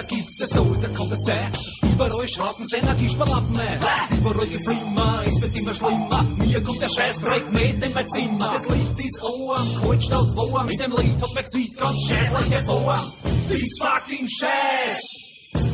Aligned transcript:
da 0.00 0.06
gibt's 0.06 0.40
es 0.40 0.50
so, 0.50 0.64
da 0.80 0.88
kommt 0.88 1.12
es 1.12 1.26
her. 1.26 1.50
Überall 1.82 2.28
schrauben 2.28 2.66
sie 2.66 2.76
Energiesparlampen 2.76 3.56
mehr. 3.56 3.80
Überall 4.18 4.46
geflimmer, 4.46 5.22
es 5.26 5.40
wird 5.40 5.56
immer 5.58 5.74
schlimmer. 5.74 6.22
Mir 6.38 6.62
kommt 6.62 6.80
der 6.80 6.88
Scheißdreck 6.88 7.52
mit 7.52 7.84
in 7.84 7.92
mein 7.92 8.08
Zimmer. 8.08 8.54
Das 8.54 8.76
Licht 8.76 8.98
ist 8.98 9.20
arm, 9.22 9.82
kalt 9.82 10.02
statt 10.02 10.36
warm. 10.36 10.66
Mit 10.66 10.80
dem 10.80 10.92
Licht 10.92 11.22
hat 11.22 11.30
mein 11.34 11.44
Gesicht 11.44 11.76
ganz 11.76 11.96
scheißlich 12.06 12.50
hervor. 12.50 13.12
Dies 13.50 13.78
fucking 13.78 14.28
Scheiß. 14.28 15.30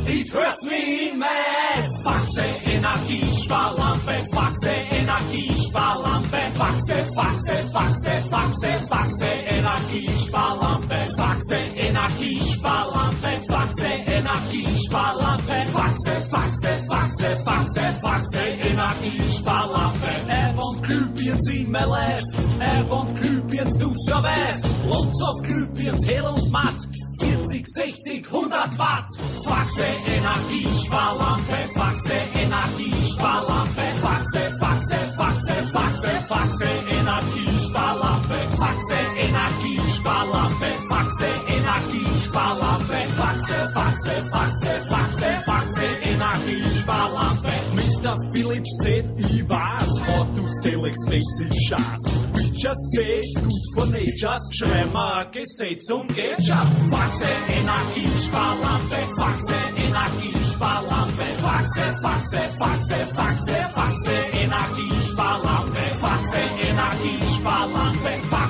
It 0.09 0.33
hurts 0.33 0.65
me 0.65 1.11
in 1.11 1.19
mess. 1.19 1.89
Faxe 2.03 2.45
Energiesparlampe, 2.65 4.25
Faxe 4.33 4.71
Energiesparlampe, 4.91 6.41
Faxe, 6.55 7.05
Faxe, 7.15 7.57
Faxe, 7.73 8.13
Faxe, 8.31 8.87
Faxe 8.89 9.31
Energiesparlampe, 9.49 11.09
Faxe 11.17 11.59
Energiesparlampe, 11.77 13.46
Energiesparlampe, 14.37 15.67
Faxe, 15.73 16.13
Faxe, 16.31 16.69
Faxe, 16.89 17.37
Faxe, 17.45 17.85
Faxe 18.03 18.39
Energiesparlampe. 18.71 20.11
Er 20.29 20.55
wohnt 20.57 20.83
Glühbirns 20.83 21.49
in 21.49 21.71
mein 21.71 21.89
Life, 21.89 22.25
er 22.61 22.91
wohnt 22.91 23.17
to 23.79 23.95
survive. 24.09 24.61
Lots 24.85 25.23
of 25.23 25.43
Glühbirns, 25.43 26.07
hell 26.07 26.27
und 26.27 26.51
matt. 26.51 26.77
40, 27.19 27.67
60, 27.67 28.27
100 28.31 28.79
Watt. 28.79 29.07
Faxe 29.45 29.87
Energiesparlampe, 30.07 31.57
Faxe 31.75 32.17
Energiesparlampe, 32.35 33.85
Faxe, 34.03 34.41
Faxe, 34.61 34.99
Faxe, 35.17 35.55
Faxe, 35.73 36.11
Faxe 36.29 36.69
Energiesparlampe, 36.91 38.39
Faxe 38.59 38.99
Energiesparlampe, 39.17 40.69
Faxe 40.89 41.29
Energiesparlampe, 41.49 42.66
Faxe, 43.47 43.65
Faxe, 43.75 44.13
Faxe, 44.31 44.73
Faxe, 44.89 45.31
Faxe 45.45 45.87
Energiesparlampe. 46.03 47.53
Mr. 47.75 48.17
Phillips 48.35 48.71
said, 48.83 49.05
ich 49.19 49.49
weiß, 49.49 50.01
how 50.07 50.25
to 50.35 50.49
sell 50.63 50.85
expensive 50.85 51.53
shots. 51.69 52.03
Just 52.55 52.81
say 52.95 53.21
it's 53.21 53.41
good 53.41 53.67
for 53.75 53.87
nature. 53.87 54.37
Schreib 54.53 54.93
mal 54.93 55.27
Gesetz 55.31 55.91
und 55.91 56.09
geht 56.15 56.43
schon. 56.45 56.91
Faxe 56.91 57.29
Energiesparlampe, 57.49 58.99
Faxe 59.17 59.59
Energiesparlampe, 59.77 61.27
Faxe, 61.43 61.85
Faxe, 62.03 62.41
Faxe, 62.59 62.97
Faxe, 63.15 63.57
Faxe 63.75 64.17
Energiesparlampe, 64.33 65.85
Faxe 66.01 66.41
Energiesparlampe, 66.69 68.11
Faxe 68.31 68.46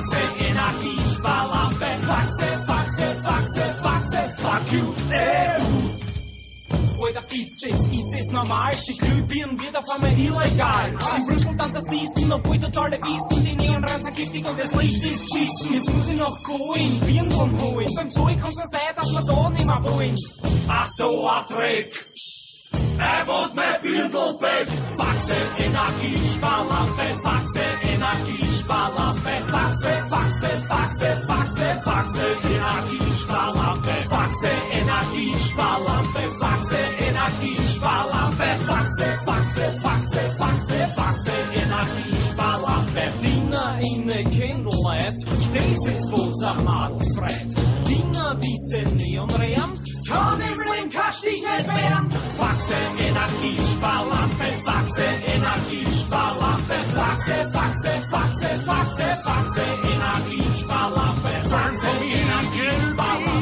Es, 7.39 7.63
ist 7.63 8.21
es 8.21 8.27
normal? 8.31 8.73
Die 8.89 8.97
Glühbirnen 8.97 9.61
wird 9.61 9.77
auf 9.77 9.85
einmal 9.95 10.13
illegal. 10.19 10.91
In 10.91 11.27
Brüssel 11.27 11.57
dann 11.57 11.73
das 11.73 11.85
Diesen, 11.85 12.33
obwohl 12.33 12.59
totale 12.59 12.99
wissen, 12.99 13.45
die 13.45 13.57
Neonrand 13.57 14.05
sind 14.05 14.17
giftig 14.17 14.49
und 14.49 14.59
das 14.59 14.73
Licht 14.75 15.05
ist 15.05 15.21
geschissen. 15.21 15.75
Jetzt 15.75 15.93
muss 15.93 16.09
ich 16.09 16.19
noch 16.19 16.39
gehen, 16.43 17.01
Birnen 17.01 17.61
holen. 17.61 17.89
Beim 17.95 18.11
Zoll 18.11 18.37
kann's 18.37 18.59
ja 18.59 18.67
sein, 18.71 18.95
dass 18.95 19.13
wir's 19.13 19.29
auch 19.29 19.51
nicht 19.51 19.67
mehr 19.67 19.85
wollen. 19.85 20.17
Ach 20.69 20.89
so, 20.97 21.29
ein 21.29 21.47
Trick. 21.47 22.07
Er 22.99 23.27
wird 23.27 23.55
mein 23.55 23.83
Birndl 23.83 24.41
weg. 24.41 24.69
Faxe, 24.97 25.37
Energiesparlampe, 25.59 27.21
Faxe, 27.23 27.61
Energiesparlampe, 28.67 29.31
Faxe, 29.47 29.93
Faxe, 30.11 30.49
Faxe, 30.67 31.09
Faxe, 31.27 31.69
Faxe, 31.85 32.27
Energiesparlampe, 32.51 33.95
Faxe, 34.09 34.51
Energiesparlampe, 34.73 36.23
Faxe, 36.41 36.81
Energiesparlampe, 36.99 38.49
Faxe, 38.67 39.07
Faxe, 39.25 39.65
Faxe, 39.81 40.21
Faxe, 40.37 40.79
Faxe, 40.97 41.37
Energiesparlampe. 41.55 43.03
Dinner 43.23 43.79
in 43.83 44.11
a 44.11 44.25
candlelight, 44.35 45.15
das 45.55 45.87
ist 45.87 46.13
was 46.13 46.43
am 46.43 46.65
Markt 46.65 47.05
freit. 47.15 47.47
Dinner, 47.87 48.35
diese 48.41 48.83
Neonrem, 48.97 49.57
kann 49.57 49.76
im 50.11 50.61
Leben 50.61 50.91
kannst 50.91 51.25
dich 51.25 51.43
nicht 51.43 51.67
wehren. 51.67 52.11
Faxe, 52.39 52.75
Energiesparlampe, 52.99 54.45
Faxe, 54.65 55.05
Energiesparlampe, 55.35 56.75
Faxe, 56.95 57.51
Faxe, 57.53 57.91
Faxe, 58.11 58.49
Faxe, 58.65 59.19
Faxe, 59.25 59.63
Energiesparlampe, 59.95 61.49
Faxe, 61.49 61.87
Energiesparlampe, 62.03 62.97
Faxe, 62.97 63.36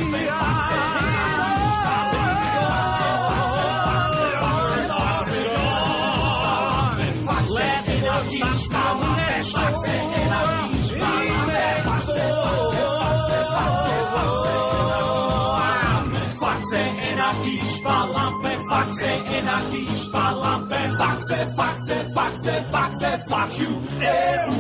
Faxe, 19.15 19.37
Energiesparlampe, 19.37 20.75
Faxe, 20.97 21.47
Faxe, 21.55 21.97
Faxe, 22.15 22.65
Faxe, 22.73 23.25
fuck 23.29 23.59
you, 23.61 23.71
EU. 24.01 24.51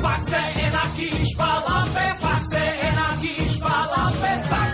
Faxe, 0.00 0.40
Energiesparlampe, 0.58 2.04
Faxe, 2.20 2.62
Energiesparlampe, 2.90 4.30
Faxe, 4.48 4.48
Faxe, 4.48 4.73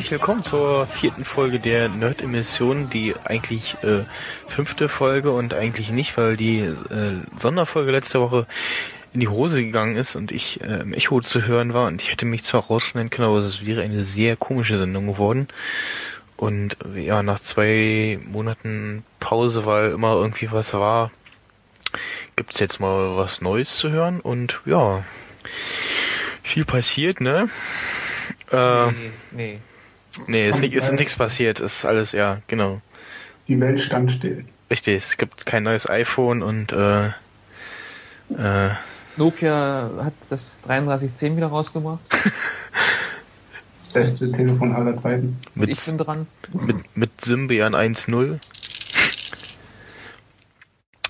Herzlich 0.00 0.12
willkommen 0.12 0.42
zur 0.42 0.86
vierten 0.86 1.26
Folge 1.26 1.60
der 1.60 1.90
Nerd-Emission, 1.90 2.88
die 2.88 3.14
eigentlich 3.22 3.76
äh, 3.82 4.04
fünfte 4.48 4.88
Folge 4.88 5.30
und 5.30 5.52
eigentlich 5.52 5.90
nicht, 5.90 6.16
weil 6.16 6.38
die 6.38 6.60
äh, 6.60 7.20
Sonderfolge 7.36 7.90
letzte 7.90 8.18
Woche 8.18 8.46
in 9.12 9.20
die 9.20 9.28
Hose 9.28 9.62
gegangen 9.62 9.98
ist 9.98 10.16
und 10.16 10.32
ich 10.32 10.62
äh, 10.62 10.80
im 10.80 10.94
Echo 10.94 11.20
zu 11.20 11.46
hören 11.46 11.74
war 11.74 11.86
und 11.86 12.00
ich 12.00 12.10
hätte 12.10 12.24
mich 12.24 12.44
zwar 12.44 12.62
rausschneiden 12.62 13.10
können, 13.10 13.28
aber 13.28 13.40
es 13.40 13.66
wäre 13.66 13.82
eine 13.82 14.02
sehr 14.02 14.36
komische 14.36 14.78
Sendung 14.78 15.06
geworden. 15.06 15.48
Und 16.38 16.78
äh, 16.96 17.00
ja, 17.00 17.22
nach 17.22 17.40
zwei 17.40 18.18
Monaten 18.24 19.04
Pause, 19.18 19.66
weil 19.66 19.90
immer 19.90 20.14
irgendwie 20.14 20.50
was 20.50 20.72
war, 20.72 21.10
gibt's 22.36 22.58
jetzt 22.58 22.80
mal 22.80 23.18
was 23.18 23.42
Neues 23.42 23.76
zu 23.76 23.90
hören 23.90 24.20
und 24.20 24.62
ja, 24.64 25.04
viel 26.42 26.64
passiert, 26.64 27.20
ne? 27.20 27.50
Äh, 28.50 28.92
Nee, 28.92 29.10
nee. 29.32 29.58
Nee, 30.26 30.48
ist, 30.48 30.60
nicht, 30.60 30.74
ist 30.74 30.92
nichts 30.92 31.16
passiert. 31.16 31.60
Ist 31.60 31.84
alles, 31.84 32.12
ja, 32.12 32.38
genau. 32.48 32.80
Die 33.48 33.58
Welt 33.60 33.80
stand 33.80 34.12
still. 34.12 34.44
Richtig, 34.70 34.96
es 34.96 35.16
gibt 35.16 35.46
kein 35.46 35.64
neues 35.64 35.88
iPhone 35.88 36.42
und 36.42 36.72
äh, 36.72 37.08
äh, 38.38 38.70
Nokia 39.16 39.90
hat 40.04 40.12
das 40.28 40.58
3310 40.62 41.36
wieder 41.36 41.48
rausgebracht. 41.48 42.00
Das 43.78 43.88
beste 43.94 44.30
Telefon 44.30 44.72
aller 44.72 44.96
Zeiten. 44.96 45.40
Und 45.56 45.68
ich 45.68 45.84
mit, 45.84 45.96
bin 45.96 45.98
dran. 45.98 46.26
mit, 46.52 46.96
mit 46.96 47.20
Symbian 47.22 47.74
1.0. 47.74 48.38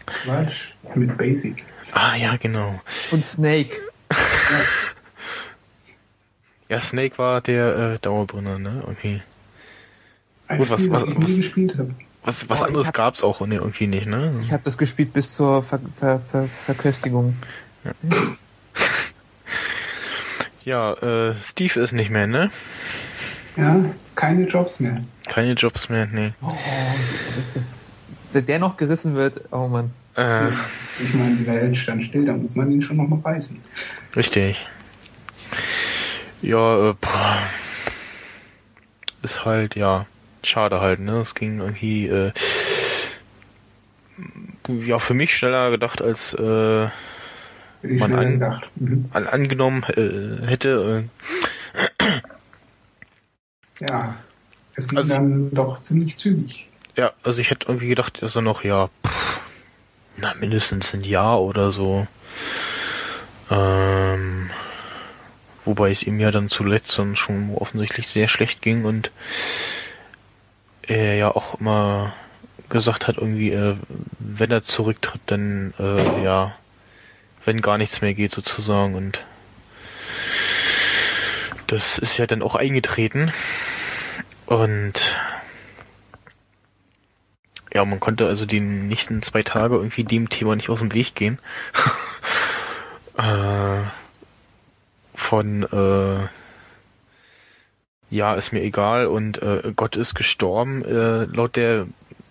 Quatsch. 0.07 0.69
Mit 0.95 1.19
Basic. 1.19 1.65
Ah, 1.93 2.15
ja, 2.15 2.37
genau. 2.37 2.81
Und 3.11 3.23
Snake. 3.23 3.77
Ja, 6.71 6.79
Snake 6.81 7.19
war 7.19 7.41
der 7.43 7.77
äh, 7.95 7.99
Dauerbrenner, 7.99 8.59
ne? 8.59 8.83
Okay. 8.87 9.21
Ein 10.49 10.59
Gut, 10.59 10.71
was- 10.71 10.81
Spiel, 10.81 10.93
was- 10.93 11.03
was, 11.03 11.09
ich 11.11 11.17
was- 11.21 11.29
nie 11.29 11.37
gespielt 11.39 11.77
habe. 11.79 11.95
Was, 12.25 12.49
was 12.49 12.61
Oh, 12.61 12.65
anderes 12.65 12.87
hab- 12.89 12.95
gab's 12.95 13.23
auch 13.23 13.41
ne, 13.47 13.57
irgendwie 13.57 13.87
nicht, 13.87 14.07
ne? 14.07 14.33
Ich 14.43 14.53
habe 14.53 14.63
das 14.65 14.79
gespielt 14.79 15.13
bis 15.13 15.35
zur 15.35 15.63
Ver 15.63 15.81
Ver 15.99 16.21
Ver 16.21 16.49
Verköstigung. 16.67 17.35
Ja, 20.65 20.93
äh, 20.95 21.35
Steve 21.43 21.81
ist 21.81 21.93
nicht 21.93 22.11
mehr, 22.11 22.27
ne? 22.27 22.51
Ja, 23.57 23.83
keine 24.15 24.47
Jobs 24.47 24.79
mehr. 24.81 25.03
Keine 25.27 25.53
Jobs 25.55 25.89
mehr, 25.89 26.07
nee. 26.07 26.33
Oh, 26.43 26.53
das, 27.55 27.55
das, 27.55 27.79
der- 28.35 28.43
der 28.43 28.59
noch 28.59 28.77
gerissen 28.77 29.15
wird, 29.15 29.41
oh 29.51 29.67
Mann. 29.69 29.91
Äh, 30.17 30.49
Ich 31.03 31.15
meine, 31.15 31.37
die 31.37 31.47
Welt 31.47 31.77
stand 31.77 32.05
still, 32.05 32.27
da 32.27 32.35
muss 32.35 32.55
man 32.55 32.71
ihn 32.71 32.83
schon 32.83 32.99
noch 32.99 33.09
mal 33.09 33.17
beißen. 33.19 33.59
richtig. 34.15 34.65
Ja, 36.43 36.91
äh. 36.91 36.95
Ist 39.23 39.45
halt, 39.45 39.77
ja, 39.77 40.07
schade 40.43 40.81
halt, 40.81 41.01
ne? 41.01 41.21
Es 41.21 41.35
ging 41.35 41.61
irgendwie, 41.61 42.07
äh, 42.09 42.33
ja, 44.69 44.99
für 44.99 45.13
mich 45.15 45.37
schneller 45.37 45.71
gedacht 45.71 46.01
als, 46.01 46.33
äh, 46.35 46.89
man 47.83 48.15
an. 48.15 48.63
Mhm. 48.77 49.11
an, 49.13 49.27
angenommen 49.27 49.83
äh, 49.85 50.47
hätte. 50.47 51.09
Äh, 52.01 52.21
Ja, 53.81 54.17
es 54.75 54.89
ging 54.89 54.99
Also- 54.99 55.15
dann 55.15 55.51
doch 55.55 55.79
ziemlich 55.81 56.17
zügig. 56.19 56.67
ja, 56.97 57.13
also 57.23 57.41
ich 57.41 57.51
hätte 57.51 57.67
irgendwie 57.69 57.89
gedacht, 57.89 58.23
dass 58.23 58.37
er 58.37 58.43
noch, 58.43 58.63
ja, 58.65 58.89
pff, 59.07 59.41
na, 60.19 60.35
mindestens 60.35 60.93
ein 60.95 61.03
Jahr 61.05 61.41
oder 61.41 61.73
so. 61.73 62.07
Ähm, 63.51 64.51
wobei 65.65 65.91
es 65.91 66.03
ihm 66.03 66.21
ja 66.21 66.31
dann 66.31 66.49
zuletzt 66.49 66.99
dann 66.99 67.17
schon 67.17 67.55
offensichtlich 67.55 68.09
sehr 68.09 68.29
schlecht 68.29 68.63
ging 68.63 68.85
und 68.85 69.11
er 70.83 71.15
ja 71.17 71.35
auch 71.35 71.61
immer 71.61 72.15
gesagt 72.69 73.09
hat, 73.09 73.19
irgendwie, 73.19 73.51
äh, 73.51 73.77
wenn 74.19 74.51
er 74.51 74.63
zurücktritt, 74.63 75.21
dann, 75.27 75.75
äh, 75.79 76.23
ja, 76.23 76.55
wenn 77.45 77.61
gar 77.61 77.79
nichts 77.79 78.01
mehr 78.01 78.15
geht 78.15 78.33
sozusagen 78.33 78.95
und 78.95 79.25
das 81.67 81.99
ist 81.99 82.19
ja 82.19 82.27
dann 82.27 82.43
auch 82.43 82.55
eingetreten 82.55 83.33
und 84.47 85.17
ja, 87.73 87.85
man 87.85 88.01
konnte 88.01 88.27
also 88.27 88.47
die 88.47 88.61
nächsten 88.61 89.23
zwei 89.23 89.43
Tage 89.43 89.77
irgendwie 89.77 90.05
dem 90.05 90.29
Thema 90.29 90.57
nicht 90.57 90.71
aus 90.71 90.81
dem 90.81 90.93
Weg 90.93 91.15
gehen. 91.15 91.39
äh, 93.17 93.83
von 95.21 95.63
äh, 95.65 96.27
ja, 98.11 98.35
ist 98.35 98.53
mir 98.53 98.63
egal 98.63 99.07
und 99.07 99.41
äh, 99.41 99.73
Gott 99.77 99.95
ist 99.97 100.15
gestorben, 100.15 100.85
äh, 100.85 101.25
laut 101.25 101.55
der 101.57 101.87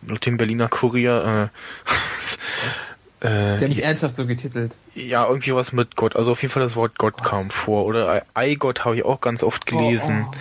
laut 0.06 0.26
dem 0.26 0.38
Berliner 0.38 0.68
Kurier 0.68 1.50
äh, 1.52 3.22
Der 3.22 3.62
äh, 3.62 3.68
nicht 3.68 3.80
ernsthaft 3.82 4.16
so 4.16 4.26
getitelt. 4.26 4.72
ja, 4.96 5.28
irgendwie 5.28 5.54
was 5.54 5.74
mit 5.74 5.98
Gott. 5.98 6.16
Also 6.16 6.32
auf 6.32 6.42
jeden 6.42 6.54
Fall 6.54 6.64
das 6.64 6.78
Wort 6.78 6.98
Gott 6.98 7.22
kam 7.22 7.50
vor. 7.50 7.84
Oder 7.86 8.24
Eigott 8.34 8.86
habe 8.86 8.96
ich 8.96 9.04
auch 9.04 9.20
ganz 9.20 9.44
oft 9.44 9.66
gelesen. 9.66 10.26
Oh, 10.30 10.34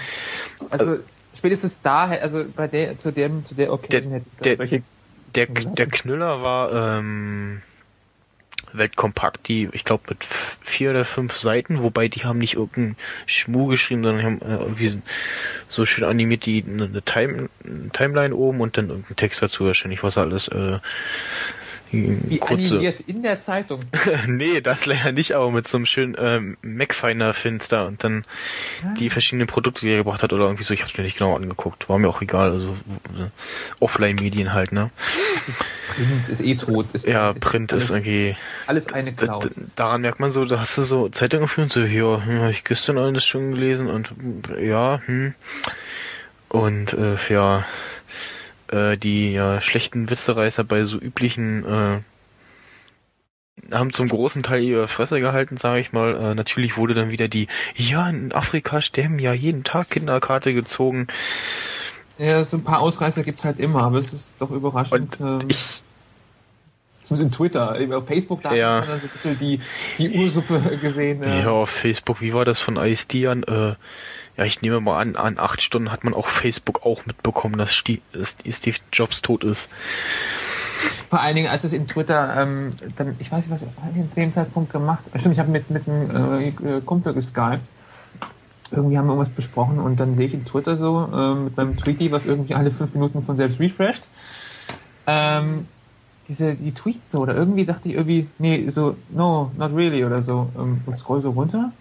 oh. 0.61 0.67
Also 0.71 0.99
spätestens 1.37 1.81
da, 1.83 2.05
also 2.07 2.45
bei 2.55 2.69
der, 2.69 2.97
zu 2.97 3.11
dem, 3.11 3.45
zu 3.45 3.57
der 3.57 3.73
Occasion 3.73 4.13
hätte 4.13 4.27
ich 4.31 4.37
der- 4.39 4.57
solche 4.59 4.83
Der, 5.35 5.47
der 5.47 5.87
Knüller 5.89 6.41
war 6.43 6.99
ähm, 6.99 7.63
Weltkompakt, 8.73 9.49
die, 9.49 9.69
ich 9.73 9.85
glaube, 9.85 10.05
mit 10.09 10.25
vier 10.25 10.91
oder 10.91 11.05
fünf 11.05 11.39
Seiten, 11.39 11.83
wobei 11.83 12.09
die 12.09 12.25
haben 12.25 12.39
nicht 12.39 12.55
irgendeinen 12.55 12.97
Schmu 13.27 13.67
geschrieben, 13.67 14.03
sondern 14.03 14.25
haben 14.25 14.43
äh, 14.43 14.57
irgendwie 14.57 15.03
so 15.69 15.87
schön 15.87 16.05
animiert 16.05 16.47
die 16.47 16.65
eine, 16.67 17.03
Time, 17.03 17.49
eine 17.65 17.91
Timeline 17.91 18.35
oben 18.35 18.61
und 18.61 18.77
dann 18.77 18.89
irgendein 18.89 19.17
Text 19.17 19.43
dazu 19.43 19.67
wahrscheinlich, 19.67 20.03
was 20.03 20.19
alles 20.19 20.49
äh, 20.49 20.79
wie 21.91 22.39
kurze. 22.39 22.75
animiert 22.77 23.01
in 23.07 23.23
der 23.23 23.41
Zeitung. 23.41 23.81
nee, 24.27 24.61
das 24.61 24.87
leider 24.87 25.13
nicht, 25.13 25.33
aber 25.33 25.51
mit 25.51 25.69
so 25.69 25.79
einem 25.79 25.87
schönen 25.87 26.17
ähm, 26.19 26.57
Mac-Finder-Finster 26.63 27.87
und 27.87 28.05
dann 28.05 28.25
die 28.99 29.11
verschiedenen 29.11 29.47
Produkte, 29.47 29.83
die 29.83 29.91
er 29.91 29.99
gebracht 29.99 30.23
hat 30.23 30.33
oder 30.33 30.45
irgendwie 30.45 30.65
so, 30.65 30.75
ich 30.75 30.83
hab's 30.83 30.97
mir 30.97 31.05
nicht 31.05 31.19
genau 31.19 31.35
angeguckt, 31.37 31.89
war 31.89 31.99
mir 31.99 32.09
auch 32.09 32.21
egal, 32.21 32.51
also 32.51 32.77
Offline-Medien 33.81 34.53
halt, 34.53 34.73
ne? 34.73 34.91
Print 35.95 36.29
ist 36.29 36.41
eh 36.43 36.55
tot. 36.57 36.87
Ist, 36.93 37.07
Ja, 37.07 37.31
ist 37.31 37.41
Print 37.41 37.73
alles, 37.73 37.85
ist 37.85 37.91
irgendwie, 37.91 38.37
alles 38.67 38.93
eine 38.93 39.15
Cloud. 39.15 39.51
daran 39.77 40.03
merkt 40.03 40.21
man 40.21 40.31
so, 40.31 40.45
da 40.45 40.61
hast 40.61 40.77
du 40.79 40.83
so 40.83 41.09
Zeitung 41.09 41.41
geführt, 41.41 41.71
so, 41.71 41.81
ja, 41.81 42.23
hm, 42.25 42.41
hab 42.41 42.51
ich 42.51 42.65
gestern 42.65 42.99
alles 42.99 43.25
schon 43.25 43.53
gelesen 43.53 43.89
und 43.89 44.13
ja, 44.61 45.01
hm. 45.07 45.35
Und 46.51 46.95
äh, 46.95 47.17
ja, 47.29 47.67
äh, 48.73 48.97
die 48.97 49.33
ja, 49.33 49.61
schlechten 49.61 50.09
Witzereißer 50.11 50.65
bei 50.65 50.85
so 50.85 50.99
üblichen 50.99 51.65
äh, 51.65 52.01
haben 53.73 53.93
zum 53.93 54.09
großen 54.09 54.43
Teil 54.43 54.63
ihre 54.63 54.89
Fresse 54.89 55.21
gehalten, 55.21 55.57
sage 55.57 55.81
ich 55.81 55.93
mal. 55.93 56.15
Äh, 56.17 56.35
natürlich 56.35 56.77
wurde 56.77 56.95
dann 56.95 57.11
wieder 57.11 57.29
die, 57.29 57.49
ja, 57.75 58.09
in 58.09 58.33
Afrika 58.33 58.81
sterben 58.81 59.19
ja 59.19 59.33
jeden 59.33 59.65
Tag 59.65 59.91
Kinderkarte 59.91 60.55
gezogen. 60.55 61.09
Ja, 62.19 62.43
so 62.45 62.57
ein 62.57 62.65
paar 62.65 62.81
Ausreißer 62.81 63.23
gibt's 63.23 63.45
halt 63.45 63.59
immer, 63.61 63.83
aber 63.83 63.99
es 63.99 64.13
ist 64.13 64.35
doch 64.39 64.51
überraschend. 64.51 65.21
Und 65.21 65.43
ähm, 65.43 65.49
ich, 65.49 65.83
zumindest 67.03 67.33
in 67.33 67.37
Twitter, 67.37 67.97
auf 67.97 68.07
Facebook, 68.07 68.43
da 68.43 68.55
Ja. 68.55 68.81
hat 68.81 68.89
man 68.89 69.01
so 69.01 69.07
ein 69.07 69.11
bisschen 69.13 69.39
die, 69.39 69.61
die 69.99 70.11
Ursuppe 70.11 70.79
gesehen. 70.79 71.23
äh, 71.23 71.43
ja, 71.43 71.51
auf 71.51 71.71
Facebook, 71.71 72.21
wie 72.21 72.35
war 72.35 72.45
das 72.45 72.61
von 72.61 72.77
ISD 72.77 73.27
an? 73.27 73.43
Äh, 73.45 73.75
ja, 74.39 74.45
ich 74.45 74.63
nehme 74.63 74.81
mal 74.81 75.01
an, 75.01 75.17
an 75.17 75.39
acht 75.39 75.63
Stunden 75.63 75.91
hat 75.91 76.05
man 76.05 76.15
auf 76.15 76.27
Facebook 76.27 76.87
auch 76.87 77.05
mitbekommen, 77.07 77.59
dass 77.59 77.75
Steve, 77.75 78.01
Jobs 78.93 79.21
tot 79.21 79.43
ist. 79.43 79.69
Vor 81.11 81.21
allen 81.21 81.35
Dingen, 81.35 81.49
als 81.49 81.65
es 81.65 81.73
in 81.73 81.89
Twitter, 81.89 82.41
ähm, 82.41 82.71
dann, 82.97 83.17
ich 83.19 83.33
weiß 83.33 83.45
nicht, 83.45 83.51
was 83.51 83.63
ich 83.63 83.69
zu 84.11 84.15
dem 84.15 84.33
Zeitpunkt 84.33 84.73
gemacht. 84.73 85.03
Äh, 85.13 85.19
Stimmt, 85.19 85.35
ich 85.35 85.41
habe 85.41 85.51
mit, 85.51 85.71
mit 85.71 85.89
einem 85.89 86.41
äh, 86.41 86.49
äh, 86.49 86.81
Kumpel 86.83 87.15
geskypt. 87.15 87.69
Irgendwie 88.71 88.97
haben 88.97 89.07
wir 89.07 89.15
irgendwas 89.15 89.31
besprochen 89.35 89.81
und 89.81 89.99
dann 89.99 90.15
sehe 90.15 90.27
ich 90.27 90.35
in 90.35 90.45
Twitter 90.45 90.77
so 90.77 91.09
äh, 91.13 91.35
mit 91.35 91.57
meinem 91.57 91.77
Tweety, 91.77 92.13
was 92.13 92.25
irgendwie 92.25 92.55
alle 92.55 92.71
fünf 92.71 92.95
Minuten 92.95 93.23
von 93.23 93.37
selbst 93.37 93.59
refresht. 93.59 94.05
Ähm, 95.09 95.67
diese, 96.29 96.55
die 96.55 96.73
Tweets 96.73 97.11
so, 97.11 97.23
oder 97.23 97.35
irgendwie 97.35 97.65
dachte 97.65 97.89
ich 97.89 97.95
irgendwie, 97.97 98.29
nee, 98.39 98.69
so, 98.69 98.95
no, 99.09 99.51
not 99.57 99.75
really 99.75 100.05
oder 100.05 100.23
so, 100.23 100.49
ähm, 100.57 100.83
und 100.87 100.97
scroll 100.97 101.21
so 101.21 101.31
runter 101.31 101.73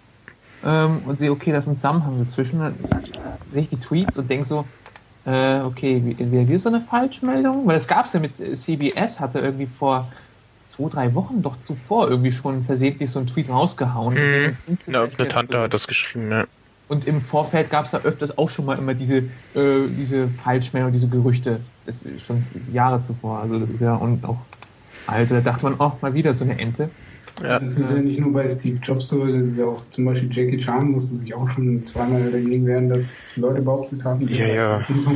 ähm, 0.64 1.00
und 1.06 1.16
sehe, 1.18 1.30
okay, 1.30 1.52
da 1.52 1.58
ist 1.58 1.68
ein 1.68 1.76
Zusammenhang 1.76 2.18
dazwischen. 2.24 2.60
Dann 2.60 2.74
sehe 3.52 3.62
ich 3.62 3.68
die 3.68 3.80
Tweets 3.80 4.18
und 4.18 4.28
denke 4.30 4.44
so, 4.46 4.64
äh, 5.26 5.60
okay, 5.60 6.02
wie- 6.04 6.32
wäre 6.32 6.48
wieder 6.48 6.58
so 6.58 6.68
eine 6.68 6.80
Falschmeldung? 6.80 7.66
Weil 7.66 7.74
das 7.74 7.86
gab's 7.88 8.12
ja 8.12 8.20
mit 8.20 8.36
CBS, 8.36 9.20
hatte 9.20 9.38
irgendwie 9.40 9.66
vor 9.66 10.08
zwei, 10.68 10.88
drei 10.88 11.14
Wochen 11.14 11.42
doch 11.42 11.60
zuvor 11.60 12.08
irgendwie 12.08 12.32
schon 12.32 12.64
versehentlich 12.64 13.10
so 13.10 13.18
einen 13.18 13.28
Tweet 13.28 13.48
rausgehauen. 13.48 14.14
Mhm. 14.14 14.56
Ja, 14.86 15.02
irgendeine 15.02 15.28
Tante 15.28 15.60
hat 15.60 15.74
das 15.74 15.86
geschrieben, 15.86 16.28
ne? 16.28 16.46
Und 16.88 17.06
im 17.06 17.20
Vorfeld 17.20 17.68
gab's 17.70 17.90
da 17.90 17.98
öfters 17.98 18.38
auch 18.38 18.48
schon 18.48 18.64
mal 18.64 18.78
immer 18.78 18.94
diese, 18.94 19.18
äh, 19.54 19.88
diese 19.90 20.28
Falschmeldung, 20.42 20.90
diese 20.90 21.08
Gerüchte. 21.08 21.60
Das 21.84 21.96
ist 22.02 22.24
schon 22.24 22.44
Jahre 22.72 23.02
zuvor. 23.02 23.40
Also 23.40 23.58
das 23.58 23.68
ist 23.68 23.80
ja 23.80 23.94
und 23.94 24.24
auch 24.24 24.38
alt. 25.06 25.30
Da 25.30 25.40
dachte 25.40 25.64
man, 25.64 25.74
oh, 25.78 25.92
mal 26.00 26.14
wieder 26.14 26.32
so 26.32 26.44
eine 26.44 26.58
Ente. 26.58 26.88
Ja. 27.42 27.58
Das 27.58 27.78
ist 27.78 27.90
ja 27.90 27.98
nicht 27.98 28.18
nur 28.18 28.32
bei 28.32 28.48
Steve 28.48 28.78
Jobs 28.82 29.08
so, 29.08 29.24
das 29.26 29.46
ist 29.46 29.58
ja 29.58 29.66
auch 29.66 29.82
zum 29.90 30.06
Beispiel 30.06 30.28
Jackie 30.32 30.58
Chan 30.58 30.90
musste 30.90 31.16
sich 31.16 31.34
auch 31.34 31.48
schon 31.48 31.80
zweimal 31.82 32.30
dagegen 32.30 32.66
wehren, 32.66 32.88
dass 32.88 33.36
Leute 33.36 33.62
behauptet 33.62 34.02
haben, 34.04 34.26
Ja, 34.28 34.46
ja. 34.46 34.86
und 34.88 35.00
so. 35.02 35.12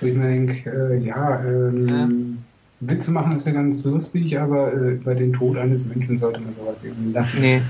Wo 0.00 0.06
ich 0.06 0.14
mir 0.14 0.28
denke, 0.28 0.70
äh, 0.70 0.98
ja, 0.98 1.44
ähm, 1.44 2.38
Witze 2.80 3.10
machen 3.10 3.34
ist 3.34 3.46
ja 3.46 3.52
ganz 3.52 3.82
lustig, 3.84 4.38
aber 4.38 4.72
äh, 4.72 4.92
über 4.94 5.14
den 5.14 5.32
Tod 5.32 5.56
eines 5.56 5.84
Menschen 5.84 6.18
sollte 6.18 6.40
man 6.40 6.54
sowas 6.54 6.84
eben 6.84 7.12
lassen. 7.12 7.40
Nee. 7.40 7.62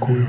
Kult. 0.00 0.26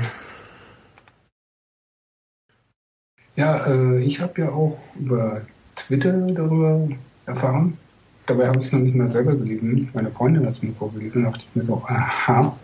Ja, 3.36 3.66
äh, 3.66 4.00
ich 4.00 4.20
habe 4.20 4.40
ja 4.42 4.50
auch 4.50 4.78
über 4.98 5.42
Twitter 5.74 6.12
darüber 6.12 6.88
erfahren. 7.26 7.78
Dabei 8.26 8.46
habe 8.48 8.60
ich 8.60 8.66
es 8.66 8.72
noch 8.72 8.80
nicht 8.80 8.94
mal 8.94 9.08
selber 9.08 9.34
gelesen. 9.34 9.88
Meine 9.92 10.10
Freundin 10.10 10.44
hat 10.44 10.50
es 10.50 10.62
mir 10.62 10.72
vorgelesen. 10.72 11.24
Da 11.24 11.30
dachte 11.30 11.44
ich 11.48 11.56
mir 11.56 11.64
so, 11.64 11.82
aha, 11.86 12.56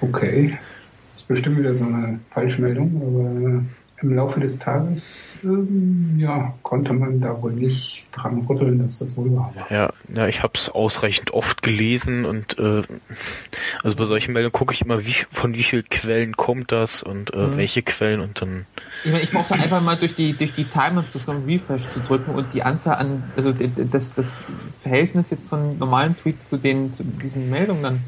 okay. 0.00 0.58
Das 1.12 1.22
ist 1.22 1.28
bestimmt 1.28 1.58
wieder 1.58 1.74
so 1.74 1.84
eine 1.84 2.20
Falschmeldung, 2.28 3.02
aber 3.02 3.64
im 4.00 4.14
Laufe 4.14 4.38
des 4.38 4.58
Tages 4.58 5.40
ähm, 5.42 6.14
ja, 6.18 6.54
konnte 6.62 6.92
man 6.92 7.20
da 7.20 7.42
wohl 7.42 7.52
nicht 7.52 8.04
dran 8.12 8.46
rütteln, 8.48 8.78
dass 8.78 9.00
das 9.00 9.16
wohl 9.16 9.34
wahr 9.34 9.52
war. 9.56 9.66
Ja, 9.72 9.92
ja, 10.14 10.28
ich 10.28 10.42
habe 10.42 10.52
es 10.54 10.68
ausreichend 10.68 11.32
oft 11.32 11.62
gelesen 11.62 12.24
und 12.24 12.58
äh, 12.60 12.82
also 13.82 13.96
bei 13.96 14.04
solchen 14.04 14.34
Meldungen 14.34 14.52
gucke 14.52 14.72
ich 14.72 14.82
immer, 14.82 15.04
wie, 15.04 15.14
von 15.32 15.54
wie 15.54 15.64
vielen 15.64 15.88
Quellen 15.88 16.36
kommt 16.36 16.70
das 16.70 17.02
und 17.02 17.34
äh, 17.34 17.38
Mhm. 17.38 17.56
welche 17.56 17.82
Quellen 17.82 18.20
und 18.20 18.40
dann 18.40 18.66
Ich 19.04 19.10
meine, 19.10 19.24
ich 19.24 19.32
brauchte 19.32 19.54
einfach 19.54 19.82
mal 19.82 19.96
durch 19.96 20.14
die, 20.14 20.32
durch 20.32 20.52
die 20.54 20.64
Timer 20.66 21.04
zu 21.06 21.18
Refresh 21.18 21.88
zu 21.88 21.98
drücken 22.00 22.30
und 22.32 22.54
die 22.54 22.62
Anzahl 22.62 22.96
an, 22.96 23.24
also 23.36 23.52
das, 23.52 24.14
das 24.14 24.32
Verhältnis 24.80 25.30
jetzt 25.30 25.48
von 25.48 25.76
normalen 25.78 26.16
Tweets 26.16 26.48
zu 26.48 26.56
den, 26.56 26.94
zu 26.94 27.02
diesen 27.02 27.50
Meldungen 27.50 27.82
dann 27.82 28.00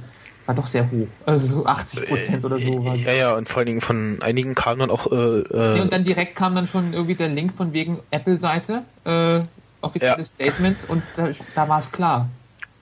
war 0.50 0.54
doch 0.56 0.66
sehr 0.66 0.90
hoch. 0.90 1.06
Also 1.26 1.46
so 1.46 1.64
80 1.64 2.06
Prozent 2.08 2.44
oder 2.44 2.58
so. 2.58 2.84
War 2.84 2.96
ja, 2.96 3.12
ja, 3.12 3.34
und 3.36 3.48
vor 3.48 3.58
allen 3.58 3.66
Dingen 3.66 3.80
von 3.80 4.20
einigen 4.20 4.56
kam 4.56 4.80
dann 4.80 4.90
auch 4.90 5.06
äh, 5.12 5.14
äh, 5.14 5.80
und 5.80 5.92
dann 5.92 6.02
direkt 6.02 6.34
kam 6.34 6.56
dann 6.56 6.66
schon 6.66 6.92
irgendwie 6.92 7.14
der 7.14 7.28
Link 7.28 7.54
von 7.54 7.72
wegen 7.72 8.00
Apple-Seite, 8.10 8.82
äh, 9.04 9.42
offizielles 9.80 10.30
Statement 10.30 10.88
und 10.88 11.04
da, 11.14 11.28
da 11.54 11.68
war 11.68 11.78
es 11.78 11.92
klar. 11.92 12.28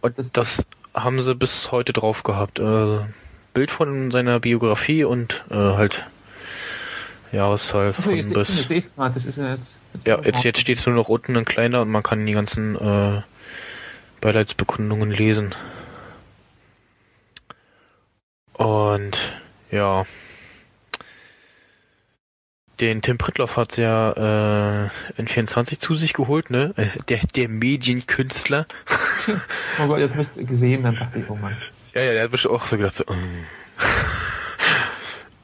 und 0.00 0.18
das- 0.18 0.32
das 0.32 0.64
haben 0.94 1.20
sie 1.20 1.34
bis 1.34 1.70
heute 1.70 1.92
drauf 1.92 2.22
gehabt. 2.22 2.58
Äh, 2.58 3.00
Bild 3.52 3.70
von 3.70 4.10
seiner 4.10 4.40
Biografie 4.40 5.04
und 5.04 5.44
äh, 5.50 5.54
halt 5.54 6.06
Jahreszahl 7.32 7.90
Achso, 7.90 8.02
von 8.02 8.14
jetzt, 8.16 8.30
jetzt, 8.34 8.34
bis 8.48 8.68
jetzt 8.70 8.86
es 8.86 8.94
gerade, 8.94 9.12
das 9.14 9.26
ist 9.26 9.36
ja 9.36 9.50
jetzt. 9.54 9.76
jetzt 9.92 10.06
ja 10.06 10.18
jetzt 10.22 10.42
jetzt 10.44 10.60
steht 10.60 10.78
es 10.78 10.86
nur 10.86 10.94
noch 10.94 11.10
unten 11.10 11.36
ein 11.36 11.44
kleiner 11.44 11.82
und 11.82 11.90
man 11.90 12.02
kann 12.02 12.24
die 12.24 12.32
ganzen 12.32 12.76
äh, 12.76 13.20
Beileidsbekundungen 14.22 15.10
lesen. 15.10 15.54
Und 18.58 19.18
ja. 19.70 20.04
Den 22.80 23.02
Tim 23.02 23.18
Pritloff 23.18 23.56
hat 23.56 23.76
ja 23.76 24.12
äh, 24.86 25.20
N24 25.20 25.80
zu 25.80 25.94
sich 25.94 26.12
geholt, 26.12 26.50
ne? 26.50 26.74
Äh, 26.76 26.86
Der, 27.08 27.20
der 27.34 27.48
Medienkünstler. 27.48 28.66
Oh 29.80 29.86
Gott, 29.88 29.98
jetzt 29.98 30.14
habe 30.16 30.26
ich 30.36 30.46
gesehen, 30.46 30.82
dann 30.84 30.94
dachte 30.96 31.18
ich, 31.18 31.28
oh 31.28 31.34
Mann. 31.36 31.54
Ja, 31.94 32.00
ja, 32.02 32.12
der 32.12 32.22
hat 32.24 32.30
bestimmt 32.30 32.54
auch 32.54 32.64
so 32.64 32.76
gedacht, 32.78 32.94
so, 32.94 33.04
mm. 33.04 33.44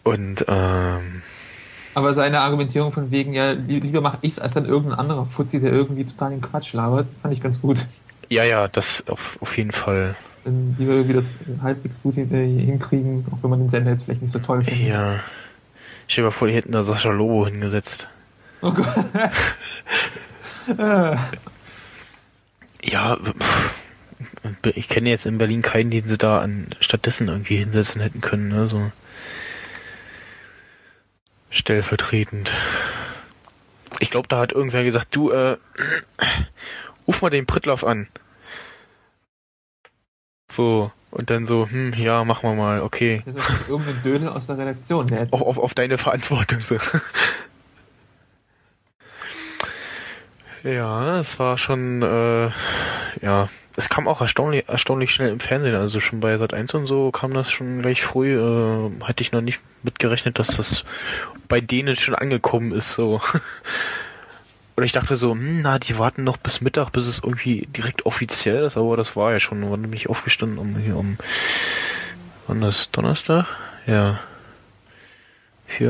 Und 0.04 0.44
ähm, 0.49 1.23
Aber 1.94 2.14
seine 2.14 2.40
Argumentierung 2.40 2.92
von 2.92 3.11
wegen, 3.11 3.35
ja, 3.35 3.50
li- 3.52 3.80
lieber 3.80 4.00
mache 4.00 4.18
ich's 4.23 4.38
als 4.38 4.54
dann 4.54 4.64
irgendein 4.64 4.99
anderer 4.99 5.26
Fuzzi, 5.26 5.61
der 5.61 5.73
irgendwie 5.73 6.04
total 6.04 6.30
den 6.30 6.40
Quatsch 6.40 6.73
labert, 6.73 7.09
fand 7.21 7.35
ich 7.35 7.40
ganz 7.42 7.61
gut. 7.61 7.85
ja, 8.30 8.44
ja, 8.44 8.68
das 8.68 9.04
auf, 9.09 9.37
auf 9.42 9.56
jeden 9.59 9.73
Fall. 9.73 10.16
Dann 10.45 10.77
lieber 10.79 10.93
irgendwie 10.93 11.15
das 11.15 11.27
halbwegs 11.63 12.03
gut 12.03 12.17
äh, 12.19 12.25
hinkriegen, 12.25 13.25
auch 13.31 13.43
wenn 13.43 13.51
man 13.51 13.61
den 13.61 13.71
Sender 13.71 13.93
jetzt 13.93 14.05
vielleicht 14.05 14.23
nicht 14.23 14.31
so 14.31 14.39
toll 14.39 14.63
findet. 14.63 14.89
Ja. 14.89 15.21
Ich 16.07 16.13
stell 16.13 16.25
mal 16.25 16.31
vor, 16.31 16.49
die 16.49 16.55
hätten 16.55 16.73
da 16.73 16.83
Sascha 16.83 17.11
Lobo 17.11 17.47
hingesetzt. 17.47 18.09
Oh 18.61 18.73
Gott. 18.73 18.87
Äh, 20.79 21.17
Ja, 22.85 23.17
ich 24.75 24.89
kenne 24.89 25.09
jetzt 25.09 25.25
in 25.25 25.39
Berlin 25.39 25.63
keinen, 25.63 25.91
den 25.91 26.07
sie 26.07 26.19
da 26.19 26.41
an 26.41 26.67
stattdessen 26.81 27.29
irgendwie 27.29 27.57
hinsetzen 27.57 28.01
hätten 28.01 28.21
können, 28.21 28.49
ne? 28.49 28.67
So 28.69 28.93
stellvertretend. 31.51 32.53
Ich 34.01 34.11
glaube, 34.11 34.29
da 34.29 34.39
hat 34.39 34.53
irgendwer 34.53 34.85
gesagt, 34.85 35.15
du, 35.17 35.31
äh, 35.31 35.57
ruf 37.07 37.23
mal 37.23 37.31
den 37.31 37.47
Prittlaff 37.47 37.85
an. 37.85 38.09
So, 40.55 40.93
und 41.11 41.31
dann 41.31 41.47
so, 41.47 41.69
hm, 41.69 41.95
ja, 41.95 42.23
machen 42.23 42.49
wir 42.49 42.55
mal, 42.55 42.81
okay. 42.81 43.23
das 43.27 43.35
ist 43.35 43.69
irgendein 43.69 44.03
Dödel 44.05 44.29
aus 44.29 44.47
der 44.47 44.57
Redaktion, 44.57 45.09
der 45.09 45.27
Auf, 45.33 45.43
auf, 45.43 45.59
auf 45.59 45.75
deine 45.75 45.99
Verantwortung 45.99 46.61
so. 46.61 46.77
ja, 50.63 51.19
es 51.19 51.41
war 51.41 51.59
schon, 51.59 52.03
äh, 52.03 52.51
ja, 53.21 53.49
es 53.75 53.89
kam 53.89 54.07
auch 54.07 54.21
erstaunlich, 54.21 54.69
erstaunlich 54.69 55.11
schnell 55.13 55.31
im 55.31 55.41
Fernsehen, 55.41 55.75
also 55.75 55.99
schon 55.99 56.21
bei 56.21 56.37
Sat 56.37 56.55
1 56.55 56.73
und 56.75 56.87
so 56.87 57.11
kam 57.11 57.35
das 57.35 57.51
schon 57.51 57.83
gleich 57.83 58.05
früh, 58.05 58.39
äh, 58.39 58.91
hatte 59.03 59.25
ich 59.25 59.33
noch 59.33 59.41
nicht 59.41 59.59
mitgerechnet, 59.83 60.39
dass 60.39 60.57
das 60.57 60.85
bei 61.49 61.61
denen 61.61 61.97
schon 61.97 62.15
angekommen 62.15 62.71
ist, 62.71 62.93
so. 62.93 63.21
Oder 64.76 64.87
ich 64.87 64.93
dachte 64.93 65.16
so, 65.16 65.33
hm, 65.33 65.62
na, 65.62 65.78
die 65.78 65.99
warten 65.99 66.25
noch 66.25 66.37
bis 66.37 66.61
Mittag, 66.61 66.90
bis 66.90 67.07
es 67.07 67.21
irgendwie 67.23 67.69
direkt 67.76 68.07
offiziell 68.07 68.64
ist, 68.64 68.76
aber 68.76 68.97
das 68.97 69.14
war 69.14 69.33
ja 69.33 69.40
schon, 69.40 69.71
wann 69.71 69.83
bin 69.83 69.93
ich 69.93 70.09
aufgestanden, 70.09 70.59
um 70.59 70.76
hier 70.76 70.97
um, 70.97 71.16
wann 72.47 72.61
das, 72.61 72.90
Donnerstag? 72.90 73.47
Ja. 73.87 74.21
4.50 75.78 75.88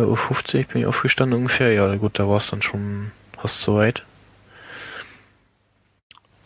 Uhr 0.58 0.64
bin 0.64 0.80
ich 0.82 0.86
aufgestanden 0.86 1.38
ungefähr. 1.38 1.72
Ja, 1.72 1.94
gut, 1.96 2.18
da 2.18 2.28
war 2.28 2.38
es 2.38 2.50
dann 2.50 2.62
schon 2.62 3.10
fast 3.36 3.60
soweit. 3.60 4.02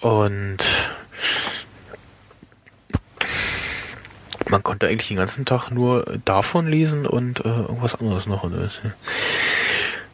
Und 0.01 0.59
man 4.49 4.63
konnte 4.63 4.87
eigentlich 4.87 5.09
den 5.09 5.17
ganzen 5.17 5.45
Tag 5.45 5.71
nur 5.71 6.19
davon 6.25 6.69
lesen 6.69 7.07
und 7.07 7.45
äh, 7.45 7.49
irgendwas 7.49 7.97
anderes 7.97 8.27
noch. 8.27 8.45
Und, 8.45 8.55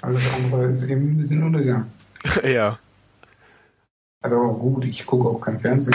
Alles 0.00 0.23
andere 0.35 0.66
ist 0.66 0.85
eben 0.88 1.12
ein 1.12 1.19
bisschen 1.19 1.43
untergegangen. 1.43 1.93
ja, 2.45 2.78
Also 4.23 4.52
gut, 4.54 4.85
ich 4.85 5.04
gucke 5.07 5.28
auch 5.28 5.40
kein 5.40 5.61
Fernsehen. 5.61 5.95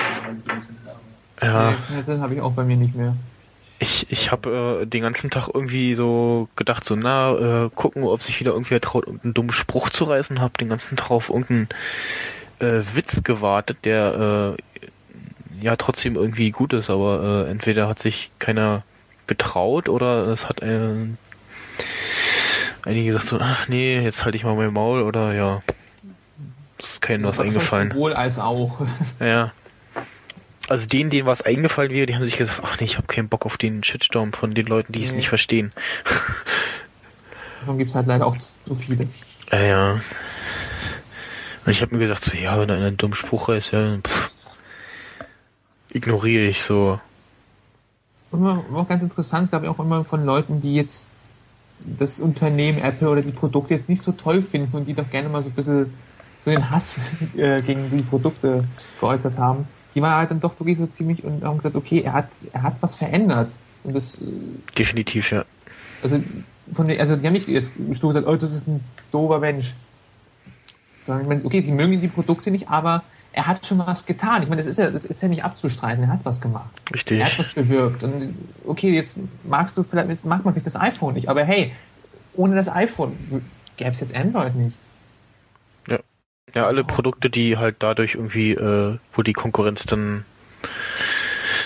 ja. 1.42 1.72
Nee, 1.90 2.04
das 2.06 2.20
habe 2.20 2.36
ich 2.36 2.42
auch 2.42 2.54
bei 2.54 2.64
mir 2.64 2.78
nicht 2.78 2.96
mehr. 2.96 3.16
Ich, 3.80 4.12
ich 4.12 4.32
habe 4.32 4.82
äh, 4.82 4.86
den 4.86 5.04
ganzen 5.04 5.30
Tag 5.30 5.50
irgendwie 5.54 5.94
so 5.94 6.50
gedacht, 6.58 6.84
so 6.84 6.96
na, 6.96 7.66
äh, 7.66 7.70
gucken, 7.74 8.04
ob 8.04 8.22
sich 8.22 8.40
wieder 8.40 8.52
irgendwer 8.52 8.82
traut, 8.82 9.06
irgendeinen 9.06 9.34
dummen 9.34 9.54
Spruch 9.54 9.90
zu 9.90 10.04
reißen. 10.04 10.42
Hab 10.42 10.58
den 10.58 10.68
ganzen 10.68 10.98
Tag 10.98 11.12
auf 11.12 11.30
irgendeinen 11.30 11.70
äh, 12.60 12.82
Witz 12.94 13.24
gewartet, 13.24 13.78
der 13.86 14.58
äh, 14.58 15.64
ja 15.64 15.76
trotzdem 15.78 16.16
irgendwie 16.16 16.52
gut 16.52 16.74
ist, 16.74 16.90
aber 16.90 17.46
äh, 17.48 17.52
entweder 17.52 17.88
hat 17.88 18.00
sich 18.00 18.32
keiner 18.40 18.84
getraut 19.28 19.90
oder 19.90 20.28
es 20.28 20.50
hat 20.50 20.62
äh, 20.62 21.08
einige 22.84 23.08
gesagt 23.08 23.28
so, 23.28 23.38
ach 23.40 23.68
nee, 23.68 24.00
jetzt 24.00 24.26
halte 24.26 24.38
ich 24.38 24.44
mal 24.44 24.56
mein 24.56 24.74
Maul 24.74 25.04
oder 25.04 25.34
ja, 25.34 25.60
es 26.80 26.94
ist 26.94 27.02
keinem 27.02 27.24
was 27.26 27.40
eingefallen. 27.40 27.92
Sowohl 27.92 28.14
als 28.14 28.40
auch. 28.40 28.80
Ja. 29.20 29.52
Also 30.68 30.86
denen, 30.88 31.10
denen 31.10 31.26
was 31.26 31.42
eingefallen 31.42 31.92
wäre, 31.92 32.06
die 32.06 32.14
haben 32.14 32.24
sich 32.24 32.38
gesagt, 32.38 32.62
ach 32.64 32.78
nee, 32.80 32.86
ich 32.86 32.98
habe 32.98 33.08
keinen 33.08 33.28
Bock 33.28 33.46
auf 33.48 33.58
den 33.58 33.84
Shitstorm 33.84 34.34
von 34.34 34.52
den 34.52 34.68
Leuten, 34.68 34.94
die 34.94 35.04
es 35.04 35.12
Nee. 35.12 35.18
nicht 35.18 35.30
verstehen. 35.30 35.72
Davon 37.62 37.80
gibt's 37.80 37.96
halt 37.96 38.06
leider 38.06 38.28
auch 38.28 38.38
zu, 38.38 38.76
viele. 38.76 39.08
Ja, 39.52 39.62
ja. 39.62 39.92
Und 41.66 41.72
ich 41.72 41.82
habe 41.82 41.94
mir 41.96 42.00
gesagt, 42.02 42.24
so, 42.24 42.34
ja, 42.34 42.60
wenn 42.60 42.70
er 42.70 42.78
einen 42.78 42.98
dummen 42.98 43.16
Spruch 43.16 43.50
ist, 43.50 43.72
ja, 43.72 43.98
pff, 43.98 44.32
ignoriere 45.92 46.46
ich 46.46 46.62
so. 46.62 47.00
War 48.32 48.64
auch 48.76 48.88
ganz 48.88 49.02
interessant, 49.02 49.46
es 49.46 49.52
gab 49.52 49.64
ja 49.64 49.72
auch 49.72 49.80
immer 49.80 50.06
von 50.06 50.24
Leuten, 50.24 50.62
die 50.62 50.76
jetzt 50.76 51.10
das 51.80 52.20
Unternehmen 52.20 52.78
Apple 52.78 53.10
oder 53.10 53.24
die 53.24 53.32
Produkte 53.32 53.74
jetzt 53.74 53.90
nicht 53.90 54.04
so 54.04 54.12
toll 54.12 54.44
finden 54.44 54.76
und 54.78 54.86
die 54.86 54.94
doch 54.94 55.10
gerne 55.10 55.30
mal 55.30 55.42
so 55.42 55.50
ein 55.50 55.56
bisschen 55.56 55.94
so 56.44 56.52
den 56.52 56.70
Hass 56.70 56.98
äh, 57.38 57.62
gegen 57.62 57.90
die 57.96 58.04
Produkte 58.04 58.64
geäußert 59.00 59.38
haben. 59.38 59.68
Die 59.96 60.02
waren 60.02 60.16
halt 60.16 60.32
dann 60.32 60.40
doch 60.40 60.60
wirklich 60.60 60.78
so 60.78 60.88
ziemlich 60.88 61.24
und 61.24 61.44
haben 61.44 61.58
gesagt, 61.58 61.76
okay, 61.76 62.02
er 62.02 62.14
hat, 62.14 62.30
er 62.54 62.64
hat 62.64 62.76
was 62.82 62.96
verändert. 62.96 63.52
Und 63.84 63.96
das, 63.96 64.16
äh, 64.22 64.26
Definitiv, 64.78 65.32
ja. 65.32 65.46
also 66.04 66.22
von 66.74 66.88
den, 66.88 67.00
also 67.00 67.16
die 67.16 67.26
haben 67.26 67.34
nicht 67.34 67.48
jetzt 67.48 67.72
stumpf 67.94 68.14
gesagt, 68.14 68.28
oh, 68.28 68.36
das 68.36 68.54
ist 68.54 68.68
ein 68.68 68.82
doofer 69.12 69.40
Mensch. 69.40 69.74
Sondern, 71.06 71.24
ich 71.24 71.30
meine, 71.30 71.46
okay, 71.46 71.62
sie 71.62 71.72
mögen 71.72 72.02
die 72.02 72.08
Produkte 72.08 72.52
nicht, 72.52 72.70
aber 72.70 73.04
er 73.32 73.48
hat 73.48 73.66
schon 73.66 73.80
was 73.80 74.06
getan. 74.06 74.44
Ich 74.44 74.50
meine, 74.50 74.62
das 74.62 74.70
ist 74.70 74.78
ja, 74.78 74.92
das 74.92 75.06
ist 75.06 75.22
ja 75.22 75.28
nicht 75.28 75.44
abzustreiten, 75.44 76.04
er 76.04 76.10
hat 76.10 76.20
was 76.24 76.42
gemacht. 76.42 76.82
Richtig. 76.94 77.20
Er 77.20 77.26
hat 77.26 77.40
was 77.40 77.54
bewirkt. 77.54 78.04
Und 78.04 78.36
okay, 78.66 78.94
jetzt 78.94 79.16
magst 79.44 79.78
du 79.78 79.84
vielleicht, 79.84 80.10
jetzt 80.10 80.26
mag 80.26 80.44
man 80.46 80.54
vielleicht 80.54 80.68
das 80.68 80.76
iPhone 80.76 81.14
nicht, 81.14 81.30
aber 81.30 81.44
hey, 81.44 81.72
ohne 82.34 82.56
das 82.56 82.70
iPhone 82.70 83.16
gäbe 83.78 83.92
es 83.92 84.00
jetzt 84.00 84.16
Android 84.16 84.56
nicht. 84.56 84.78
Ja, 86.56 86.66
alle 86.66 86.84
Produkte, 86.84 87.30
die 87.30 87.58
halt 87.58 87.78
dadurch 87.80 88.16
irgendwie, 88.16 88.52
äh, 88.52 88.98
wo 89.14 89.22
die 89.22 89.34
Konkurrenz 89.34 89.86
dann 89.86 90.26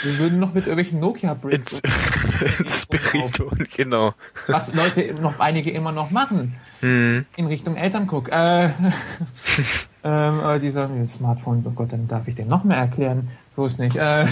Wir 0.03 0.17
würden 0.19 0.39
noch 0.39 0.53
mit 0.53 0.65
irgendwelchen 0.67 0.99
Nokia-Bricks, 0.99 1.79
ins, 1.79 2.59
ins 2.59 2.81
Spiriton, 2.83 3.67
genau. 3.75 4.13
was 4.47 4.73
Leute 4.73 5.13
noch 5.21 5.39
einige 5.39 5.71
immer 5.71 5.91
noch 5.91 6.11
machen, 6.11 6.55
Hm. 6.81 7.25
in 7.37 7.45
Richtung 7.47 7.77
Elternguck. 7.77 8.29
Äh, 8.29 8.65
ähm, 10.03 10.39
äh, 10.41 10.59
dieser 10.59 10.89
Smartphone, 11.07 11.63
oh 11.65 11.71
Gott, 11.71 11.93
dann 11.93 12.07
darf 12.09 12.27
ich 12.27 12.35
den 12.35 12.49
noch 12.49 12.65
mehr 12.65 12.77
erklären. 12.77 13.29
Bloß 13.55 13.77
nicht. 13.77 13.95
Äh, 13.95 14.25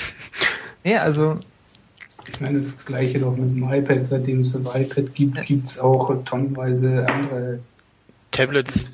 nee, 0.84 0.96
also, 0.96 1.38
Ich 2.32 2.40
meine, 2.40 2.58
das 2.58 2.84
gleiche 2.86 3.18
doch 3.18 3.36
mit 3.36 3.54
dem 3.56 3.68
iPad, 3.70 4.06
seitdem 4.06 4.40
es 4.40 4.52
das 4.52 4.64
iPad 4.74 5.14
gibt, 5.14 5.44
gibt 5.44 5.66
es 5.66 5.78
auch 5.78 6.24
tonnenweise 6.24 7.06
andere 7.08 7.58
Tablets, 8.36 8.88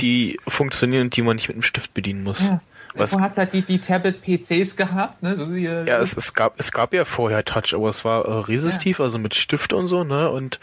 die 0.00 0.38
funktionieren 0.48 1.02
und 1.04 1.16
die 1.16 1.22
man 1.22 1.36
nicht 1.36 1.48
mit 1.48 1.56
dem 1.56 1.62
Stift 1.62 1.94
bedienen 1.94 2.22
muss. 2.22 2.46
ja. 2.48 2.60
Was- 2.94 3.12
Wo 3.12 3.20
hat 3.20 3.36
halt 3.36 3.52
die, 3.52 3.62
die 3.62 3.78
Tablet-PCs 3.78 4.74
gehabt, 4.74 5.22
ne? 5.22 5.36
So 5.36 5.44
äh, 5.52 5.86
Ja, 5.86 6.00
es, 6.00 6.16
es 6.16 6.32
gab 6.34 6.58
es 6.58 6.72
gab 6.72 6.92
ja 6.94 7.04
vorher 7.04 7.44
Touch, 7.44 7.74
aber 7.74 7.90
es 7.90 8.04
war 8.04 8.24
äh, 8.24 8.32
resistiv, 8.46 8.98
also 8.98 9.18
mit 9.18 9.34
Stift 9.34 9.72
und 9.74 9.86
so, 9.88 10.04
ne? 10.04 10.30
Und 10.30 10.58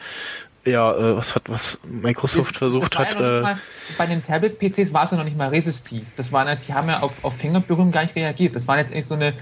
ja, 0.65 0.91
äh, 0.91 1.15
was 1.15 1.35
hat 1.35 1.43
was 1.47 1.77
Microsoft 1.83 2.53
Das- 2.53 2.57
versucht 2.57 2.95
das 2.95 3.07
hat, 3.09 3.13
ja 3.19 3.37
äh, 3.37 3.41
mal, 3.41 3.59
bei 3.97 4.05
den 4.07 4.25
Tablet-PCs 4.25 4.91
war 4.91 5.03
es 5.03 5.11
ja 5.11 5.17
noch 5.17 5.23
nicht 5.23 5.37
mal 5.37 5.49
resistiv. 5.49 6.03
Das 6.17 6.31
waren 6.31 6.47
halt, 6.47 6.67
die 6.67 6.73
haben 6.73 6.89
ja 6.89 7.01
auf, 7.01 7.13
auf 7.23 7.37
Fingerberührung 7.37 7.91
gar 7.91 8.03
nicht 8.03 8.15
reagiert. 8.15 8.55
Das 8.55 8.67
war 8.67 8.79
jetzt 8.79 8.91
eigentlich 8.91 9.05
so 9.05 9.13
eine 9.15 9.33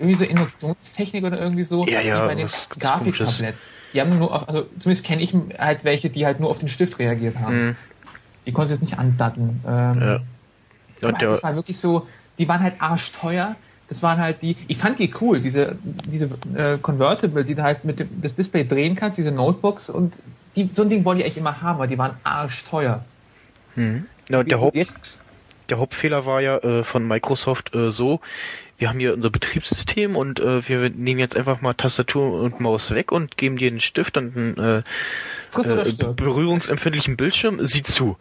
irgendwie 0.00 0.16
so 0.16 0.24
Induktionstechnik 0.24 1.24
oder 1.24 1.38
irgendwie 1.38 1.62
so 1.62 1.86
Ja, 1.86 2.00
ja, 2.00 2.24
wie 2.24 2.28
bei 2.28 2.34
den 2.34 2.48
Grafiktabletts. 2.78 3.68
Die 3.92 4.00
haben 4.00 4.18
nur 4.18 4.34
auf, 4.34 4.48
also 4.48 4.66
zumindest 4.78 5.04
kenne 5.04 5.22
ich 5.22 5.34
halt 5.58 5.84
welche, 5.84 6.10
die 6.10 6.24
halt 6.26 6.40
nur 6.40 6.50
auf 6.50 6.58
den 6.58 6.68
Stift 6.68 6.98
reagiert 6.98 7.38
haben. 7.38 7.68
mh, 7.68 7.74
Die 8.46 8.52
konnten 8.52 8.72
jetzt 8.72 8.82
nicht 8.82 8.98
andatten. 8.98 9.60
Ähm, 9.66 10.00
ja. 10.00 11.12
der, 11.12 11.12
das 11.12 11.42
war 11.42 11.54
wirklich 11.54 11.78
so, 11.78 12.06
die 12.38 12.48
waren 12.48 12.60
halt 12.62 12.74
arschteuer. 12.80 13.56
Das 13.88 14.02
waren 14.02 14.18
halt 14.20 14.40
die, 14.40 14.56
ich 14.68 14.78
fand 14.78 15.00
die 15.00 15.12
cool, 15.20 15.40
diese, 15.40 15.76
diese 16.06 16.30
äh, 16.56 16.78
Convertible, 16.78 17.44
die 17.44 17.56
du 17.56 17.62
halt 17.64 17.84
mit 17.84 17.98
dem 17.98 18.08
das 18.22 18.36
Display 18.36 18.64
drehen 18.64 18.94
kannst, 18.94 19.18
diese 19.18 19.32
Notebooks 19.32 19.90
und 19.90 20.14
die, 20.54 20.68
so 20.72 20.82
ein 20.82 20.90
Ding 20.90 21.04
wollte 21.04 21.20
ich 21.20 21.26
eigentlich 21.26 21.38
immer 21.38 21.60
haben, 21.60 21.76
aber 21.76 21.88
die 21.88 21.98
waren 21.98 22.12
arschteuer. 22.22 23.04
mh. 23.74 24.02
ja, 24.28 24.44
der, 24.44 24.60
Haupt, 24.60 24.76
jetzt, 24.76 25.20
der 25.68 25.78
Hauptfehler 25.78 26.24
war 26.24 26.40
ja 26.40 26.58
äh, 26.58 26.84
von 26.84 27.06
Microsoft 27.06 27.74
äh, 27.74 27.90
so, 27.90 28.20
wir 28.80 28.88
haben 28.88 28.98
hier 28.98 29.12
unser 29.12 29.28
Betriebssystem 29.28 30.16
und 30.16 30.40
äh, 30.40 30.66
wir 30.66 30.88
nehmen 30.88 31.20
jetzt 31.20 31.36
einfach 31.36 31.60
mal 31.60 31.74
Tastatur 31.74 32.40
und 32.40 32.60
Maus 32.60 32.90
weg 32.92 33.12
und 33.12 33.36
geben 33.36 33.58
dir 33.58 33.68
einen 33.68 33.80
Stift 33.80 34.16
und 34.16 34.34
einen 34.34 34.56
äh, 34.56 34.82
äh, 35.54 35.92
berührungsempfindlichen 36.16 37.18
Bildschirm, 37.18 37.64
sieh 37.66 37.82
zu. 37.82 38.16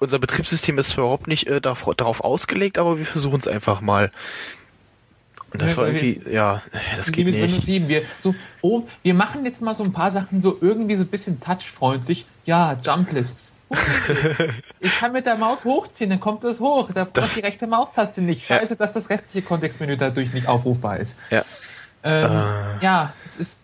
Unser 0.00 0.18
Betriebssystem 0.18 0.76
ist 0.78 0.90
zwar 0.90 1.04
überhaupt 1.04 1.28
nicht 1.28 1.46
äh, 1.46 1.60
darauf, 1.60 2.20
ausgelegt, 2.20 2.78
aber 2.78 2.98
wir 2.98 3.06
versuchen 3.06 3.38
es 3.38 3.46
einfach 3.46 3.80
mal. 3.80 4.10
Und 5.52 5.62
das 5.62 5.70
Ja, 5.70 5.76
war 5.76 5.86
irgendwie, 5.86 6.20
ja, 6.28 6.62
das 6.96 7.12
geht 7.12 7.26
mit 7.26 7.36
Windows 7.36 7.52
nicht. 7.52 7.66
7. 7.66 7.86
Wir, 7.86 8.02
so, 8.18 8.34
oh, 8.60 8.88
wir 9.04 9.14
machen 9.14 9.44
jetzt 9.44 9.62
mal 9.62 9.76
so 9.76 9.84
ein 9.84 9.92
paar 9.92 10.10
Sachen 10.10 10.40
so 10.40 10.58
irgendwie 10.60 10.96
so 10.96 11.04
ein 11.04 11.08
bisschen 11.08 11.38
touchfreundlich. 11.38 12.26
Ja, 12.44 12.76
Jumplists. 12.84 13.53
Ich 14.80 14.98
kann 14.98 15.12
mit 15.12 15.26
der 15.26 15.36
Maus 15.36 15.64
hochziehen, 15.64 16.10
dann 16.10 16.20
kommt 16.20 16.44
das 16.44 16.60
hoch. 16.60 16.90
Da 16.94 17.04
braucht 17.04 17.36
die 17.36 17.40
rechte 17.40 17.66
Maustaste 17.66 18.20
nicht. 18.20 18.48
Ja. 18.48 18.58
Scheiße, 18.58 18.76
dass 18.76 18.92
das 18.92 19.10
restliche 19.10 19.46
Kontextmenü 19.46 19.96
dadurch 19.96 20.32
nicht 20.32 20.46
aufrufbar 20.48 20.98
ist. 20.98 21.18
Ja. 21.30 21.44
Ähm, 22.02 22.24
Äh. 22.24 22.84
Ja, 22.84 23.12
es 23.24 23.36
ist. 23.38 23.58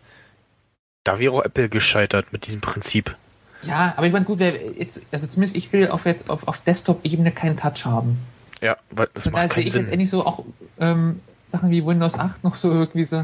Da 1.05 1.19
wäre 1.19 1.33
auch 1.33 1.45
Apple 1.45 1.69
gescheitert 1.69 2.33
mit 2.33 2.47
diesem 2.47 2.61
Prinzip. 2.61 3.17
Ja, 3.63 3.93
aber 3.97 4.07
ich 4.07 4.13
meine, 4.13 4.25
gut, 4.25 4.39
wer 4.39 4.73
jetzt, 4.73 5.03
also 5.13 5.27
zumindest 5.27 5.57
ich 5.57 5.73
will 5.73 5.89
auf 5.89 6.07
jetzt 6.07 6.31
auf, 6.31 6.49
auf 6.49 6.59
Desktop-Ebene 6.59 7.31
keinen 7.33 7.57
Touch 7.59 7.85
haben. 7.85 8.19
Ja, 8.63 8.77
weil 8.91 9.09
das 9.15 9.25
daher 9.25 9.33
macht 9.33 9.43
sehe 9.49 9.55
keinen 9.57 9.67
ich 9.67 9.73
Sinn. 9.73 9.83
jetzt 9.83 9.93
endlich 9.93 10.11
so 10.11 10.25
auch 10.27 10.45
ähm, 10.79 11.21
Sachen 11.47 11.71
wie 11.71 11.85
Windows 11.85 12.19
8 12.19 12.43
noch 12.45 12.57
so 12.57 12.71
irgendwie 12.71 13.05
so, 13.05 13.23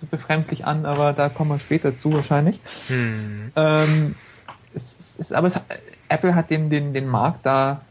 so 0.00 0.06
befremdlich 0.10 0.64
an, 0.64 0.86
aber 0.86 1.12
da 1.12 1.28
kommen 1.28 1.50
wir 1.50 1.58
später 1.60 1.96
zu 1.96 2.12
wahrscheinlich. 2.12 2.60
Hm. 2.88 3.52
Ähm, 3.56 4.14
es, 4.74 5.16
es 5.18 5.32
aber 5.32 5.48
es, 5.48 5.60
Apple 6.08 6.34
hat 6.34 6.50
den, 6.50 6.70
den, 6.70 6.92
den 6.92 7.06
Markt 7.06 7.44
da 7.44 7.82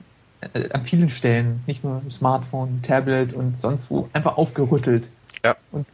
äh, 0.42 0.70
an 0.72 0.84
vielen 0.84 1.10
Stellen, 1.10 1.64
nicht 1.68 1.84
nur 1.84 2.02
Smartphone, 2.12 2.82
Tablet 2.82 3.34
und 3.34 3.58
sonst 3.58 3.90
wo, 3.90 4.10
einfach 4.14 4.38
aufgerüttelt. 4.38 5.08
Ja. 5.44 5.56
Und 5.72 5.86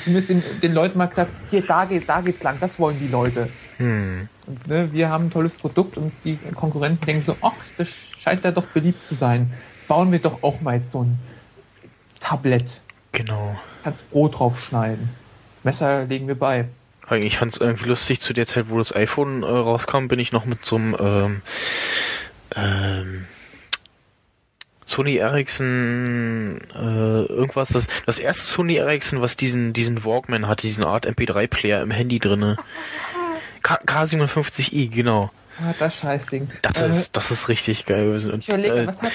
zumindest 0.00 0.30
den, 0.30 0.42
den 0.62 0.72
Leuten 0.72 0.98
mal 0.98 1.06
gesagt, 1.06 1.30
hier, 1.50 1.62
da 1.66 1.84
geht, 1.84 2.08
da 2.08 2.20
geht's 2.20 2.42
lang, 2.42 2.58
das 2.60 2.78
wollen 2.78 2.98
die 2.98 3.08
Leute. 3.08 3.48
Hm. 3.78 4.28
Und, 4.46 4.68
ne, 4.68 4.92
wir 4.92 5.08
haben 5.08 5.26
ein 5.26 5.30
tolles 5.30 5.54
Produkt 5.54 5.96
und 5.96 6.12
die 6.24 6.36
Konkurrenten 6.54 7.04
denken 7.04 7.22
so, 7.22 7.36
ach, 7.40 7.52
das 7.76 7.88
scheint 7.88 8.44
ja 8.44 8.52
doch 8.52 8.66
beliebt 8.66 9.02
zu 9.02 9.14
sein. 9.14 9.52
Bauen 9.88 10.12
wir 10.12 10.18
doch 10.18 10.42
auch 10.42 10.60
mal 10.60 10.76
jetzt 10.76 10.90
so 10.90 11.02
ein 11.02 11.18
Tablett. 12.20 12.80
Genau. 13.12 13.56
Kannst 13.82 14.10
Brot 14.10 14.38
draufschneiden. 14.38 15.08
Messer 15.62 16.04
legen 16.04 16.28
wir 16.28 16.38
bei. 16.38 16.66
Ich 17.10 17.38
fand 17.38 17.52
es 17.52 17.60
irgendwie 17.60 17.88
lustig, 17.88 18.20
zu 18.20 18.32
der 18.32 18.46
Zeit, 18.46 18.66
wo 18.68 18.78
das 18.78 18.94
iPhone 18.94 19.42
äh, 19.42 19.46
rauskam, 19.46 20.08
bin 20.08 20.18
ich 20.18 20.32
noch 20.32 20.44
mit 20.44 20.64
so 20.64 20.76
einem 20.76 20.96
ähm, 20.98 21.42
ähm, 22.54 23.26
Sony 24.84 25.16
Ericsson 25.16 26.60
äh, 26.74 27.24
irgendwas, 27.26 27.70
das, 27.70 27.86
das 28.06 28.18
erste 28.18 28.44
Sony 28.44 28.76
Ericsson, 28.76 29.20
was 29.20 29.36
diesen, 29.36 29.72
diesen 29.72 30.04
Walkman 30.04 30.46
hatte, 30.46 30.66
diesen 30.66 30.84
Art 30.84 31.06
MP3-Player 31.08 31.82
im 31.82 31.90
Handy 31.90 32.18
drinne. 32.18 32.56
K 33.62 33.80
K57i, 33.84 34.90
genau. 34.90 35.30
Ah, 35.58 35.74
das 35.78 35.96
Scheißding. 35.96 36.50
Das 36.62 36.80
Äh, 36.80 36.88
ist, 36.88 37.16
das 37.16 37.30
ist 37.30 37.48
richtig 37.48 37.86
geil. 37.86 38.10
Und, 38.10 38.42
Ich 38.42 38.48
überlege, 38.48 38.82
äh, 38.82 38.86
was 38.86 39.00
hat. 39.02 39.10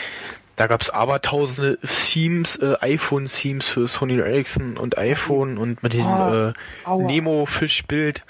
Da 0.62 0.68
gab's 0.68 0.92
aber 0.92 1.24
tausende 1.24 1.80
Themes, 1.80 2.56
äh, 2.58 2.76
iPhone-Themes 2.82 3.68
für 3.68 3.88
Sony 3.88 4.20
Ericsson 4.20 4.78
und 4.78 4.96
iPhone 4.96 5.58
und 5.58 5.82
mit 5.82 5.94
diesem 5.94 6.06
Oh, 6.06 7.00
äh. 7.02 7.04
Nemo-Fischbild. 7.04 8.24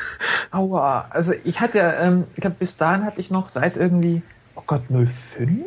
Aua. 0.50 1.06
Also 1.08 1.32
ich 1.44 1.62
hatte, 1.62 1.78
ähm, 1.78 2.24
ich 2.34 2.42
glaube, 2.42 2.56
bis 2.58 2.76
dahin 2.76 3.06
hatte 3.06 3.22
ich 3.22 3.30
noch 3.30 3.48
seit 3.48 3.78
irgendwie, 3.78 4.20
oh 4.54 4.62
Gott, 4.66 4.82
05? 4.90 5.64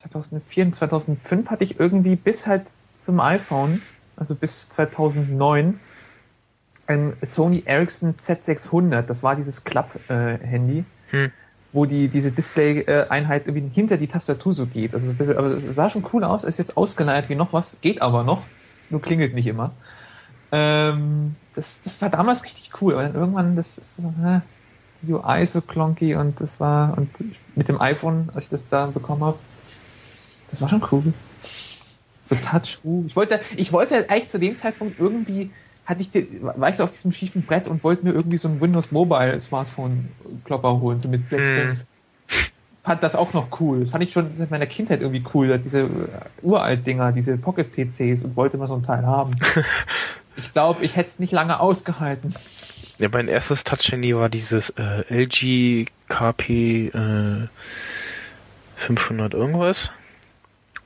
2004, 0.00 0.74
2005 0.74 1.48
hatte 1.48 1.64
ich 1.64 1.80
irgendwie 1.80 2.16
bis 2.16 2.46
halt 2.46 2.64
zum 2.98 3.20
iPhone, 3.20 3.80
also 4.16 4.34
bis 4.34 4.68
2009, 4.68 5.80
ein 6.88 7.16
Sony 7.22 7.62
Ericsson 7.64 8.16
Z600. 8.20 9.00
Das 9.00 9.22
war 9.22 9.34
dieses 9.34 9.64
Klapp-Handy, 9.64 10.84
Hm. 11.08 11.32
Wo 11.74 11.86
die, 11.86 12.06
diese 12.08 12.30
Display-Einheit 12.30 13.46
irgendwie 13.46 13.68
hinter 13.74 13.96
die 13.96 14.06
Tastatur 14.06 14.52
so 14.52 14.64
geht. 14.64 14.94
Also, 14.94 15.10
aber 15.10 15.48
es 15.48 15.74
sah 15.74 15.90
schon 15.90 16.06
cool 16.12 16.22
aus, 16.22 16.44
ist 16.44 16.58
jetzt 16.58 16.76
ausgeleiert 16.76 17.28
wie 17.28 17.34
noch 17.34 17.52
was, 17.52 17.76
geht 17.80 18.00
aber 18.00 18.22
noch, 18.22 18.42
nur 18.90 19.02
klingelt 19.02 19.34
nicht 19.34 19.48
immer. 19.48 19.72
Ähm, 20.52 21.34
das, 21.56 21.82
das 21.82 22.00
war 22.00 22.10
damals 22.10 22.44
richtig 22.44 22.70
cool, 22.80 22.94
aber 22.94 23.02
dann 23.02 23.14
irgendwann, 23.16 23.56
das 23.56 23.76
ist 23.76 23.96
so, 23.96 24.14
hä, 24.22 24.40
die 25.02 25.12
UI 25.12 25.44
so 25.46 25.60
klonky 25.60 26.14
und 26.14 26.40
das 26.40 26.60
war, 26.60 26.96
und 26.96 27.10
mit 27.56 27.68
dem 27.68 27.80
iPhone, 27.80 28.30
als 28.32 28.44
ich 28.44 28.50
das 28.50 28.68
da 28.68 28.86
bekommen 28.86 29.24
habe, 29.24 29.38
das 30.52 30.62
war 30.62 30.68
schon 30.68 30.82
cool. 30.92 31.12
So 32.22 32.36
Touch, 32.36 32.78
uh. 32.84 33.04
Ich 33.08 33.16
wollte, 33.16 33.40
ich 33.56 33.72
wollte 33.72 34.08
eigentlich 34.08 34.28
zu 34.28 34.38
dem 34.38 34.56
Zeitpunkt 34.56 35.00
irgendwie, 35.00 35.50
hatte 35.86 36.02
ich, 36.02 36.10
war 36.40 36.68
ich 36.68 36.76
so 36.76 36.84
auf 36.84 36.92
diesem 36.92 37.12
schiefen 37.12 37.42
Brett 37.42 37.68
und 37.68 37.84
wollte 37.84 38.04
mir 38.04 38.12
irgendwie 38.12 38.36
so 38.38 38.48
ein 38.48 38.60
Windows 38.60 38.90
Mobile 38.90 39.38
Smartphone 39.40 40.08
Klopper 40.44 40.80
holen, 40.80 41.00
so 41.00 41.08
mit 41.08 41.24
Flex 41.26 41.46
Hm. 41.46 41.54
5. 41.76 41.84
Fand 42.82 43.02
das 43.02 43.16
auch 43.16 43.32
noch 43.32 43.60
cool. 43.60 43.80
Das 43.80 43.90
fand 43.90 44.04
ich 44.04 44.12
schon 44.12 44.34
seit 44.34 44.50
meiner 44.50 44.66
Kindheit 44.66 45.00
irgendwie 45.00 45.24
cool, 45.32 45.58
diese 45.58 45.80
äh, 45.82 45.88
uralt 46.42 46.86
Dinger, 46.86 47.12
diese 47.12 47.36
Pocket 47.38 47.66
PCs 47.72 48.22
und 48.24 48.36
wollte 48.36 48.58
mal 48.58 48.68
so 48.68 48.74
ein 48.76 48.82
Teil 48.82 49.06
haben. 49.06 49.32
ich 50.36 50.52
glaube, 50.52 50.84
ich 50.84 50.94
hätte 50.96 51.08
es 51.10 51.18
nicht 51.18 51.32
lange 51.32 51.60
ausgehalten. 51.60 52.34
Ja, 52.98 53.08
mein 53.10 53.28
erstes 53.28 53.64
Touch-Handy 53.64 54.14
war 54.14 54.28
dieses 54.28 54.70
äh, 54.70 55.02
LG 55.08 55.86
KP 56.08 56.88
äh, 56.88 57.48
500 58.76 59.34
irgendwas. 59.34 59.90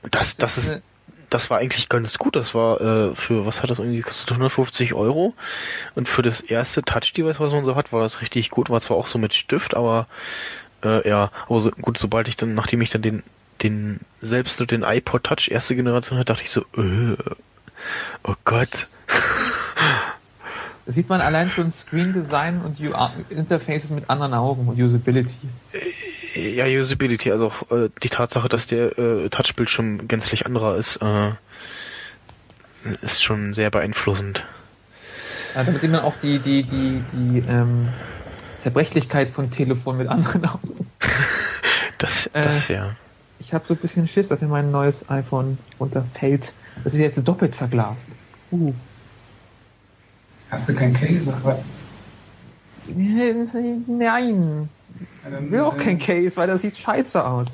Das, 0.09 0.37
das 0.37 0.57
ist, 0.57 0.71
Eine- 0.71 0.81
das 1.29 1.49
war 1.49 1.59
eigentlich 1.59 1.89
ganz 1.89 2.17
gut. 2.17 2.35
Das 2.35 2.53
war 2.55 2.81
äh, 2.81 3.15
für, 3.15 3.45
was 3.45 3.61
hat 3.61 3.69
das 3.69 3.79
irgendwie 3.79 3.99
gekostet? 3.99 4.31
150 4.31 4.93
Euro. 4.93 5.33
Und 5.95 6.07
für 6.07 6.21
das 6.21 6.41
erste 6.41 6.81
Touch-Device, 6.81 7.39
was 7.39 7.51
man 7.51 7.65
so 7.65 7.75
hat, 7.75 7.93
war 7.93 8.01
das 8.01 8.21
richtig 8.21 8.49
gut. 8.49 8.69
War 8.69 8.81
zwar 8.81 8.97
auch 8.97 9.07
so 9.07 9.17
mit 9.17 9.33
Stift, 9.33 9.75
aber 9.75 10.07
äh, 10.83 11.07
ja, 11.07 11.31
aber 11.47 11.61
so, 11.61 11.71
gut, 11.71 11.97
sobald 11.97 12.27
ich 12.27 12.35
dann, 12.35 12.55
nachdem 12.55 12.81
ich 12.81 12.89
dann 12.89 13.01
den, 13.01 13.23
den, 13.61 13.99
selbst 14.21 14.59
nur 14.59 14.67
den 14.67 14.83
iPod 14.83 15.23
Touch 15.23 15.49
erste 15.49 15.75
Generation 15.75 16.17
hatte, 16.17 16.33
dachte 16.33 16.43
ich 16.43 16.51
so, 16.51 16.61
äh, 16.77 17.17
oh 18.23 18.35
Gott. 18.45 18.87
Da 20.85 20.91
sieht 20.91 21.09
man 21.09 21.21
allein 21.21 21.49
schon 21.49 21.71
Screen 21.71 22.13
Design 22.13 22.61
und 22.61 22.79
UI 22.79 23.09
Interfaces 23.29 23.89
mit 23.89 24.09
anderen 24.09 24.33
Augen 24.33 24.67
und 24.67 24.79
Usability. 24.79 25.37
Ja, 26.39 26.65
Usability, 26.65 27.31
also 27.31 27.47
auch 27.47 27.71
äh, 27.71 27.89
die 28.03 28.09
Tatsache, 28.09 28.49
dass 28.49 28.67
der 28.67 28.97
äh, 28.97 29.29
Touchbildschirm 29.29 30.07
gänzlich 30.07 30.45
anderer 30.45 30.77
ist, 30.77 30.97
äh, 31.01 31.31
ist 33.01 33.23
schon 33.23 33.53
sehr 33.53 33.69
beeinflussend. 33.69 34.45
Ja, 35.55 35.63
damit 35.63 35.81
sieht 35.81 35.91
man 35.91 36.01
auch 36.01 36.15
die, 36.17 36.39
die, 36.39 36.63
die, 36.63 37.03
die 37.11 37.39
ähm, 37.47 37.89
Zerbrechlichkeit 38.57 39.29
von 39.29 39.51
Telefon 39.51 39.97
mit 39.97 40.07
anderen 40.07 40.45
Augen. 40.45 40.87
Das, 41.97 42.27
Äh. 42.27 42.43
das 42.43 42.69
ja. 42.69 42.95
Ich 43.39 43.53
habe 43.53 43.65
so 43.67 43.73
ein 43.73 43.77
bisschen 43.77 44.07
Schiss, 44.07 44.29
dass 44.29 44.39
mir 44.39 44.47
mein 44.47 44.71
neues 44.71 45.09
iPhone 45.09 45.57
runterfällt. 45.81 46.53
Das 46.85 46.93
ist 46.93 46.99
jetzt 47.01 47.27
doppelt 47.27 47.55
verglast. 47.55 48.07
Uh. 48.53 48.73
Hast 50.49 50.69
du 50.69 50.75
kein 50.75 50.93
Case? 50.93 51.33
Aber, 51.33 51.61
Nein, 52.87 54.69
ich 55.45 55.51
will 55.51 55.61
auch 55.61 55.77
kein 55.77 55.97
Case, 55.97 56.35
weil 56.37 56.47
das 56.47 56.61
sieht 56.61 56.75
scheiße 56.77 57.23
aus. 57.25 57.47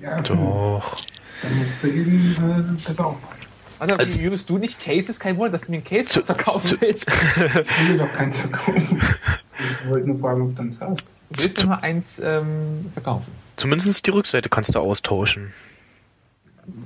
Ja, 0.00 0.20
Doch. 0.20 0.98
Dann 1.42 1.58
musst 1.58 1.82
du 1.82 1.88
eben 1.88 2.36
äh, 2.36 2.86
besser 2.86 3.06
aufpassen. 3.06 3.46
Also, 3.78 3.96
Also- 3.96 4.18
wie 4.20 4.28
usest 4.28 4.48
du 4.48 4.58
nicht 4.58 4.80
Cases? 4.80 5.18
Kein 5.18 5.36
Wunder, 5.36 5.50
dass 5.50 5.62
du 5.62 5.72
mir 5.72 5.78
ein 5.78 5.84
Case 5.84 6.08
Zu- 6.08 6.22
verkaufen 6.22 6.66
zu- 6.68 6.80
willst. 6.80 7.06
Ich 7.62 7.88
will 7.88 7.98
doch 7.98 8.12
keins 8.12 8.38
verkaufen. 8.38 9.00
Ich 9.82 9.88
wollte 9.90 10.06
nur 10.08 10.18
fragen, 10.18 10.42
ob 10.42 10.56
du 10.56 10.62
eins 10.62 10.80
hast. 10.80 11.14
Du 11.30 11.42
willst 11.42 11.58
mir 11.62 11.68
mal 11.70 11.80
eins 11.80 12.20
ähm, 12.22 12.90
verkaufen. 12.92 13.26
Zumindest 13.56 14.06
die 14.06 14.10
Rückseite 14.10 14.48
kannst 14.48 14.74
du 14.74 14.78
austauschen. 14.78 15.52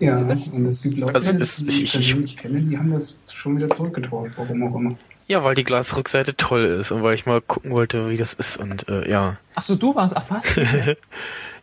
Ja, 0.00 0.22
Das- 0.24 0.48
und 0.48 0.64
es 0.66 0.80
gibt 0.82 0.96
Leute, 0.96 1.14
Also 1.16 1.32
die 1.32 1.42
es- 1.42 1.58
ich 1.58 1.82
ich- 1.82 1.92
persönlich 1.92 2.36
kenne, 2.38 2.60
die 2.60 2.78
haben 2.78 2.92
das 2.92 3.18
schon 3.30 3.56
wieder 3.58 3.68
zurückgetauscht, 3.68 4.32
warum 4.36 4.62
auch 4.62 4.74
immer. 4.76 4.94
Ja, 5.28 5.42
weil 5.42 5.54
die 5.54 5.64
Glasrückseite 5.64 6.36
toll 6.36 6.64
ist 6.64 6.92
und 6.92 7.02
weil 7.02 7.14
ich 7.14 7.26
mal 7.26 7.40
gucken 7.40 7.72
wollte, 7.72 8.08
wie 8.10 8.16
das 8.16 8.34
ist 8.34 8.56
und 8.56 8.88
äh, 8.88 9.10
ja. 9.10 9.38
Ach 9.56 9.62
so, 9.62 9.74
du 9.74 9.94
warst. 9.94 10.16
Ach, 10.16 10.24
was? 10.28 10.44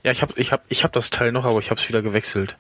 Ja, 0.04 0.12
ich 0.12 0.22
hab, 0.22 0.38
ich 0.38 0.52
hab, 0.52 0.66
ich 0.68 0.84
hab 0.84 0.92
das 0.92 1.12
Teil 1.12 1.32
noch, 1.32 1.46
aber 1.46 1.60
ich 1.60 1.72
hab's 1.72 1.88
wieder 1.88 2.02
gewechselt. 2.02 2.58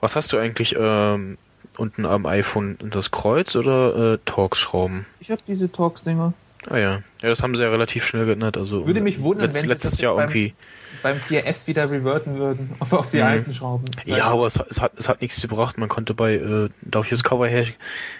Was 0.00 0.16
hast 0.16 0.32
du 0.32 0.36
eigentlich 0.36 0.74
ähm, 0.76 1.38
unten 1.76 2.04
am 2.04 2.26
iPhone? 2.26 2.76
Das 2.90 3.12
Kreuz 3.12 3.54
oder 3.54 4.14
äh, 4.14 4.18
Torx-Schrauben? 4.24 5.06
Ich 5.20 5.30
habe 5.30 5.42
diese 5.46 5.70
Talks-Dinger. 5.70 6.32
Ah 6.68 6.78
ja. 6.78 6.90
Ja, 7.22 7.28
das 7.28 7.42
haben 7.42 7.54
sie 7.54 7.62
ja 7.62 7.68
relativ 7.70 8.06
schnell 8.06 8.26
geändert. 8.26 8.56
Also 8.56 8.86
Würde 8.86 9.00
mich 9.00 9.20
wundern, 9.20 9.46
letzt, 9.46 9.54
wenn 9.54 9.62
sie 9.62 9.68
letztes 9.68 9.90
das 9.92 10.00
Jahr 10.00 10.14
beim- 10.14 10.28
irgendwie. 10.28 10.54
Beim 11.02 11.18
4S 11.18 11.66
wieder 11.66 11.90
reverten 11.90 12.38
würden. 12.38 12.70
Auf, 12.78 12.92
auf 12.92 13.10
die 13.10 13.18
Mhm. 13.18 13.22
alten 13.24 13.54
Schrauben. 13.54 13.84
Ja, 14.06 14.26
aber 14.28 14.46
es, 14.46 14.58
hat- 14.58 14.70
es 14.70 14.80
hat 14.80 14.92
es 14.96 15.08
hat 15.08 15.20
nichts 15.20 15.40
gebracht. 15.42 15.76
Man 15.78 15.88
konnte 15.88 16.14
bei, 16.14 16.34
äh, 16.34 16.68
dadurch 16.82 17.10
das 17.10 17.22
Cover 17.24 17.46
her, 17.46 17.66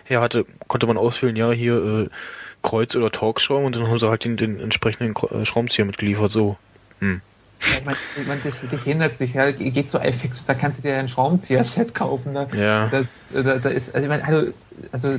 her 0.05 0.21
hatte, 0.21 0.45
konnte 0.69 0.87
man 0.87 0.97
auswählen, 0.99 1.37
ja 1.37 1.51
hier 1.53 1.75
äh, 1.77 2.09
Kreuz 2.63 2.95
oder 2.97 3.11
Torx-Schrauben 3.11 3.65
und 3.67 3.77
dann 3.77 3.87
haben 3.89 3.99
sie 3.99 4.09
halt 4.09 4.25
den, 4.25 4.37
den 4.37 4.61
entsprechenden 4.61 5.15
äh, 5.31 5.45
Schraubenzieher 5.45 5.85
mitgeliefert. 5.85 6.31
So. 6.31 6.57
Hm. 7.01 7.21
Ja, 7.61 7.79
ich 7.79 7.85
meine, 7.85 7.97
ich 8.21 8.27
mein, 8.27 8.43
dich, 8.43 8.55
dich 8.71 8.83
hindert 8.83 9.21
dich, 9.21 9.33
ja, 9.35 9.51
geht 9.51 9.89
zu 9.91 9.99
iFix, 9.99 10.45
da 10.45 10.53
kannst 10.55 10.79
du 10.79 10.83
dir 10.83 10.99
ein 10.99 11.09
Schraubenzieher-Set 11.09 11.95
kaufen. 11.95 12.35
Da, 12.35 12.47
Ja. 12.55 12.89
das, 12.89 13.07
da, 13.33 13.59
da 13.59 13.69
ist, 13.71 13.95
also 13.95 14.05
ich 14.05 14.11
meine, 14.11 14.25
also, 14.27 14.53
also 14.93 15.19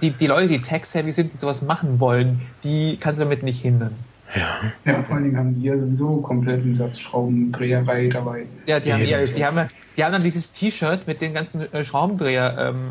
die, 0.00 0.10
die 0.10 0.26
Leute, 0.26 0.48
die 0.48 0.62
tech-savvy 0.62 1.12
sind, 1.12 1.32
die 1.32 1.36
sowas 1.36 1.62
machen 1.62 1.98
wollen, 2.00 2.42
die 2.64 2.96
kannst 3.00 3.18
du 3.20 3.24
damit 3.24 3.42
nicht 3.42 3.60
hindern. 3.62 3.96
Ja. 4.34 4.60
Ja, 4.84 5.02
vor 5.02 5.16
allen 5.16 5.24
Dingen 5.24 5.36
haben 5.36 5.54
die 5.54 5.62
ja 5.66 5.76
sowieso 5.76 6.16
kompletten 6.22 6.74
Satzschraubendreherei 6.74 8.08
dabei. 8.08 8.46
Ja, 8.66 8.80
die, 8.80 8.88
Ja, 8.88 8.94
haben, 8.96 9.04
ja, 9.04 9.24
sind 9.24 9.36
die, 9.38 9.44
haben, 9.44 9.56
ja- 9.58 9.68
die 9.96 10.04
haben 10.04 10.12
dann 10.12 10.22
dieses 10.22 10.52
T-Shirt 10.52 11.06
mit 11.06 11.20
den 11.20 11.34
ganzen 11.34 11.70
äh, 11.72 11.84
Schraubendreher 11.84 12.72
ähm, 12.74 12.90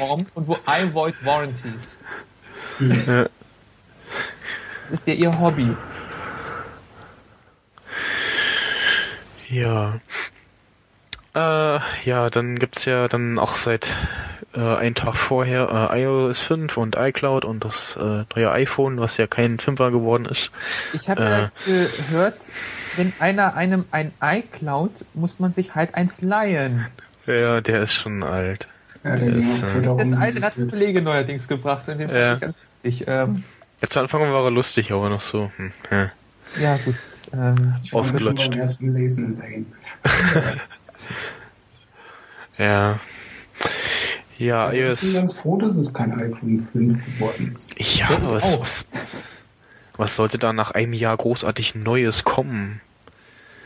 und 0.34 0.46
wo 0.46 0.56
I 0.68 0.92
void 0.92 1.14
warranties. 1.24 1.96
Ja. 2.80 3.22
Das 4.84 4.90
ist 5.00 5.06
ja 5.06 5.14
ihr 5.14 5.40
Hobby. 5.40 5.68
Ja. 9.48 10.00
Äh, 11.34 11.78
ja, 12.04 12.28
dann 12.30 12.58
gibt's 12.58 12.84
ja 12.84 13.08
dann 13.08 13.38
auch 13.38 13.56
seit 13.56 13.88
äh, 14.54 14.60
einen 14.60 14.94
Tag 14.94 15.16
vorher 15.16 15.90
äh, 15.92 16.02
iOS 16.02 16.38
5 16.40 16.76
und 16.76 16.96
iCloud 16.98 17.44
und 17.44 17.64
das 17.64 17.96
äh, 17.96 18.24
neue 18.34 18.50
iPhone, 18.52 18.98
was 19.00 19.16
ja 19.16 19.26
kein 19.26 19.58
Fünfer 19.58 19.90
geworden 19.90 20.26
ist. 20.26 20.50
Ich 20.92 21.08
habe 21.08 21.22
ja 21.22 21.50
gehört, 21.66 22.36
wenn 22.96 23.12
einer 23.18 23.54
einem 23.54 23.84
ein 23.90 24.12
iCloud, 24.22 25.04
muss 25.14 25.38
man 25.38 25.52
sich 25.52 25.74
halt 25.74 25.94
eins 25.94 26.20
leihen. 26.20 26.86
Ja, 27.26 27.60
der 27.60 27.82
ist 27.82 27.94
schon 27.94 28.22
alt. 28.22 28.68
Ja, 29.04 29.16
der 29.16 29.30
Das, 29.32 29.60
ging 29.62 29.82
äh, 29.84 29.96
Das 29.96 30.12
eine 30.12 30.40
hat 30.42 30.56
ein 30.56 30.68
Kollege 30.70 31.02
neuerdings 31.02 31.48
gebracht 31.48 31.88
und 31.88 31.98
den 31.98 32.08
fand 32.08 32.20
Ja. 32.20 32.34
ich 32.34 32.40
ganz 32.40 32.56
lustig. 32.82 33.04
Ähm, 33.08 33.44
Jetzt 33.80 33.96
am 33.96 34.02
Anfang 34.04 34.32
war 34.32 34.44
er 34.44 34.50
lustig, 34.50 34.92
aber 34.92 35.08
noch 35.08 35.20
so. 35.20 35.50
Hm, 35.56 35.72
ja. 35.90 36.10
ja, 36.60 36.76
gut. 36.84 36.94
Ähm, 37.32 37.74
ich 37.82 37.92
war 37.92 38.04
schon 38.04 38.14
ausgelutscht. 38.16 38.50
beim 38.50 38.60
ersten 38.60 38.94
Lesen 38.94 39.38
dahin. 39.38 39.66
Ja. 42.58 43.00
Ja, 44.46 44.72
ich 44.72 45.00
bin 45.00 45.12
ganz 45.14 45.34
froh, 45.34 45.56
dass 45.56 45.76
es 45.76 45.92
kein 45.94 46.12
iPhone 46.18 46.66
5 46.72 46.98
geworden 47.06 47.52
ist. 47.54 47.70
Ja, 47.78 48.10
Ja, 48.10 48.16
ich 48.16 48.22
was, 48.30 48.58
was, 48.60 48.86
was 49.96 50.16
sollte 50.16 50.38
da 50.38 50.52
nach 50.52 50.72
einem 50.72 50.92
Jahr 50.94 51.16
großartig 51.16 51.74
Neues 51.74 52.24
kommen? 52.24 52.80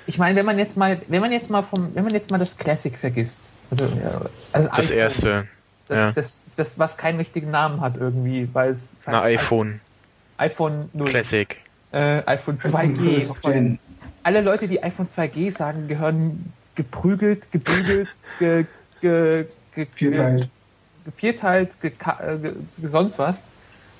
ich 0.08 0.18
meine, 0.18 0.36
wenn 0.38 0.46
man 0.46 0.58
jetzt 0.58 0.76
mal, 0.76 1.00
wenn 1.08 1.20
man 1.20 1.32
jetzt 1.32 1.50
mal 1.50 1.62
vom, 1.62 1.94
wenn 1.94 2.04
man 2.04 2.14
jetzt 2.14 2.30
mal 2.30 2.38
das 2.38 2.56
Classic 2.56 2.96
vergisst, 2.96 3.50
also, 3.70 3.86
also 4.52 4.68
Das 4.68 4.84
iPhone, 4.90 4.96
erste. 4.98 5.48
das, 5.88 5.98
ja. 5.98 6.12
das, 6.12 6.40
das, 6.56 6.78
was 6.78 6.96
keinen 6.96 7.16
richtigen 7.18 7.50
Namen 7.50 7.80
hat 7.80 7.96
irgendwie, 7.96 8.48
weil 8.52 8.70
es 8.70 8.88
Na, 9.06 9.22
heißt 9.22 9.42
iPhone. 9.42 9.80
iPhone 10.38 10.90
0, 10.92 11.08
Classic. 11.08 11.56
äh, 11.92 12.18
iPhone 12.26 12.56
iPhone 12.56 12.58
2G. 12.58 13.14
First 13.14 13.42
Gen. 13.42 13.78
Alle 14.22 14.42
Leute, 14.42 14.68
die 14.68 14.82
iPhone 14.82 15.08
2G 15.08 15.50
sagen, 15.50 15.88
gehören 15.88 16.52
geprügelt, 16.74 17.50
gebügelt, 17.50 18.08
ge, 18.38 18.66
ge, 19.00 19.46
ge, 19.74 20.48
Vierteilt. 21.14 21.80
ge, 21.80 21.90
äh, 21.90 22.38
ge, 22.38 22.52
ge, 22.78 22.86
sonst 22.86 23.18
was. 23.18 23.44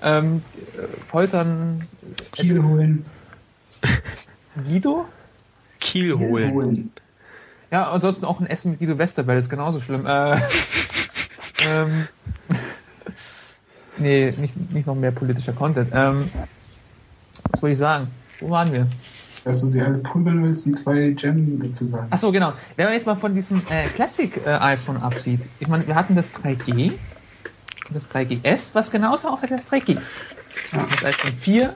Ähm, 0.03 0.43
äh, 0.77 0.87
foltern 1.07 1.87
Kiel 2.33 2.63
holen. 2.63 3.07
Guido? 4.65 5.07
Kiel 5.81 6.17
Kiel 6.17 6.19
holen. 6.19 6.53
holen. 6.53 6.93
Ja, 7.71 7.91
ansonsten 7.91 8.25
auch 8.25 8.41
ein 8.41 8.47
Essen 8.47 8.73
mit 8.73 8.81
Guido 8.81 8.99
Westerwelle 8.99 9.39
ist 9.39 9.49
genauso 9.49 9.81
schlimm. 9.81 10.07
Äh, 10.07 10.41
ähm, 11.67 12.09
nee, 13.97 14.33
nicht, 14.39 14.57
nicht 14.71 14.87
noch 14.87 14.95
mehr 14.95 15.11
politischer 15.11 15.53
Content. 15.53 15.91
Ähm, 15.93 16.31
was 17.51 17.63
wollte 17.63 17.73
ich 17.73 17.79
sagen? 17.79 18.09
Wo 18.41 18.51
waren 18.51 18.73
wir? 18.73 18.87
Dass 19.47 19.61
du 19.61 19.69
sie 19.69 19.81
alle 19.81 19.99
prügeln 19.99 20.43
willst, 20.43 20.67
die 20.67 20.73
zwei 20.73 21.11
Gem 21.11 21.61
dazu 21.63 21.87
sagen. 21.87 22.09
Achso, 22.11 22.33
genau. 22.33 22.53
Wenn 22.75 22.87
man 22.87 22.95
jetzt 22.95 23.07
mal 23.07 23.15
von 23.15 23.33
diesem 23.33 23.63
äh, 23.71 23.85
Classic 23.95 24.45
äh, 24.45 24.51
iPhone 24.51 24.97
absieht, 24.97 25.41
ich 25.61 25.69
meine, 25.69 25.87
wir 25.87 25.95
hatten 25.95 26.17
das 26.17 26.33
3G, 26.35 26.95
das 27.91 28.11
3GS, 28.11 28.75
was 28.75 28.91
genauso 28.91 29.29
aussieht 29.29 29.51
wie 29.51 29.55
das 29.55 29.71
3G. 29.71 30.01
Ja. 30.73 30.87
Das 30.91 31.05
iPhone 31.05 31.33
4 31.33 31.75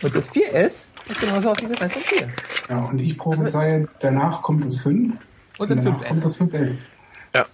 und 0.00 0.14
das 0.14 0.30
4S, 0.30 0.86
was 1.06 1.20
genauso 1.20 1.50
aussieht 1.50 1.68
wie 1.68 1.74
das 1.74 1.82
iPhone 1.82 2.02
4. 2.02 2.28
Ja, 2.70 2.78
und 2.86 2.98
ich 2.98 3.18
prophezeie, 3.18 3.86
danach 4.00 4.40
kommt 4.40 4.64
das 4.64 4.80
5 4.80 5.14
Und 5.58 5.70
dann 5.70 5.84
danach 5.84 6.02
kommt 6.02 6.18
5S. 6.18 6.22
das 6.22 6.40
5S. 6.40 6.78
Ja. 7.34 7.46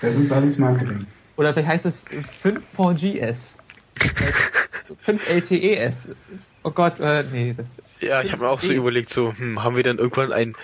Das 0.00 0.16
ist 0.16 0.32
alles 0.32 0.56
Marketing. 0.56 1.06
Oder 1.36 1.52
vielleicht 1.52 1.68
heißt 1.68 1.84
es 1.84 2.02
5 2.40 2.64
4GS. 2.78 3.56
5 5.02 5.28
LTES. 5.28 6.12
Oh 6.62 6.70
Gott, 6.70 6.98
äh, 6.98 7.24
nee, 7.30 7.54
das. 7.54 7.66
Ja, 8.00 8.22
ich 8.22 8.32
habe 8.32 8.44
mir 8.44 8.48
auch 8.48 8.60
so 8.60 8.72
5G. 8.72 8.76
überlegt, 8.76 9.10
so, 9.10 9.34
hm, 9.36 9.62
haben 9.62 9.76
wir 9.76 9.82
dann 9.82 9.98
irgendwann 9.98 10.32
ein 10.32 10.54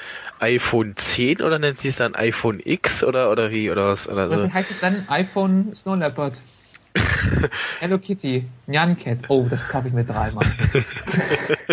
iPhone 0.40 0.96
10 0.96 1.42
oder 1.42 1.58
nennt 1.58 1.80
sie 1.80 1.88
es 1.88 1.96
dann 1.96 2.14
iPhone 2.14 2.60
X 2.64 3.02
oder 3.02 3.30
oder 3.30 3.50
wie 3.50 3.70
oder 3.70 3.88
was 3.88 4.08
oder 4.08 4.28
so? 4.28 4.52
heißt 4.52 4.70
es 4.70 4.80
dann 4.80 5.04
iPhone 5.08 5.74
Snow 5.74 5.96
Leopard. 5.96 6.34
Hello 7.80 7.98
Kitty, 7.98 8.46
Nyan 8.66 8.96
Cat. 8.96 9.18
Oh, 9.28 9.46
das 9.50 9.66
kaufe 9.66 9.88
ich 9.88 9.94
mir 9.94 10.04
dreimal. 10.04 10.46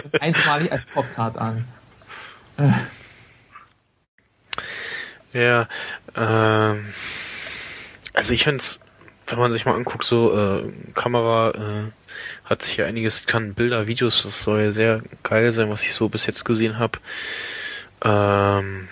Und 0.03 0.21
Einmalig 0.21 0.71
als 0.71 0.83
Pop-Tart 0.85 1.37
an. 1.37 1.65
Ja, 5.33 5.67
ähm, 6.15 6.93
also 8.13 8.33
ich 8.33 8.43
find's, 8.43 8.79
wenn 9.27 9.39
man 9.39 9.51
sich 9.51 9.65
mal 9.65 9.75
anguckt, 9.75 10.03
so 10.03 10.37
äh, 10.37 10.71
Kamera 10.93 11.51
äh, 11.51 11.91
hat 12.51 12.63
sich 12.63 12.77
ja 12.77 12.85
einiges, 12.87 13.25
kann 13.27 13.55
Bilder, 13.55 13.87
Videos, 13.87 14.23
das 14.23 14.43
soll 14.43 14.61
ja 14.61 14.73
sehr 14.73 15.03
geil 15.23 15.51
sein, 15.53 15.69
was 15.71 15.83
ich 15.83 15.93
so 15.95 16.09
bis 16.09 16.27
jetzt 16.27 16.45
gesehen 16.45 16.79
habe. 16.79 16.99
Ähm, 18.03 18.87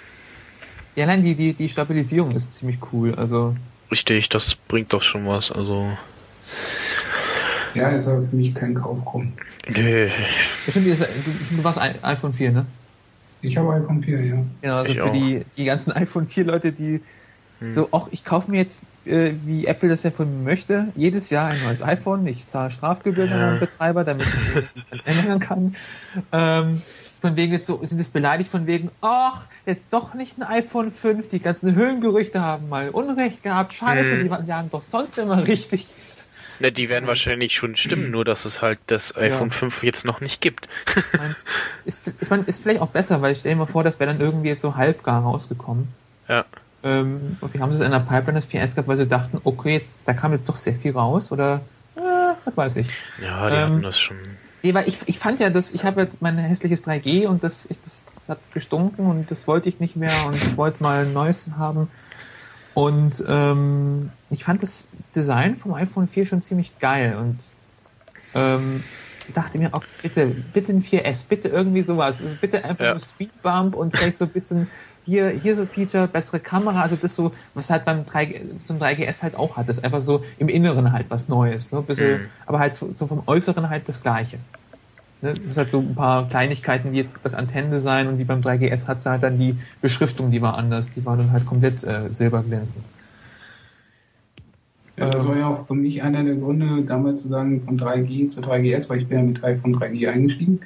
Ja, 0.95 1.05
nein, 1.07 1.23
die, 1.23 1.35
die, 1.35 1.55
die 1.55 1.69
Stabilisierung 1.69 2.35
ist 2.35 2.55
ziemlich 2.55 2.79
cool. 2.91 3.15
Also, 3.15 3.55
richtig, 3.91 4.29
das 4.29 4.55
bringt 4.55 4.93
doch 4.93 5.01
schon 5.03 5.27
was. 5.27 5.51
Also, 5.51 5.97
Ja, 7.73 7.89
ist 7.89 8.07
aber 8.07 8.27
für 8.27 8.35
mich 8.35 8.53
kein 8.55 8.75
Kaufgrund. 8.75 9.41
nö, 9.69 10.09
bestimmt, 10.65 10.87
ist, 10.87 11.01
du, 11.01 11.33
du 11.45 11.63
warst 11.63 11.79
ein, 11.79 12.03
iPhone 12.03 12.33
4, 12.33 12.51
ne? 12.51 12.77
Ich 13.41 13.57
habe 13.57 13.73
iPhone 13.73 14.03
4, 14.03 14.23
ja. 14.25 14.49
Genau, 14.61 14.77
also 14.77 14.93
Ich 14.93 15.01
für 15.01 15.01
auch. 15.01 15.13
die, 15.13 15.45
die 15.57 15.65
ganzen 15.65 15.91
iPhone 15.93 16.27
4 16.27 16.45
Leute, 16.45 16.73
die 16.73 17.05
Hm. 17.59 17.71
so, 17.71 17.91
auch 17.93 18.09
ich 18.11 18.23
kaufe 18.25 18.51
mir 18.51 18.57
jetzt, 18.59 18.81
äh, 19.09 19.33
wie 19.45 19.65
Apple 19.65 19.89
das 19.89 20.03
ja 20.03 20.11
von 20.11 20.29
mir 20.43 20.49
möchte, 20.51 20.87
jedes 20.95 21.29
Jahr 21.29 21.49
ein 21.49 21.61
neues 21.63 21.81
iPhone. 21.81 22.25
Ich 22.27 22.47
zahle 22.47 22.71
Strafgebühren 22.71 23.31
an 23.33 23.39
Ja. 23.39 23.49
den 23.51 23.59
Betreiber, 23.59 24.03
damit 24.03 24.27
ich 24.27 24.63
das 24.91 24.99
ändern 25.05 25.39
kann. 25.39 25.75
Ähm, 26.31 26.81
von 27.21 27.35
wegen 27.35 27.51
jetzt 27.51 27.67
so, 27.67 27.83
sind 27.83 27.99
es 27.99 28.07
beleidigt 28.07 28.49
von 28.49 28.65
wegen, 28.65 28.91
ach, 29.01 29.41
jetzt 29.65 29.91
doch 29.91 30.13
nicht 30.13 30.37
ein 30.37 30.43
iPhone 30.43 30.89
5, 30.91 31.27
die 31.27 31.39
ganzen 31.39 31.75
Höhengerüchte 31.75 32.39
haben 32.41 32.69
mal 32.69 32.89
Unrecht 32.91 33.43
gehabt, 33.43 33.73
scheiße, 33.73 34.13
Hm. 34.13 34.23
die 34.23 34.29
waren 34.29 34.47
ja 34.47 34.63
doch 34.71 34.81
sonst 34.81 35.17
immer 35.17 35.45
richtig. 35.45 35.85
ne, 36.59 36.71
die 36.71 36.87
werden 36.89 37.07
wahrscheinlich 37.07 37.53
schon 37.55 37.75
stimmen, 37.75 38.11
nur 38.11 38.23
dass 38.23 38.45
es 38.45 38.61
halt 38.61 38.79
das 38.87 39.15
iPhone 39.17 39.51
5 39.51 39.83
jetzt 39.83 40.05
noch 40.05 40.21
nicht 40.21 40.39
gibt. 40.39 40.69
Ich 40.95 41.03
mein, 41.17 41.35
ist, 41.85 42.11
ich 42.21 42.29
mein, 42.29 42.45
ist 42.45 42.61
vielleicht 42.61 42.79
auch 42.81 42.89
besser, 42.89 43.21
weil 43.21 43.33
ich 43.33 43.39
stelle 43.39 43.55
mir 43.57 43.67
vor, 43.67 43.83
das 43.83 43.99
wäre 43.99 44.11
dann 44.13 44.21
irgendwie 44.21 44.47
jetzt 44.49 44.61
so 44.61 44.75
halbgar 44.75 45.21
rausgekommen. 45.21 45.89
Ja. 46.29 46.45
Ähm, 46.83 47.37
und 47.41 47.53
wir 47.53 47.61
haben 47.61 47.71
es 47.71 47.79
in 47.81 47.91
der 47.91 47.99
Pipeline 47.99 48.39
das 48.39 48.47
4S 48.49 48.71
gehabt, 48.75 48.87
weil 48.87 48.97
sie 48.97 49.07
dachten, 49.07 49.39
okay, 49.43 49.73
jetzt, 49.73 50.01
da 50.05 50.13
kam 50.13 50.31
jetzt 50.31 50.47
doch 50.47 50.57
sehr 50.57 50.73
viel 50.75 50.91
raus 50.93 51.31
oder 51.31 51.61
äh, 51.95 52.01
was 52.45 52.55
weiß 52.57 52.75
ich. 52.77 52.87
Ja, 53.21 53.49
die 53.49 53.55
Ähm, 53.55 53.61
hatten 53.63 53.81
das 53.81 53.99
schon. 53.99 54.17
Nee, 54.63 54.73
weil 54.73 54.87
ich, 54.87 54.97
ich 55.05 55.19
fand 55.19 55.39
ja, 55.39 55.49
dass 55.49 55.71
ich 55.71 55.83
habe 55.83 56.01
ja 56.03 56.07
mein 56.19 56.37
hässliches 56.37 56.83
3G 56.85 57.27
und 57.27 57.43
das, 57.43 57.65
ich, 57.69 57.77
das 57.83 58.01
hat 58.27 58.39
gestunken 58.53 59.05
und 59.07 59.29
das 59.31 59.47
wollte 59.47 59.69
ich 59.69 59.79
nicht 59.79 59.95
mehr 59.95 60.25
und 60.27 60.35
ich 60.35 60.57
wollte 60.57 60.81
mal 60.83 61.05
ein 61.05 61.13
neues 61.13 61.49
haben. 61.57 61.89
Und 62.73 63.23
ähm, 63.27 64.11
ich 64.29 64.43
fand 64.43 64.61
das 64.63 64.85
Design 65.15 65.57
vom 65.57 65.73
iPhone 65.73 66.07
4 66.07 66.25
schon 66.25 66.41
ziemlich 66.41 66.77
geil 66.79 67.15
und 67.19 67.37
ähm, 68.33 68.83
ich 69.27 69.33
dachte 69.33 69.57
mir, 69.57 69.69
oh, 69.73 69.79
bitte, 70.01 70.27
bitte 70.53 70.71
ein 70.71 70.81
4S, 70.81 71.27
bitte 71.27 71.49
irgendwie 71.49 71.83
sowas. 71.83 72.19
Also 72.21 72.35
bitte 72.39 72.63
einfach 72.63 72.85
Ja. 72.85 72.99
so 72.99 73.05
Speedbump 73.05 73.75
und 73.75 73.95
vielleicht 73.95 74.17
so 74.17 74.25
ein 74.25 74.31
bisschen 74.31 74.67
hier, 75.09 75.29
hier 75.29 75.55
so 75.55 75.65
Feature, 75.65 76.07
bessere 76.07 76.39
Kamera, 76.39 76.81
also 76.81 76.95
das 76.95 77.15
so, 77.15 77.31
was 77.55 77.69
halt 77.69 77.83
beim 77.83 78.05
3, 78.05 78.41
zum 78.63 78.77
3GS 78.77 79.23
halt 79.23 79.35
auch 79.35 79.57
hat, 79.57 79.67
das 79.67 79.79
ist 79.79 79.83
einfach 79.83 80.01
so 80.01 80.23
im 80.37 80.49
Inneren 80.49 80.93
halt 80.93 81.07
was 81.09 81.27
Neues, 81.27 81.71
ne? 81.71 81.81
Bisschen, 81.81 82.11
Mhm. 82.11 82.25
aber 82.45 82.59
halt 82.59 82.75
so, 82.75 82.89
so 82.93 83.07
vom 83.07 83.23
Äußeren 83.25 83.69
halt 83.69 83.83
das 83.87 84.01
Gleiche. 84.01 84.37
Ne? 85.21 85.33
Das 85.33 85.51
ist 85.51 85.57
halt 85.57 85.71
so 85.71 85.79
ein 85.79 85.95
paar 85.95 86.29
Kleinigkeiten, 86.29 86.91
wie 86.91 86.97
jetzt 86.97 87.13
das 87.23 87.33
Antennendesign 87.33 88.07
und 88.07 88.19
wie 88.19 88.23
beim 88.23 88.41
3GS 88.41 88.87
hat 88.87 89.03
halt 89.05 89.23
dann 89.23 89.39
die 89.39 89.55
Beschriftung, 89.81 90.31
die 90.31 90.41
war 90.41 90.57
anders, 90.57 90.87
die 90.95 91.03
war 91.05 91.17
dann 91.17 91.31
halt 91.31 91.45
komplett 91.45 91.83
äh, 91.83 92.09
silberglänzend. 92.11 92.83
Ja, 94.97 95.09
das 95.09 95.25
war 95.25 95.37
ja 95.37 95.47
auch 95.47 95.65
für 95.65 95.75
mich 95.75 96.03
einer 96.03 96.23
der 96.23 96.35
Gründe, 96.35 96.83
damals 96.83 97.21
zu 97.21 97.29
sagen, 97.29 97.63
von 97.65 97.79
3G 97.79 98.27
zu 98.27 98.41
3GS, 98.41 98.89
weil 98.89 98.99
ich 98.99 99.07
bin 99.07 99.17
ja 99.17 99.23
mit 99.23 99.41
3 99.41 99.55
von 99.55 99.73
3G 99.73 100.09
eingestiegen 100.09 100.59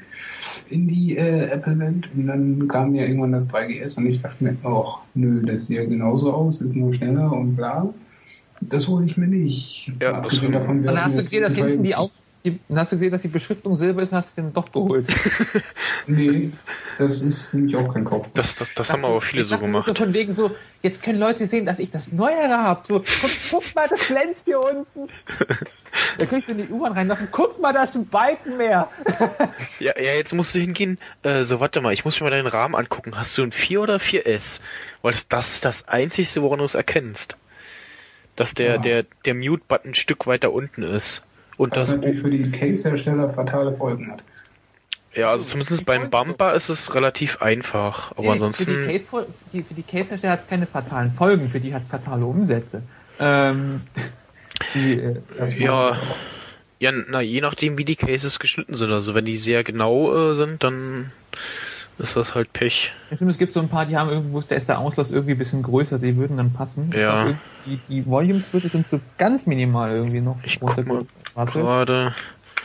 in 0.69 0.88
die 0.88 1.17
äh, 1.17 1.45
Apple-Welt 1.49 2.10
und 2.15 2.28
dann 2.28 2.67
kam 2.67 2.95
ja 2.95 3.04
irgendwann 3.04 3.32
das 3.34 3.49
3GS 3.49 3.97
und 3.97 4.08
ich 4.08 4.21
dachte 4.21 4.43
mir, 4.43 4.56
ach, 4.63 4.99
nö, 5.13 5.41
das 5.45 5.67
sieht 5.67 5.78
ja 5.78 5.86
genauso 5.86 6.34
aus, 6.34 6.62
ist 6.62 6.76
nur 6.76 6.93
schneller 6.93 7.32
und 7.32 7.56
bla. 7.56 7.93
Das 8.62 8.88
hole 8.88 9.06
ich 9.06 9.17
mir 9.17 9.28
nicht. 9.28 9.91
Ja, 10.02 10.12
das 10.12 10.19
Abgesehen 10.19 10.39
stimmt. 10.39 10.56
davon, 10.56 10.80
Und 10.80 10.86
dann 10.86 11.04
hast 11.06 11.17
du 11.17 11.23
gesehen, 11.23 11.43
dass 11.43 11.54
hinten 11.54 11.84
die 11.84 11.95
auf, 11.95 12.23
die, 12.45 12.60
dann 12.67 12.79
hast 12.79 12.91
du 12.91 12.97
gesehen, 12.97 13.12
dass 13.12 13.21
die 13.21 13.27
Beschriftung 13.29 13.75
silber 13.75 14.01
ist 14.03 14.12
und 14.12 14.17
hast 14.17 14.38
du 14.38 14.41
den 14.41 14.53
doch 14.53 14.71
geholt. 14.71 15.08
Nee, 16.06 16.51
das 16.97 17.21
ist 17.21 17.43
für 17.43 17.58
mich 17.58 17.75
auch 17.77 17.93
kein 17.93 18.03
Kauf. 18.03 18.27
Das, 18.34 18.56
das, 18.56 18.73
das 18.73 18.91
haben 18.91 19.06
aber 19.06 19.21
viele 19.21 19.45
so 19.45 19.58
gemacht. 19.58 19.86
So 19.86 19.93
von 19.93 20.13
wegen 20.13 20.34
so, 20.34 20.51
jetzt 20.82 21.01
können 21.01 21.17
Leute 21.17 21.47
sehen, 21.47 21.65
dass 21.65 21.79
ich 21.79 21.91
das 21.91 22.12
Neuere 22.12 22.58
habe. 22.58 22.82
So, 22.86 22.99
guck, 23.21 23.32
guck 23.49 23.75
mal, 23.75 23.88
das 23.88 24.06
glänzt 24.08 24.45
hier 24.45 24.60
unten. 24.60 25.08
Da 26.17 26.25
kriegst 26.25 26.47
du 26.47 26.53
in 26.53 26.58
die 26.58 26.67
U-Bahn 26.73 26.93
reinlaufen. 26.93 27.27
Guck 27.32 27.62
mal, 27.62 27.71
da 27.71 27.84
ist 27.84 27.93
ein 27.95 28.08
Balken 28.08 28.58
mehr. 28.58 28.89
Ja, 29.79 29.93
ja, 29.95 30.13
jetzt 30.15 30.34
musst 30.34 30.56
du 30.56 30.60
hingehen. 30.60 30.97
Äh, 31.21 31.43
so, 31.43 31.60
warte 31.60 31.82
mal, 31.82 31.93
ich 31.93 32.03
muss 32.03 32.19
mir 32.19 32.23
mal 32.25 32.32
deinen 32.32 32.47
Rahmen 32.47 32.73
angucken. 32.75 33.15
Hast 33.15 33.38
du 33.38 33.43
ein 33.43 33.51
4 33.51 33.79
oder 33.82 33.97
4S? 33.97 34.60
Weil 35.03 35.12
das, 35.12 35.27
das 35.27 35.53
ist 35.56 35.65
das 35.65 35.88
Einzige, 35.88 36.41
woran 36.41 36.58
du 36.60 36.65
es 36.65 36.73
erkennst. 36.73 37.38
Dass 38.36 38.56
der, 38.56 38.75
Ja. 38.75 38.77
der, 38.82 39.03
der 39.25 39.36
Mute-Button 39.36 39.91
ein 39.91 39.95
Stück 39.95 40.25
weiter 40.25 40.51
unten 40.51 40.82
ist. 40.82 41.21
Und 41.58 41.76
Was 41.76 41.88
das, 41.88 41.96
natürlich 41.96 42.22
für 42.22 42.30
die 42.32 42.52
Case-Hersteller 42.52 43.30
fatale 43.30 43.74
Folgen 43.74 44.12
hat. 44.12 44.24
ja, 45.13 45.30
also 45.30 45.44
zumindest 45.44 45.86
beim 45.86 46.10
Bumper 46.10 46.54
ist 46.56 46.70
es 46.70 46.94
relativ 46.96 47.42
einfach. 47.42 48.12
Aber 48.12 48.22
Nee, 48.22 48.28
Für 48.28 48.34
ansonsten, 48.34 48.88
die, 48.88 49.00
Case, 49.00 49.28
für 49.52 49.74
die, 49.74 49.84
Case-Hersteller 49.84 50.34
hat 50.34 50.39
es 50.42 50.48
keine 50.48 50.66
fatalen 50.66 51.12
Folgen, 51.12 51.50
für 51.50 51.60
die 51.60 51.74
hat 51.74 51.84
es 51.84 51.88
fatale 51.89 52.26
Umsätze. 52.26 52.82
Ähm, 53.20 53.82
die, 54.74 54.94
äh, 54.94 55.16
Ja. 55.58 55.98
Ja, 56.80 56.92
na, 56.92 57.22
je 57.22 57.39
nachdem, 57.39 57.78
wie 57.78 57.86
die 57.86 57.96
Cases 57.96 58.39
geschnitten 58.39 58.76
sind. 58.76 58.92
Also 58.92 59.16
wenn 59.16 59.24
die 59.24 59.38
sehr 59.38 59.63
genau 59.63 60.32
äh, 60.32 60.36
sind, 60.36 60.66
dann 60.66 61.12
ist 61.97 62.15
das 62.15 62.36
halt 62.36 62.51
Pech. 62.53 62.91
es 63.10 63.38
gibt 63.38 63.53
so 63.53 63.60
ein 63.60 63.69
paar, 63.69 63.86
die 63.86 63.95
haben 63.97 64.10
irgendwo, 64.10 64.41
da 64.41 64.56
ist 64.56 64.67
der 64.69 64.79
Auslass 64.79 65.12
irgendwie 65.12 65.34
ein 65.34 65.38
bisschen 65.38 65.63
größer, 65.63 65.99
die 65.99 66.15
würden 66.15 66.38
dann 66.38 66.51
passen. 66.53 66.91
Ja. 66.95 67.34
Die, 67.65 67.79
die 67.88 68.06
Volume-Switches 68.06 68.71
sind 68.71 68.88
so 68.88 68.99
ganz 69.17 69.45
minimal 69.45 69.91
irgendwie 69.91 70.21
noch. 70.21 70.38
Ich 70.43 70.60
guck 70.60 70.86
mal. 70.86 71.06
Gerade. 71.36 72.13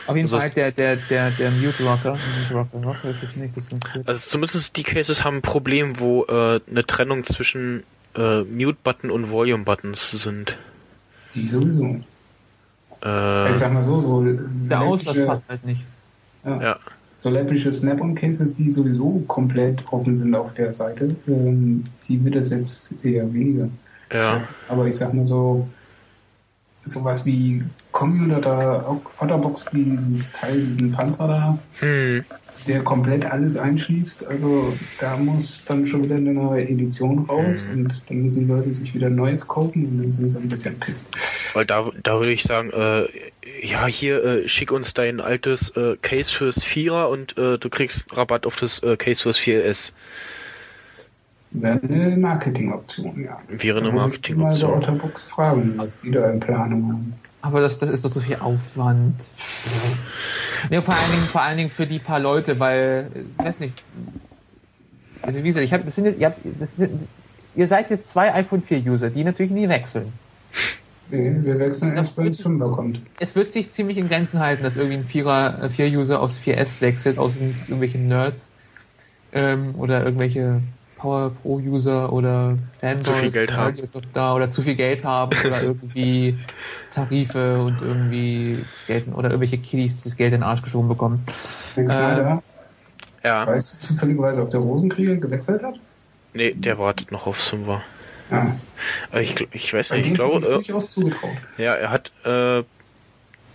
Auf 0.07 0.15
jeden 0.15 0.25
Also 0.27 0.39
Fall 0.39 0.49
der, 0.49 0.71
der, 0.71 0.95
der, 0.95 1.31
der 1.31 1.51
Mute 1.51 1.83
Rocker. 1.83 2.13
Mute 2.13 2.53
Rocker, 2.53 2.77
Rocker 2.83 3.09
ist 3.11 3.23
es 3.23 3.35
nicht, 3.35 3.55
das 3.55 3.67
sind 3.67 3.85
Also 4.05 4.27
zumindest 4.27 4.75
die 4.75 4.83
Cases 4.83 5.23
haben 5.23 5.37
ein 5.37 5.41
Problem, 5.41 5.99
wo 5.99 6.25
äh, 6.25 6.59
eine 6.69 6.85
Trennung 6.85 7.23
zwischen 7.25 7.83
äh, 8.15 8.41
Mute-Button 8.41 9.11
und 9.11 9.29
Volume-Buttons 9.29 10.11
sind. 10.11 10.57
Die 11.35 11.47
sowieso. 11.47 12.01
Äh, 13.03 13.51
Ich 13.51 13.57
sag 13.57 13.71
mal 13.71 13.83
so, 13.83 13.99
so 14.01 14.23
Der 14.25 14.81
Auslass 14.81 15.17
passt 15.25 15.49
halt 15.49 15.63
nicht. 15.65 15.83
Ja. 16.43 16.61
ja. 16.61 16.79
So 17.19 17.29
läppische 17.29 17.73
Snap-on-Cases, 17.73 18.55
die 18.55 18.71
sowieso 18.71 19.21
komplett 19.27 19.83
offen 19.91 20.15
sind 20.15 20.33
auf 20.35 20.53
der 20.53 20.71
Seite, 20.71 21.15
ähm, 21.27 21.83
die 22.07 22.23
wird 22.23 22.35
es 22.35 22.49
jetzt 22.49 22.93
eher 23.03 23.31
weniger. 23.33 23.67
Ja. 24.11 24.47
Aber 24.69 24.87
ich 24.87 24.97
sag 24.97 25.13
mal 25.13 25.25
so, 25.25 25.67
sowas 26.85 27.25
wie 27.25 27.63
Commuter 27.91 28.39
da, 28.39 28.97
Otterbox, 29.19 29.65
dieses 29.73 30.31
Teil, 30.31 30.65
diesen 30.67 30.93
Panzer 30.93 31.27
da, 31.27 31.59
Hm. 31.79 32.23
Der 32.67 32.83
komplett 32.83 33.25
alles 33.25 33.57
einschließt, 33.57 34.27
also 34.27 34.73
da 34.99 35.17
muss 35.17 35.65
dann 35.65 35.87
schon 35.87 36.03
wieder 36.03 36.15
eine 36.15 36.33
neue 36.33 36.67
Edition 36.67 37.19
raus 37.25 37.67
Mhm. 37.71 37.85
und 37.85 38.03
dann 38.09 38.21
müssen 38.23 38.47
Leute 38.47 38.73
sich 38.73 38.93
wieder 38.93 39.09
Neues 39.09 39.47
kaufen 39.47 39.85
und 39.85 39.97
dann 40.03 40.11
sind 40.11 40.31
sie 40.31 40.37
ein 40.37 40.49
bisschen 40.49 40.77
pisst. 40.79 41.11
Weil 41.53 41.65
da, 41.65 41.89
da 42.03 42.19
würde 42.19 42.31
ich 42.31 42.43
sagen, 42.43 42.69
äh, 42.71 43.05
ja, 43.65 43.87
hier, 43.87 44.23
äh, 44.23 44.47
schick 44.47 44.71
uns 44.71 44.93
dein 44.93 45.19
altes 45.21 45.69
äh, 45.75 45.95
Case 46.01 46.31
fürs 46.33 46.63
Vierer 46.63 47.09
und 47.09 47.37
äh, 47.37 47.57
du 47.57 47.69
kriegst 47.69 48.05
Rabatt 48.15 48.45
auf 48.45 48.55
das 48.57 48.83
äh, 48.83 48.95
Case 48.97 49.23
fürs 49.23 49.39
4S. 49.39 49.91
Wäre 51.51 51.79
eine 51.81 52.15
Marketingoption, 52.17 53.23
ja. 53.23 53.41
Wäre 53.47 53.79
eine 53.79 53.91
muss 53.91 53.95
ich 54.21 54.35
mal 54.35 54.43
Marketingoption. 54.51 54.71
Otterbox 54.73 55.23
fragen, 55.25 55.73
was 55.77 55.99
die 56.01 56.11
da 56.11 56.29
in 56.29 56.39
Planung 56.39 56.87
haben. 56.89 57.13
Aber 57.41 57.61
das, 57.61 57.79
das 57.79 57.89
ist 57.89 58.03
doch 58.05 58.11
so 58.11 58.19
viel 58.19 58.35
Aufwand. 58.35 59.15
Nee, 60.69 60.81
vor 60.81 60.95
allen 60.95 61.11
Dingen, 61.11 61.25
vor 61.27 61.41
allen 61.41 61.57
Dingen 61.57 61.69
für 61.69 61.85
die 61.87 61.99
paar 61.99 62.19
Leute, 62.19 62.59
weil, 62.59 63.09
äh, 63.39 63.43
weiß 63.43 63.59
nicht. 63.59 63.81
Also 65.21 65.43
wie 65.43 65.47
gesagt, 65.49 65.65
ich 65.65 65.73
hab, 65.73 65.83
das 65.85 65.95
sind, 65.95 66.05
jetzt- 66.05 66.19
ihr, 66.19 66.27
habt, 66.27 66.39
das 66.59 66.75
sind, 66.77 67.07
ihr 67.55 67.67
seid 67.67 67.89
jetzt 67.89 68.07
zwei 68.09 68.33
iPhone 68.33 68.61
4 68.61 68.79
User, 68.79 69.09
die 69.09 69.23
natürlich 69.23 69.51
nie 69.51 69.67
wechseln. 69.67 70.13
Nee, 71.11 71.35
wir 71.41 71.59
wechseln 71.59 71.95
erst, 71.95 72.17
wenn 72.17 72.27
es 72.27 72.39
5er 72.45 72.71
kommt. 72.75 73.01
Es 73.19 73.35
wird 73.35 73.51
sich 73.51 73.71
ziemlich 73.71 73.97
in 73.97 74.07
Grenzen 74.07 74.39
halten, 74.39 74.63
dass 74.63 74.77
irgendwie 74.77 74.97
ein 74.97 75.05
Vierer, 75.05 75.63
äh, 75.63 75.69
4-User 75.69 76.19
aus 76.21 76.37
4S 76.37 76.81
wechselt, 76.81 77.17
aus 77.17 77.35
irgendwelchen 77.37 78.07
Nerds 78.07 78.49
ähm, 79.33 79.73
oder 79.77 80.03
irgendwelche 80.03 80.61
Power 80.99 81.31
Pro 81.41 81.55
User 81.57 82.11
oder 82.13 82.57
Fanboys, 82.79 83.05
Zu 83.05 83.13
viel 83.13 83.31
Geld 83.31 83.51
oder 83.51 83.59
haben. 83.59 83.89
Da, 84.13 84.35
oder 84.35 84.49
zu 84.49 84.61
viel 84.61 84.75
Geld 84.75 85.03
haben 85.03 85.31
oder 85.45 85.61
irgendwie 85.63 86.37
Tarife 86.93 87.61
und 87.63 87.81
irgendwie 87.81 88.63
das 88.73 88.85
Geld 88.85 89.07
oder 89.07 89.29
irgendwelche 89.31 89.57
Kiddies, 89.57 89.97
die 89.97 90.03
das 90.03 90.15
Geld 90.17 90.33
in 90.33 90.41
den 90.41 90.43
Arsch 90.43 90.61
geschoben 90.61 90.87
bekommen. 90.89 91.25
Äh, 91.75 92.37
Ja, 93.23 93.47
weißt 93.47 93.75
du 93.83 93.87
zufälligerweise, 93.87 94.41
ob 94.43 94.49
der 94.51 94.59
Rosenkrieger 94.59 95.15
gewechselt 95.15 95.63
hat? 95.63 95.75
nee, 96.33 96.53
der 96.53 96.77
wartet 96.77 97.11
noch 97.11 97.25
auf 97.27 97.41
Simba. 97.41 97.81
Ja, 98.31 98.55
Äh, 99.11 99.23
Ich, 99.23 99.47
ich 99.51 99.73
weiß 99.73 99.91
nicht, 99.91 100.07
ich 100.07 100.13
glaube, 100.13 100.37
äh, 100.45 100.53
durchaus 100.53 100.91
zugetraut. 100.91 101.31
ja, 101.57 101.73
er 101.73 101.89
hat 101.89 102.11
äh, 102.25 102.63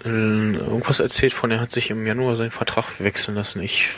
irgendwas 0.04 1.00
erzählt 1.00 1.32
von, 1.32 1.50
er 1.50 1.60
hat 1.60 1.70
sich 1.72 1.90
im 1.90 2.06
Januar 2.06 2.36
seinen 2.36 2.50
Vertrag 2.50 2.84
wechseln 2.98 3.34
lassen. 3.36 3.60
Ich 3.62 3.88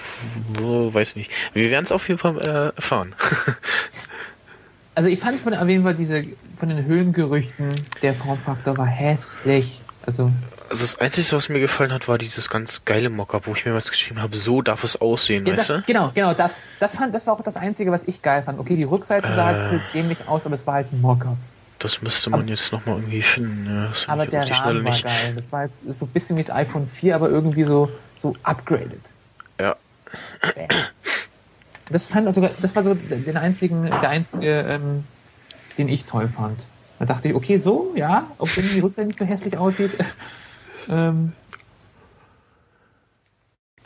äh, 0.57 0.61
weiß 0.61 1.16
nicht. 1.16 1.31
Wir 1.53 1.71
werden 1.71 1.85
es 1.85 1.92
auf 1.92 2.09
jeden 2.09 2.19
Fall 2.19 2.38
äh, 2.40 2.77
erfahren. 2.77 3.14
Also 4.95 5.11
ich 5.11 5.19
fand 5.21 5.38
von 5.38 5.53
auf 5.53 5.69
jeden 5.69 5.83
Fall 5.83 5.95
diese 5.95 6.25
von 6.57 6.71
den 6.71 6.87
Höhengerüchten, 6.87 7.75
der 8.01 8.14
Formfaktor 8.14 8.79
war 8.79 8.87
hässlich. 8.87 9.83
Also 10.07 10.33
Also 10.71 10.85
das 10.85 10.99
Einzige, 10.99 11.33
was 11.33 11.51
mir 11.51 11.61
gefallen 11.61 11.92
hat, 11.92 12.09
war 12.09 12.16
dieses 12.16 12.49
ganz 12.49 12.83
geile 12.87 13.11
Mockup, 13.11 13.47
wo 13.47 13.53
ich 13.53 13.66
mir 13.66 13.75
was 13.75 13.90
geschrieben 13.90 14.23
habe, 14.23 14.38
so 14.38 14.62
darf 14.62 14.85
es 14.85 14.99
aussehen, 14.99 15.45
Ja, 15.45 15.55
weißt 15.55 15.69
das, 15.69 15.77
du? 15.79 15.83
Genau, 15.87 16.12
genau, 16.14 16.33
das, 16.33 16.62
das, 16.81 16.95
fand, 16.97 17.14
das 17.14 17.27
war 17.27 17.35
auch 17.35 17.42
das 17.42 17.57
Einzige, 17.59 17.92
was 17.92 18.05
ich 18.09 18.23
geil 18.23 18.42
fand. 18.45 18.59
Okay, 18.59 18.75
die 18.77 18.85
Rückseite 18.85 19.31
sah 19.35 19.51
Äh. 19.51 19.69
halt 19.69 19.83
dämlich 19.92 20.16
aus, 20.27 20.47
aber 20.47 20.55
es 20.55 20.66
war 20.66 20.73
halt 20.75 20.90
ein 20.90 21.01
Mocker. 21.03 21.37
Das 21.78 22.00
müsste 22.00 22.30
man 22.30 22.48
jetzt 22.48 22.72
nochmal 22.72 22.96
irgendwie 22.96 23.22
finden. 23.22 23.66
Ja, 23.66 23.92
Aber 24.06 24.26
der 24.26 24.50
Rahmen 24.50 24.84
war 24.84 24.92
nicht. 24.92 25.04
geil. 25.04 25.34
Das 25.36 25.52
war 25.52 25.64
jetzt 25.64 25.82
so 25.92 26.06
ein 26.06 26.08
bisschen 26.08 26.36
wie 26.36 26.42
das 26.42 26.50
iPhone 26.50 26.88
4, 26.88 27.14
aber 27.14 27.28
irgendwie 27.28 27.64
so, 27.64 27.90
so 28.16 28.34
upgraded. 28.42 29.00
Ja. 29.60 29.76
Bam. 30.40 30.68
Das 31.90 32.06
fand 32.06 32.26
also, 32.26 32.48
das 32.60 32.74
war 32.74 32.82
so 32.82 32.94
den 32.94 33.36
einzigen, 33.36 33.84
der 33.84 34.08
einzige, 34.08 34.60
ähm, 34.62 35.04
den 35.78 35.88
ich 35.88 36.04
toll 36.04 36.28
fand. 36.28 36.58
Da 36.98 37.04
dachte 37.04 37.28
ich, 37.28 37.34
okay, 37.34 37.58
so, 37.58 37.92
ja, 37.94 38.26
auch 38.38 38.48
wenn 38.56 38.68
die 38.68 38.80
Rückseite 38.80 39.08
nicht 39.08 39.18
so 39.18 39.24
hässlich 39.24 39.56
aussieht. 39.56 39.92
ähm, 40.88 41.32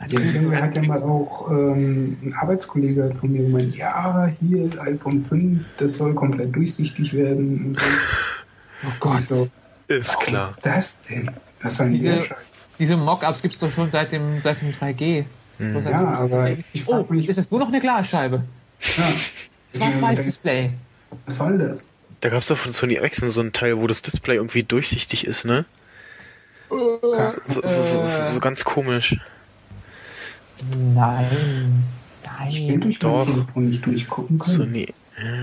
Ja, 0.07 0.19
Junge 0.19 0.61
hat 0.61 0.75
ja 0.75 0.81
mal 0.81 1.01
auch 1.03 1.49
ähm, 1.51 2.17
ein 2.23 2.33
Arbeitskollege 2.33 3.13
von 3.19 3.31
mir 3.31 3.43
gemeint, 3.43 3.75
ja, 3.75 4.29
hier 4.39 4.69
iPhone 4.81 5.23
5, 5.25 5.63
das 5.77 5.93
soll 5.93 6.13
komplett 6.15 6.55
durchsichtig 6.55 7.13
werden 7.13 7.65
und 7.67 7.75
so. 7.77 7.81
oh 8.85 8.91
Gott. 8.99 9.21
So, 9.21 9.47
Ist 9.87 10.19
klar. 10.19 10.55
das 10.63 11.01
denn? 11.03 11.29
Das 11.61 11.73
ist 11.73 11.81
ein 11.81 11.93
Diese-. 11.93 12.25
Diese 12.79 12.97
Mockups 12.97 13.41
gibt's 13.43 13.59
doch 13.59 13.69
schon 13.71 13.91
seit 13.91 14.11
dem, 14.11 14.41
seit 14.41 14.59
dem 14.61 14.71
3G. 14.71 15.25
Hm. 15.59 15.83
Ja, 15.85 16.07
aber 16.07 16.49
ich 16.73 16.87
Oh, 16.87 17.05
mich, 17.09 17.29
ist 17.29 17.37
es 17.37 17.51
nur 17.51 17.59
noch 17.59 17.67
eine 17.67 17.79
Glasscheibe? 17.79 18.43
ja, 18.97 19.11
Schwarz-weiß 19.77 20.23
Display. 20.23 20.71
was 21.25 21.37
soll 21.37 21.59
das? 21.59 21.87
Da 22.21 22.29
gab 22.29 22.41
es 22.41 22.47
doch 22.47 22.57
von 22.57 22.71
Sony 22.71 22.95
Ericsson 22.95 23.29
so 23.29 23.41
ein 23.41 23.53
Teil, 23.53 23.77
wo 23.77 23.85
das 23.87 24.01
Display 24.01 24.35
irgendwie 24.35 24.63
durchsichtig 24.63 25.27
ist, 25.27 25.45
ne? 25.45 25.65
Ja, 26.71 27.33
So, 27.47 27.61
so, 27.63 27.81
so, 27.83 28.03
so 28.03 28.39
ganz 28.39 28.63
komisch. 28.63 29.17
Nein. 30.95 31.83
ich 32.49 32.59
will 32.61 32.67
Nein. 32.69 32.81
durch 32.81 32.99
Doch. 32.99 33.25
mein 33.25 33.33
Telefon 33.35 33.69
nicht 33.69 33.85
durchgucken 33.85 34.39
können. 34.39 34.55
Sony. 34.57 34.87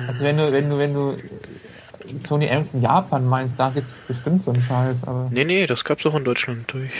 Also 0.06 0.24
wenn 0.24 0.36
du, 0.36 0.52
wenn 0.52 0.68
du, 0.70 0.78
wenn 0.78 0.94
du 0.94 1.10
äh, 1.12 2.16
Sony 2.26 2.46
Ericsson 2.46 2.82
Japan 2.82 3.24
meinst, 3.26 3.58
da 3.60 3.70
gibt's 3.70 3.94
bestimmt 4.06 4.42
so 4.42 4.50
einen 4.52 4.62
Scheiß, 4.62 5.04
aber 5.04 5.28
Nee, 5.30 5.44
nee, 5.44 5.66
das 5.66 5.84
gab's 5.84 6.04
auch 6.06 6.14
in 6.14 6.24
Deutschland 6.24 6.64
durch. 6.72 6.90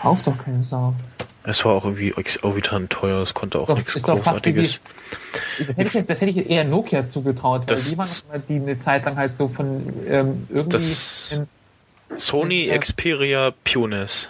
kauf 0.00 0.22
doch 0.22 0.36
keine 0.38 0.62
Sau. 0.62 0.94
Es 1.46 1.62
war 1.64 1.72
auch 1.74 1.84
irgendwie 1.84 2.12
exorbitant 2.16 2.90
teuer, 2.90 3.20
es 3.22 3.34
konnte 3.34 3.58
auch 3.58 3.66
Doch, 3.66 3.76
nichts 3.76 3.94
ist 3.94 4.08
doch 4.08 4.18
fast 4.22 4.44
wie 4.46 4.52
die, 4.54 4.60
Großartiges. 4.60 4.80
das 5.66 5.76
hätte 5.76 5.88
ich 5.88 5.94
jetzt, 5.94 6.08
das 6.10 6.20
hätte 6.22 6.30
ich 6.30 6.48
eher 6.48 6.64
Nokia 6.64 7.06
zugetraut, 7.06 7.60
weil 7.62 7.66
Das- 7.66 7.90
die 7.90 7.98
waren 7.98 8.08
noch 8.08 8.28
mal 8.32 8.42
die 8.48 8.54
eine 8.54 8.78
Zeit 8.78 9.04
lang 9.04 9.16
halt 9.16 9.36
so 9.36 9.48
von 9.48 9.82
ähm, 10.08 10.46
irgendwie 10.48 10.70
Das- 10.70 11.32
in, 11.32 11.46
Sony 12.16 12.68
Ja. 12.68 12.78
Xperia 12.78 13.52
Pureness. 13.64 14.28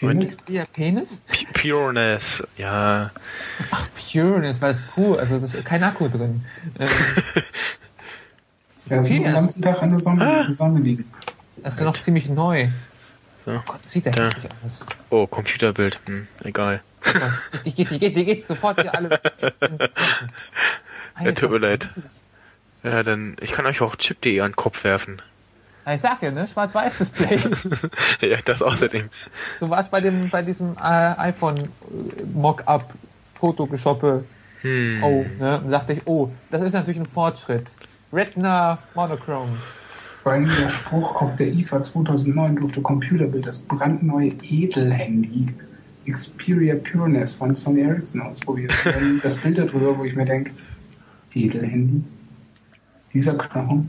Penis? 0.00 0.36
ja, 0.48 0.64
Penis? 0.72 1.16
P 1.26 1.46
Pureness, 1.52 2.46
ja. 2.56 3.10
Pureness, 4.12 4.60
weil 4.62 4.72
es 4.72 4.80
pur, 4.94 5.18
also 5.18 5.38
das 5.40 5.54
ist 5.54 5.64
kein 5.64 5.82
Akku 5.82 6.08
drin. 6.08 6.44
Ähm, 6.78 6.88
Ja, 8.90 9.02
den 9.02 9.22
ganzen 9.22 9.60
Tag 9.62 9.82
an 9.82 9.90
der 9.90 10.00
Sonne, 10.00 10.24
Ah. 10.26 10.40
in 10.40 10.46
der 10.46 10.54
Sonne 10.54 10.80
liegen. 10.80 11.04
das 11.58 11.74
ist 11.74 11.80
ja 11.80 11.86
noch 11.86 11.98
ziemlich 11.98 12.28
neu. 12.28 12.68
So. 13.44 13.52
Oh 13.52 13.60
Gott, 13.66 13.80
das 13.84 13.92
sieht 13.92 14.06
ja 14.06 14.12
Da. 14.12 14.22
hässlich 14.24 14.44
aus. 14.64 14.80
Oh, 15.10 15.26
Computerbild, 15.26 16.00
hm, 16.06 16.26
egal. 16.44 16.80
Die 17.64 17.72
geht, 17.74 17.90
die 17.90 17.98
geht, 17.98 18.16
die 18.16 18.24
geht 18.24 18.46
sofort 18.46 18.80
hier 18.80 18.94
alles. 18.94 19.18
Ja, 21.20 21.32
tut 21.32 21.50
mir 21.50 21.58
leid. 21.58 21.90
Ja, 22.84 23.02
dann, 23.02 23.36
ich 23.40 23.50
kann 23.50 23.66
euch 23.66 23.80
auch 23.80 23.96
chip.de 23.96 24.40
an 24.40 24.52
den 24.52 24.56
Kopf 24.56 24.84
werfen. 24.84 25.20
Ja, 25.88 25.94
Ich 25.94 26.02
sag 26.02 26.22
ja, 26.22 26.30
ne? 26.30 26.46
Schwarz-Weiß-Display. 26.46 27.40
ja, 28.20 28.36
das 28.44 28.60
außerdem. 28.60 29.08
so 29.58 29.70
war 29.70 29.80
es 29.80 29.88
bei 29.88 30.02
dem, 30.02 30.28
bei 30.28 30.42
diesem 30.42 30.76
äh, 30.76 30.82
iPhone 30.82 31.56
äh, 31.56 32.24
Mock-up 32.34 32.92
Fotogeshoppe. 33.40 34.24
Hm. 34.60 35.02
Oh, 35.02 35.24
ne? 35.38 35.62
Und 35.62 35.70
dachte 35.70 35.94
ich, 35.94 36.06
oh, 36.06 36.30
das 36.50 36.60
ist 36.60 36.74
natürlich 36.74 37.00
ein 37.00 37.06
Fortschritt. 37.06 37.70
Retina 38.12 38.78
Monochrome. 38.94 39.56
Vor 40.22 40.32
allem 40.32 40.50
der 40.60 40.68
Spruch 40.68 41.22
auf 41.22 41.36
der 41.36 41.46
IFA 41.46 41.82
2009 41.82 42.56
durfte 42.56 42.82
Computerbild 42.82 43.46
das 43.46 43.58
brandneue 43.58 44.32
Edelhandy 44.42 45.54
Xperia 46.06 46.74
Pureness 46.74 47.32
von 47.32 47.56
Sony 47.56 47.80
Ericsson 47.80 48.20
ausprobieren. 48.20 48.74
Dann 48.84 49.20
das 49.22 49.36
Bild 49.38 49.56
darüber, 49.56 49.96
wo 49.96 50.04
ich 50.04 50.14
mir 50.14 50.26
denke, 50.26 50.50
Edelhandy? 51.32 52.02
Dieser 53.14 53.38
Knochen? 53.38 53.88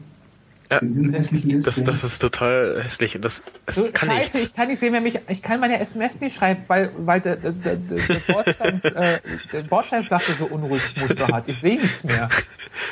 Ja. 0.72 0.80
Mit 0.82 0.92
diesem 0.92 1.14
hässlichen 1.14 1.52
Das, 1.64 1.64
Display? 1.76 1.84
das 1.86 2.04
ist 2.04 2.20
total 2.20 2.84
hässlich 2.84 3.16
und 3.16 3.26
das, 3.26 3.42
das 3.66 3.76
So, 3.76 3.90
kann 3.92 4.10
scheiße, 4.10 4.38
nichts. 4.38 4.52
ich 4.52 4.54
kann 4.56 4.68
nicht 4.68 4.80
sehen, 4.80 4.94
wer 4.94 5.02
mich, 5.02 5.20
ich 5.28 5.42
kann 5.42 5.60
meine 5.60 5.80
SMS 5.80 6.20
nicht 6.22 6.36
schreiben, 6.36 6.64
weil, 6.68 6.92
weil 6.98 7.22
der, 7.22 7.38
der, 7.38 7.52
der, 7.54 7.76
der, 7.78 8.20
Bordstein, 8.32 8.84
äh, 8.84 9.20
der 9.52 9.62
Bordsteinflasche 9.64 10.36
so 10.36 10.46
unruhiges 10.46 10.96
Muster 10.96 11.28
hat. 11.28 11.46
Ich 11.48 11.60
sehe 11.60 11.80
nichts 11.80 12.04
mehr. 12.04 12.30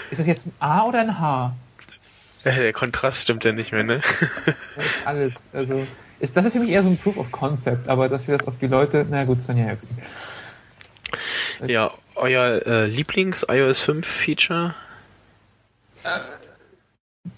Ist 0.10 0.20
das 0.20 0.26
jetzt 0.26 0.48
ein 0.48 0.54
A 0.60 0.86
oder 0.86 1.02
ein 1.02 1.20
H? 1.20 1.54
Der 2.46 2.74
Kontrast 2.74 3.22
stimmt 3.24 3.44
ja 3.44 3.52
nicht 3.52 3.72
mehr, 3.72 3.84
ne? 3.84 4.02
Das 4.76 4.86
ist 4.86 4.92
alles. 5.06 5.36
Also, 5.54 5.84
ist, 6.20 6.36
das 6.36 6.46
ist 6.46 6.54
für 6.54 6.60
mich 6.60 6.70
eher 6.70 6.82
so 6.82 6.90
ein 6.90 6.98
Proof 6.98 7.18
of 7.18 7.32
Concept, 7.32 7.88
aber 7.90 8.08
dass 8.10 8.28
wir 8.28 8.38
das 8.38 8.48
auf 8.48 8.58
die 8.58 8.68
Leute, 8.68 9.06
na 9.08 9.24
gut, 9.26 9.42
Sonja 9.42 9.66
Höchsten. 9.66 9.96
Ja, 11.66 11.92
euer 12.16 12.66
äh, 12.66 12.86
Lieblings-iOS 12.88 13.80
5 13.80 14.08
Feature? 14.08 14.74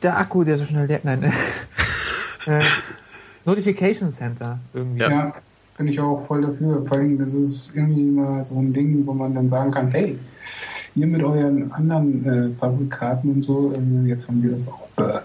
Der 0.02 0.18
Akku, 0.18 0.44
der 0.44 0.58
so 0.58 0.64
schnell 0.66 0.88
leert, 0.88 1.04
nein. 1.06 1.24
äh, 2.46 2.60
Notification 3.46 4.12
Center 4.12 4.60
irgendwie. 4.74 5.02
Ja. 5.02 5.10
Ja, 5.10 5.34
bin 5.78 5.88
ich 5.88 6.00
auch 6.00 6.22
voll 6.26 6.42
dafür. 6.42 6.86
Vor 6.86 6.98
allem, 6.98 7.18
das 7.18 7.34
ist 7.34 7.76
irgendwie 7.76 8.10
immer 8.10 8.44
so 8.44 8.56
ein 8.60 8.74
Ding, 8.74 9.06
wo 9.06 9.14
man 9.14 9.34
dann 9.34 9.48
sagen 9.48 9.72
kann, 9.72 9.90
hey, 9.92 10.18
ihr 10.96 11.08
mit 11.08 11.24
euren 11.24 11.72
anderen 11.72 12.26
äh, 12.26 12.60
Fabrikaten 12.60 13.32
und 13.32 13.42
so, 13.42 13.74
äh, 13.74 14.08
jetzt 14.08 14.28
haben 14.28 14.44
wir 14.44 14.52
das 14.52 14.68
auch. 14.68 14.88
Äh, 14.98 15.20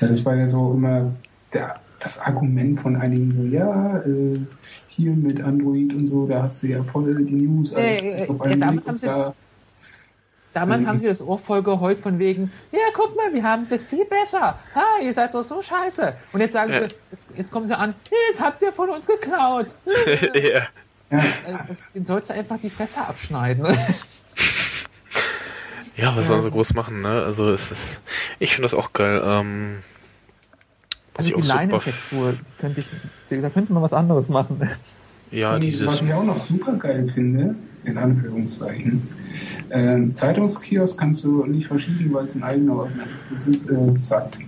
das 0.00 0.24
war 0.24 0.34
ja 0.36 0.46
so 0.46 0.72
immer 0.74 1.10
der, 1.52 1.76
das 2.00 2.20
Argument 2.20 2.78
von 2.80 2.96
einigen 2.96 3.32
so, 3.32 3.42
ja, 3.44 3.98
äh, 4.00 4.38
hier 4.88 5.12
mit 5.12 5.40
Android 5.42 5.92
und 5.94 6.06
so, 6.06 6.26
da 6.26 6.42
hast 6.44 6.62
du 6.62 6.68
ja 6.68 6.82
voll 6.84 7.24
die 7.24 7.34
News 7.34 7.74
alles 7.74 8.02
Äh, 8.02 8.24
äh, 8.24 8.28
auf 8.28 8.38
ja, 8.38 8.44
einen 8.44 8.60
damals 8.60 8.86
haben 8.88 8.98
sie- 8.98 9.06
da, 9.06 9.34
Damals 10.56 10.80
Mhm. 10.82 10.86
haben 10.88 10.98
sie 10.98 11.06
das 11.06 11.20
Ohr 11.20 11.38
voll 11.38 11.62
geheult 11.62 11.98
von 11.98 12.18
wegen, 12.18 12.50
ja, 12.72 12.78
guck 12.94 13.14
mal, 13.14 13.30
wir 13.34 13.42
haben 13.42 13.68
das 13.68 13.84
viel 13.84 14.06
besser. 14.06 14.58
Ha, 14.74 14.84
ihr 15.02 15.12
seid 15.12 15.34
doch 15.34 15.42
so 15.42 15.60
scheiße. 15.60 16.14
Und 16.32 16.40
jetzt 16.40 16.54
sagen 16.54 16.72
Ja. 16.72 16.88
sie, 16.88 16.94
jetzt, 17.12 17.28
jetzt 17.36 17.52
kommen 17.52 17.68
sie 17.68 17.76
an, 17.76 17.94
jetzt 18.30 18.40
habt 18.40 18.62
ihr 18.62 18.72
von 18.72 18.88
uns 18.88 19.06
geklaut. 19.06 19.66
ja. 20.34 20.62
ja, 21.10 21.24
Also, 21.68 21.82
den 21.94 22.06
sollst 22.06 22.30
du 22.30 22.34
einfach 22.34 22.56
die 22.62 22.70
Fresse 22.70 23.00
abschneiden. 23.06 23.64
ne? 23.64 23.76
Ja, 25.96 26.14
was 26.16 26.26
sollen 26.26 26.42
sie 26.42 26.50
groß 26.50 26.74
machen, 26.74 27.00
ne? 27.00 27.22
Also 27.22 27.50
es 27.52 27.70
ist. 27.72 28.00
Ich 28.38 28.54
finde 28.54 28.68
das 28.68 28.74
auch 28.74 28.92
geil. 28.92 29.22
Ähm, 29.24 29.82
Also 31.16 31.34
die. 31.36 31.42
Leinentextur, 31.42 32.34
könnte 32.58 32.80
ich, 32.80 32.86
da 33.42 33.48
könnte 33.50 33.72
man 33.72 33.82
was 33.82 33.94
anderes 33.94 34.28
machen. 34.28 34.70
Ja, 35.30 35.54
Und 35.54 35.62
dieses. 35.64 35.86
Was 35.86 36.02
ich 36.02 36.12
auch 36.12 36.24
noch 36.24 36.38
super 36.38 36.72
geil 36.74 37.08
finde, 37.12 37.54
in 37.84 37.98
Anführungszeichen, 37.98 39.06
ähm, 39.70 40.14
Zeitungskiosk 40.14 40.98
kannst 40.98 41.24
du 41.24 41.44
nicht 41.46 41.66
verschieben, 41.66 42.12
weil 42.12 42.26
es 42.26 42.34
ein 42.34 42.42
eigener 42.42 42.74
Ordner 42.76 43.04
ist. 43.12 43.32
Das 43.32 43.46
ist 43.46 43.70
äh, 43.70 43.76
satt. 43.96 44.38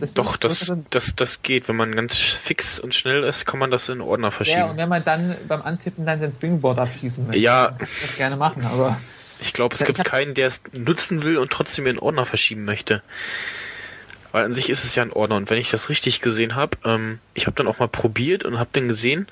Das 0.00 0.12
Doch, 0.12 0.36
das- 0.36 0.72
das, 0.90 1.14
das, 1.14 1.42
geht. 1.42 1.68
Wenn 1.68 1.76
man 1.76 1.94
ganz 1.94 2.16
fix 2.16 2.78
und 2.80 2.94
schnell 2.94 3.22
ist, 3.24 3.46
kann 3.46 3.60
man 3.60 3.70
das 3.70 3.88
in 3.88 4.00
Ordner 4.00 4.24
Ja, 4.26 4.28
und 4.28 4.34
verschieben. 4.34 4.76
wenn 4.76 4.88
man 4.88 5.04
dann 5.04 5.36
beim 5.48 5.62
Antippen 5.62 6.04
dann 6.04 6.18
sein 6.18 6.32
Springboard 6.32 6.78
abschießen 6.78 7.26
möchte, 7.26 7.40
Ja. 7.40 7.74
kann 7.78 7.88
ich 8.00 8.06
das 8.08 8.16
gerne 8.16 8.36
machen, 8.36 8.64
aber 8.64 9.00
Ich 9.40 9.52
glaube, 9.52 9.74
es 9.76 9.84
gibt 9.84 10.04
keinen, 10.04 10.34
der 10.34 10.48
es 10.48 10.60
nutzen 10.72 11.22
will 11.22 11.38
und 11.38 11.50
trotzdem 11.52 11.86
in 11.86 11.98
Ordner 11.98 12.26
verschieben 12.26 12.64
möchte. 12.64 13.02
Weil 14.34 14.46
an 14.46 14.52
sich 14.52 14.68
ist 14.68 14.82
es 14.82 14.96
ja 14.96 15.04
ein 15.04 15.12
Ordner. 15.12 15.36
Und 15.36 15.48
wenn 15.48 15.58
ich 15.58 15.70
das 15.70 15.88
richtig 15.88 16.20
gesehen 16.20 16.56
habe, 16.56 16.76
ähm, 16.84 17.20
ich 17.34 17.46
habe 17.46 17.54
dann 17.54 17.68
auch 17.68 17.78
mal 17.78 17.86
probiert 17.86 18.44
und 18.44 18.58
habe 18.58 18.68
dann 18.72 18.88
gesehen, 18.88 19.28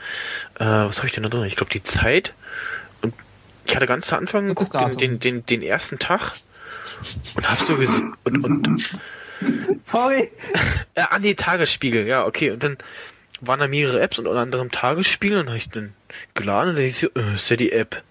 äh, 0.60 0.64
was 0.64 0.98
habe 0.98 1.08
ich 1.08 1.12
denn 1.12 1.24
da 1.24 1.28
drin? 1.28 1.42
Ich 1.42 1.56
glaube, 1.56 1.72
die 1.72 1.82
Zeit. 1.82 2.34
Und 3.00 3.12
ich 3.64 3.74
hatte 3.74 3.86
ganz 3.86 4.06
zu 4.06 4.16
Anfang 4.16 4.46
geguckt, 4.46 4.74
den, 4.74 4.96
den, 4.96 5.18
den, 5.18 5.44
den 5.44 5.62
ersten 5.62 5.98
Tag 5.98 6.34
und 7.34 7.50
habe 7.50 7.64
so 7.64 7.74
gesehen. 7.78 8.14
Und, 8.22 8.44
und 8.44 9.00
sorry. 9.82 10.30
Ja, 10.96 11.06
an 11.06 11.22
die 11.22 11.34
Tagesspiegel, 11.34 12.06
ja, 12.06 12.24
okay. 12.24 12.52
Und 12.52 12.62
dann 12.62 12.78
waren 13.40 13.58
da 13.58 13.66
mehrere 13.66 14.00
Apps 14.00 14.20
und 14.20 14.28
unter 14.28 14.40
anderem 14.40 14.70
Tagesspiegel 14.70 15.38
und 15.38 15.46
dann 15.46 15.54
habe 15.54 15.58
ich 15.58 15.68
dann 15.68 15.94
geladen 16.34 16.70
und 16.70 16.76
dann 16.76 16.84
ich 16.84 16.98
so, 16.98 17.08
äh, 17.16 17.34
ist 17.34 17.50
ja 17.50 17.56
die 17.56 17.72
App. 17.72 18.04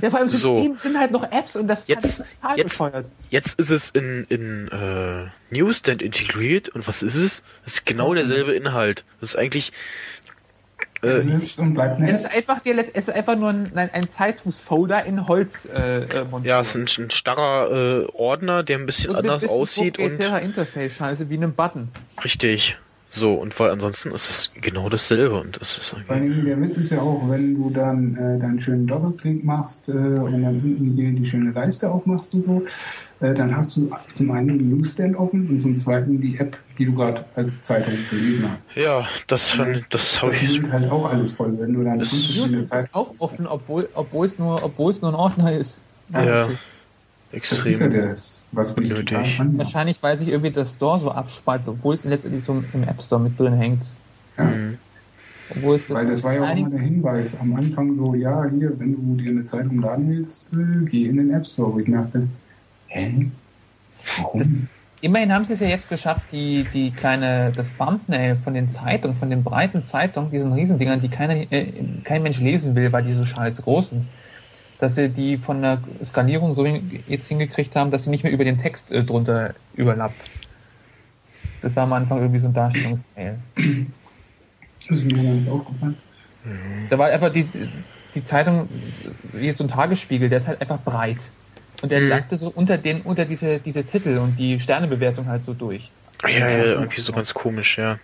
Ja, 0.00 0.10
vor 0.10 0.18
allem 0.20 0.28
sind, 0.28 0.40
So. 0.40 0.58
eben 0.58 0.74
sind 0.76 0.98
halt 0.98 1.10
noch 1.12 1.24
Apps 1.30 1.56
und 1.56 1.68
das 1.68 1.84
Jetzt- 1.86 2.22
total 2.40 2.56
jetzt- 2.58 2.68
bescheuert. 2.68 3.06
Jetzt 3.30 3.58
ist 3.58 3.70
es 3.70 3.90
in, 3.90 4.24
in 4.28 4.68
äh, 4.68 5.26
Newsstand 5.50 6.02
integriert 6.02 6.68
und 6.70 6.86
was 6.88 7.02
ist 7.02 7.14
es? 7.14 7.42
Es 7.64 7.74
ist 7.74 7.86
genau 7.86 8.14
derselbe 8.14 8.54
Inhalt. 8.54 9.04
Das 9.20 9.30
ist 9.30 9.36
eigentlich 9.36 9.72
äh, 11.02 11.08
Es 11.08 11.26
ist 11.26 11.58
und 11.58 11.74
bleibt 11.74 11.96
eine 11.98 12.08
Es 12.10 12.18
ist 12.22 12.26
einfach, 12.32 12.64
letzt- 12.64 12.92
es 12.94 13.08
ist 13.08 13.14
einfach 13.14 13.36
nur 13.36 13.50
ein, 13.50 13.72
ein, 13.76 13.90
ein 13.92 14.08
Zeitungsfolder 14.08 15.04
in 15.04 15.26
Holz 15.26 15.66
äh, 15.66 16.04
äh, 16.04 16.24
montiert. 16.24 16.50
ja, 16.50 16.60
es 16.60 16.74
ist 16.74 16.98
ein, 16.98 17.04
ein 17.06 17.10
starrer 17.10 17.70
äh, 17.70 18.06
Ordner, 18.12 18.62
der 18.62 18.78
ein 18.78 18.86
bisschen 18.86 19.10
Und 19.10 19.16
anders 19.16 19.42
bisschen 19.42 19.56
aussieht 19.58 19.98
und 19.98 20.04
proprietärer 20.10 20.40
Interface-Scheiße 20.42 21.28
wie 21.28 21.36
einem 21.36 21.54
Button. 21.54 21.88
richtig. 22.24 22.76
So, 23.14 23.34
und 23.34 23.58
weil 23.60 23.70
ansonsten 23.70 24.10
ist 24.12 24.30
es 24.30 24.50
genau 24.58 24.88
dasselbe 24.88 25.38
und 25.38 25.60
das 25.60 25.76
ist 25.76 25.94
Vor 26.06 26.16
allem 26.16 26.46
der 26.46 26.58
Witz 26.62 26.78
ist 26.78 26.88
ja 26.90 27.02
auch, 27.02 27.28
wenn 27.28 27.54
du 27.54 27.68
dann 27.68 28.16
äh, 28.16 28.38
deinen 28.40 28.58
schönen 28.58 28.86
Doppelklick 28.86 29.44
machst 29.44 29.90
äh, 29.90 29.92
und 29.92 30.32
dann 30.42 30.44
unten 30.62 30.94
hier 30.96 31.12
die 31.12 31.26
schöne 31.28 31.50
Leiste 31.50 31.90
aufmachst 31.90 32.32
und 32.32 32.40
so, 32.40 32.64
äh, 33.20 33.34
dann 33.34 33.54
hast 33.54 33.76
du 33.76 33.90
zum 34.14 34.30
einen 34.30 34.56
den 34.58 34.78
Newsstand 34.78 35.14
offen 35.14 35.46
und 35.46 35.58
zum 35.58 35.78
zweiten 35.78 36.22
die 36.22 36.38
App, 36.38 36.56
die 36.78 36.86
du 36.86 36.94
gerade 36.94 37.22
als 37.34 37.62
Zeitung 37.62 37.92
gelesen 38.08 38.50
hast. 38.50 38.66
Ja, 38.74 39.06
das 39.26 39.50
fand, 39.50 39.84
das 39.90 40.22
habe 40.22 40.32
Das 40.32 40.42
ich. 40.42 40.60
nimmt 40.62 40.72
halt 40.72 40.90
auch 40.90 41.04
alles 41.04 41.32
voll, 41.32 41.52
wenn 41.58 41.74
du 41.74 41.84
dann 41.84 41.98
Das- 41.98 42.14
ist 42.14 42.94
auch 42.94 43.10
offen, 43.18 43.46
obwohl, 43.46 43.90
obwohl 43.92 44.24
es 44.24 44.38
nur, 44.38 44.64
obwohl 44.64 44.90
es 44.90 45.02
nur 45.02 45.10
ein 45.10 45.16
Ordner 45.16 45.52
ist. 45.52 45.82
Ja. 46.14 46.48
shit. 46.48 46.58
Das 47.32 47.52
ist 47.52 47.64
ja 47.64 47.86
Extrem. 47.86 47.92
das, 47.92 48.46
was 48.52 48.72
unnötig. 48.72 49.40
anmacht. 49.40 49.58
Wahrscheinlich, 49.58 50.02
weil 50.02 50.18
sich 50.18 50.28
irgendwie 50.28 50.50
das 50.50 50.74
Store 50.74 50.98
so 50.98 51.10
abspaltet, 51.10 51.68
obwohl 51.68 51.94
es 51.94 52.04
letztendlich 52.04 52.44
so 52.44 52.62
im 52.72 52.82
App 52.84 53.02
Store 53.02 53.20
mit 53.20 53.40
drin 53.40 53.54
hängt. 53.54 53.84
Ja. 54.36 54.44
Mhm. 54.44 54.78
Obwohl 55.50 55.76
es 55.76 55.86
das 55.86 55.98
Weil 55.98 56.06
das 56.06 56.22
war 56.22 56.34
ja 56.34 56.42
auch 56.42 56.56
immer 56.56 56.70
der 56.70 56.80
Hinweis 56.80 57.38
am 57.38 57.54
Anfang 57.54 57.94
so, 57.94 58.14
ja, 58.14 58.44
hier, 58.50 58.78
wenn 58.78 58.92
du 58.94 59.22
dir 59.22 59.30
eine 59.30 59.44
Zeitung 59.44 59.80
laden 59.80 60.08
willst, 60.10 60.52
äh, 60.54 60.84
geh 60.84 61.06
in 61.06 61.16
den 61.16 61.30
App 61.32 61.46
Store. 61.46 61.72
Wo 61.72 61.78
ich 61.78 61.90
dachte, 61.90 62.28
hä? 62.88 63.30
Warum? 64.18 64.68
Immerhin 65.00 65.32
haben 65.32 65.44
sie 65.44 65.54
es 65.54 65.60
ja 65.60 65.66
jetzt 65.66 65.88
geschafft, 65.88 66.26
die, 66.30 66.64
die 66.72 66.92
kleine, 66.92 67.50
das 67.54 67.74
Thumbnail 67.76 68.36
von 68.36 68.54
den 68.54 68.70
Zeitungen, 68.70 69.16
von 69.16 69.30
den 69.30 69.42
breiten 69.42 69.82
Zeitungen, 69.82 70.30
diesen 70.30 70.52
Riesendingern, 70.52 71.00
die 71.00 71.08
keiner, 71.08 71.34
äh, 71.52 71.72
kein 72.04 72.22
Mensch 72.22 72.38
lesen 72.38 72.76
will, 72.76 72.92
weil 72.92 73.02
die 73.02 73.14
so 73.14 73.24
scheiß 73.24 73.62
groß 73.62 73.90
sind, 73.90 74.06
dass 74.82 74.96
sie 74.96 75.10
die 75.12 75.38
von 75.38 75.62
der 75.62 75.82
Skalierung 76.04 76.54
so 76.54 76.66
hin, 76.66 76.90
jetzt 77.06 77.28
hingekriegt 77.28 77.76
haben, 77.76 77.90
dass 77.90 78.04
sie 78.04 78.10
nicht 78.10 78.24
mehr 78.24 78.32
über 78.32 78.44
den 78.44 78.58
Text 78.58 78.92
äh, 78.92 79.04
drunter 79.04 79.54
überlappt. 79.72 80.32
Das 81.60 81.74
war 81.76 81.84
am 81.84 81.94
Anfang 81.94 82.18
irgendwie 82.18 82.40
so 82.40 82.48
ein 82.48 82.52
Darstellungsfail. 82.54 83.42
Das 84.88 85.00
ist 85.00 85.06
mir 85.06 85.22
gar 85.24 85.34
nicht 85.34 85.48
aufgefallen. 85.48 86.02
Da 86.88 86.98
war 86.98 87.08
einfach 87.10 87.30
die, 87.32 87.48
die 88.14 88.22
Zeitung, 88.22 88.94
äh, 89.34 89.46
jetzt 89.46 89.58
so 89.58 89.64
ein 89.64 89.68
Tagesspiegel, 89.68 90.28
der 90.28 90.38
ist 90.38 90.48
halt 90.48 90.60
einfach 90.60 90.82
breit. 90.84 91.34
Und 91.82 91.92
der 91.92 92.00
Mhm. 92.00 92.08
lagte 92.08 92.36
so 92.36 92.50
unter 92.50 92.78
den, 92.78 93.02
unter 93.02 93.24
diese, 93.26 93.60
diese 93.60 93.86
Titel 93.86 94.18
und 94.18 94.36
die 94.38 94.60
Sternebewertung 94.60 95.28
halt 95.28 95.42
so 95.42 95.54
durch. 95.54 95.96
Ja, 96.24 96.48
ja, 96.48 96.64
irgendwie 96.64 97.00
so 97.00 97.12
ganz 97.12 97.32
komisch, 97.34 97.78
ja. 97.78 98.00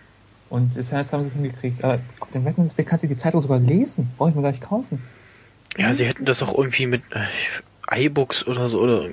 Und 0.47 0.75
das 0.77 0.89
jetzt 0.91 1.13
haben 1.13 1.21
sie 1.23 1.29
es 1.29 1.33
hingekriegt. 1.35 1.83
Aber 1.83 2.07
auf 2.19 2.31
dem 2.31 2.43
Webmesser 2.45 2.83
kannst 2.83 3.03
du 3.03 3.07
die 3.07 3.15
Zeitung 3.15 3.41
sogar 3.41 3.59
lesen. 3.59 4.15
Brauche 4.17 4.29
ich 4.29 4.35
mir 4.35 4.41
gleich 4.41 4.61
kaufen. 4.61 5.07
Ja, 5.77 5.93
sie 5.93 6.05
hätten 6.05 6.25
das 6.25 6.41
auch 6.43 6.57
irgendwie 6.57 6.87
mit 6.87 7.03
äh, 7.11 8.05
iBooks 8.05 8.45
oder 8.47 8.69
so 8.69 8.79
oder 8.81 9.07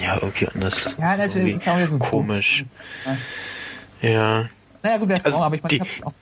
ja, 0.00 0.16
irgendwie 0.20 0.48
anders. 0.48 0.80
Das 0.82 0.96
Ja, 0.96 1.14
ist 1.14 1.18
das 1.26 1.36
irgendwie 1.36 1.52
ist 1.54 1.68
auch 1.68 1.78
jetzt 1.78 1.92
ein 1.92 1.98
komisch. 1.98 2.64
Fuchs. 3.04 3.18
Ja. 4.02 4.48
Naja, 4.82 4.98
gut, 4.98 5.08
wär's 5.08 5.24
Also 5.24 5.38
auch, 5.38 5.42
aber 5.42 5.56
ich 5.56 5.62
meine, 5.62 5.74
ich 5.84 6.04
auch, 6.04 6.12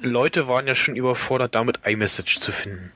Leute 0.00 0.48
waren 0.48 0.66
ja 0.66 0.74
schon 0.74 0.96
überfordert, 0.96 1.54
damit 1.54 1.80
iMessage 1.86 2.40
zu 2.40 2.52
finden. 2.52 2.92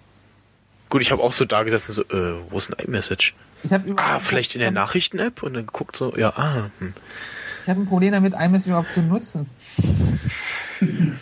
Gut, 0.91 1.03
ich 1.03 1.13
habe 1.13 1.23
auch 1.23 1.33
so 1.33 1.45
da 1.45 1.63
gesessen, 1.63 1.93
so, 1.93 2.03
äh, 2.03 2.41
wo 2.51 2.59
ist 2.59 2.71
ein 2.71 2.85
iMessage? 2.85 3.35
ich 3.63 3.73
hab 3.73 3.83
Ah, 3.97 4.19
vielleicht 4.21 4.55
in 4.55 4.61
der 4.61 4.71
Nachrichten-App 4.71 5.43
und 5.43 5.55
dann 5.55 5.67
geguckt 5.67 5.97
so, 5.97 6.17
ja, 6.17 6.31
ah, 6.37 6.71
hm. 6.79 6.95
Ich 7.63 7.69
habe 7.69 7.81
ein 7.81 7.87
Problem 7.87 8.13
damit, 8.13 8.35
iMessage 8.35 8.69
überhaupt 8.69 8.91
zu 8.91 9.01
nutzen. 9.03 9.49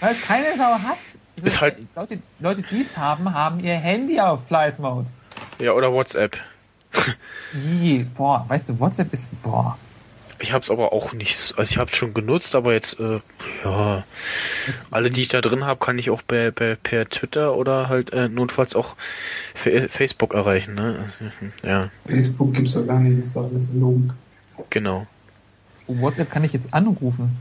Weil 0.00 0.12
es 0.12 0.20
keine 0.22 0.56
Sau 0.56 0.78
hat. 0.78 0.98
Also, 1.44 1.46
Ist 1.46 1.60
halt- 1.60 1.76
Leute, 1.96 2.18
Leute, 2.38 2.62
die 2.62 2.82
es 2.82 2.96
haben, 2.96 3.32
haben 3.32 3.60
ihr 3.60 3.74
Handy 3.74 4.20
auf 4.20 4.46
Flight 4.46 4.78
Mode. 4.78 5.06
ja, 5.58 5.72
oder 5.72 5.92
WhatsApp. 5.92 6.36
Ih, 7.54 8.04
boah, 8.16 8.44
weißt 8.48 8.68
du, 8.70 8.80
WhatsApp 8.80 9.12
ist, 9.12 9.28
boah. 9.42 9.78
Ich 10.42 10.52
habe 10.52 10.64
es 10.64 10.70
aber 10.70 10.92
auch 10.94 11.12
nicht, 11.12 11.54
also 11.58 11.70
ich 11.70 11.76
habe 11.76 11.90
es 11.90 11.96
schon 11.98 12.14
genutzt, 12.14 12.54
aber 12.54 12.72
jetzt, 12.72 12.98
äh, 12.98 13.20
ja, 13.62 14.04
Jetzt, 14.66 14.86
alle, 14.90 15.10
die 15.10 15.20
ich 15.22 15.28
da 15.28 15.40
drin 15.42 15.64
habe, 15.64 15.78
kann 15.84 15.98
ich 15.98 16.08
auch 16.10 16.22
per, 16.26 16.50
per, 16.50 16.76
per 16.76 17.08
Twitter 17.08 17.54
oder 17.54 17.88
halt 17.90 18.12
äh, 18.14 18.28
notfalls 18.28 18.74
auch 18.74 18.96
Fa- 19.54 19.86
Facebook 19.88 20.32
erreichen, 20.32 20.74
ne? 20.76 21.04
Also, 21.20 21.68
Ja, 21.68 21.90
Facebook 22.06 22.54
gibt's 22.54 22.72
doch 22.72 22.86
gar 22.86 22.98
nicht, 23.00 23.18
das 23.18 23.26
ist 23.26 23.36
doch 23.36 23.50
alles 23.50 23.68
erlogen. 23.68 24.12
genau. 24.70 25.06
WhatsApp 25.86 26.30
kann 26.30 26.44
ich 26.44 26.52
jetzt 26.54 26.72
anrufen. 26.72 27.36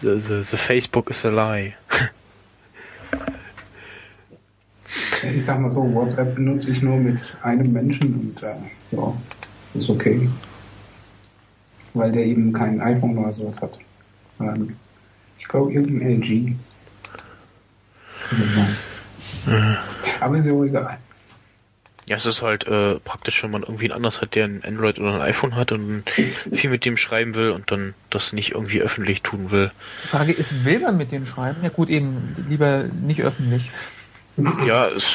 The, 0.00 0.20
the, 0.20 0.42
the 0.44 0.56
Facebook 0.56 1.10
is 1.10 1.24
a 1.24 1.30
lie. 1.30 1.74
Ja, 5.22 5.30
Ich 5.30 5.44
sag 5.44 5.60
mal 5.60 5.70
so, 5.70 5.92
WhatsApp 5.94 6.34
benutze 6.34 6.72
ich 6.72 6.82
nur 6.82 6.96
mit 6.96 7.36
einem 7.42 7.72
Menschen 7.72 8.14
und 8.14 8.42
äh, 8.42 8.56
ja, 8.92 9.12
ist 9.74 9.90
okay. 9.90 10.28
Weil 11.94 12.12
der 12.12 12.24
eben 12.24 12.52
kein 12.52 12.80
iPhone 12.80 13.18
oder 13.18 13.32
so 13.32 13.52
hat. 13.60 13.78
Sondern 14.36 14.76
ich 15.38 15.48
glaube 15.48 15.72
irgendein 15.72 16.20
LG. 16.20 16.54
Sein. 19.44 19.78
Aber 20.20 20.36
ist 20.36 20.46
ja 20.46 20.52
auch 20.52 20.64
egal. 20.64 20.98
Ja, 22.08 22.16
es 22.16 22.24
ist 22.24 22.40
halt 22.40 22.66
äh, 22.66 22.94
praktisch, 23.00 23.42
wenn 23.42 23.50
man 23.50 23.62
irgendwie 23.62 23.84
einen 23.84 23.92
anders 23.92 24.22
hat, 24.22 24.34
der 24.34 24.46
ein 24.46 24.64
Android 24.64 24.98
oder 24.98 25.16
ein 25.16 25.20
iPhone 25.20 25.54
hat 25.56 25.72
und 25.72 26.04
viel 26.54 26.70
mit 26.70 26.86
dem 26.86 26.96
schreiben 26.96 27.34
will 27.34 27.50
und 27.50 27.70
dann 27.70 27.92
das 28.08 28.32
nicht 28.32 28.52
irgendwie 28.52 28.80
öffentlich 28.80 29.20
tun 29.20 29.50
will. 29.50 29.70
Die 30.04 30.08
Frage 30.08 30.32
ist, 30.32 30.64
will 30.64 30.78
man 30.78 30.96
mit 30.96 31.12
dem 31.12 31.26
schreiben? 31.26 31.62
Ja 31.62 31.68
gut, 31.68 31.90
eben 31.90 32.34
lieber 32.48 32.84
nicht 32.84 33.20
öffentlich. 33.20 33.70
Ja, 34.66 34.86
es, 34.86 35.06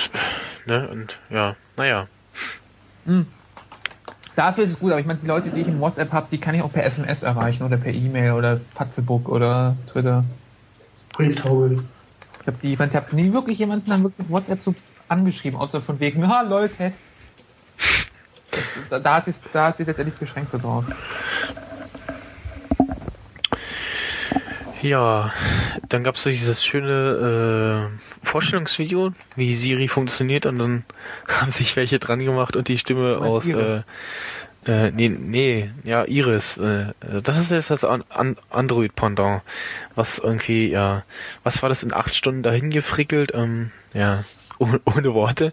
ne, 0.67 0.87
und 0.87 1.17
ja, 1.31 1.55
naja. 1.77 2.07
Hm. 3.07 3.25
Dafür 4.35 4.63
ist 4.63 4.71
es 4.73 4.79
gut, 4.79 4.91
aber 4.91 4.99
ich 4.99 5.07
meine, 5.07 5.19
die 5.19 5.27
Leute, 5.27 5.49
die 5.49 5.61
ich 5.61 5.67
im 5.67 5.79
WhatsApp 5.79 6.11
habe, 6.11 6.27
die 6.29 6.37
kann 6.37 6.53
ich 6.53 6.61
auch 6.61 6.71
per 6.71 6.83
SMS 6.83 7.23
erreichen 7.23 7.63
oder 7.63 7.77
per 7.77 7.91
E-Mail 7.91 8.33
oder 8.33 8.61
Fatzebook 8.75 9.29
oder 9.29 9.75
Twitter. 9.91 10.25
Brieftaube. 11.13 11.83
Ich 12.43 12.47
habe 12.47 12.57
die, 12.61 12.73
ich, 12.73 12.79
mein, 12.79 12.89
ich 12.89 12.95
habe 12.95 13.15
nie 13.15 13.31
wirklich 13.31 13.57
jemanden 13.57 13.89
dann 13.89 14.03
wirklich 14.03 14.29
WhatsApp 14.29 14.61
so 14.61 14.75
angeschrieben, 15.07 15.57
außer 15.57 15.81
von 15.81 15.97
wegen, 16.01 16.27
ha, 16.27 16.41
lol, 16.41 16.67
Test. 16.67 17.01
Das, 18.51 18.63
da, 18.89 18.99
da, 18.99 19.15
hat 19.15 19.25
sie 19.25 19.33
da 19.53 19.67
hat 19.67 19.77
sie 19.77 19.85
letztendlich 19.85 20.19
beschränkt 20.19 20.49
drauf. 20.53 20.83
Ja, 24.81 25.31
dann 25.87 26.03
gab 26.03 26.15
es 26.15 26.23
dieses 26.23 26.65
schöne 26.65 27.89
äh, 27.89 28.25
Vorstellungsvideo, 28.27 29.13
wie 29.37 29.55
Siri 29.55 29.87
funktioniert 29.87 30.45
und 30.45 30.59
dann 30.59 30.83
haben 31.29 31.51
sich 31.51 31.73
welche 31.77 31.97
dran 31.97 32.19
gemacht 32.19 32.57
und 32.57 32.67
die 32.67 32.77
Stimme 32.77 33.19
aus 33.19 33.47
äh, 33.47 33.83
äh, 34.66 34.91
nee, 34.91 35.09
nee, 35.09 35.72
ja, 35.84 36.05
Iris. 36.05 36.57
Äh, 36.57 36.93
das 37.24 37.39
ist 37.39 37.51
jetzt 37.51 37.70
das 37.70 37.84
An 37.84 38.03
An 38.09 38.38
Android-Pendant. 38.49 39.41
Was 39.95 40.20
irgendwie, 40.20 40.70
ja, 40.70 41.03
was 41.43 41.61
war 41.61 41.70
das 41.70 41.84
in 41.84 41.93
acht 41.93 42.16
Stunden 42.16 42.43
dahin 42.43 42.70
gefrickelt? 42.70 43.32
Ähm, 43.34 43.72
ja, 43.93 44.24
ohne, 44.59 44.80
ohne 44.86 45.14
Worte. 45.14 45.51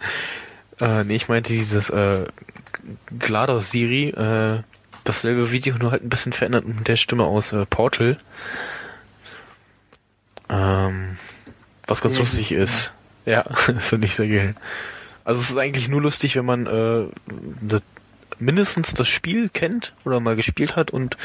Äh, 0.78 1.04
nee, 1.04 1.16
ich 1.16 1.28
meinte 1.28 1.52
dieses 1.52 1.90
äh, 1.90 2.26
GLaDOS 3.18 3.70
Siri, 3.70 4.08
äh, 4.08 4.62
dasselbe 5.04 5.50
Video 5.50 5.76
nur 5.76 5.90
halt 5.90 6.04
ein 6.04 6.08
bisschen 6.08 6.32
verändert 6.32 6.66
mit 6.66 6.88
der 6.88 6.96
Stimme 6.96 7.24
aus 7.24 7.52
äh, 7.52 7.66
Portal. 7.66 8.18
Ähm, 10.48 11.16
was 11.86 12.00
ganz 12.00 12.18
lustig 12.18 12.52
ist. 12.52 12.92
Ja, 13.26 13.32
ja 13.32 13.72
das 13.72 13.88
finde 13.88 14.06
ich 14.06 14.14
sehr 14.14 14.28
geil. 14.28 14.54
Also 15.24 15.40
es 15.40 15.50
ist 15.50 15.56
eigentlich 15.58 15.88
nur 15.88 16.00
lustig, 16.00 16.36
wenn 16.36 16.44
man 16.44 16.66
äh, 16.66 17.80
mindestens 18.40 18.94
das 18.94 19.08
Spiel 19.08 19.48
kennt 19.48 19.94
oder 20.04 20.20
mal 20.20 20.36
gespielt 20.36 20.76
hat 20.76 20.90
und 20.90 21.16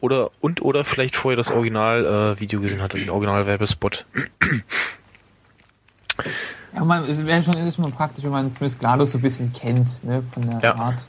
oder 0.00 0.30
und 0.40 0.62
oder 0.62 0.84
vielleicht 0.84 1.16
vorher 1.16 1.36
das 1.36 1.50
Original 1.50 2.34
äh, 2.36 2.40
Video 2.40 2.60
gesehen 2.60 2.82
hat, 2.82 2.94
den 2.94 3.10
Original 3.10 3.46
Werbespot. 3.46 4.04
Ja, 6.74 6.84
man, 6.84 7.04
es 7.04 7.24
wäre 7.24 7.42
schon 7.42 7.54
ist 7.54 7.78
mal 7.78 7.90
praktisch, 7.90 8.24
wenn 8.24 8.30
man 8.30 8.50
zumindest 8.50 8.80
GLaDOS 8.80 9.12
so 9.12 9.18
ein 9.18 9.22
bisschen 9.22 9.52
kennt, 9.52 10.02
ne, 10.04 10.22
von 10.32 10.48
der 10.48 10.60
ja. 10.60 10.74
Art. 10.74 11.06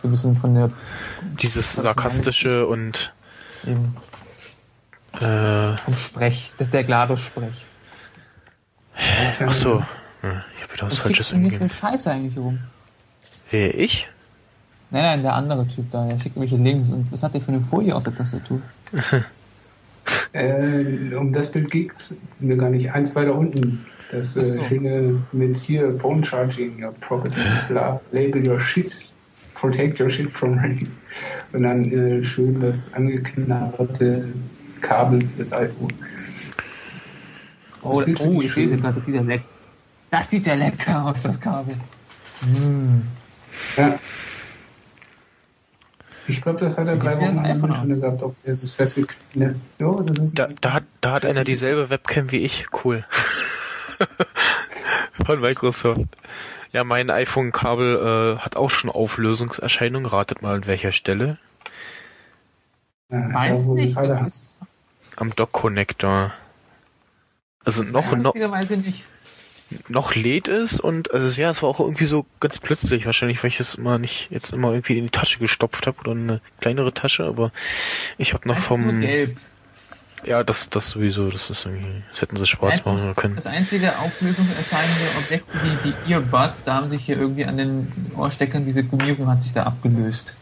So 0.00 0.08
ein 0.08 0.10
bisschen 0.10 0.36
von 0.36 0.54
der 0.54 0.70
dieses 1.40 1.72
sarkastische 1.74 2.66
und 2.66 3.12
eben 3.64 3.96
äh, 5.20 5.76
vom 5.78 5.94
Sprech, 5.94 6.52
das 6.58 6.68
ist 6.68 6.74
der 6.74 6.84
GLaDOS-Sprech. 6.84 7.66
Ach 8.94 9.52
so. 9.52 9.82
Ja, 10.22 10.44
ich 10.56 10.62
habe 10.62 10.72
wieder 10.72 10.86
was, 10.86 10.92
was 10.92 10.98
Falsches 10.98 11.28
du 11.30 11.36
hier 11.36 11.52
für 11.52 11.68
Scheiße 11.68 12.10
eigentlich 12.10 12.36
rum? 12.36 12.60
Wer, 13.50 13.78
ich? 13.78 14.08
Nein, 14.92 15.04
nein, 15.04 15.22
der 15.22 15.34
andere 15.34 15.66
Typ 15.66 15.90
da, 15.90 16.06
der 16.06 16.18
schickt 16.18 16.36
irgendwelche 16.36 16.62
Links. 16.62 16.90
Und 16.90 17.10
was 17.10 17.22
hat 17.22 17.32
der 17.32 17.40
für 17.40 17.52
eine 17.52 17.62
Folie 17.62 17.96
auf 17.96 18.02
der 18.04 18.14
Tastatur? 18.14 18.60
äh, 20.32 21.14
um 21.14 21.32
das 21.32 21.50
Bild 21.50 21.70
geht's 21.70 22.14
mir 22.40 22.58
gar 22.58 22.68
nicht. 22.68 22.92
Eins 22.92 23.14
weiter 23.14 23.34
unten. 23.34 23.86
Das 24.10 24.36
äh, 24.36 24.44
so. 24.44 24.62
schöne 24.64 25.22
mit 25.32 25.56
hier 25.56 25.98
Phone 25.98 26.22
Charging 26.22 26.84
Your 26.84 26.92
Property, 27.00 27.40
bla, 27.68 27.98
Label 28.12 28.46
Your 28.46 28.60
Shit, 28.60 29.14
Protect 29.54 29.98
Your 29.98 30.10
Shit 30.10 30.30
from 30.30 30.58
Rain. 30.58 30.86
Und 31.54 31.62
dann 31.62 31.90
äh, 31.90 32.22
schön 32.22 32.60
das 32.60 32.92
angeknabberte 32.92 34.28
Kabel 34.82 35.26
fürs 35.36 35.54
iPhone. 35.54 35.94
Oh, 37.80 38.02
oh 38.20 38.42
ich 38.42 38.52
sehe 38.52 38.66
es 38.66 38.78
gerade, 38.78 38.96
das 38.96 39.06
sieht 39.06 39.14
ja 39.14 39.22
lecker. 39.22 39.44
Das 40.10 40.30
sieht 40.30 40.46
ja 40.46 40.54
lecker 40.54 41.06
aus, 41.06 41.22
das 41.22 41.40
Kabel. 41.40 41.76
Mm. 42.42 43.00
Ja. 43.78 43.98
Ich 46.26 46.40
glaube, 46.40 46.60
das 46.60 46.78
hat 46.78 46.86
er 46.86 46.96
drei 46.96 47.18
Wochen 47.18 47.38
an 47.38 48.00
gehabt, 48.00 48.22
ob 48.22 48.40
der 48.42 48.52
ist 48.52 48.74
festgekriegt. 48.74 49.36
Ne? 49.36 49.56
Ja, 49.78 49.96
da, 50.34 50.48
da, 50.60 50.72
hat, 50.72 50.84
da 51.00 51.12
hat 51.12 51.24
einer 51.24 51.44
dieselbe 51.44 51.90
Webcam 51.90 52.30
wie 52.30 52.38
ich. 52.38 52.66
Cool. 52.84 53.04
Von 55.26 55.40
Microsoft. 55.40 56.02
Ja, 56.72 56.84
mein 56.84 57.10
iPhone-Kabel 57.10 58.36
äh, 58.36 58.38
hat 58.38 58.56
auch 58.56 58.70
schon 58.70 58.90
Auflösungserscheinungen. 58.90 60.06
Ratet 60.06 60.42
mal 60.42 60.54
an 60.54 60.66
welcher 60.66 60.92
Stelle. 60.92 61.38
Ja, 63.10 63.18
Meinst 63.18 63.66
du 63.66 63.74
nicht? 63.74 63.96
Am 65.16 65.34
Dock-Connector. 65.34 66.32
Also 67.64 67.82
noch, 67.82 68.10
ja, 68.10 68.16
noch, 68.16 68.34
nicht 68.34 69.04
noch 69.88 70.14
lädt 70.14 70.48
es 70.48 70.80
und 70.80 71.12
also 71.12 71.40
ja, 71.40 71.50
es 71.50 71.62
war 71.62 71.68
auch 71.68 71.80
irgendwie 71.80 72.04
so 72.04 72.26
ganz 72.40 72.58
plötzlich, 72.58 73.06
wahrscheinlich, 73.06 73.42
weil 73.42 73.48
ich 73.50 73.58
das 73.58 73.74
immer 73.74 73.98
nicht 73.98 74.28
jetzt 74.30 74.52
immer 74.52 74.72
irgendwie 74.72 74.98
in 74.98 75.04
die 75.04 75.10
Tasche 75.10 75.38
gestopft 75.38 75.86
habe 75.86 75.98
oder 76.00 76.12
eine 76.12 76.40
kleinere 76.60 76.92
Tasche, 76.92 77.24
aber 77.24 77.52
ich 78.18 78.34
habe 78.34 78.48
noch 78.48 78.56
das 78.56 78.64
vom 78.64 79.00
gelb. 79.00 79.36
Ja, 80.24 80.44
das 80.44 80.70
das 80.70 80.88
sowieso, 80.88 81.30
das 81.30 81.50
ist 81.50 81.66
irgendwie, 81.66 82.02
das 82.10 82.22
hätten 82.22 82.36
sie 82.36 82.46
schwarz 82.46 82.84
machen 82.84 83.14
können. 83.16 83.34
Das 83.34 83.46
einzige 83.46 83.98
auflösungserscheinende 83.98 85.00
Objekt, 85.18 85.46
die, 85.64 85.90
die 85.90 86.12
Earbuds, 86.12 86.62
da 86.64 86.74
haben 86.74 86.88
sich 86.90 87.04
hier 87.04 87.16
irgendwie 87.16 87.44
an 87.44 87.56
den 87.56 87.92
Ohrsteckern 88.16 88.64
diese 88.64 88.84
Gummierung 88.84 89.28
hat 89.28 89.42
sich 89.42 89.52
da 89.52 89.64
abgelöst. 89.64 90.34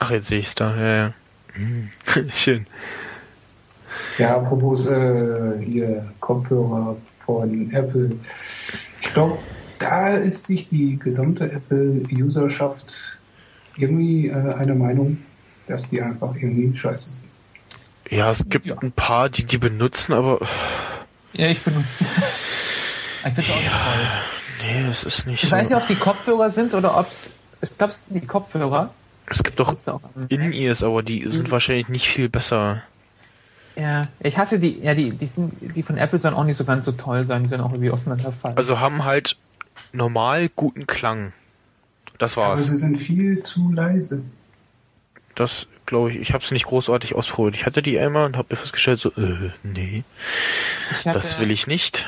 Ach, 0.00 0.10
jetzt 0.10 0.26
sehe 0.26 0.40
ich 0.40 0.48
es 0.48 0.54
da, 0.56 0.76
ja, 0.76 0.96
ja. 0.96 1.12
Hm. 1.52 1.90
Schön. 2.34 2.66
Ja, 4.18 4.36
apropos 4.36 4.86
äh, 4.86 5.60
hier 5.60 6.06
Kopfhörer 6.20 6.96
von 7.24 7.72
Apple. 7.72 8.12
Ich 9.00 9.12
glaube, 9.12 9.38
da 9.78 10.14
ist 10.14 10.46
sich 10.46 10.68
die 10.68 10.98
gesamte 10.98 11.50
Apple-Userschaft 11.50 13.18
irgendwie 13.76 14.28
äh, 14.28 14.54
eine 14.54 14.74
Meinung, 14.74 15.18
dass 15.66 15.90
die 15.90 16.00
einfach 16.00 16.34
irgendwie 16.36 16.76
scheiße 16.76 17.10
sind. 17.10 17.24
Ja, 18.10 18.30
es 18.30 18.48
gibt 18.48 18.66
ja. 18.66 18.76
ein 18.78 18.92
paar, 18.92 19.28
die 19.28 19.44
die 19.44 19.58
benutzen, 19.58 20.12
aber. 20.12 20.40
Ja, 21.32 21.48
ich 21.48 21.62
benutze. 21.62 22.04
ich 23.26 23.34
finde 23.34 23.42
es 23.42 23.50
auch 23.50 23.56
ja, 23.56 23.62
nicht 23.62 23.70
toll. 23.70 24.06
Nee, 24.62 24.88
es 24.88 25.04
ist 25.04 25.26
nicht 25.26 25.42
ich 25.42 25.50
so. 25.50 25.56
Weiß 25.56 25.70
nicht, 25.70 25.78
ob 25.78 25.86
die 25.86 25.96
Kopfhörer 25.96 26.50
sind 26.50 26.74
oder 26.74 26.96
ob 26.96 27.08
es. 27.08 27.30
Ich 27.62 27.76
glaube, 27.76 27.94
die 28.10 28.20
Kopfhörer. 28.20 28.92
Es 29.26 29.42
gibt 29.42 29.58
doch 29.58 29.74
In-Ears, 30.28 30.82
aber 30.82 31.02
die 31.02 31.26
sind 31.30 31.50
wahrscheinlich 31.50 31.88
nicht 31.88 32.08
viel 32.08 32.28
besser. 32.28 32.82
Ja, 33.76 34.08
ich 34.20 34.38
hasse 34.38 34.58
die, 34.58 34.78
ja, 34.80 34.94
die, 34.94 35.10
die, 35.10 35.26
sind, 35.26 35.54
die 35.60 35.82
von 35.82 35.96
Apple 35.96 36.18
sollen 36.18 36.34
auch 36.34 36.44
nicht 36.44 36.56
so 36.56 36.64
ganz 36.64 36.84
so 36.84 36.92
toll 36.92 37.26
sein, 37.26 37.42
die 37.42 37.48
sollen 37.48 37.60
auch 37.60 37.72
irgendwie 37.72 37.90
auseinanderfallen. 37.90 38.56
Also 38.56 38.78
haben 38.78 39.04
halt 39.04 39.36
normal 39.92 40.48
guten 40.48 40.86
Klang. 40.86 41.32
Das 42.18 42.36
war's. 42.36 42.60
Aber 42.60 42.62
sie 42.62 42.76
sind 42.76 42.98
viel 42.98 43.40
zu 43.40 43.72
leise. 43.72 44.22
Das 45.34 45.66
glaube 45.86 46.12
ich, 46.12 46.18
ich 46.18 46.32
habe 46.32 46.44
es 46.44 46.50
nicht 46.50 46.66
großartig 46.66 47.14
ausprobiert. 47.14 47.56
Ich 47.56 47.66
hatte 47.66 47.82
die 47.82 47.98
einmal 47.98 48.26
und 48.26 48.36
habe 48.36 48.48
mir 48.50 48.56
festgestellt, 48.56 49.00
so, 49.00 49.10
äh, 49.10 49.50
nee, 49.62 50.04
hatte, 50.90 51.10
das 51.12 51.40
will 51.40 51.50
ich 51.50 51.66
nicht. 51.66 52.06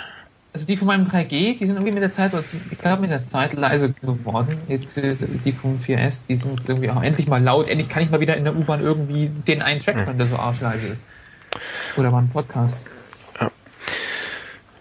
Also 0.53 0.67
die 0.67 0.77
von 0.77 0.87
meinem 0.87 1.05
3G, 1.05 1.59
die 1.59 1.67
sind 1.67 1.77
irgendwie 1.77 1.93
mit 1.93 2.03
der 2.03 2.13
Zeit, 2.13 2.33
ich 2.71 2.79
glaube 2.79 3.03
mit 3.03 3.11
der 3.11 3.25
Zeit 3.25 3.53
leise 3.53 3.93
geworden. 3.93 4.57
Jetzt 4.69 4.97
äh, 4.97 5.15
die 5.45 5.53
vom 5.53 5.79
4S, 5.81 6.23
die 6.29 6.37
sind 6.37 6.57
jetzt 6.57 6.69
irgendwie 6.69 6.89
auch 6.91 7.03
endlich 7.03 7.27
mal 7.27 7.43
laut. 7.43 7.69
Endlich 7.69 7.91
kann 7.91 8.03
ich 8.03 8.11
mal 8.11 8.21
wieder 8.21 8.37
in 8.37 8.45
der 8.45 8.57
U-Bahn 8.57 8.81
irgendwie 8.81 9.29
den 9.29 9.61
einen 9.61 9.81
Track 9.81 9.97
hören, 9.97 10.09
hm. 10.09 10.19
der 10.19 10.29
so 10.29 10.37
arschleise 10.37 10.87
ist. 10.87 11.05
Oder 11.97 12.13
war 12.13 12.21
ein 12.21 12.29
Podcast. 12.29 12.85
Ja. 13.41 13.51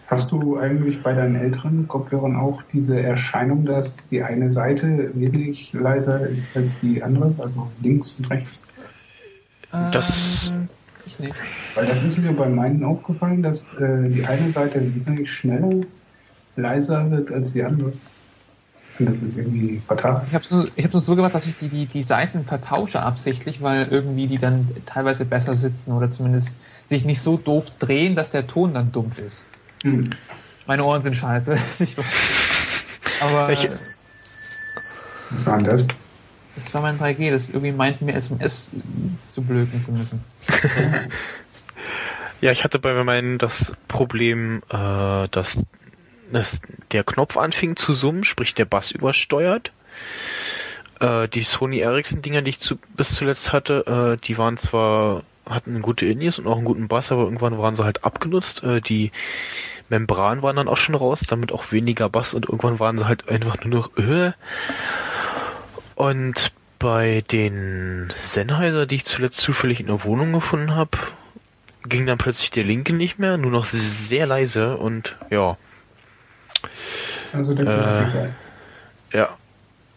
Hast 0.07 0.32
du 0.32 0.57
eigentlich 0.57 1.01
bei 1.01 1.13
deinen 1.13 1.36
älteren 1.36 1.88
Kopfhörern 1.88 2.36
auch 2.36 2.61
diese 2.63 2.99
Erscheinung, 2.99 3.65
dass 3.65 4.07
die 4.09 4.21
eine 4.21 4.51
Seite 4.51 5.11
wesentlich 5.13 5.73
leiser 5.73 6.28
ist 6.28 6.55
als 6.55 6.80
die 6.80 7.01
andere, 7.01 7.34
also 7.38 7.67
links 7.82 8.15
und 8.19 8.30
rechts? 8.30 8.61
Das. 9.91 10.51
Ähm, 10.53 10.69
ich 11.05 11.19
nicht. 11.19 11.36
Weil 11.76 11.86
das 11.88 12.03
ist 12.03 12.17
mir 12.17 12.34
bei 12.34 12.47
meinen 12.47 12.84
aufgefallen, 12.84 13.43
dass 13.43 13.76
äh, 13.76 14.09
die 14.09 14.26
eine 14.26 14.49
Seite 14.49 14.93
wesentlich 14.93 15.32
schneller 15.32 15.82
leiser 16.55 17.11
wird 17.11 17.32
als 17.32 17.53
die 17.53 17.63
andere. 17.63 17.93
Und 18.97 19.09
das 19.09 19.23
ist 19.23 19.37
irgendwie 19.37 19.81
fatal. 19.85 20.25
Ich 20.27 20.33
habe 20.33 20.43
es 20.43 20.51
nur, 20.51 20.65
nur 20.91 21.01
so 21.01 21.15
gemacht, 21.15 21.35
dass 21.35 21.45
ich 21.45 21.57
die, 21.57 21.67
die, 21.67 21.85
die 21.85 22.03
Seiten 22.03 22.45
vertausche 22.45 23.01
absichtlich, 23.01 23.61
weil 23.61 23.87
irgendwie 23.87 24.27
die 24.27 24.37
dann 24.37 24.69
teilweise 24.85 25.25
besser 25.25 25.55
sitzen 25.55 25.91
oder 25.91 26.09
zumindest 26.09 26.55
sich 26.85 27.03
nicht 27.03 27.19
so 27.21 27.37
doof 27.37 27.71
drehen, 27.79 28.15
dass 28.15 28.31
der 28.31 28.47
Ton 28.47 28.73
dann 28.73 28.91
dumpf 28.91 29.19
ist. 29.19 29.45
Hm. 29.83 30.11
Meine 30.65 30.85
Ohren 30.85 31.01
sind 31.01 31.15
scheiße. 31.15 31.57
aber. 33.19 33.51
Ich, 33.51 33.69
was 35.31 35.45
war 35.45 35.57
denn 35.57 35.65
das? 35.65 35.87
Das 36.55 36.73
war 36.73 36.81
mein 36.81 36.97
3G, 36.97 37.31
das 37.31 37.49
irgendwie 37.49 37.73
meint 37.73 38.01
mir 38.01 38.13
SMS 38.13 38.71
zu 39.33 39.41
blöken 39.41 39.81
zu 39.81 39.91
müssen. 39.91 40.23
ja, 42.41 42.51
ich 42.51 42.63
hatte 42.63 42.79
bei 42.79 43.03
meinen 43.03 43.37
das 43.37 43.73
Problem, 43.89 44.63
äh, 44.69 45.27
dass 45.29 45.57
dass 46.32 46.61
der 46.91 47.03
Knopf 47.03 47.38
anfing 47.38 47.76
zu 47.76 47.93
summen, 47.93 48.23
sprich 48.23 48.53
der 48.53 48.65
Bass 48.65 48.91
übersteuert. 48.91 49.71
Äh, 50.99 51.28
die 51.28 51.43
Sony 51.43 51.80
Ericsson 51.80 52.21
Dinger, 52.21 52.41
die 52.41 52.51
ich 52.51 52.59
zu, 52.59 52.78
bis 52.95 53.13
zuletzt 53.15 53.53
hatte, 53.53 54.17
äh, 54.17 54.26
die 54.26 54.38
waren 54.38 54.57
zwar 54.57 55.23
hatten 55.49 55.82
gute 55.82 56.05
Indies 56.05 56.39
und 56.39 56.47
auch 56.47 56.55
einen 56.55 56.65
guten 56.65 56.88
Bass, 56.88 57.11
aber 57.11 57.23
irgendwann 57.23 57.57
waren 57.57 57.76
sie 57.76 57.84
halt 57.84 58.03
abgenutzt. 58.03 58.63
Äh, 58.63 58.82
die 58.82 59.11
Membran 59.89 60.41
waren 60.41 60.55
dann 60.55 60.67
auch 60.67 60.78
schon 60.78 60.95
raus, 60.95 61.21
damit 61.28 61.51
auch 61.51 61.71
weniger 61.71 62.09
Bass 62.09 62.34
und 62.34 62.45
irgendwann 62.45 62.80
waren 62.80 62.97
sie 62.97 63.05
halt 63.05 63.30
einfach 63.30 63.63
nur 63.63 63.82
noch 63.82 63.97
äh. 63.97 64.32
Und 65.95 66.51
bei 66.80 67.23
den 67.32 68.11
Sennheiser, 68.21 68.86
die 68.86 68.95
ich 68.95 69.05
zuletzt 69.05 69.39
zufällig 69.39 69.80
in 69.80 69.88
der 69.88 70.03
Wohnung 70.03 70.34
gefunden 70.34 70.76
habe, 70.76 70.97
ging 71.88 72.05
dann 72.05 72.17
plötzlich 72.17 72.51
der 72.51 72.63
linke 72.63 72.93
nicht 72.93 73.19
mehr, 73.19 73.38
nur 73.38 73.51
noch 73.51 73.65
sehr 73.65 74.26
leise 74.26 74.78
und 74.78 75.15
ja. 75.30 75.57
Also 77.34 77.53
der 77.53 77.66
Klassiker. 77.66 78.26
Äh, 78.26 79.18
ja. 79.18 79.30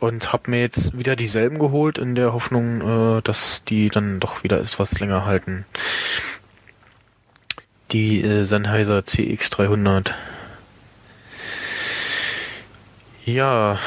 Und 0.01 0.33
hab 0.33 0.47
mir 0.47 0.61
jetzt 0.61 0.97
wieder 0.97 1.17
dieselben 1.17 1.59
geholt 1.59 1.99
in 1.99 2.15
der 2.15 2.33
Hoffnung, 2.33 3.19
äh, 3.19 3.23
dass 3.23 3.65
die 3.65 3.89
dann 3.89 4.21
doch 4.21 4.45
wieder 4.45 4.61
etwas 4.61 4.99
länger 5.01 5.25
halten. 5.25 5.65
Die 7.91 8.23
äh, 8.23 8.45
Sennheiser 8.45 8.99
CX300. 9.01 10.13
Ja. 13.25 13.79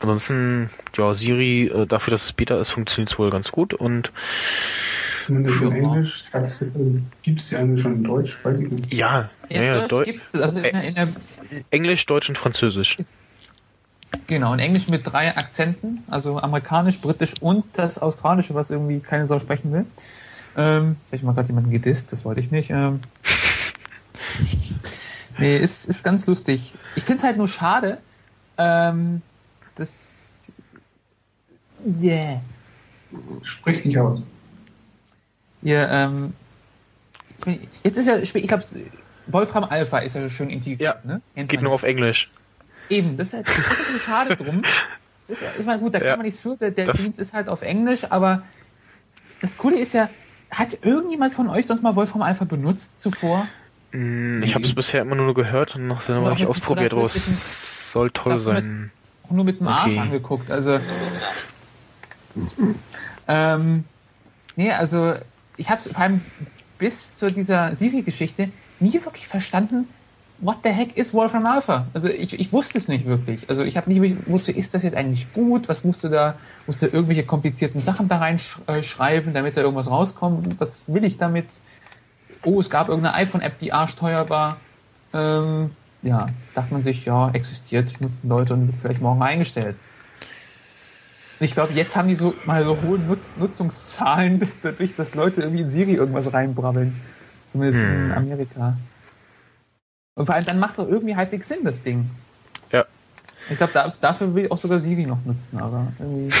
Ansonsten, 0.00 0.70
ja, 0.96 1.14
Siri, 1.14 1.66
äh, 1.66 1.86
dafür, 1.86 2.12
dass 2.12 2.24
es 2.24 2.32
Beta 2.32 2.60
ist, 2.60 2.70
funktioniert 2.70 3.10
es 3.10 3.18
wohl 3.18 3.30
ganz 3.30 3.50
gut 3.50 3.74
und 3.74 4.12
Zumindest 5.24 5.62
in 5.62 5.72
Englisch. 5.72 6.24
Gibt 7.22 7.40
es 7.40 7.48
die 7.48 7.56
eigentlich 7.56 7.80
schon 7.80 7.94
in 7.94 8.04
Deutsch? 8.04 8.36
Weiß 8.42 8.58
ich 8.58 8.70
nicht. 8.70 8.92
ja, 8.92 9.30
ja, 9.48 9.62
ja 9.62 9.74
Deutsch 9.86 9.90
Deu 9.90 10.04
gibt's, 10.04 10.34
also 10.34 10.60
in 10.60 10.64
der, 10.64 10.84
in 10.84 10.94
der, 10.94 11.08
Englisch, 11.70 12.04
Deutsch 12.04 12.28
und 12.28 12.36
Französisch. 12.36 12.98
genau, 14.26 14.52
in 14.52 14.60
Englisch 14.60 14.86
mit 14.88 15.06
drei 15.06 15.34
Akzenten, 15.34 16.04
also 16.08 16.38
amerikanisch, 16.38 17.00
britisch 17.00 17.32
und 17.40 17.64
das 17.72 17.98
australische, 17.98 18.54
was 18.54 18.68
irgendwie 18.68 19.00
keine 19.00 19.26
Sau 19.26 19.38
sprechen 19.38 19.72
will. 19.72 19.86
Ähm, 20.58 20.96
jetzt 21.04 21.12
hab 21.12 21.14
ich 21.14 21.22
mal 21.22 21.32
gerade 21.32 21.48
jemanden 21.48 21.70
gedisst, 21.70 22.12
das 22.12 22.26
wollte 22.26 22.42
ich 22.42 22.50
nicht. 22.50 22.68
Ähm, 22.68 23.00
nee, 25.38 25.56
ist, 25.56 25.86
ist 25.88 26.04
ganz 26.04 26.26
lustig. 26.26 26.74
Ich 26.96 27.04
finde 27.04 27.16
es 27.20 27.24
halt 27.24 27.38
nur 27.38 27.48
schade, 27.48 27.96
ähm, 28.58 29.22
dass. 29.76 30.52
Yeah. 31.98 32.42
Sprich 33.42 33.86
nicht 33.86 33.98
aus. 33.98 34.22
Ihr, 35.64 35.88
ähm, 35.90 36.34
jetzt 37.82 37.98
ist 37.98 38.06
ja, 38.06 38.18
ich 38.18 38.32
glaube, 38.32 38.64
Wolfram 39.26 39.64
Alpha 39.64 39.98
ist 39.98 40.14
ja 40.14 40.22
so 40.22 40.28
schön 40.28 40.50
integriert, 40.50 40.80
Ja, 40.80 40.96
ne? 41.02 41.20
Kennt 41.34 41.48
Geht 41.50 41.62
nur 41.62 41.72
auf 41.72 41.82
Englisch. 41.82 42.30
Eben, 42.90 43.16
das 43.16 43.28
ist, 43.28 43.32
halt, 43.34 43.48
das 43.48 43.56
ist 43.56 43.78
bisschen 43.86 44.00
schade 44.00 44.36
drum. 44.36 44.62
Das 45.26 45.40
ist, 45.40 45.42
ich 45.58 45.64
meine, 45.64 45.80
gut, 45.80 45.94
da 45.94 46.00
Ja, 46.00 46.04
kann 46.08 46.18
man 46.18 46.26
nichts 46.26 46.38
für, 46.42 46.54
der, 46.58 46.70
der 46.70 46.92
Dienst 46.92 47.18
ist 47.18 47.32
halt 47.32 47.48
auf 47.48 47.62
Englisch, 47.62 48.04
aber 48.10 48.42
das 49.40 49.56
Coole 49.56 49.78
ist 49.78 49.94
ja, 49.94 50.10
hat 50.50 50.76
irgendjemand 50.82 51.32
von 51.32 51.48
euch 51.48 51.66
sonst 51.66 51.82
mal 51.82 51.96
Wolfram 51.96 52.20
Alpha 52.20 52.44
benutzt 52.44 53.00
zuvor? 53.00 53.48
Hm, 53.92 54.42
Ich 54.42 54.54
habe 54.54 54.66
es 54.66 54.74
bisher 54.74 55.00
immer 55.00 55.14
nur 55.14 55.32
gehört 55.32 55.76
und 55.76 55.86
noch 55.86 56.06
noch 56.06 56.28
nicht 56.32 56.40
mit- 56.40 56.48
ausprobiert, 56.50 56.92
aber 56.92 57.04
mit 57.04 57.16
es 57.16 57.90
soll 57.90 58.10
toll 58.10 58.34
mit- 58.34 58.42
sein. 58.42 58.90
Auch 59.26 59.30
nur 59.30 59.44
mit 59.46 59.60
dem 59.60 59.66
Arsch 59.68 59.92
Okay. 59.92 59.98
angeguckt, 59.98 60.50
also. 60.50 60.78
Ähm, 63.26 63.84
nee, 64.56 64.70
also, 64.72 65.14
ich 65.56 65.70
habe 65.70 65.80
vor 65.80 65.98
allem 65.98 66.20
bis 66.78 67.16
zu 67.16 67.30
dieser 67.30 67.74
Siri-Geschichte 67.74 68.50
nie 68.80 68.94
wirklich 68.94 69.26
verstanden, 69.28 69.88
what 70.38 70.58
the 70.62 70.70
heck 70.70 70.96
ist 70.96 71.14
Wolfram 71.14 71.46
Alpha? 71.46 71.86
Also 71.94 72.08
ich, 72.08 72.38
ich 72.38 72.52
wusste 72.52 72.78
es 72.78 72.88
nicht 72.88 73.06
wirklich. 73.06 73.48
Also 73.48 73.62
ich 73.62 73.76
habe 73.76 73.90
nie 73.90 74.02
wirklich 74.02 74.28
wusste, 74.28 74.52
ist 74.52 74.74
das 74.74 74.82
jetzt 74.82 74.96
eigentlich 74.96 75.32
gut? 75.32 75.68
Was 75.68 75.84
musst 75.84 76.04
du 76.04 76.08
da, 76.08 76.34
musst 76.66 76.82
du 76.82 76.86
irgendwelche 76.86 77.24
komplizierten 77.24 77.80
Sachen 77.80 78.08
da 78.08 78.18
reinschreiben, 78.18 79.32
damit 79.32 79.56
da 79.56 79.62
irgendwas 79.62 79.90
rauskommt? 79.90 80.60
Was 80.60 80.82
will 80.86 81.04
ich 81.04 81.18
damit? 81.18 81.46
Oh, 82.44 82.60
es 82.60 82.68
gab 82.68 82.88
irgendeine 82.88 83.14
iPhone-App, 83.16 83.58
die 83.58 83.72
arschteuer 83.72 84.28
war. 84.28 84.58
Ähm, 85.14 85.70
ja, 86.02 86.26
dachte 86.54 86.74
man 86.74 86.82
sich, 86.82 87.06
ja, 87.06 87.30
existiert, 87.30 88.00
nutzen 88.00 88.28
Leute 88.28 88.52
und 88.52 88.66
wird 88.66 88.76
vielleicht 88.76 89.00
morgen 89.00 89.22
eingestellt. 89.22 89.76
Ich 91.40 91.52
glaube, 91.54 91.72
jetzt 91.72 91.96
haben 91.96 92.08
die 92.08 92.14
so 92.14 92.34
mal 92.46 92.62
so 92.62 92.80
hohe 92.82 92.98
Nutz 92.98 93.34
Nutzungszahlen, 93.36 94.48
dadurch, 94.62 94.94
dass 94.96 95.14
Leute 95.14 95.42
irgendwie 95.42 95.62
in 95.62 95.68
Siri 95.68 95.94
irgendwas 95.94 96.32
reinbrabbeln. 96.32 96.94
Zumindest 97.48 97.82
in 97.82 97.88
Hm. 98.10 98.12
Amerika. 98.12 98.76
Und 100.14 100.26
vor 100.26 100.34
allem 100.34 100.44
dann 100.44 100.58
macht 100.58 100.74
es 100.74 100.80
auch 100.80 100.88
irgendwie 100.88 101.16
halbwegs 101.16 101.48
Sinn, 101.48 101.64
das 101.64 101.82
Ding. 101.82 102.08
Ja. 102.72 102.84
Ich 103.50 103.58
glaube, 103.58 103.72
da, 103.72 103.92
dafür 104.00 104.34
will 104.34 104.44
ich 104.46 104.50
auch 104.50 104.58
sogar 104.58 104.78
Siri 104.80 105.06
noch 105.06 105.24
nutzen, 105.24 105.58
aber 105.58 105.88
irgendwie. 105.98 106.34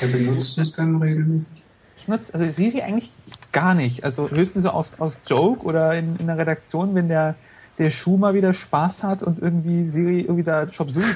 Wer 0.00 0.08
benutzt 0.08 0.58
es 0.58 0.72
denn 0.72 0.96
regelmäßig? 0.96 1.48
Ich 1.96 2.08
nutze 2.08 2.32
also 2.34 2.50
Siri 2.50 2.82
eigentlich 2.82 3.12
gar 3.52 3.74
nicht. 3.74 4.04
Also 4.04 4.30
höchstens 4.30 4.62
so 4.64 4.70
aus, 4.70 4.98
aus 5.00 5.20
Joke 5.26 5.64
oder 5.64 5.94
in, 5.94 6.16
in 6.16 6.26
der 6.26 6.38
Redaktion, 6.38 6.94
wenn 6.94 7.08
der, 7.08 7.34
der 7.78 7.90
Schuh 7.90 8.16
mal 8.16 8.34
wieder 8.34 8.52
Spaß 8.52 9.02
hat 9.02 9.22
und 9.22 9.40
irgendwie 9.40 9.86
Siri 9.88 10.20
irgendwie 10.22 10.42
da 10.42 10.70
Shop 10.72 10.90
Suri 10.90 11.06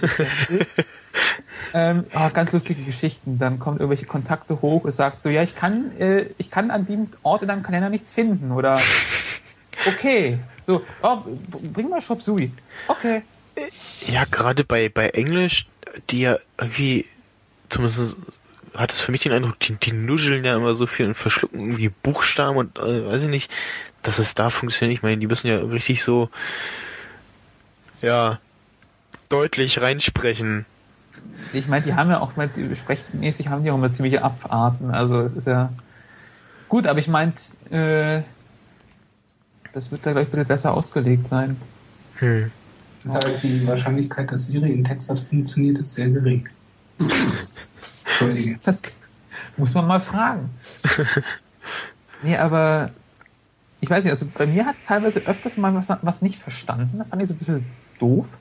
will. 0.48 0.66
ähm, 1.72 2.04
oh, 2.14 2.30
ganz 2.32 2.52
lustige 2.52 2.82
Geschichten. 2.82 3.38
Dann 3.38 3.58
kommen 3.58 3.78
irgendwelche 3.78 4.06
Kontakte 4.06 4.60
hoch, 4.62 4.84
es 4.84 4.96
sagt 4.96 5.20
so, 5.20 5.28
ja, 5.28 5.42
ich 5.42 5.54
kann, 5.54 5.96
äh, 5.98 6.26
ich 6.38 6.50
kann 6.50 6.70
an 6.70 6.86
dem 6.86 7.08
Ort 7.22 7.42
in 7.42 7.48
deinem 7.48 7.62
Kalender 7.62 7.90
nichts 7.90 8.12
finden. 8.12 8.52
Oder 8.52 8.80
okay. 9.86 10.38
So, 10.66 10.82
oh, 11.02 11.18
bring 11.72 11.88
mal 11.88 12.00
Shop 12.00 12.22
Sui. 12.22 12.50
Okay. 12.88 13.22
Ja, 14.06 14.24
gerade 14.24 14.64
bei, 14.64 14.88
bei 14.88 15.10
Englisch, 15.10 15.66
die 16.10 16.20
ja 16.20 16.38
irgendwie, 16.58 17.06
zumindest 17.68 18.16
hat 18.74 18.92
es 18.92 19.00
für 19.00 19.12
mich 19.12 19.22
den 19.22 19.32
Eindruck, 19.32 19.58
die, 19.60 19.74
die 19.74 19.92
nuscheln 19.92 20.44
ja 20.44 20.56
immer 20.56 20.74
so 20.74 20.86
viel 20.86 21.06
und 21.06 21.14
verschlucken 21.14 21.60
irgendwie 21.60 21.88
Buchstaben 21.88 22.56
und 22.56 22.78
äh, 22.78 23.06
weiß 23.06 23.22
ich 23.22 23.28
nicht, 23.28 23.50
dass 24.02 24.18
es 24.18 24.34
da 24.34 24.50
funktioniert. 24.50 24.98
Ich 24.98 25.02
meine, 25.02 25.18
die 25.18 25.26
müssen 25.26 25.46
ja 25.46 25.58
richtig 25.58 26.02
so, 26.02 26.28
ja, 28.02 28.40
deutlich 29.28 29.80
reinsprechen. 29.80 30.66
Ich 31.52 31.68
meine, 31.68 31.84
die 31.84 31.94
haben 31.94 32.10
ja 32.10 32.20
auch 32.20 32.36
mal, 32.36 32.48
die 32.48 32.74
sprechmäßig 32.74 33.48
haben 33.48 33.64
die 33.64 33.70
auch 33.70 33.78
mal 33.78 33.92
ziemliche 33.92 34.22
Abarten. 34.22 34.90
Also 34.90 35.20
es 35.20 35.34
ist 35.34 35.46
ja 35.46 35.70
gut, 36.68 36.86
aber 36.86 36.98
ich 36.98 37.08
meinte, 37.08 37.42
äh, 37.70 38.22
das 39.72 39.90
wird 39.90 40.04
da 40.06 40.12
gleich 40.12 40.28
ein 40.28 40.30
bisschen 40.30 40.46
besser 40.46 40.74
ausgelegt 40.74 41.28
sein. 41.28 41.56
Hm. 42.16 42.50
Das 43.04 43.14
heißt, 43.14 43.42
die 43.42 43.66
Wahrscheinlichkeit, 43.66 44.32
dass 44.32 44.46
Siri 44.46 44.72
in 44.72 44.84
Texas 44.84 45.20
funktioniert, 45.20 45.78
ist 45.78 45.94
sehr 45.94 46.10
gering. 46.10 46.48
Entschuldige. 48.04 48.58
Das 48.64 48.82
muss 49.56 49.74
man 49.74 49.86
mal 49.86 50.00
fragen. 50.00 50.50
nee, 52.22 52.36
aber 52.36 52.90
ich 53.80 53.90
weiß 53.90 54.04
nicht, 54.04 54.12
also 54.12 54.26
bei 54.32 54.46
mir 54.46 54.64
hat 54.64 54.76
es 54.76 54.84
teilweise 54.84 55.20
öfters 55.20 55.56
mal 55.56 55.74
was, 55.74 55.88
was 56.00 56.22
nicht 56.22 56.36
verstanden. 56.36 56.98
Das 56.98 57.08
fand 57.08 57.20
ich 57.20 57.28
so 57.28 57.34
ein 57.34 57.38
bisschen 57.38 57.66
doof. 57.98 58.38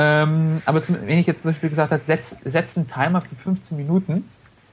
Ähm, 0.00 0.62
aber 0.64 0.80
zum, 0.80 0.94
wenn 0.94 1.18
ich 1.18 1.26
jetzt 1.26 1.42
zum 1.42 1.50
Beispiel 1.50 1.70
gesagt 1.70 1.90
habe, 1.90 2.02
setz, 2.04 2.36
setz 2.44 2.76
einen 2.76 2.86
Timer 2.86 3.20
für 3.20 3.34
15 3.34 3.76
Minuten, 3.76 4.28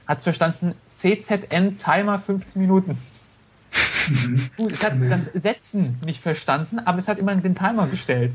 hat 0.06 0.18
es 0.18 0.24
verstanden, 0.24 0.74
CZN 0.94 1.78
Timer 1.78 2.20
15 2.20 2.62
Minuten. 2.62 2.96
Gut, 4.56 4.72
es 4.72 4.82
hat 4.84 4.92
das 5.10 5.24
Setzen 5.34 5.98
nicht 6.06 6.20
verstanden, 6.20 6.78
aber 6.78 6.98
es 6.98 7.08
hat 7.08 7.18
immerhin 7.18 7.42
den 7.42 7.56
Timer 7.56 7.88
gestellt. 7.88 8.32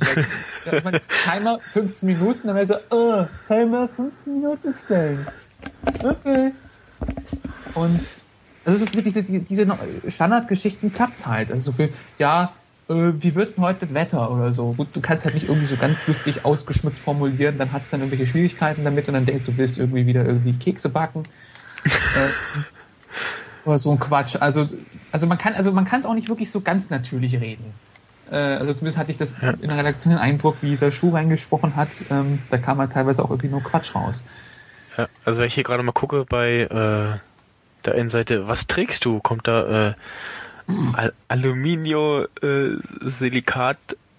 Meine, 0.84 1.00
Timer 1.24 1.60
15 1.72 2.08
Minuten, 2.10 2.48
dann 2.48 2.58
wäre 2.58 2.68
so, 2.68 2.76
oh, 2.90 3.26
Timer 3.48 3.88
15 3.88 4.34
Minuten 4.34 4.76
stellen. 4.76 5.26
Okay. 6.04 6.52
Und 7.74 8.02
also 8.66 8.78
so 8.80 8.86
für 8.86 9.02
diese, 9.02 9.24
die- 9.24 9.40
diese 9.40 9.66
Standardgeschichten 10.10 10.94
klappt's 10.94 11.26
halt. 11.26 11.52
Also 11.52 11.72
so 11.72 11.78
viel, 11.78 11.94
ja, 12.20 12.52
äh, 12.92 13.14
wie 13.22 13.36
wird 13.36 13.58
denn 13.58 13.64
heute 13.64 13.86
das 13.86 13.94
Wetter 13.94 14.32
oder 14.32 14.52
so. 14.52 14.74
Gut, 14.74 14.90
du 14.94 15.02
kannst 15.02 15.26
halt 15.26 15.36
nicht 15.36 15.48
irgendwie 15.48 15.68
so 15.68 15.78
ganz 15.78 16.06
lustig 16.08 16.44
ausgeschmückt 16.44 17.00
formulieren, 17.00 17.58
dann 17.58 17.72
hat's 17.72 17.92
dann 17.92 18.02
irgendwelche 18.02 18.28
Schwierigkeiten 18.28 18.84
damit 18.84 19.08
und 19.08 19.14
dann 19.14 19.26
denkst 19.26 19.46
du, 19.46 19.58
willst 19.58 19.78
irgendwie 19.78 20.06
wieder 20.06 20.26
irgendwie 20.26 20.54
Kekse 20.54 20.90
backen. 20.90 21.24
äh, 21.86 22.60
oder 23.68 23.80
so 23.80 23.92
ein 23.92 24.00
Quatsch. 24.00 24.36
Also, 24.40 24.68
also 25.12 25.28
man 25.28 25.38
kann, 25.38 25.54
also 25.54 25.72
man 25.72 25.86
kann 25.86 26.00
es 26.00 26.06
auch 26.06 26.14
nicht 26.14 26.30
wirklich 26.30 26.52
so 26.52 26.62
ganz 26.62 26.90
natürlich 26.90 27.40
reden. 27.40 27.74
Äh, 28.30 28.36
also 28.36 28.74
zumindest 28.74 28.98
hatte 28.98 29.12
ich 29.12 29.18
das 29.18 29.34
in 29.62 29.70
der 29.70 29.78
Redaktion 29.78 30.14
den 30.14 30.20
Eindruck, 30.20 30.58
wie 30.62 30.76
der 30.78 30.92
Schuh 30.92 31.12
reingesprochen 31.12 31.76
hat, 31.76 31.90
ähm, 32.10 32.40
da 32.50 32.58
kam 32.58 32.80
halt 32.80 32.92
teilweise 32.92 33.24
auch 33.24 33.30
irgendwie 33.30 33.50
nur 33.50 33.64
Quatsch 33.64 33.96
raus. 33.96 34.24
Ja, 34.98 35.08
also 35.24 35.40
wenn 35.40 35.48
ich 35.48 35.54
hier 35.54 35.64
gerade 35.64 35.84
mal 35.84 35.92
gucke 35.92 36.26
bei 36.28 36.62
äh, 36.62 37.20
der 37.86 37.96
einen 37.96 38.10
Seite, 38.10 38.48
was 38.48 38.68
trägst 38.68 39.06
du? 39.06 39.20
Kommt 39.20 39.48
da 39.48 39.90
äh, 39.90 39.94
Al 40.94 41.14
Aluminium, 41.28 42.28
äh, 42.42 42.76
Silikat, 43.02 43.78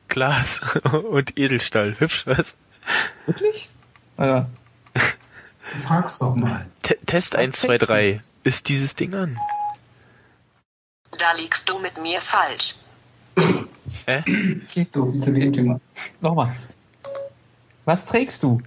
Glas 0.09 0.61
und 1.11 1.39
Edelstahl. 1.39 1.99
Hübsch, 1.99 2.27
was? 2.27 2.55
Wirklich? 3.27 3.69
Äh, 4.19 4.43
Frag's 5.87 6.19
doch 6.19 6.35
mal. 6.35 6.67
T 6.83 6.99
Test 7.07 7.37
1, 7.37 7.61
2, 7.61 7.79
3. 7.79 8.23
Ist 8.45 8.69
dieses 8.69 8.95
Ding 8.95 9.15
an? 9.15 9.39
Da 11.19 11.33
liegst 11.33 11.69
du 11.69 11.79
mit 11.79 11.97
mir 11.99 12.21
falsch. 12.21 12.75
Hä? 14.07 14.23
So, 14.91 15.11
viel 15.13 15.21
zu 15.23 15.33
dem 15.33 15.53
Thema. 15.53 15.81
Nochmal. 16.21 16.57
Was 17.85 18.05
trägst 18.07 18.43
du? 18.43 18.61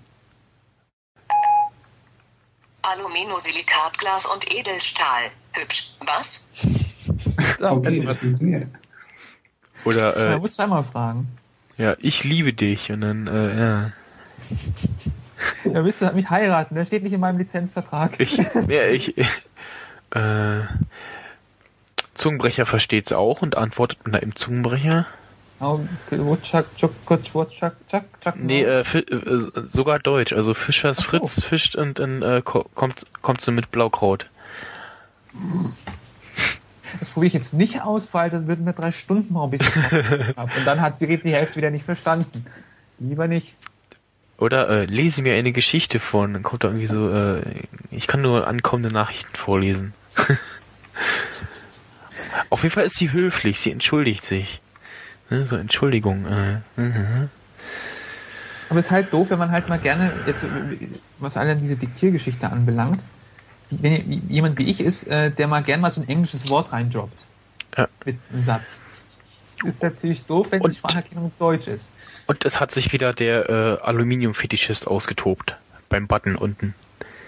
Alumino-Silikatglas 2.82 4.26
und 4.26 4.52
Edelstahl. 4.54 5.32
Hübsch. 5.54 5.92
Was? 6.06 6.46
Okay, 7.62 8.02
das 8.06 8.18
funktioniert. 8.18 8.68
Oder, 9.84 10.16
äh, 10.36 10.38
muss 10.40 10.56
zweimal 10.56 10.84
fragen. 10.84 11.28
ja, 11.78 11.96
ich 12.00 12.24
liebe 12.24 12.54
dich. 12.54 12.92
Und 12.92 13.02
dann, 13.02 13.28
äh, 13.28 13.60
ja. 13.60 13.92
Ja, 15.66 15.84
willst 15.84 16.02
du 16.02 16.12
mich 16.14 16.30
heiraten? 16.30 16.76
Der 16.76 16.86
steht 16.86 17.04
nicht 17.04 17.14
in 17.14 17.20
meinem 17.20 17.38
Lizenzvertrag. 17.38 18.20
Ich, 18.20 18.38
ja, 18.38 18.88
ich, 18.88 19.18
äh, 19.18 20.62
Zungenbrecher 22.14 22.66
versteht's 22.66 23.12
auch 23.12 23.42
und 23.42 23.58
antwortet 23.58 24.00
da 24.06 24.18
im 24.20 24.36
Zungenbrecher? 24.36 25.06
Nee, 28.36 28.64
äh, 28.64 28.84
fi- 28.84 29.00
äh, 29.00 29.50
sogar 29.68 30.00
Deutsch. 30.00 30.34
Also 30.34 30.54
Fischers 30.54 30.98
so. 30.98 31.04
Fritz 31.04 31.42
fischt 31.42 31.76
und 31.76 32.00
dann 32.00 32.22
äh, 32.22 32.42
ko 32.44 32.66
kommt, 32.76 33.06
kommt 33.22 33.42
sie 33.42 33.52
mit 33.52 33.72
Blaukraut. 33.72 34.30
Das 37.00 37.10
probiere 37.10 37.28
ich 37.28 37.34
jetzt 37.34 37.54
nicht 37.54 37.82
aus, 37.82 38.14
weil 38.14 38.30
das 38.30 38.48
wird 38.48 38.60
mir 38.60 38.74
drei 38.74 38.92
Stunden 38.92 39.34
brauchen, 39.34 39.52
bis 39.52 39.62
ich 39.62 39.74
das 39.74 40.36
hab. 40.38 40.56
Und 40.58 40.66
dann 40.66 40.82
hat 40.82 40.98
Siri 40.98 41.18
die 41.18 41.34
Hälfte 41.34 41.58
wieder 41.58 41.72
nicht 41.72 41.86
verstanden. 41.86 42.46
Lieber 43.00 43.28
nicht. 43.28 43.56
Oder 44.38 44.70
äh, 44.70 44.86
lese 44.86 45.22
mir 45.22 45.36
eine 45.36 45.52
Geschichte 45.54 46.00
vor 46.00 46.28
dann 46.28 46.44
kommt 46.44 46.64
da 46.64 46.68
irgendwie 46.68 46.88
so, 46.88 47.10
äh, 47.10 47.42
ich 47.90 48.08
kann 48.08 48.22
nur 48.22 48.48
ankommende 48.48 48.92
Nachrichten 48.92 49.36
vorlesen. 49.36 49.94
Auf 52.50 52.64
jeden 52.64 52.74
Fall 52.74 52.86
ist 52.86 52.98
sie 52.98 53.12
höflich, 53.12 53.60
sie 53.60 53.72
entschuldigt 53.72 54.26
sich. 54.26 54.62
Ne, 55.30 55.46
so 55.46 55.56
Entschuldigung. 55.56 56.26
Äh, 56.26 56.60
mhm. 56.76 57.30
Aber 58.70 58.80
es 58.80 58.88
ist 58.88 58.92
halt 58.92 59.14
doof, 59.14 59.30
wenn 59.30 59.40
man 59.40 59.52
halt 59.52 59.70
mal 59.70 59.80
gerne, 59.80 60.12
jetzt, 60.28 60.46
was 61.20 61.38
alle 61.38 61.56
diese 61.56 61.78
Diktiergeschichte 61.78 62.52
anbelangt, 62.52 63.04
wenn 63.72 64.28
jemand 64.30 64.58
wie 64.58 64.70
ich 64.70 64.80
ist, 64.80 65.08
äh, 65.08 65.32
der 65.32 65.48
mal 65.48 65.62
gern 65.64 65.82
mal 65.82 65.92
so 65.92 66.02
ein 66.02 66.08
englisches 66.08 66.50
Wort 66.50 66.72
reindroppt. 66.72 67.26
Ja. 67.78 67.88
Mit 68.06 68.18
einem 68.32 68.42
Satz. 68.44 68.80
Ist 69.64 69.82
natürlich 69.82 70.24
doof, 70.26 70.48
wenn 70.52 70.62
Und- 70.62 70.72
die 70.74 70.78
Spracherkennung 70.78 71.32
Deutsch 71.40 71.68
ist. 71.68 71.92
Und 72.28 72.44
es 72.46 72.60
hat 72.60 72.72
sich 72.72 72.92
wieder 72.94 73.14
der 73.14 73.50
äh, 73.50 73.84
Aluminium-Fetischist 73.86 74.88
ausgetobt. 74.88 75.56
Beim 75.90 76.08
Button 76.08 76.36
unten. 76.36 76.74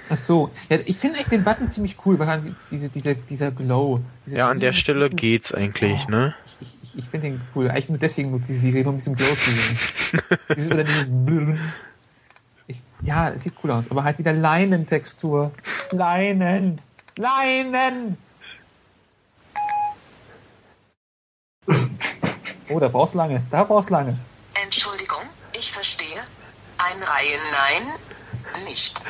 Ach 0.10 0.18
so. 0.18 0.52
Ja, 0.70 0.78
ich 0.86 0.98
finde 0.98 1.20
echt 1.20 1.32
den 1.32 1.44
Button 1.44 1.70
ziemlich 1.70 1.96
cool, 2.06 2.18
weil 2.20 2.28
halt 2.28 2.44
diese, 2.72 2.90
dieser, 2.90 3.14
dieser 3.16 3.52
Glow. 3.52 4.02
Diese, 4.26 4.38
Ja, 4.38 4.50
an 4.50 4.60
der 4.60 4.74
Stelle 4.74 5.06
diesen- 5.06 5.18
geht's 5.18 5.54
eigentlich, 5.54 6.06
Oh. 6.08 6.12
ne? 6.12 6.36
Ich, 6.62 6.68
ich, 6.84 6.98
ich 7.00 7.06
finde 7.06 7.28
den 7.30 7.42
cool. 7.56 7.70
Eigentlich 7.70 7.90
nur 7.90 7.98
deswegen 7.98 8.32
nutze 8.32 8.54
ich 8.54 8.60
Siri, 8.60 8.84
nur 8.84 8.94
um 8.94 8.98
diesen 8.98 9.16
Glow 9.16 9.36
zu 9.36 9.52
sehen. 9.52 9.80
dieses, 10.56 10.72
oder 10.72 10.84
dieses 10.84 11.08
Blurren. 11.10 11.60
Ja, 13.02 13.30
es 13.30 13.44
sieht 13.44 13.54
cool 13.64 13.72
aus, 13.72 13.90
aber 13.90 14.04
halt 14.04 14.18
wieder 14.18 14.34
Leinentextur. 14.34 15.52
Leinen! 15.92 16.82
Leinen! 17.16 18.18
Oh, 22.70 22.80
da 22.80 22.88
brauchst 22.90 23.16
lange. 23.16 23.44
Da 23.50 23.64
brauchst 23.64 23.90
lange. 23.90 24.18
Entschuldigung, 24.62 25.22
ich 25.54 25.72
verstehe. 25.72 26.24
Einreihen 26.78 27.42
nein, 27.52 28.64
nicht. 28.66 29.02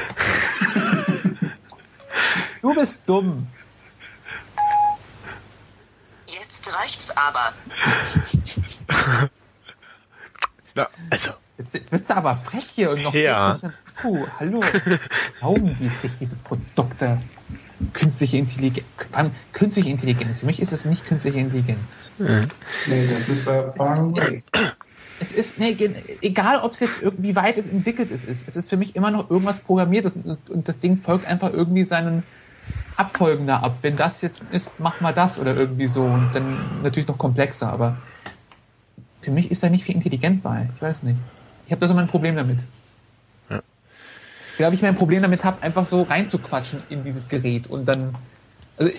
Du 2.62 2.74
bist 2.74 3.02
dumm. 3.08 3.48
Jetzt 6.28 6.74
reicht's 6.74 7.12
aber. 7.12 7.54
Na, 10.76 10.88
also. 11.10 11.32
Jetzt 11.58 11.92
wird's 11.92 12.12
aber 12.12 12.36
frech 12.36 12.66
hier 12.76 12.92
und 12.92 13.02
noch 13.04 13.14
Ja. 13.14 13.56
10%. 13.56 13.72
Puh, 14.02 14.28
hallo. 14.40 14.62
Glauben 15.40 15.76
die 15.80 15.90
sich 15.90 16.16
diese 16.18 16.36
Produkte? 16.36 17.20
Künstliche 17.94 18.38
Intelligenz. 18.38 18.86
Vor 19.10 19.18
allem 19.18 19.32
künstliche 19.54 19.90
Intelligenz. 19.90 20.40
Für 20.40 20.46
mich 20.46 20.62
ist 20.62 20.72
es 20.72 20.86
nicht 20.86 21.06
künstliche 21.06 21.40
Intelligenz. 21.40 21.92
Nee, 22.20 23.08
das 23.12 23.30
ist 23.30 23.44
far 23.44 23.74
away. 24.00 24.44
Es 25.20 25.32
ist, 25.32 25.58
nee, 25.58 25.76
egal 26.22 26.60
ob 26.60 26.74
es 26.74 26.80
jetzt 26.80 27.02
irgendwie 27.02 27.36
weit 27.36 27.58
entwickelt 27.58 28.12
ist, 28.12 28.24
ist, 28.26 28.48
es 28.48 28.56
ist 28.56 28.70
für 28.70 28.78
mich 28.78 28.96
immer 28.96 29.10
noch 29.10 29.32
irgendwas 29.32 29.60
Programmiertes 29.60 30.16
und, 30.16 30.50
und 30.50 30.68
das 30.68 30.80
Ding 30.80 30.98
folgt 30.98 31.26
einfach 31.26 31.52
irgendwie 31.52 31.86
seinen 31.86 32.24
Abfolgen 32.98 33.48
da 33.48 33.58
ab. 33.62 33.78
Wenn 33.82 33.96
das 33.96 34.22
jetzt 34.22 34.44
ist, 34.52 34.70
mach 34.80 35.02
mal 35.02 35.14
das 35.14 35.40
oder 35.40 35.56
irgendwie 35.56 35.88
so 35.88 36.04
und 36.04 36.32
dann 36.34 36.82
natürlich 36.84 37.08
noch 37.08 37.18
komplexer, 37.18 37.72
aber 37.72 37.98
für 39.22 39.32
mich 39.32 39.50
ist 39.50 39.64
da 39.64 39.70
nicht 39.70 39.86
viel 39.86 39.96
intelligent 39.96 40.44
bei. 40.44 40.70
Ich 40.76 40.82
weiß 40.82 41.04
nicht. 41.04 41.18
Ich 41.68 41.72
habe 41.72 41.80
da 41.82 41.88
so 41.88 41.94
mein 41.94 42.08
Problem 42.08 42.36
damit. 42.36 42.60
Ja. 43.50 43.62
Ich 44.52 44.58
glaube, 44.58 44.74
ich 44.76 44.82
mein 44.82 44.96
Problem 44.96 45.22
damit 45.22 45.44
habe, 45.44 45.62
einfach 45.62 45.86
so 45.86 46.02
reinzuquatschen 46.04 46.82
in 46.90 47.04
dieses 47.04 47.28
Gerät 47.30 47.68
und 47.68 47.86
dann. 47.86 48.16
Also 48.80 48.92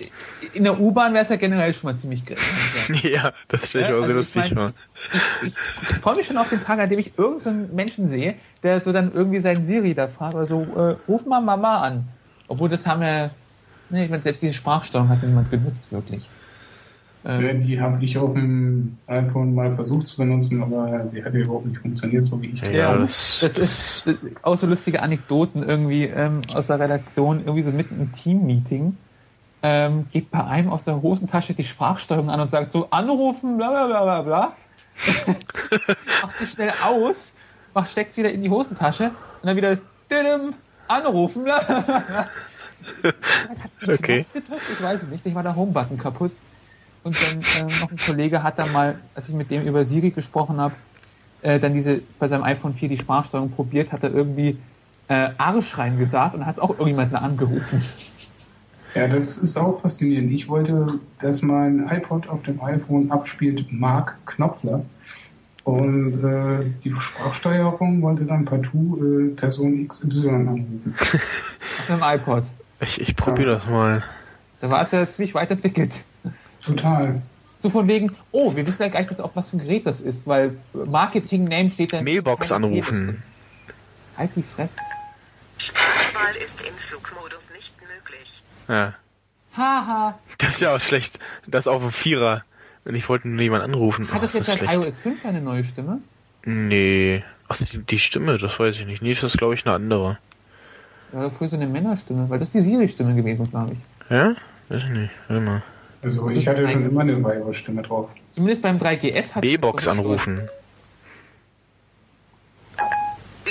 in 0.53 0.65
der 0.65 0.77
U-Bahn 0.79 1.13
wäre 1.13 1.23
es 1.23 1.29
ja 1.29 1.37
generell 1.37 1.73
schon 1.73 1.89
mal 1.89 1.97
ziemlich 1.97 2.25
grell. 2.25 2.37
Ja, 3.03 3.31
das 3.47 3.69
stelle 3.69 3.85
ich 3.85 3.89
Ja, 3.89 3.95
auch 3.95 3.99
sehr 4.01 4.09
also 4.09 4.13
lustig 4.13 4.53
vor. 4.53 4.73
ich, 5.41 5.53
ich 5.89 5.95
freue 5.97 6.15
mich 6.17 6.27
schon 6.27 6.37
auf 6.37 6.49
den 6.49 6.59
Tag, 6.61 6.79
an 6.79 6.89
dem 6.89 6.99
ich 6.99 7.17
irgendeinen 7.17 7.73
Menschen 7.73 8.09
sehe, 8.09 8.35
der 8.61 8.83
so 8.83 8.91
dann 8.91 9.13
irgendwie 9.13 9.39
seinen 9.39 9.63
Siri 9.65 9.93
da 9.95 10.07
fragt 10.07 10.35
oder 10.35 10.45
so, 10.45 10.63
äh, 10.75 10.95
ruf 11.09 11.25
mal 11.25 11.39
Mama 11.41 11.81
an. 11.81 12.07
Obwohl 12.49 12.67
das 12.69 12.85
haben 12.85 13.01
ja, 13.01 13.29
ne, 13.89 14.03
ich 14.03 14.09
meine, 14.09 14.21
selbst 14.21 14.41
diese 14.41 14.53
Sprachsteuerung 14.53 15.07
hat 15.09 15.23
niemand 15.23 15.49
benutzt, 15.49 15.91
wirklich. 15.93 16.29
Ja, 17.29 17.49
Ähm, 17.49 17.65
die 17.65 17.79
habe 17.79 18.03
ich 18.03 18.17
auf 18.17 18.33
dem 18.33 18.97
iPhone 19.05 19.53
mal 19.53 19.75
versucht 19.75 20.07
zu 20.07 20.17
benutzen, 20.17 20.63
aber 20.63 21.07
sie 21.07 21.23
hat 21.23 21.33
überhaupt 21.33 21.67
nicht 21.67 21.79
funktioniert, 21.79 22.23
so 22.23 22.41
wie 22.41 22.47
ich. 22.47 22.61
Ja, 22.61 22.69
Ja, 22.71 22.97
das, 22.97 23.39
das 23.41 23.57
ist 23.57 24.03
das, 24.05 24.15
auch 24.41 24.55
so 24.55 24.65
lustige 24.65 25.01
Anekdoten 25.03 25.61
irgendwie 25.61 26.05
ähm, 26.05 26.41
aus 26.53 26.67
der 26.67 26.79
Redaktion, 26.79 27.39
irgendwie 27.39 27.61
so 27.61 27.71
mitten 27.71 27.99
im 28.01 28.11
Team-Meeting. 28.11 28.97
Ähm, 29.61 30.07
geht 30.11 30.31
bei 30.31 30.43
einem 30.43 30.69
aus 30.69 30.85
der 30.85 31.01
Hosentasche 31.01 31.53
die 31.53 31.63
Sprachsteuerung 31.63 32.29
an 32.29 32.39
und 32.39 32.49
sagt 32.49 32.71
so, 32.71 32.89
anrufen, 32.89 33.57
bla 33.57 33.69
bla 33.69 33.85
bla 33.87 34.03
bla 34.03 34.21
bla. 34.21 34.55
macht 36.23 36.35
die 36.41 36.45
schnell 36.47 36.73
aus, 36.83 37.35
macht, 37.73 37.91
steckt 37.91 38.17
wieder 38.17 38.31
in 38.31 38.41
die 38.41 38.49
Hosentasche 38.49 39.05
und 39.41 39.47
dann 39.47 39.55
wieder 39.55 39.75
didim, 40.09 40.53
anrufen, 40.87 41.43
bla 41.43 41.59
bla 41.59 41.81
bla. 41.81 42.29
Okay. 43.85 44.25
Gedrückt? 44.33 44.61
Ich 44.71 44.81
weiß 44.81 45.03
es 45.03 45.09
nicht, 45.09 45.25
ich 45.25 45.35
war 45.35 45.43
der 45.43 45.53
Home-Button 45.53 45.97
kaputt. 45.97 46.31
Und 47.03 47.17
dann 47.21 47.41
ähm, 47.57 47.79
noch 47.79 47.91
ein 47.91 47.97
Kollege 47.97 48.43
hat 48.43 48.59
dann 48.59 48.71
mal, 48.71 48.99
als 49.15 49.29
ich 49.29 49.35
mit 49.35 49.49
dem 49.51 49.63
über 49.63 49.85
Siri 49.85 50.11
gesprochen 50.11 50.59
habe, 50.59 50.75
äh, 51.41 51.59
dann 51.59 51.73
diese 51.73 52.01
bei 52.19 52.27
seinem 52.27 52.43
iPhone 52.43 52.73
4 52.73 52.89
die 52.89 52.97
Sprachsteuerung 52.97 53.51
probiert, 53.51 53.91
hat 53.91 54.03
er 54.03 54.13
irgendwie 54.13 54.57
äh, 55.07 55.29
Arsch 55.37 55.77
reingesagt 55.77 56.35
und 56.35 56.45
hat 56.45 56.55
es 56.55 56.61
auch 56.61 56.71
irgendjemanden 56.71 57.17
angerufen. 57.17 57.81
Ja, 58.95 59.07
das 59.07 59.37
ist 59.37 59.55
auch 59.55 59.81
faszinierend. 59.81 60.31
Ich 60.31 60.47
wollte, 60.49 60.99
dass 61.19 61.41
mein 61.41 61.87
iPod 61.89 62.27
auf 62.27 62.41
dem 62.43 62.61
iPhone 62.61 63.11
abspielt 63.11 63.71
Mark 63.71 64.17
Knopfler. 64.25 64.83
Und 65.63 66.23
äh, 66.23 66.65
die 66.83 66.91
Sprachsteuerung 66.97 68.01
wollte 68.01 68.25
dann 68.25 68.45
partout 68.45 68.97
äh, 68.97 69.35
Person 69.35 69.87
XY 69.87 70.29
anrufen. 70.29 70.95
Auf 70.97 71.89
einem 71.89 72.19
iPod. 72.19 72.45
ich 72.81 72.99
ich 72.99 73.15
probiere 73.15 73.51
das 73.51 73.67
mal. 73.67 74.03
Da 74.61 74.69
war 74.69 74.81
es 74.81 74.91
ja 74.91 75.07
ziemlich 75.07 75.35
weit 75.35 75.51
entwickelt. 75.51 75.93
Total. 76.61 77.21
So 77.57 77.69
von 77.69 77.87
wegen, 77.87 78.15
oh, 78.31 78.55
wir 78.55 78.65
wissen 78.65 78.81
ja 78.81 78.87
gar 78.87 79.01
nicht, 79.01 79.19
ob 79.19 79.35
was 79.35 79.49
für 79.49 79.57
ein 79.57 79.59
Gerät 79.59 79.85
das 79.85 79.99
ist, 79.99 80.25
weil 80.25 80.57
Marketing-Name 80.73 81.71
steht 81.71 81.91
da. 81.93 82.01
Mailbox 82.01 82.51
anrufen. 82.51 83.21
Halt 84.17 84.31
die 84.35 84.43
Fresse. 84.43 84.77
Sprachwahl 85.57 86.35
ist 86.43 86.61
im 86.65 86.73
Flugmodus 86.75 87.49
nicht 87.53 87.73
möglich. 87.81 88.43
Ja. 88.69 88.93
Haha. 89.57 90.17
Das 90.37 90.53
ist 90.53 90.61
ja 90.61 90.73
auch 90.75 90.79
schlecht. 90.79 91.19
Das 91.47 91.67
auf 91.67 91.81
dem 91.81 91.91
Vierer. 91.91 92.43
Und 92.85 92.95
ich 92.95 93.09
wollte 93.09 93.27
nur 93.27 93.41
jemanden 93.41 93.65
anrufen. 93.65 94.07
Hat 94.09 94.19
Oh, 94.19 94.21
das 94.21 94.33
jetzt 94.33 94.47
ist 94.47 94.59
seit 94.59 94.73
iOS 94.73 94.97
5 94.97 95.25
eine 95.25 95.41
neue 95.41 95.63
Stimme? 95.65 95.99
Nee. 96.45 97.23
Ach, 97.49 97.57
die, 97.57 97.79
die 97.79 97.99
Stimme, 97.99 98.37
das 98.37 98.57
weiß 98.57 98.75
ich 98.77 98.85
nicht. 98.85 99.01
Nee, 99.01 99.13
das 99.13 99.23
ist 99.23 99.37
glaube 99.37 99.55
ich 99.55 99.65
eine 99.65 99.75
andere. 99.75 100.17
Ja, 101.11 101.29
früher 101.29 101.49
so 101.49 101.57
eine 101.57 101.67
Männerstimme, 101.67 102.29
weil 102.29 102.39
das 102.39 102.49
ist 102.49 102.55
die 102.55 102.61
Siri-Stimme 102.61 103.15
gewesen, 103.15 103.49
glaube 103.49 103.73
ich. 103.73 104.11
Ja? 104.11 104.35
Weiß 104.69 104.83
ich 104.83 104.89
nicht. 104.89 105.11
Warte 105.27 105.41
mal. 105.43 105.63
Also 106.01 106.29
ich 106.29 106.47
hatte 106.47 106.69
schon 106.69 106.85
immer 106.85 107.01
eine 107.01 107.21
Weiberstimme 107.23 107.81
drauf. 107.81 108.09
Zumindest 108.29 108.61
beim 108.61 108.77
3GS 108.77 109.35
hat 109.35 109.41
B-Box 109.41 109.87
anrufen. 109.87 110.49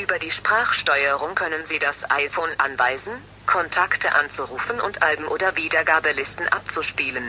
Über 0.01 0.19
die 0.19 0.31
Sprachsteuerung 0.31 1.35
können 1.35 1.67
Sie 1.67 1.79
das 1.79 2.11
iPhone 2.11 2.51
anweisen, 2.59 3.13
Kontakte 3.47 4.15
anzurufen 4.15 4.81
und 4.81 5.03
Alben 5.03 5.27
oder 5.27 5.57
Wiedergabelisten 5.57 6.49
abzuspielen. 6.49 7.25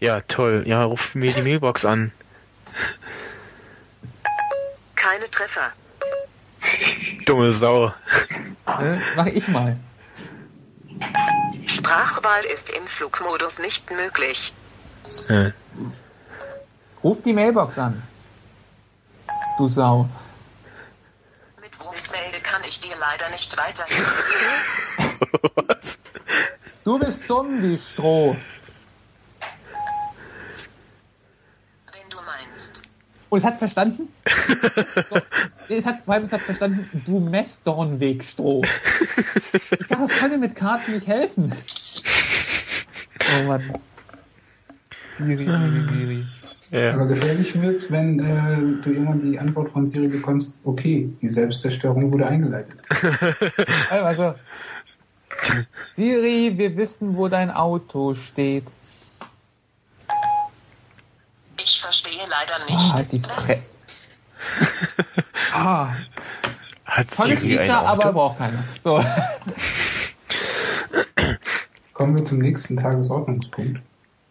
Ja, 0.00 0.20
toll. 0.22 0.64
Ja, 0.66 0.84
ruf 0.84 1.14
mir 1.14 1.32
die 1.32 1.42
Mailbox 1.42 1.84
an. 1.84 2.12
Keine 4.94 5.30
Treffer. 5.30 5.72
Dumme 7.24 7.52
Sau. 7.52 7.92
Äh, 8.66 8.98
mach 9.16 9.26
ich 9.26 9.48
mal. 9.48 9.76
Sprachwahl 11.66 12.44
ist 12.44 12.70
im 12.70 12.86
Flugmodus 12.86 13.58
nicht 13.58 13.90
möglich. 13.90 14.52
Ja. 15.28 15.52
Ruf 17.02 17.22
die 17.22 17.32
Mailbox 17.32 17.78
an. 17.78 18.02
Du 19.56 19.68
Sau. 19.68 20.08
Mit 21.60 21.78
Voicemail 21.78 22.40
kann 22.42 22.62
ich 22.64 22.80
dir 22.80 22.96
leider 22.98 23.28
nicht 23.30 23.56
weiterhelfen. 23.56 24.24
Du 26.82 26.98
bist 26.98 27.28
dumm 27.28 27.62
wie 27.62 27.76
Stroh. 27.76 28.34
Wenn 31.92 32.08
du 32.08 32.16
meinst. 32.22 32.82
Und 33.30 33.38
es 33.38 33.44
hat 33.44 33.58
verstanden? 33.58 34.08
es 35.68 35.86
hat, 35.86 36.00
vor 36.00 36.14
allem, 36.14 36.24
es 36.24 36.32
hat 36.32 36.42
verstanden, 36.42 36.88
du 37.04 37.20
Messdornweg 37.20 38.24
Stroh. 38.24 38.62
Ich 39.52 39.86
dachte, 39.86 40.02
das 40.02 40.10
kann 40.10 40.30
mir 40.30 40.38
mit 40.38 40.54
Karten 40.54 40.92
nicht 40.92 41.06
helfen. 41.06 41.54
Oh 43.32 43.46
Mann. 43.46 43.62
Siri, 45.06 45.44
Siri, 45.44 45.84
Siri. 45.92 46.26
Ja. 46.70 46.94
Aber 46.94 47.06
gefährlich 47.06 47.60
wird's, 47.60 47.92
wenn 47.92 48.18
äh, 48.18 48.82
du 48.82 48.90
irgendwann 48.90 49.30
die 49.30 49.38
Antwort 49.38 49.70
von 49.70 49.86
Siri 49.86 50.08
bekommst, 50.08 50.58
okay, 50.64 51.12
die 51.20 51.28
Selbstzerstörung 51.28 52.12
wurde 52.12 52.26
eingeleitet. 52.26 52.80
Also, 53.90 54.34
Siri, 55.92 56.56
wir 56.56 56.76
wissen, 56.76 57.16
wo 57.16 57.28
dein 57.28 57.50
Auto 57.50 58.14
steht. 58.14 58.74
Ich 61.62 61.80
verstehe 62.20 62.28
leider 62.28 62.54
Ah, 62.60 62.64
nicht. 62.70 62.94
halt 62.94 63.12
die 63.12 63.20
Fre 63.20 63.58
ah, 65.52 65.92
Hat 66.86 67.10
tolles 67.14 67.40
Siri 67.40 67.58
Feature, 67.58 67.78
aber 67.78 68.12
braucht 68.12 68.38
keiner. 68.38 68.64
So. 68.80 69.04
Kommen 71.92 72.16
wir 72.16 72.24
zum 72.24 72.38
nächsten 72.38 72.78
Tagesordnungspunkt. 72.78 73.80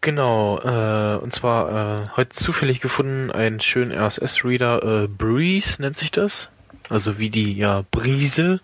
Genau, 0.02 0.58
äh, 0.60 1.18
und 1.18 1.32
zwar 1.34 1.70
äh, 2.00 2.08
heute 2.18 2.30
zufällig 2.30 2.82
gefunden 2.82 3.32
einen 3.32 3.60
schönen 3.60 3.92
RSS-Reader, 3.92 5.04
äh, 5.04 5.08
Breeze 5.08 5.80
nennt 5.82 5.98
sich 5.98 6.10
das. 6.12 6.50
Also 6.90 7.20
wie 7.20 7.30
die, 7.30 7.54
ja, 7.54 7.84
Brise. 7.92 8.62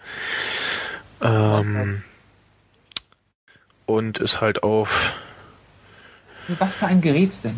Ähm, 1.21 2.01
und 3.85 4.17
ist 4.17 4.41
halt 4.41 4.63
auf 4.63 5.13
Was 6.57 6.73
für 6.73 6.87
ein 6.87 7.01
Gerät's 7.01 7.41
denn? 7.41 7.57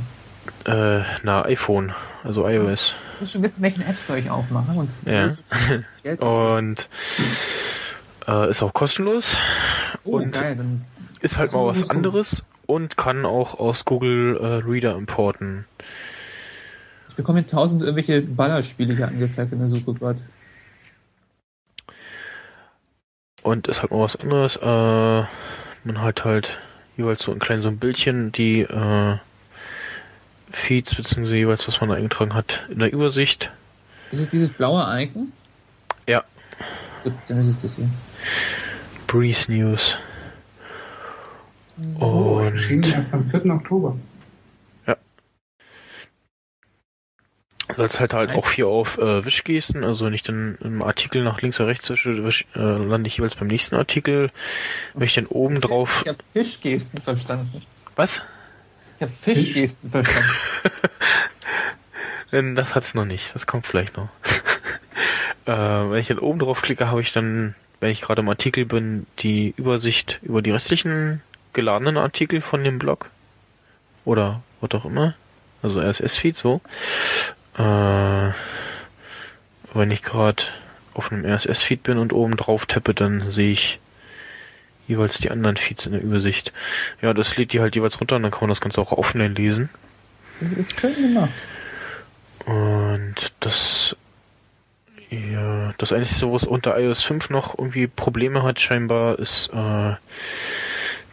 Äh, 0.67 1.03
na 1.23 1.45
iPhone, 1.45 1.93
also 2.23 2.47
iOS. 2.47 2.93
Du 3.15 3.21
musst 3.21 3.33
schon 3.33 3.41
wissen, 3.43 3.61
welchen 3.63 3.81
App 3.81 3.97
Store 3.97 4.19
ich 4.19 4.29
aufmache. 4.29 4.71
Und 4.71 4.89
Ja. 5.05 5.35
Und 6.19 6.89
äh, 8.27 8.49
ist 8.49 8.61
auch 8.61 8.73
kostenlos. 8.73 9.37
oh, 10.03 10.17
und 10.17 10.33
geil, 10.33 10.57
ist 11.21 11.37
halt 11.37 11.53
mal 11.53 11.65
was 11.65 11.89
anderes 11.89 12.43
und 12.65 12.97
kann 12.97 13.25
auch 13.25 13.59
aus 13.59 13.85
Google 13.85 14.37
äh, 14.37 14.69
Reader 14.69 14.95
importen. 14.95 15.65
Ich 17.09 17.15
bekomme 17.15 17.39
hier 17.39 17.47
tausend 17.47 17.81
irgendwelche 17.81 18.21
Ballerspiele 18.21 18.95
hier 18.95 19.07
angezeigt 19.07 19.51
in 19.51 19.59
der 19.59 19.67
Suche 19.67 19.93
gerade. 19.93 20.21
Und 23.41 23.67
ist 23.67 23.81
halt 23.81 23.91
mal 23.91 24.01
was 24.01 24.17
anderes. 24.17 24.57
Äh, 24.57 25.27
man 25.85 26.01
hat 26.01 26.25
halt 26.25 26.59
jeweils 26.97 27.21
so 27.21 27.31
ein 27.31 27.39
kleines 27.39 27.63
so 27.63 27.69
ein 27.69 27.77
Bildchen, 27.77 28.31
die 28.33 28.61
äh, 28.61 29.17
Feeds 30.51 30.95
beziehungsweise 30.95 31.37
jeweils 31.37 31.67
was 31.67 31.79
man 31.81 31.89
da 31.89 31.95
eingetragen 31.95 32.33
hat 32.33 32.65
in 32.69 32.79
der 32.79 32.91
Übersicht. 32.91 33.51
Ist 34.11 34.21
es 34.21 34.29
dieses 34.29 34.51
blaue 34.51 34.85
Icon? 35.01 35.31
Ja. 36.07 36.23
Gut, 37.03 37.13
dann 37.27 37.39
ist 37.39 37.47
es 37.47 37.59
das 37.59 37.75
hier. 37.75 37.89
Breeze 39.07 39.51
News. 39.51 39.97
Oh, 41.99 42.39
erschienen 42.39 42.85
Und 42.85 42.93
erst 42.93 43.13
am 43.13 43.25
4. 43.25 43.45
Oktober. 43.45 43.95
sollst 47.77 47.99
halt 47.99 48.13
halt 48.13 48.31
auch 48.31 48.51
hier 48.51 48.67
auf 48.67 48.97
äh, 48.97 49.23
Wischgesten, 49.23 49.83
also 49.83 50.09
nicht 50.09 50.27
dann 50.27 50.57
im 50.61 50.81
Artikel 50.81 51.23
nach 51.23 51.41
links 51.41 51.59
oder 51.59 51.69
rechts 51.69 51.89
wische, 51.89 52.23
wisch, 52.23 52.45
äh, 52.55 52.59
lande 52.59 53.07
ich 53.07 53.17
jeweils 53.17 53.35
beim 53.35 53.47
nächsten 53.47 53.75
Artikel. 53.75 54.31
Wenn 54.93 55.03
ich 55.03 55.13
dann 55.13 55.27
oben 55.27 55.61
drauf. 55.61 56.01
Ich 56.03 56.09
habe 56.09 56.19
Fischgesten 56.33 57.01
verstanden. 57.01 57.61
Was? 57.95 58.21
Ich 58.97 59.03
habe 59.03 59.11
Fischgesten 59.11 59.89
verstanden. 59.89 60.29
Das 62.55 62.75
hat's 62.75 62.93
noch 62.93 63.05
nicht. 63.05 63.33
Das 63.33 63.47
kommt 63.47 63.65
vielleicht 63.65 63.95
noch. 63.95 64.09
äh, 65.45 65.51
wenn 65.53 65.97
ich 65.97 66.07
dann 66.07 66.19
oben 66.19 66.39
drauf 66.39 66.61
klicke, 66.61 66.87
habe 66.87 66.99
ich 66.99 67.13
dann, 67.13 67.55
wenn 67.79 67.89
ich 67.89 68.01
gerade 68.01 68.21
im 68.21 68.27
Artikel 68.27 68.65
bin, 68.65 69.07
die 69.19 69.53
Übersicht 69.55 70.19
über 70.23 70.41
die 70.41 70.51
restlichen 70.51 71.21
geladenen 71.53 71.95
Artikel 71.97 72.41
von 72.41 72.65
dem 72.65 72.79
Blog. 72.79 73.09
Oder 74.03 74.43
was 74.59 74.71
auch 74.71 74.83
immer. 74.83 75.15
Also 75.63 75.79
RSS-Feed 75.79 76.35
so. 76.35 76.59
Äh, 77.57 78.31
wenn 79.73 79.91
ich 79.91 80.03
gerade 80.03 80.43
auf 80.93 81.11
einem 81.11 81.25
RSS-Feed 81.25 81.81
bin 81.81 81.97
und 81.97 82.11
oben 82.11 82.35
drauf 82.35 82.65
tappe, 82.65 82.93
dann 82.93 83.31
sehe 83.31 83.51
ich 83.51 83.79
jeweils 84.87 85.17
die 85.19 85.31
anderen 85.31 85.57
Feeds 85.57 85.85
in 85.85 85.91
der 85.91 86.01
Übersicht. 86.01 86.53
Ja, 87.01 87.13
das 87.13 87.37
lädt 87.37 87.53
die 87.53 87.59
halt 87.59 87.75
jeweils 87.75 87.99
runter 87.99 88.15
und 88.15 88.23
dann 88.23 88.31
kann 88.31 88.41
man 88.41 88.49
das 88.49 88.61
Ganze 88.61 88.81
auch 88.81 88.91
offline 88.91 89.35
lesen. 89.35 89.69
Das 90.39 90.51
ist 90.51 90.79
schön 90.79 90.95
gemacht. 90.95 91.31
Und 92.45 93.33
das, 93.41 93.95
ja, 95.09 95.73
das 95.77 95.91
Einzige, 95.91 96.29
wo 96.29 96.35
es 96.35 96.43
unter 96.43 96.79
iOS 96.79 97.03
5 97.03 97.29
noch 97.29 97.57
irgendwie 97.57 97.87
Probleme 97.87 98.43
hat, 98.43 98.59
scheinbar, 98.61 99.19
ist 99.19 99.49
äh, 99.53 99.95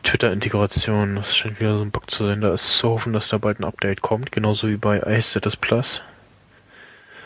Twitter-Integration. 0.05 1.17
Das 1.17 1.37
scheint 1.37 1.59
wieder 1.59 1.77
so 1.77 1.83
ein 1.83 1.91
Bug 1.91 2.11
zu 2.11 2.27
sein. 2.27 2.41
Da 2.41 2.55
ist 2.55 2.79
zu 2.79 2.91
hoffen, 2.91 3.13
dass 3.13 3.29
da 3.29 3.39
bald 3.39 3.59
ein 3.59 3.65
Update 3.65 4.03
kommt, 4.03 4.31
genauso 4.31 4.69
wie 4.69 4.77
bei 4.77 4.99
iStatus 4.99 5.57
Plus. 5.57 6.03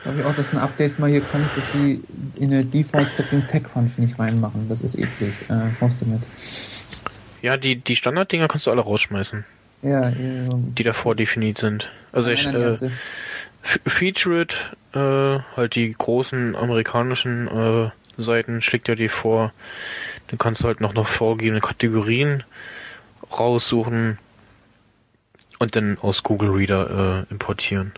Glaube 0.08 0.22
ich 0.22 0.26
auch, 0.26 0.36
dass 0.36 0.52
ein 0.54 0.58
Update 0.58 0.98
mal 0.98 1.10
hier 1.10 1.20
kommt, 1.20 1.54
dass 1.54 1.70
die 1.72 2.02
in 2.36 2.50
eine 2.50 2.64
Default-Setting 2.64 3.46
Tech-Function 3.46 4.06
nicht 4.06 4.18
reinmachen. 4.18 4.66
Das 4.70 4.80
ist 4.80 4.94
eklig. 4.94 5.34
Äh, 5.50 5.68
brauchst 5.78 6.00
du 6.00 6.06
mit. 6.06 6.22
Ja, 7.42 7.58
die, 7.58 7.76
die 7.76 7.94
Standarddinger 7.94 8.48
kannst 8.48 8.66
du 8.66 8.70
alle 8.70 8.80
rausschmeißen, 8.80 9.44
Ja, 9.82 10.08
ja. 10.08 10.48
die 10.50 10.82
davor 10.82 11.14
definiert 11.14 11.58
sind. 11.58 11.90
Also 12.10 12.30
ich, 12.30 12.46
äh, 12.46 12.74
Featured, 13.60 14.74
äh, 14.94 14.98
halt 14.98 15.74
die 15.74 15.92
großen 15.92 16.56
amerikanischen 16.56 17.46
äh, 17.46 17.90
Seiten 18.16 18.62
schlägt 18.62 18.88
ja 18.88 18.94
dir 18.94 19.10
vor. 19.10 19.52
Dann 20.28 20.38
kannst 20.38 20.62
du 20.62 20.68
halt 20.68 20.80
noch 20.80 20.94
noch 20.94 21.06
vorgegebene 21.06 21.60
Kategorien 21.60 22.44
raussuchen 23.30 24.16
und 25.58 25.76
dann 25.76 25.98
aus 26.00 26.22
Google 26.22 26.48
Reader 26.48 27.26
äh, 27.28 27.30
importieren. 27.30 27.92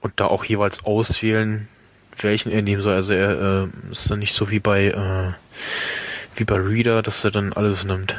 Und 0.00 0.14
da 0.16 0.26
auch 0.26 0.44
jeweils 0.44 0.84
auswählen, 0.84 1.68
welchen 2.16 2.50
er 2.50 2.62
nehmen 2.62 2.82
soll. 2.82 2.94
Also 2.94 3.12
er 3.12 3.64
äh, 3.64 3.92
ist 3.92 4.10
dann 4.10 4.18
nicht 4.20 4.34
so 4.34 4.50
wie 4.50 4.60
bei 4.60 4.86
äh, 4.86 5.32
wie 6.36 6.44
bei 6.44 6.56
Reader, 6.56 7.02
dass 7.02 7.24
er 7.24 7.30
dann 7.30 7.52
alles 7.52 7.84
nimmt. 7.84 8.16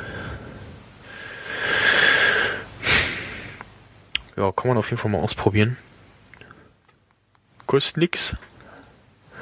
Ja, 4.35 4.51
kann 4.51 4.69
man 4.69 4.77
auf 4.77 4.89
jeden 4.89 5.01
Fall 5.01 5.11
mal 5.11 5.19
ausprobieren. 5.19 5.77
Kostet 7.65 7.97
nix 7.97 8.35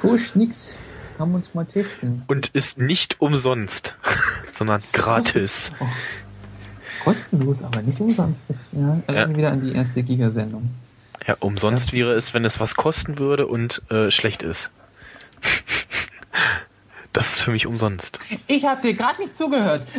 Push 0.00 0.34
nix. 0.34 0.76
Kann 1.16 1.30
man 1.32 1.40
uns 1.40 1.54
mal 1.54 1.64
testen. 1.64 2.22
und 2.28 2.48
ist 2.48 2.78
nicht 2.78 3.20
umsonst, 3.20 3.96
sondern 4.52 4.80
gratis. 4.92 5.72
Oh. 5.80 5.86
Kostenlos, 7.02 7.62
aber 7.62 7.82
nicht 7.82 8.00
umsonst. 8.00 8.48
Das 8.48 8.70
ja, 8.72 9.26
mich 9.26 9.36
wieder 9.36 9.50
an 9.50 9.60
die 9.60 9.72
erste 9.72 10.02
Giga-Sendung. 10.02 10.70
Ja, 11.28 11.36
umsonst 11.40 11.92
Ja. 11.92 11.98
wäre 11.98 12.12
es, 12.14 12.34
wenn 12.34 12.44
es 12.44 12.58
was 12.58 12.74
kosten 12.74 13.18
würde 13.18 13.46
und 13.46 13.82
äh, 13.90 14.10
schlecht 14.10 14.42
ist. 14.42 14.70
Das 17.14 17.34
ist 17.36 17.40
für 17.42 17.50
mich 17.52 17.66
umsonst. 17.66 18.20
Ich 18.46 18.66
habe 18.66 18.82
dir 18.82 18.94
gerade 18.94 19.20
nicht 19.20 19.36
zugehört. 19.36 19.88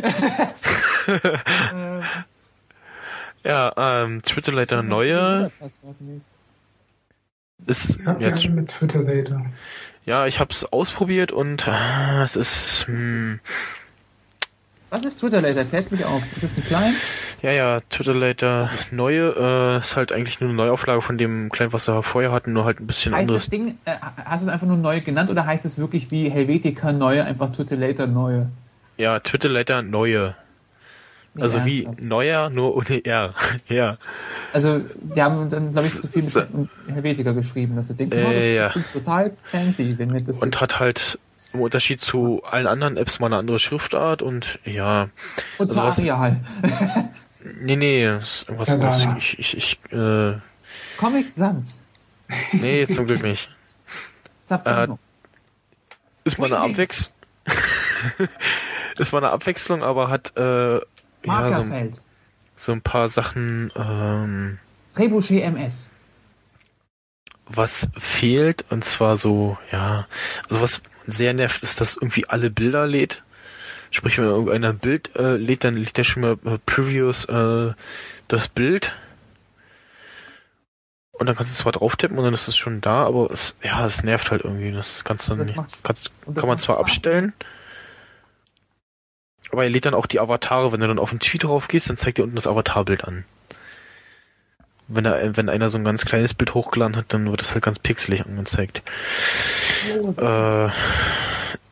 Ja, 3.44 3.72
ähm, 3.76 4.22
Twitter 4.22 4.52
neue 4.82 5.50
ist 7.84 8.06
jetzt, 8.20 8.44
alle 8.44 8.50
mit 8.50 8.68
Twitter 8.68 9.02
Later? 9.02 9.46
ja, 10.04 10.26
ich 10.26 10.40
hab's 10.40 10.64
ausprobiert 10.64 11.32
und 11.32 11.66
ah, 11.66 12.22
es 12.22 12.36
ist, 12.36 12.86
hm, 12.86 13.40
Was 14.90 15.04
ist 15.04 15.20
Twitter 15.20 15.40
Later? 15.40 15.64
Klärt 15.64 15.92
mich 15.92 16.04
auf. 16.04 16.22
Ist 16.34 16.42
das 16.42 16.56
ein 16.56 16.64
Client? 16.64 16.96
ja, 17.42 17.52
ja, 17.52 17.80
Twitter 17.90 18.12
Later 18.14 18.70
neue 18.90 19.30
äh, 19.36 19.78
ist 19.78 19.96
halt 19.96 20.12
eigentlich 20.12 20.40
nur 20.40 20.48
eine 20.50 20.56
Neuauflage 20.56 21.00
von 21.00 21.16
dem 21.16 21.48
Kleinen, 21.50 21.72
was 21.72 21.86
wir 21.88 22.02
vorher 22.02 22.32
hatten, 22.32 22.52
nur 22.52 22.64
halt 22.64 22.80
ein 22.80 22.86
bisschen 22.86 23.14
Heißt 23.14 23.28
anderes. 23.28 23.44
das 23.44 23.50
Ding, 23.50 23.78
äh, 23.84 23.94
hast 24.24 24.42
du 24.42 24.48
es 24.48 24.52
einfach 24.52 24.66
nur 24.66 24.76
neu 24.76 25.00
genannt 25.00 25.30
oder 25.30 25.46
heißt 25.46 25.64
es 25.64 25.78
wirklich 25.78 26.10
wie 26.10 26.28
Helvetica 26.28 26.92
neue, 26.92 27.24
einfach 27.24 27.52
Twitter 27.52 27.76
Later 27.76 28.06
neue? 28.06 28.50
Ja, 28.96 29.20
Twitter 29.20 29.48
Later 29.48 29.82
neue. 29.82 30.34
Nee, 31.34 31.42
Also 31.44 31.64
wie 31.64 31.84
ernsthaft. 31.84 32.02
neuer, 32.08 32.50
nur 32.50 32.74
ohne 32.76 33.04
R. 33.04 33.34
ja. 33.68 33.96
Also, 34.52 34.80
die 34.96 35.22
haben 35.22 35.48
dann, 35.48 35.70
glaube 35.70 35.86
ich, 35.86 35.96
zu 35.96 36.08
viel 36.08 36.24
mit 36.24 36.34
Helvetica 36.88 37.30
geschrieben, 37.30 37.76
dass 37.76 37.86
sie 37.86 37.94
denken, 37.94 38.18
Äh, 38.18 38.24
oh, 38.28 38.32
das, 38.32 38.44
ja. 38.48 38.62
das 38.64 38.72
klingt 38.72 38.92
total 38.92 39.32
fancy, 39.32 39.94
wenn 39.96 40.12
wir 40.12 40.20
das 40.22 40.38
Und 40.38 40.60
hat 40.60 40.80
halt 40.80 41.20
im 41.52 41.60
Unterschied 41.60 42.00
zu 42.00 42.42
allen 42.44 42.66
anderen 42.66 42.96
Apps 42.96 43.18
mal 43.18 43.26
eine 43.26 43.36
andere 43.36 43.58
Schriftart 43.58 44.22
und 44.22 44.58
ja, 44.64 45.08
und 45.58 45.68
zwar 45.68 45.86
also 45.86 46.02
was- 46.02 46.10
Arial. 46.10 46.40
Nee, 47.42 47.76
nee, 47.76 48.16
ist 48.18 48.44
irgendwas 48.48 48.68
anderes. 48.68 49.06
Ich, 49.16 49.38
ich, 49.38 49.56
ich, 49.56 49.92
äh, 49.92 50.36
Comic 50.98 51.32
Sans. 51.32 51.80
nee, 52.52 52.86
zum 52.86 53.06
Glück 53.06 53.22
nicht. 53.22 53.48
Zafano. 54.44 54.98
Ist 56.24 56.38
mal 56.38 56.52
eine. 56.52 56.58
Abwechslung. 56.58 57.14
ist 58.98 59.12
mal 59.12 59.18
eine 59.24 59.30
Abwechslung, 59.30 59.82
aber 59.82 60.10
hat, 60.10 60.36
äh, 60.36 60.74
ja, 61.24 61.62
so, 61.62 61.92
so 62.56 62.72
ein 62.72 62.82
paar 62.82 63.08
Sachen, 63.08 63.72
ähm, 63.74 64.58
Trebuchet 64.94 65.42
MS. 65.42 65.90
was 67.46 67.88
fehlt, 67.98 68.66
und 68.70 68.84
zwar 68.84 69.16
so, 69.16 69.56
ja, 69.72 70.06
also 70.48 70.60
was 70.60 70.82
sehr 71.06 71.34
nervt, 71.34 71.62
ist, 71.62 71.80
dass 71.80 71.96
irgendwie 71.96 72.28
alle 72.28 72.50
Bilder 72.50 72.86
lädt. 72.86 73.22
Sprich, 73.90 74.18
wenn 74.18 74.26
irgendeiner 74.26 74.70
ein 74.70 74.78
Bild 74.78 75.14
äh, 75.16 75.36
lädt, 75.36 75.64
dann 75.64 75.76
lädt 75.76 75.98
er 75.98 76.04
schon 76.04 76.22
mal 76.22 76.38
äh, 76.44 76.58
Previews 76.64 77.24
äh, 77.24 77.72
das 78.28 78.48
Bild. 78.48 78.96
Und 81.12 81.26
dann 81.26 81.36
kannst 81.36 81.52
du 81.52 81.62
zwar 81.62 81.72
drauf 81.72 81.96
tippen 81.96 82.16
und 82.16 82.24
dann 82.24 82.32
ist 82.32 82.48
es 82.48 82.56
schon 82.56 82.80
da, 82.80 83.04
aber 83.04 83.30
es, 83.30 83.54
ja, 83.62 83.84
es 83.84 84.02
nervt 84.02 84.30
halt 84.30 84.42
irgendwie. 84.42 84.72
Das 84.72 85.04
kannst 85.04 85.28
du 85.28 85.34
Das 85.34 85.46
nicht, 85.46 85.58
kannst, 85.82 86.12
kann 86.34 86.48
man 86.48 86.58
zwar 86.58 86.78
abstellen, 86.78 87.34
aber 89.50 89.64
er 89.64 89.70
lädt 89.70 89.84
dann 89.84 89.94
auch 89.94 90.06
die 90.06 90.20
Avatare. 90.20 90.72
Wenn 90.72 90.80
du 90.80 90.86
dann 90.86 90.98
auf 90.98 91.10
den 91.10 91.20
Tweet 91.20 91.44
drauf 91.44 91.68
gehst, 91.68 91.90
dann 91.90 91.96
zeigt 91.96 92.18
er 92.18 92.24
unten 92.24 92.36
das 92.36 92.46
Avatarbild 92.46 93.04
an. 93.04 93.24
Wenn, 94.92 95.04
er, 95.04 95.36
wenn 95.36 95.48
einer 95.48 95.70
so 95.70 95.78
ein 95.78 95.84
ganz 95.84 96.04
kleines 96.04 96.34
Bild 96.34 96.52
hochgeladen 96.54 96.96
hat, 96.96 97.06
dann 97.08 97.30
wird 97.30 97.42
es 97.42 97.52
halt 97.54 97.62
ganz 97.62 97.78
pixelig 97.78 98.26
angezeigt. 98.26 98.82
Äh, 100.18 100.68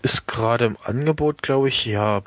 ist 0.03 0.27
gerade 0.29 0.67
im 0.67 0.77
Angebot, 0.85 1.43
glaube 1.43 1.69
ich, 1.69 1.85
ja. 1.85 2.23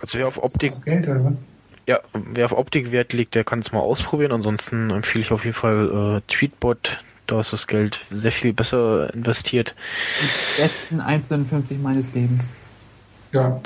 Also 0.00 0.18
wer 0.18 0.26
auf 0.26 0.42
Optik, 0.42 0.70
Das 0.72 0.84
Geld 0.84 1.06
oder 1.08 1.24
was? 1.24 1.38
ja, 1.86 2.00
wer 2.12 2.46
auf 2.46 2.52
Optik 2.52 2.90
Wert 2.90 3.12
legt, 3.12 3.34
der 3.36 3.44
kann 3.44 3.60
es 3.60 3.70
mal 3.72 3.80
ausprobieren. 3.80 4.32
Ansonsten 4.32 4.90
empfehle 4.90 5.22
ich 5.24 5.30
auf 5.30 5.44
jeden 5.44 5.54
Fall 5.56 6.18
äh, 6.18 6.32
Tweetbot. 6.32 7.00
Da 7.28 7.40
ist 7.40 7.52
das 7.52 7.68
Geld 7.68 8.00
sehr 8.10 8.32
viel 8.32 8.52
besser 8.52 9.14
investiert. 9.14 9.74
Die 10.58 10.62
besten 10.62 11.00
1,59 11.00 11.78
meines 11.78 12.12
Lebens. 12.14 12.48
Ja. 13.30 13.60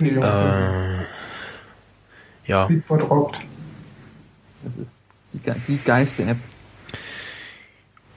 Nee, 0.00 0.10
Äh, 0.10 1.04
ja, 2.46 2.64
Speedbot 2.64 3.08
rockt. 3.08 3.38
Das 4.64 4.76
ist 4.76 5.00
die, 5.32 5.40
die 5.68 5.78
geilste 5.78 6.24
App. 6.24 6.36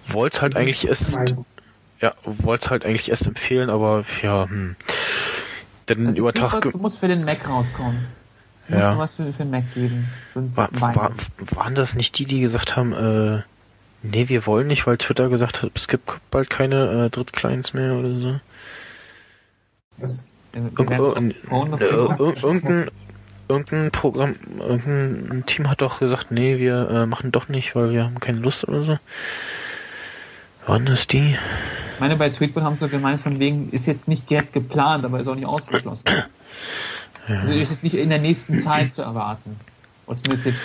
wollte 0.08 0.42
halt 0.42 0.56
eigentlich 0.56 0.88
erst, 0.88 1.18
ja, 2.02 2.14
wollte 2.24 2.70
halt 2.70 2.86
eigentlich 2.86 3.10
erst 3.10 3.26
empfehlen, 3.26 3.70
aber 3.70 4.06
ja, 4.22 4.48
hm. 4.48 4.76
Dann 5.88 6.08
Also 6.08 6.20
über 6.22 6.34
Tag, 6.34 6.50
Tweetbot 6.52 6.74
ge- 6.74 6.82
muss 6.82 6.98
für 6.98 7.08
den 7.08 7.24
Mac 7.26 7.48
rauskommen. 7.48 8.06
Es 8.64 8.70
muss 8.70 8.82
Ja. 8.84 8.92
sowas 8.94 9.14
für, 9.14 9.32
für 9.32 9.44
den 9.44 9.52
Mac 9.52 9.72
geben. 9.74 10.08
War, 10.34 10.70
war, 10.74 11.12
waren 11.52 11.76
das 11.76 11.94
nicht 11.94 12.18
die, 12.18 12.26
die 12.26 12.42
gesagt 12.42 12.76
haben, 12.76 12.92
äh, 12.94 13.44
nee, 14.02 14.28
wir 14.28 14.48
wollen 14.48 14.66
nicht, 14.68 14.88
weil 14.88 14.98
Twitter 14.98 15.30
gesagt 15.30 15.62
hat, 15.62 15.72
es 15.76 15.88
gibt 15.88 16.10
bald 16.32 16.50
keine 16.50 17.06
äh, 17.06 17.10
Drittclients 17.12 17.74
mehr 17.74 17.94
oder 17.94 18.20
so? 18.20 18.40
Was? 19.98 20.28
Äh, 20.54 20.58
irgendein, 20.78 21.34
irgendein 23.48 23.92
Programm, 23.92 24.36
irgendein 24.60 25.46
Team 25.46 25.70
hat 25.70 25.82
doch 25.82 26.00
gesagt, 26.00 26.32
nee, 26.32 26.58
wir 26.58 26.90
äh, 26.90 27.06
machen 27.06 27.32
doch 27.32 27.48
nicht, 27.48 27.76
weil 27.76 27.92
wir 27.92 28.04
haben 28.04 28.20
keine 28.20 28.40
Lust 28.40 28.68
oder 28.68 28.84
so. 28.84 29.00
Waren 30.66 30.86
das 30.86 31.08
die? 31.08 31.38
Ich 31.94 32.00
meine, 32.00 32.16
bei 32.16 32.30
Tweetbot 32.30 32.64
haben 32.64 32.76
sie 32.76 32.90
gemeint, 32.90 33.22
von 33.22 33.40
wegen, 33.40 33.70
ist 33.72 33.86
jetzt 33.86 34.08
nicht 34.08 34.30
direkt 34.30 34.54
geplant, 34.54 35.06
aber 35.06 35.20
ist 35.20 35.28
auch 35.28 35.36
nicht 35.36 35.46
ausgeschlossen. 35.48 36.04
Also 37.28 37.54
ist 37.54 37.72
es 37.72 37.84
nicht 37.84 37.96
in 37.96 38.10
der 38.10 38.20
nächsten 38.20 38.60
Zeit 38.60 38.94
zu 38.94 39.02
erwarten. 39.02 39.60
Und 40.06 40.18
zumindest 40.20 40.46
jetzt, 40.46 40.62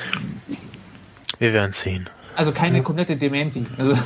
Wir 1.39 1.53
werden 1.53 1.73
sehen. 1.73 2.09
also 2.35 2.53
keine 2.53 2.83
komplette 2.83 3.17
Dementi. 3.17 3.65
Also 3.79 3.97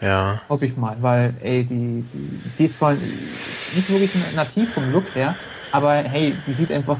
Ja. 0.00 0.38
hoffe 0.48 0.66
ich 0.66 0.76
mal, 0.76 0.96
weil, 1.00 1.34
ey, 1.40 1.64
die, 1.64 2.04
die, 2.12 2.40
die 2.58 2.64
ist 2.64 2.74
zwar 2.74 2.94
nicht 2.94 3.88
wirklich 3.88 4.10
nativ 4.34 4.72
vom 4.74 4.92
Look 4.92 5.14
her, 5.14 5.36
aber 5.70 5.94
hey, 5.94 6.36
die 6.46 6.52
sieht 6.52 6.70
einfach 6.72 6.98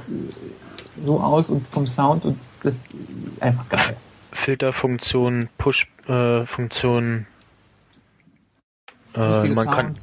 so 1.03 1.20
aus 1.20 1.51
und 1.51 1.68
vom 1.68 1.86
Sound 1.86 2.24
und 2.24 2.38
das 2.62 2.76
ist 2.76 2.90
einfach 3.40 3.68
geil. 3.68 3.97
Filterfunktion, 4.32 5.49
Push-Funktion. 5.59 7.26
Äh, 9.14 9.20
Richtige 9.20 9.55
man 9.55 9.66
kann 9.70 9.95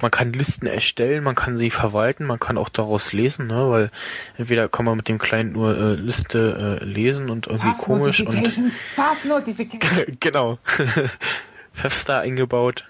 man 0.00 0.10
kann 0.10 0.32
Listen 0.32 0.66
erstellen, 0.66 1.22
man 1.22 1.36
kann 1.36 1.56
sie 1.56 1.70
verwalten, 1.70 2.26
man 2.26 2.40
kann 2.40 2.58
auch 2.58 2.68
daraus 2.68 3.12
lesen, 3.12 3.46
ne? 3.46 3.70
Weil 3.70 3.90
entweder 4.36 4.68
kann 4.68 4.84
man 4.84 4.96
mit 4.96 5.08
dem 5.08 5.18
Client 5.18 5.52
nur 5.52 5.78
äh, 5.78 5.94
Liste 5.94 6.80
äh, 6.80 6.84
lesen 6.84 7.30
und 7.30 7.46
irgendwie 7.46 7.72
komisch 7.78 8.20
und 8.20 8.34
genau. 10.20 10.58
Fefstar 11.72 12.20
eingebaut. 12.20 12.84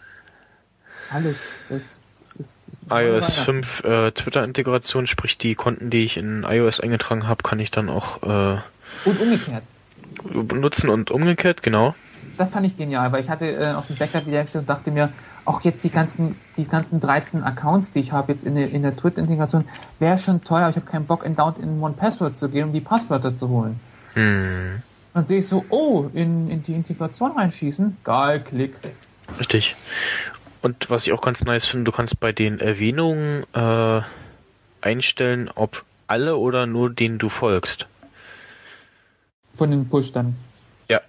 Alles. 1.10 1.38
Das 1.68 1.98
iOS 2.90 3.24
Weihnachten. 3.24 3.62
5 3.62 3.84
äh, 3.84 4.10
Twitter-Integration, 4.12 5.06
sprich 5.06 5.38
die 5.38 5.54
Konten, 5.54 5.90
die 5.90 6.04
ich 6.04 6.16
in 6.16 6.44
iOS 6.44 6.80
eingetragen 6.80 7.26
habe, 7.28 7.42
kann 7.42 7.58
ich 7.60 7.70
dann 7.70 7.88
auch 7.88 8.22
äh, 8.22 8.60
Und 9.04 9.20
umgekehrt. 9.20 9.62
benutzen 10.24 10.90
und 10.90 11.10
umgekehrt, 11.10 11.62
genau. 11.62 11.94
Das 12.38 12.50
fand 12.52 12.66
ich 12.66 12.76
genial, 12.76 13.12
weil 13.12 13.20
ich 13.22 13.28
hatte 13.28 13.46
äh, 13.50 13.72
aus 13.72 13.88
dem 13.88 13.96
Backup 13.96 14.26
wieder 14.26 14.42
gestellt 14.42 14.62
und 14.62 14.68
dachte 14.68 14.90
mir, 14.90 15.10
auch 15.44 15.60
jetzt 15.62 15.82
die 15.82 15.90
ganzen, 15.90 16.36
die 16.56 16.66
ganzen 16.66 17.00
13 17.00 17.42
Accounts, 17.42 17.90
die 17.90 18.00
ich 18.00 18.12
habe 18.12 18.32
jetzt 18.32 18.44
in 18.44 18.54
der, 18.54 18.70
in 18.70 18.82
der 18.82 18.94
Twitter-Integration, 18.96 19.64
wäre 19.98 20.16
schon 20.18 20.42
teuer. 20.44 20.68
Ich 20.70 20.76
habe 20.76 20.86
keinen 20.86 21.04
Bock, 21.06 21.24
in 21.24 21.34
Down 21.36 21.54
in 21.60 21.80
One 21.82 21.94
Password 21.94 22.36
zu 22.36 22.48
gehen, 22.48 22.64
um 22.68 22.72
die 22.72 22.80
Passwörter 22.80 23.36
zu 23.36 23.48
holen. 23.48 23.80
Hm, 24.14 24.82
Dann 25.14 25.26
sehe 25.26 25.40
ich 25.40 25.48
so, 25.48 25.64
oh, 25.68 26.08
in, 26.14 26.48
in 26.48 26.62
die 26.62 26.74
Integration 26.74 27.32
reinschießen. 27.32 27.96
Geil, 28.04 28.40
klick. 28.40 28.74
richtig. 29.38 29.74
Und 30.62 30.90
was 30.90 31.06
ich 31.06 31.12
auch 31.12 31.20
ganz 31.20 31.42
nice 31.42 31.66
finde, 31.66 31.84
du 31.84 31.92
kannst 31.92 32.20
bei 32.20 32.32
den 32.32 32.60
Erwähnungen 32.60 33.44
äh, 33.52 34.00
einstellen, 34.80 35.50
ob 35.54 35.84
alle 36.06 36.36
oder 36.36 36.66
nur 36.66 36.90
denen 36.90 37.18
du 37.18 37.28
folgst. 37.28 37.86
Von 39.54 39.70
den 39.70 39.88
Push 39.88 40.12
dann. 40.12 40.36
Ja. 40.88 41.00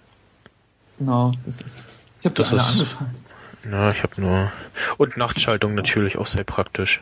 Genau, 0.98 1.32
das 1.46 1.60
ist. 1.60 1.84
Ich 2.20 2.26
habe 2.26 2.34
Das 2.34 2.50
das 2.50 2.52
alle 2.52 2.62
angeschaltet. 2.64 3.22
Na, 3.64 3.90
ich 3.92 4.02
habe 4.02 4.20
nur. 4.20 4.52
Und 4.98 5.16
Nachtschaltung 5.16 5.74
natürlich 5.74 6.18
auch 6.18 6.26
sehr 6.26 6.44
praktisch. 6.44 7.00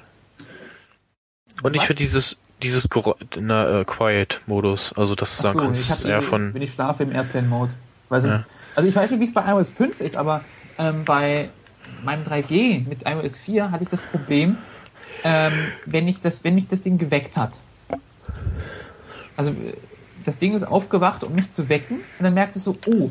Und 1.62 1.74
ich 1.74 1.80
Was? 1.80 1.86
finde 1.86 2.03
dieses 2.03 2.36
dieses 2.62 2.88
na, 3.40 3.80
äh, 3.80 3.84
Quiet-Modus, 3.84 4.92
also 4.96 5.16
Ach 5.20 5.26
sagen 5.26 5.59
so, 5.59 5.64
kannst, 5.64 5.80
ich 5.82 5.90
habe 5.90 6.09
ja 6.09 6.20
von 6.20 6.55
wenn 6.55 6.62
ich 6.62 6.72
schlafe 6.72 7.03
im 7.03 7.12
Airplane-Mode. 7.12 7.72
Sonst, 8.09 8.46
Also 8.76 8.88
ich 8.88 8.94
weiß 8.94 9.11
nicht, 9.11 9.20
wie 9.20 9.24
es 9.24 9.32
bei 9.32 9.44
iOS 9.50 9.70
5 9.70 10.00
ist, 10.00 10.16
aber 10.16 10.44
ähm, 10.78 11.05
bei 11.05 11.50
meinem 12.05 12.24
3G 12.24 12.88
mit 12.88 13.07
iOS 13.07 13.36
4 13.38 13.70
hatte 13.70 13.84
ich 13.84 13.90
das 13.90 14.03
Problem, 14.03 14.59
ähm, 15.24 15.53
wenn 15.86 16.09
ich 16.09 16.20
das, 16.20 16.44
wenn 16.44 16.55
mich 16.55 16.68
das 16.68 16.82
Ding 16.82 16.98
geweckt 16.98 17.36
hat. 17.36 17.53
Also 19.36 19.55
das 20.24 20.38
Ding 20.38 20.55
ist 20.55 20.64
aufgewacht, 20.64 21.24
um 21.24 21.34
mich 21.34 21.50
zu 21.50 21.68
wecken, 21.68 21.96
und 22.18 22.24
dann 22.24 22.34
merkt 22.34 22.57
es 22.57 22.64
so, 22.64 22.76
oh, 22.86 23.11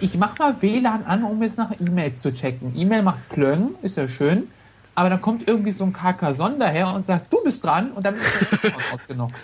ich 0.00 0.16
mach 0.16 0.38
mal 0.38 0.60
WLAN 0.60 1.04
an, 1.04 1.24
um 1.24 1.42
jetzt 1.42 1.58
nach 1.58 1.72
E-Mails 1.80 2.20
zu 2.20 2.32
checken. 2.32 2.74
E-Mail 2.76 3.02
macht 3.02 3.28
Plöng, 3.30 3.74
ist 3.82 3.96
ja 3.96 4.08
schön, 4.08 4.48
aber 4.94 5.10
dann 5.10 5.20
kommt 5.20 5.48
irgendwie 5.48 5.72
so 5.72 5.84
ein 5.84 5.92
Carcassonne 5.92 6.58
daher 6.58 6.88
und 6.92 7.06
sagt, 7.06 7.32
du 7.32 7.42
bist 7.42 7.64
dran, 7.64 7.92
und 7.92 8.04
dann 8.04 8.16
ist 8.16 8.62
der 8.62 8.72
ausgenockt. 8.92 9.34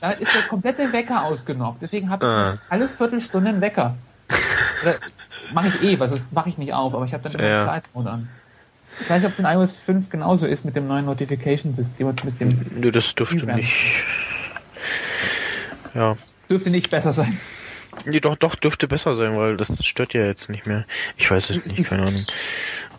Damit 0.00 0.20
ist 0.20 0.34
der 0.34 0.42
komplette 0.48 0.92
Wecker 0.92 1.24
ausgenockt. 1.24 1.80
Deswegen 1.82 2.10
habe 2.10 2.24
ich 2.24 2.30
Ah. 2.30 2.58
alle 2.68 2.88
Viertelstunde 2.88 3.48
einen 3.50 3.60
Wecker. 3.60 3.94
Mache 5.52 5.68
ich 5.68 5.82
eh, 5.82 5.98
weil 5.98 6.08
sonst 6.08 6.22
mache 6.32 6.48
ich 6.48 6.58
nicht 6.58 6.72
auf, 6.72 6.94
aber 6.94 7.04
ich 7.04 7.12
habe 7.12 7.22
dann 7.24 7.32
immer 7.32 7.48
Ja. 7.48 7.64
Flight 7.64 7.84
Mode 7.94 8.10
an. 8.10 8.28
Ich 9.00 9.08
weiß 9.08 9.18
nicht, 9.22 9.26
ob 9.26 9.32
es 9.32 9.38
in 9.38 9.44
iOS 9.44 9.76
5 9.76 10.10
genauso 10.10 10.46
ist 10.46 10.64
mit 10.64 10.74
dem 10.74 10.88
neuen 10.88 11.04
Notification-System 11.06 12.06
und 12.08 12.24
mit 12.24 12.40
dem 12.40 12.66
Nö, 12.74 12.90
das 12.90 13.14
dürfte 13.14 13.36
Event. 13.36 13.56
nicht. 13.58 13.72
Ja. 15.94 16.16
dürfte 16.50 16.70
nicht 16.70 16.90
besser 16.90 17.12
sein. 17.12 17.38
Nee, 18.04 18.20
doch, 18.20 18.36
doch, 18.36 18.54
dürfte 18.54 18.86
besser 18.88 19.16
sein, 19.16 19.36
weil 19.36 19.56
das 19.56 19.72
stört 19.84 20.14
ja 20.14 20.24
jetzt 20.24 20.48
nicht 20.48 20.66
mehr. 20.66 20.84
Ich 21.16 21.30
weiß 21.30 21.50
es 21.50 21.64
nicht, 21.66 21.88
keine 21.88 22.02
Ahnung. 22.06 22.24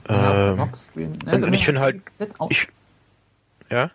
Ja, 0.08 0.52
Ähm, 0.52 0.58
Lockscreen. 0.58 1.14
und 1.26 1.54
ich 1.54 1.66
finde 1.66 1.82
halt- 1.82 2.02
ich- 2.50 2.68
ja? 3.70 3.92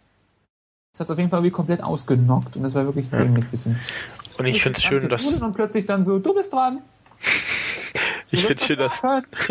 Es 0.95 1.01
hat 1.01 1.11
auf 1.11 1.19
jeden 1.19 1.29
Fall 1.31 1.41
irgendwie 1.41 1.51
komplett 1.55 1.83
ausgenockt 1.83 2.57
und 2.57 2.63
das 2.63 2.75
war 2.75 2.85
wirklich 2.85 3.11
Ja. 3.11 3.19
dämlich 3.19 3.47
bisschen. 3.47 3.81
Und 4.39 4.47
ich 4.47 4.63
finde 4.63 4.79
es 4.79 4.85
schön, 4.85 5.09
dass. 5.09 5.25
Und 5.27 5.55
plötzlich 5.55 5.87
dann 5.87 6.05
so, 6.05 6.19
du 6.19 6.35
bist 6.35 6.53
dran. 6.53 6.81
Ich 8.35 8.47
finde 8.47 8.62
schön, 8.64 8.78
dass. 8.78 9.03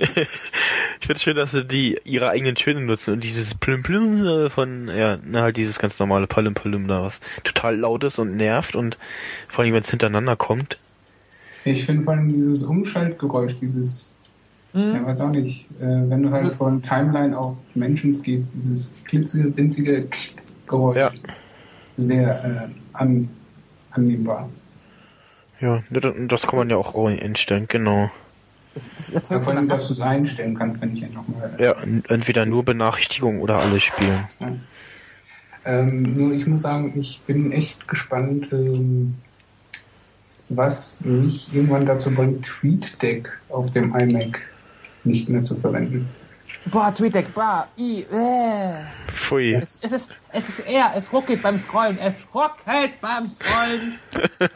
ich 1.00 1.08
finde 1.08 1.20
schön, 1.20 1.36
dass 1.36 1.52
sie 1.52 1.66
die 1.66 2.00
ihre 2.04 2.30
eigenen 2.30 2.56
Töne 2.56 2.82
nutzen 2.82 3.14
und 3.14 3.24
dieses 3.24 3.56
Plüm 3.56 3.84
Plüm 3.84 4.26
äh, 4.26 4.50
von, 4.50 4.88
ja, 4.90 5.18
na, 5.24 5.42
halt 5.44 5.58
dieses 5.58 5.80
ganz 5.80 6.00
normale 6.00 6.28
Palim 6.28 6.54
Palim 6.54 6.88
da, 6.88 7.04
was 7.04 7.20
total 7.44 7.78
laut 7.78 8.04
ist 8.04 8.20
und 8.20 8.36
nervt 8.36 8.76
und 8.76 8.98
vor 9.48 9.64
allem, 9.64 9.74
wenn 9.74 9.84
es 9.84 9.90
hintereinander 9.90 10.36
kommt. 10.36 10.78
Ich 11.66 11.86
finde 11.86 12.04
vor 12.04 12.14
allem 12.14 12.30
dieses 12.30 12.64
Umschaltgeräusch, 12.64 13.54
dieses, 13.62 14.16
ja, 14.74 14.80
Mhm. 14.82 15.06
weiß 15.06 15.22
auch 15.22 15.30
nicht, 15.30 15.68
äh, 15.80 15.84
wenn 15.86 16.24
du 16.24 16.32
halt 16.32 16.46
Also- 16.46 16.56
von 16.58 16.82
Timeline 16.82 17.38
auf 17.38 17.56
Mentions 17.76 18.22
gehst, 18.24 18.50
dieses 18.54 18.94
klitzige, 19.06 19.56
winzige 19.56 20.08
Geräusch 20.68 20.98
Ja. 20.98 21.12
sehr 21.98 22.44
äh, 22.44 22.70
an, 22.94 23.30
annehmbar. 23.92 24.50
Ja, 25.60 25.82
das 25.92 26.14
das 26.28 26.42
kann 26.42 26.58
man 26.60 26.70
ja 26.70 26.76
auch 26.78 26.94
einstellen, 27.08 27.66
genau. 27.70 28.12
Das, 28.74 28.90
das 28.96 29.08
Ja, 29.10 29.16
erzeugt 29.16 29.44
so 29.44 29.50
vor 29.50 29.58
allem, 29.58 29.70
dass 29.70 29.88
du 29.88 29.94
es 29.94 30.02
einstellen 30.02 30.58
kannst, 30.58 30.82
wenn 30.82 30.94
ich 30.94 31.02
ja 31.02 31.08
nochmal. 31.10 31.56
Ja, 31.60 31.76
entweder 32.08 32.46
nur 32.46 32.64
Benachrichtigungen 32.64 33.40
oder 33.42 33.60
alle 33.60 33.80
spielen. 33.80 34.28
Ähm, 35.66 36.14
nur 36.14 36.34
ich 36.34 36.46
muss 36.46 36.64
sagen, 36.64 36.94
ich 37.00 37.22
bin 37.26 37.52
echt 37.52 37.88
gespannt, 37.88 38.50
ähm, 38.52 39.16
was 40.50 41.02
mich 41.02 41.54
irgendwann 41.54 41.86
dazu 41.86 42.14
bringt, 42.14 42.46
TweetDeck 42.46 43.32
auf 43.50 43.72
dem 43.72 43.96
iMac 43.96 44.42
nicht 45.04 45.30
mehr 45.30 45.44
zu 45.44 45.56
verwenden. 45.56 46.10
Boah, 46.66 46.94
TweetDeck, 46.94 47.34
boah, 47.34 47.68
i, 47.78 48.02
äh. 48.04 48.84
Pfui. 49.08 49.54
Es, 49.54 49.80
es 49.82 49.92
ist, 49.92 50.12
es 50.32 50.50
ist 50.50 50.68
er, 50.68 50.94
es 50.96 51.12
ruckelt 51.12 51.42
beim 51.42 51.58
Scrollen, 51.58 51.98
es 51.98 52.18
ruckelt 52.34 53.00
beim 53.02 53.30
Scrollen. 53.30 54.00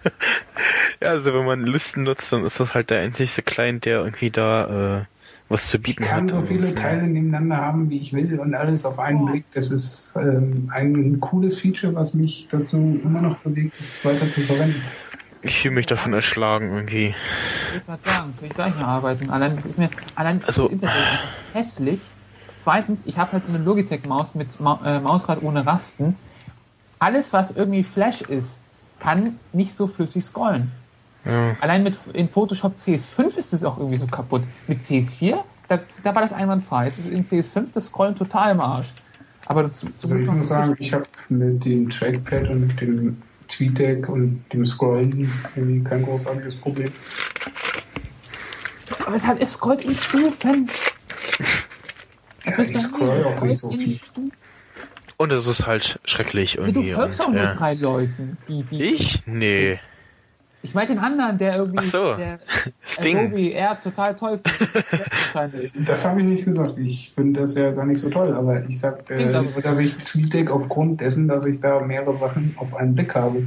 Ja, 1.02 1.10
also 1.10 1.34
wenn 1.34 1.46
man 1.46 1.64
Listen 1.66 2.04
nutzt, 2.04 2.32
dann 2.34 2.44
ist 2.46 2.60
das 2.60 2.74
halt 2.74 2.90
der 2.90 3.02
einzigste 3.02 3.42
Client, 3.44 3.86
der 3.86 4.00
irgendwie 4.00 4.32
da 4.32 5.00
äh, 5.00 5.06
was 5.50 5.68
zu 5.68 5.78
Ich 5.78 5.84
bieten 5.84 6.04
kann 6.04 6.24
hat. 6.24 6.32
so 6.32 6.42
viele 6.42 6.74
Teile 6.76 7.04
nebeneinander 7.04 7.58
haben, 7.58 7.90
wie 7.90 8.00
ich 8.00 8.14
will 8.14 8.40
und 8.40 8.54
alles 8.56 8.84
auf 8.84 8.98
einen 9.00 9.26
Blick. 9.26 9.46
Das 9.54 9.72
ist 9.72 10.14
ähm, 10.16 10.70
ein 10.74 11.20
cooles 11.20 11.60
Feature, 11.60 11.94
was 11.96 12.14
mich 12.14 12.48
dazu 12.52 13.00
immer 13.04 13.22
noch 13.22 13.38
bewegt, 13.40 13.80
es 13.80 14.04
weiter 14.04 14.30
zu 14.32 14.42
verwenden. 14.42 14.82
Ich 15.44 15.60
fühle 15.62 15.76
mich 15.76 15.86
davon 15.86 16.14
erschlagen 16.14 16.72
irgendwie. 16.74 17.14
Ich 17.76 17.88
wollte 17.88 18.04
gerade 18.04 18.18
sagen, 18.18 18.34
kann 18.40 18.48
ich 18.48 18.54
gleich 18.56 18.76
mehr 18.76 18.88
arbeiten. 18.88 19.30
Allein, 19.30 19.56
das 19.56 19.66
ist 19.68 19.78
mir, 19.78 19.90
allein 20.16 20.44
Also- 20.46 20.64
das 20.64 20.72
Internet 20.72 21.20
hässlich. 21.54 22.02
Zweitens, 22.56 23.04
ich 23.06 23.18
habe 23.18 23.34
halt 23.34 23.44
eine 23.48 23.60
Logitech-Maus 23.60 24.36
mit 24.36 24.60
Ma 24.60 24.82
äh, 24.84 25.00
Mausrad 25.00 25.42
ohne 25.44 25.66
Rasten. 25.66 26.18
Alles, 27.00 27.32
was 27.32 27.52
irgendwie 27.52 27.84
Flash 27.84 28.22
ist, 28.24 28.60
kann 29.00 29.38
nicht 29.54 29.78
so 29.78 29.86
flüssig 29.88 30.26
scrollen. 30.26 30.72
Ja. 31.28 31.58
Allein 31.60 31.84
mit 31.84 31.96
in 32.14 32.30
Photoshop 32.30 32.76
CS5 32.76 33.36
ist 33.38 33.54
es 33.54 33.64
auch 33.64 33.78
irgendwie 33.78 33.98
so 33.98 34.08
kaputt. 34.08 34.44
Mit 34.68 34.82
CS4, 34.82 35.40
da, 35.68 35.80
da 36.04 36.16
war 36.16 36.22
das 36.22 36.34
einwandfrei. 36.34 36.86
Jetzt 36.88 37.00
ist 37.00 37.10
in 37.10 37.24
CS5 37.26 37.68
das 37.74 37.88
Scrollen 37.88 38.16
total 38.16 38.52
im 38.52 38.62
Arsch. 38.62 38.94
Aber 39.48 39.72
zu, 39.72 39.88
zu 39.94 40.08
Also 40.08 40.18
ich 40.18 40.28
muss 40.28 40.48
sagen, 40.50 40.76
ich 40.80 40.94
habe 40.94 41.06
mit 41.30 41.64
dem 41.66 41.90
Trackpad 41.90 42.50
und 42.50 42.68
mit 42.68 42.82
dem 42.82 43.22
TweetDeck 43.48 44.10
und 44.10 44.44
dem 44.52 44.66
Scrollen 44.66 45.32
irgendwie 45.56 45.84
kein 45.84 46.04
großartiges 46.04 46.56
Problem. 46.58 46.92
aber 49.06 49.16
es, 49.16 49.26
hat, 49.26 49.40
es 49.40 49.54
scrollt 49.54 49.86
in 49.86 49.96
Stufen. 49.96 50.70
Das 52.46 52.58
Ja, 52.58 52.64
ist 52.64 52.70
ich 52.72 52.78
scroll 52.78 53.10
es 53.20 53.28
auch 53.28 53.42
nicht 53.44 53.58
so 53.60 53.72
viel. 53.72 53.98
Stufen. 53.98 54.32
Und 55.18 55.32
es 55.32 55.48
ist 55.48 55.66
halt 55.66 56.00
schrecklich 56.06 56.54
Du 56.54 56.62
irgendwie. 56.64 56.92
folgst 56.92 57.22
auch 57.22 57.30
nur 57.30 57.42
ja. 57.42 57.56
drei 57.56 57.74
Leuten. 57.74 58.38
Die, 58.48 58.64
die, 58.64 58.82
Ich? 58.84 59.24
Nee. 59.26 59.80
Ich 60.68 60.76
meine 60.76 60.88
den 60.88 61.00
anderen, 61.00 61.38
der 61.38 61.56
irgendwie 61.56 61.80
Ach 61.80 61.84
so. 61.84 62.16
der 62.16 62.40
Sting. 62.86 63.18
Adobe 63.18 63.52
er 63.54 63.80
total 63.80 64.16
toll 64.16 64.38
findet. 64.46 64.86
Wahrscheinlich. 65.34 65.72
Das 65.86 66.06
habe 66.06 66.20
ich 66.22 66.26
nicht 66.28 66.46
gesagt. 66.46 66.78
Ich 66.78 67.12
finde 67.14 67.42
das 67.42 67.56
ja 67.56 67.72
gar 67.72 67.86
nicht 67.86 68.00
so 68.00 68.10
toll, 68.10 68.34
aber 68.34 68.66
ich 68.68 68.80
sag, 68.80 69.06
Klingt 69.06 69.34
äh, 69.34 69.62
dass 69.62 69.80
ich 69.80 69.96
TweetDeck 69.96 70.52
aufgrund 70.52 71.02
dessen, 71.02 71.28
dass 71.28 71.46
ich 71.46 71.62
da 71.62 71.80
mehrere 71.80 72.18
Sachen 72.18 72.54
auf 72.58 72.76
einen 72.76 72.96
Blick 72.96 73.16
habe. 73.16 73.44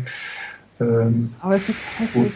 Ähm, 0.80 1.34
Aber 1.40 1.54
es 1.56 1.66
sieht 1.66 1.76
hässlich 1.98 2.32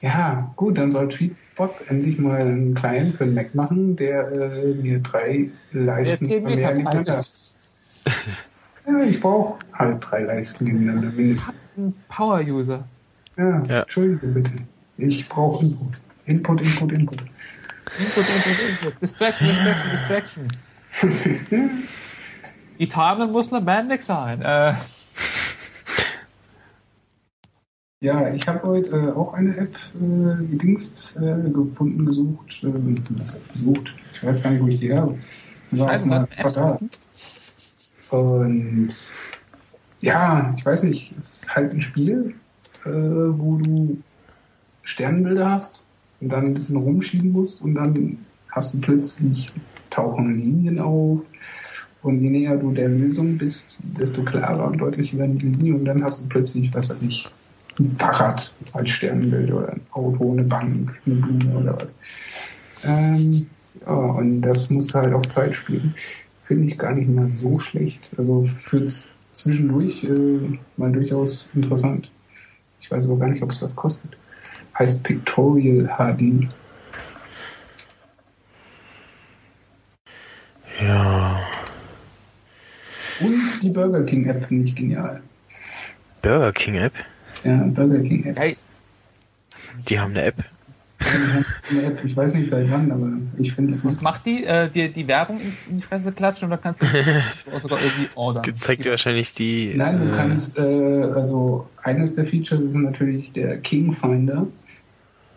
ja, 0.00 0.52
gut, 0.56 0.76
dann 0.76 0.90
soll 0.90 1.08
Tweetbot 1.08 1.88
endlich 1.88 2.18
mal 2.18 2.38
einen 2.40 2.74
Client 2.74 3.16
für 3.16 3.24
den 3.24 3.32
Mac 3.34 3.54
machen, 3.54 3.96
der 3.96 4.30
äh, 4.30 4.74
mir 4.74 4.98
drei 5.00 5.48
Leisten 5.72 6.26
10 6.26 6.44
Meter 6.44 6.62
breit 6.62 6.76
nebeneinander- 6.76 7.18
ist. 7.18 7.54
Ja, 8.86 9.00
ich 9.00 9.18
brauche 9.18 9.58
halt 9.72 9.96
drei 10.00 10.24
Leisten 10.24 10.64
nebeneinander 10.66 11.10
mindestens. 11.10 11.70
Ein 11.78 11.94
Power-User. 12.10 12.84
Ja, 13.36 13.62
Ja. 13.64 13.82
Entschuldige 13.82 14.26
bitte. 14.28 14.52
Ich 14.96 15.28
brauche 15.28 15.64
Input. 15.64 15.88
Input, 16.26 16.60
Input, 16.60 16.92
Input. 16.92 17.20
Input, 17.98 18.24
Input, 18.28 18.80
Input. 18.82 19.02
Distraction, 19.02 19.48
Distraction, 19.48 20.48
Distraction. 21.02 21.82
Gitarren 22.78 23.30
muss 23.32 23.50
lebendig 23.50 24.02
sein. 24.02 24.42
Äh, 24.42 24.74
Ja, 28.00 28.34
ich 28.34 28.46
habe 28.46 28.62
heute 28.64 28.90
äh, 28.90 29.12
auch 29.12 29.32
eine 29.32 29.56
App 29.56 29.74
äh, 29.94 30.44
gedingst, 30.44 31.16
äh, 31.16 31.48
gefunden, 31.50 32.04
gesucht. 32.04 32.62
Äh, 32.62 32.66
was 33.18 33.34
heißt 33.34 33.52
gesucht? 33.54 33.94
Ich 34.12 34.22
weiß 34.22 34.42
gar 34.42 34.50
nicht, 34.50 34.62
wo 34.62 34.66
ich 34.66 34.78
die 34.78 34.92
habe. 34.92 35.18
Die 35.70 35.78
war 35.78 35.88
also 35.88 36.12
Apps 36.14 36.36
Portal. 36.36 36.78
suchen. 36.78 36.90
Und 38.10 38.94
ja, 40.02 40.52
ich 40.54 40.66
weiß 40.66 40.82
nicht, 40.82 41.14
es 41.16 41.44
ist 41.44 41.54
halt 41.56 41.72
ein 41.72 41.80
Spiel, 41.80 42.34
äh, 42.84 42.90
wo 42.90 43.56
du 43.56 43.98
Sternbilder 44.82 45.50
hast 45.50 45.82
und 46.20 46.30
dann 46.30 46.46
ein 46.46 46.54
bisschen 46.54 46.76
rumschieben 46.76 47.32
musst 47.32 47.62
und 47.62 47.74
dann 47.74 48.18
hast 48.50 48.74
du 48.74 48.80
plötzlich 48.80 49.52
tauchen 49.90 50.38
Linien 50.38 50.78
auf 50.78 51.20
und 52.02 52.20
je 52.20 52.30
näher 52.30 52.56
du 52.56 52.72
der 52.72 52.88
Lösung 52.88 53.38
bist, 53.38 53.82
desto 53.98 54.22
klarer 54.22 54.66
und 54.66 54.78
deutlicher 54.78 55.18
werden 55.18 55.38
die 55.38 55.48
Linien 55.48 55.76
und 55.76 55.84
dann 55.84 56.02
hast 56.02 56.22
du 56.22 56.28
plötzlich, 56.28 56.72
was 56.74 56.90
weiß 56.90 57.02
ich, 57.02 57.28
ein 57.78 57.90
Fahrrad 57.90 58.52
als 58.72 58.90
Sternbild 58.90 59.52
oder 59.52 59.72
ein 59.72 59.80
Auto, 59.92 60.32
eine 60.32 60.44
Bank, 60.44 61.00
eine 61.06 61.14
Blume 61.16 61.58
oder 61.58 61.76
was. 61.76 61.96
Ähm, 62.84 63.46
ja, 63.84 63.92
und 63.92 64.42
das 64.42 64.70
musst 64.70 64.94
du 64.94 64.98
halt 64.98 65.12
auf 65.12 65.26
Zeit 65.28 65.56
spielen 65.56 65.94
finde 66.44 66.68
ich 66.68 66.78
gar 66.78 66.94
nicht 66.94 67.08
mal 67.08 67.32
so 67.32 67.58
schlecht. 67.58 68.10
Also 68.16 68.48
für 68.62 68.86
zwischendurch 69.32 70.04
äh, 70.04 70.58
mal 70.76 70.92
durchaus 70.92 71.48
interessant. 71.54 72.10
Ich 72.84 72.90
weiß 72.90 73.06
aber 73.06 73.16
gar 73.16 73.28
nicht, 73.28 73.42
ob 73.42 73.50
es 73.50 73.62
was 73.62 73.74
kostet. 73.74 74.14
Heißt 74.78 75.02
Pictorial 75.02 75.86
HD. 75.96 76.46
Ja. 80.82 81.40
Und 83.20 83.40
die 83.62 83.70
Burger 83.70 84.02
King 84.02 84.26
App 84.26 84.44
finde 84.44 84.68
ich 84.68 84.74
genial. 84.76 85.22
Burger 86.20 86.52
King 86.52 86.74
App? 86.74 86.92
Ja, 87.42 87.56
Burger 87.56 88.00
King 88.00 88.24
App. 88.26 88.36
Geil. 88.36 88.56
Die 89.88 89.98
haben 89.98 90.10
eine 90.10 90.24
App. 90.24 90.44
Ich 92.04 92.16
weiß 92.16 92.34
nicht 92.34 92.48
seit 92.48 92.70
wann, 92.70 92.90
aber 92.90 93.10
ich 93.38 93.52
finde 93.52 93.74
es 93.74 93.84
Was 93.84 94.00
macht 94.00 94.26
die? 94.26 94.44
Äh, 94.44 94.70
dir 94.70 94.88
die 94.92 95.06
Werbung 95.08 95.40
in, 95.40 95.52
in 95.68 95.76
die 95.76 95.82
Fresse 95.82 96.12
klatschen 96.12 96.48
oder 96.48 96.58
kannst 96.58 96.82
du 96.82 96.86
das 96.86 97.44
sogar 97.62 97.80
irgendwie 97.82 98.08
ordern? 98.14 98.42
Die 98.42 98.54
zeigt 98.56 98.84
dir 98.84 98.90
wahrscheinlich 98.90 99.32
die. 99.34 99.74
Nein, 99.76 100.00
du 100.00 100.06
äh, 100.06 100.16
kannst, 100.16 100.58
äh, 100.58 100.62
also 100.62 101.68
eines 101.82 102.14
der 102.14 102.26
Features 102.26 102.60
ist 102.62 102.74
natürlich 102.74 103.32
der 103.32 103.58
King 103.58 103.92
Finder, 103.92 104.46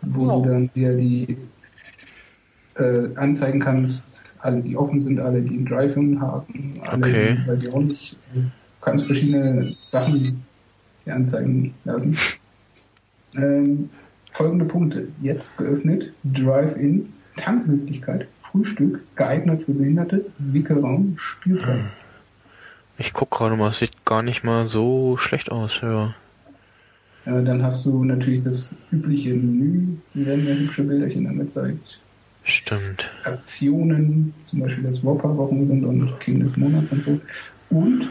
wo 0.02 0.30
Oh. 0.30 0.42
du 0.42 0.48
dann 0.50 0.70
dir 0.74 0.96
die 0.96 1.36
äh, 2.76 3.08
anzeigen 3.16 3.60
kannst, 3.60 4.22
alle, 4.40 4.60
die 4.62 4.76
offen 4.76 5.00
sind, 5.00 5.18
alle, 5.20 5.42
die 5.42 5.48
einen 5.56 5.66
Drive-In 5.66 6.20
haben, 6.20 6.74
alle, 6.82 6.98
Okay. 6.98 7.36
die, 7.36 7.48
weiß 7.48 7.62
ich 7.62 7.72
auch 7.72 7.80
nicht, 7.80 8.16
du 8.34 8.42
kannst 8.80 9.06
verschiedene 9.06 9.74
Sachen 9.90 10.44
dir 11.04 11.14
anzeigen 11.14 11.74
lassen. 11.84 12.16
Ähm, 13.36 13.90
folgende 14.38 14.66
Punkte. 14.66 15.08
Jetzt 15.20 15.58
geöffnet, 15.58 16.12
Drive-In, 16.22 17.12
Tankmöglichkeit, 17.36 18.28
Frühstück, 18.42 19.00
geeignet 19.16 19.64
für 19.64 19.72
Behinderte, 19.72 20.26
Wickelraum, 20.38 21.16
Spielplatz. 21.18 21.96
Ich 22.98 23.12
guck 23.12 23.32
gerade 23.32 23.56
mal, 23.56 23.70
es 23.70 23.80
sieht 23.80 24.04
gar 24.04 24.22
nicht 24.22 24.44
mal 24.44 24.68
so 24.68 25.16
schlecht 25.16 25.50
aus, 25.50 25.80
ja. 25.82 26.14
Äh, 27.24 27.42
dann 27.42 27.64
hast 27.64 27.84
du 27.84 28.04
natürlich 28.04 28.42
das 28.42 28.76
übliche 28.92 29.34
Menü, 29.34 29.96
hier 30.14 30.26
werden 30.26 30.46
ja 30.46 30.54
hübsche 30.54 30.84
Bilderchen 30.84 31.26
angezeigt. 31.26 32.00
Stimmt. 32.44 33.10
Aktionen, 33.24 34.32
zum 34.44 34.60
Beispiel 34.60 34.84
das 34.84 35.02
Whopper-Wochen 35.02 35.66
sind 35.66 35.84
und 35.84 36.20
King 36.20 36.44
des 36.46 36.56
Monats 36.56 36.92
und 36.92 37.04
so. 37.04 37.20
Und 37.70 38.08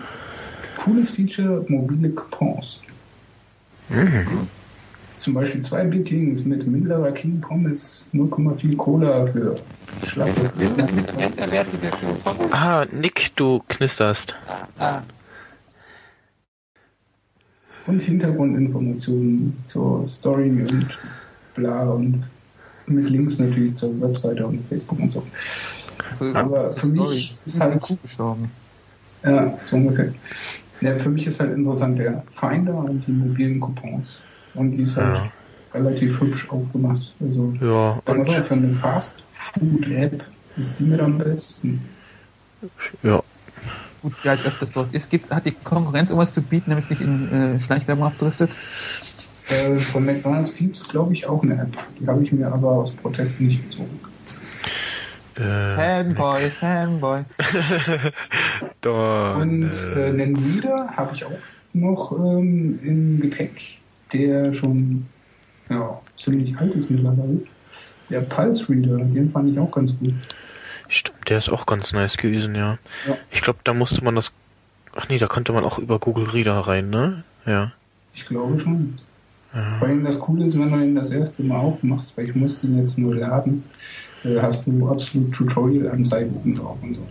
cooles 0.76 1.10
Feature, 1.10 1.66
mobile 1.70 2.10
Coupons. 2.10 2.82
Zum 5.18 5.34
Beispiel 5.34 5.62
zwei 5.62 5.84
Big 5.84 6.06
Kings 6.06 6.46
mit 6.46 6.66
mittlerer 6.68 7.12
King 7.12 7.42
Pommes, 7.42 8.08
0,4 8.14 8.78
Cola 8.78 9.26
für 9.28 9.56
schlappe. 10.06 10.52
Ah, 12.52 12.86
Nick, 12.92 13.32
du 13.36 13.62
knisterst. 13.68 14.36
Ah, 14.78 15.02
Und 17.88 18.02
Hintergrundinformationen 18.02 19.58
zur 19.66 20.08
Story 20.08 20.50
und 20.70 20.86
bla 21.56 21.90
und 21.90 22.24
mit 22.86 23.10
Links 23.10 23.40
natürlich 23.40 23.76
zur 23.76 24.00
Webseite 24.02 24.46
und 24.46 24.60
Facebook 24.70 25.00
und 25.00 25.12
so. 25.12 25.24
also, 26.10 26.26
Aber 26.34 26.70
für 26.70 26.86
Story. 26.88 27.10
mich 27.10 27.38
ist 27.46 27.60
halt 27.60 27.72
halt- 27.74 27.82
Kuh 27.82 27.96
gestorben. 28.02 28.52
Ja, 29.24 29.58
so 29.64 29.78
ungefähr. 29.78 30.14
Ja, 30.82 30.96
für 31.00 31.10
mich 31.10 31.26
ist 31.26 31.40
halt 31.40 31.54
interessant 31.56 31.98
der 31.98 32.24
Finder 32.40 32.76
und 32.78 33.04
die 33.08 33.12
mobilen 33.12 33.60
Coupons. 33.60 34.20
Und 34.54 34.72
die 34.72 34.84
ist 34.84 34.98
halt 34.98 35.16
Ja. 35.18 35.32
relativ 35.74 36.20
hübsch 36.20 36.50
aufgemacht. 36.50 37.14
Also, 37.22 37.54
Ja, 37.62 37.98
sagen 38.00 38.26
so, 38.26 38.32
für 38.44 38.54
eine 38.54 38.74
Fast-Food-App 38.76 40.24
ist 40.58 40.80
die 40.80 40.84
mit 40.84 41.00
am 41.00 41.18
besten. 41.18 41.82
ja. 43.04 43.22
gut, 44.02 44.14
der 44.24 44.32
halt 44.38 44.46
öfters 44.46 44.72
dort 44.72 44.94
ist. 44.94 45.10
Gibt's, 45.10 45.32
hat 45.32 45.46
die 45.46 45.52
Konkurrenz 45.52 46.10
irgendwas 46.10 46.34
zu 46.34 46.42
bieten, 46.42 46.70
damit 46.72 46.86
es 46.86 46.90
nicht 46.90 47.02
in 47.02 47.56
äh, 47.56 47.60
Schleichwerbung 47.60 48.06
abdriftet? 48.06 48.52
Äh, 49.50 49.78
von 49.80 50.06
McDonalds 50.06 50.56
gibt 50.56 50.76
es, 50.76 50.88
glaube 50.88 51.14
ich, 51.14 51.26
auch 51.28 51.42
eine 51.44 51.54
App. 51.62 51.78
Die 52.00 52.08
habe 52.08 52.24
ich 52.24 52.32
mir 52.32 52.52
aber 52.52 52.70
aus 52.72 52.92
Protest 52.92 53.40
nicht 53.42 53.64
gezogen. 53.70 54.00
Äh, 55.36 55.76
Fanboy, 55.76 56.50
Fanboy. 56.52 57.24
da, 58.82 59.36
Und 59.36 59.72
äh, 59.96 60.06
einen 60.06 60.36
Reader 60.36 60.90
habe 60.96 61.14
ich 61.14 61.24
auch 61.24 61.32
noch 61.74 62.12
ähm, 62.20 62.80
im 62.84 63.20
Gepäck, 63.22 63.62
der 64.14 64.54
schon 64.54 65.06
ja, 65.70 66.00
ziemlich 66.18 66.58
alt 66.58 66.76
ist 66.76 66.90
mittlerweile. 66.90 67.42
Der 68.10 68.22
Pulse 68.22 68.70
Reader, 68.70 68.98
den 68.98 69.30
fand 69.30 69.52
ich 69.52 69.60
auch 69.60 69.72
ganz 69.72 69.92
gut. 70.00 70.14
Stimmt, 70.88 71.30
der 71.30 71.40
ist 71.40 71.50
auch 71.50 71.66
ganz 71.66 71.92
nice 71.92 72.16
gewesen, 72.16 72.56
ja. 72.56 72.78
Ja. 73.06 73.18
Ich 73.32 73.42
glaube, 73.42 73.60
da 73.64 73.74
musste 73.74 74.04
man 74.04 74.16
das. 74.16 74.32
Ach 74.96 75.10
nee, 75.10 75.18
da 75.18 75.28
konnte 75.28 75.52
man 75.52 75.66
auch 75.66 75.78
über 75.78 76.00
Google 76.00 76.30
Reader 76.30 76.60
rein, 76.60 76.90
ne? 76.90 77.24
Ja. 77.46 77.74
Ich 78.14 78.26
glaube 78.26 78.58
schon. 78.60 78.98
ja. 79.54 79.78
Vor 79.80 79.88
allem 79.88 80.04
das 80.06 80.20
Coole 80.20 80.46
ist, 80.46 80.58
wenn 80.58 80.72
du 80.72 80.78
ihn 80.78 80.96
das 80.96 81.12
erste 81.12 81.44
Mal 81.44 81.58
aufmachst, 81.58 82.18
weil 82.18 82.30
ich 82.30 82.36
musste 82.36 82.68
ihn 82.68 82.80
jetzt 82.80 82.98
nur 82.98 83.16
laden, 83.16 83.64
äh, 84.24 84.40
hast 84.40 84.66
du 84.66 84.90
absolut 84.90 85.34
Tutorial-Anzeigen 85.34 86.34
oben 86.36 86.56
drauf 86.56 86.78
und 86.82 86.96
so. 86.96 87.08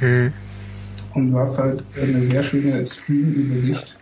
Hm. 0.00 0.32
Und 1.14 1.32
du 1.32 1.38
hast 1.38 1.58
halt 1.58 1.84
eine 2.00 2.24
sehr 2.24 2.42
schöne 2.42 2.84
Screen-Übersicht. 2.84 3.97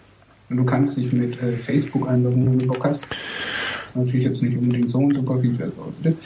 Und 0.48 0.58
du 0.58 0.64
kannst 0.64 0.96
dich 0.96 1.12
mit 1.12 1.40
äh, 1.42 1.56
Facebook 1.56 2.08
einloggen, 2.08 2.46
wenn 2.46 2.58
du 2.60 2.66
Bock 2.66 2.84
hast. 2.84 3.08
Das 3.08 3.90
ist 3.90 3.96
natürlich 3.96 4.26
jetzt 4.26 4.42
nicht 4.42 4.56
unbedingt 4.56 4.90
so 4.90 4.98
und 4.98 5.14
super, 5.14 5.42
wie 5.42 5.58
wer 5.58 5.66
es 5.66 5.76
sollte, 5.76 6.16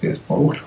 wer 0.00 0.10
es 0.10 0.18
braucht. 0.18 0.58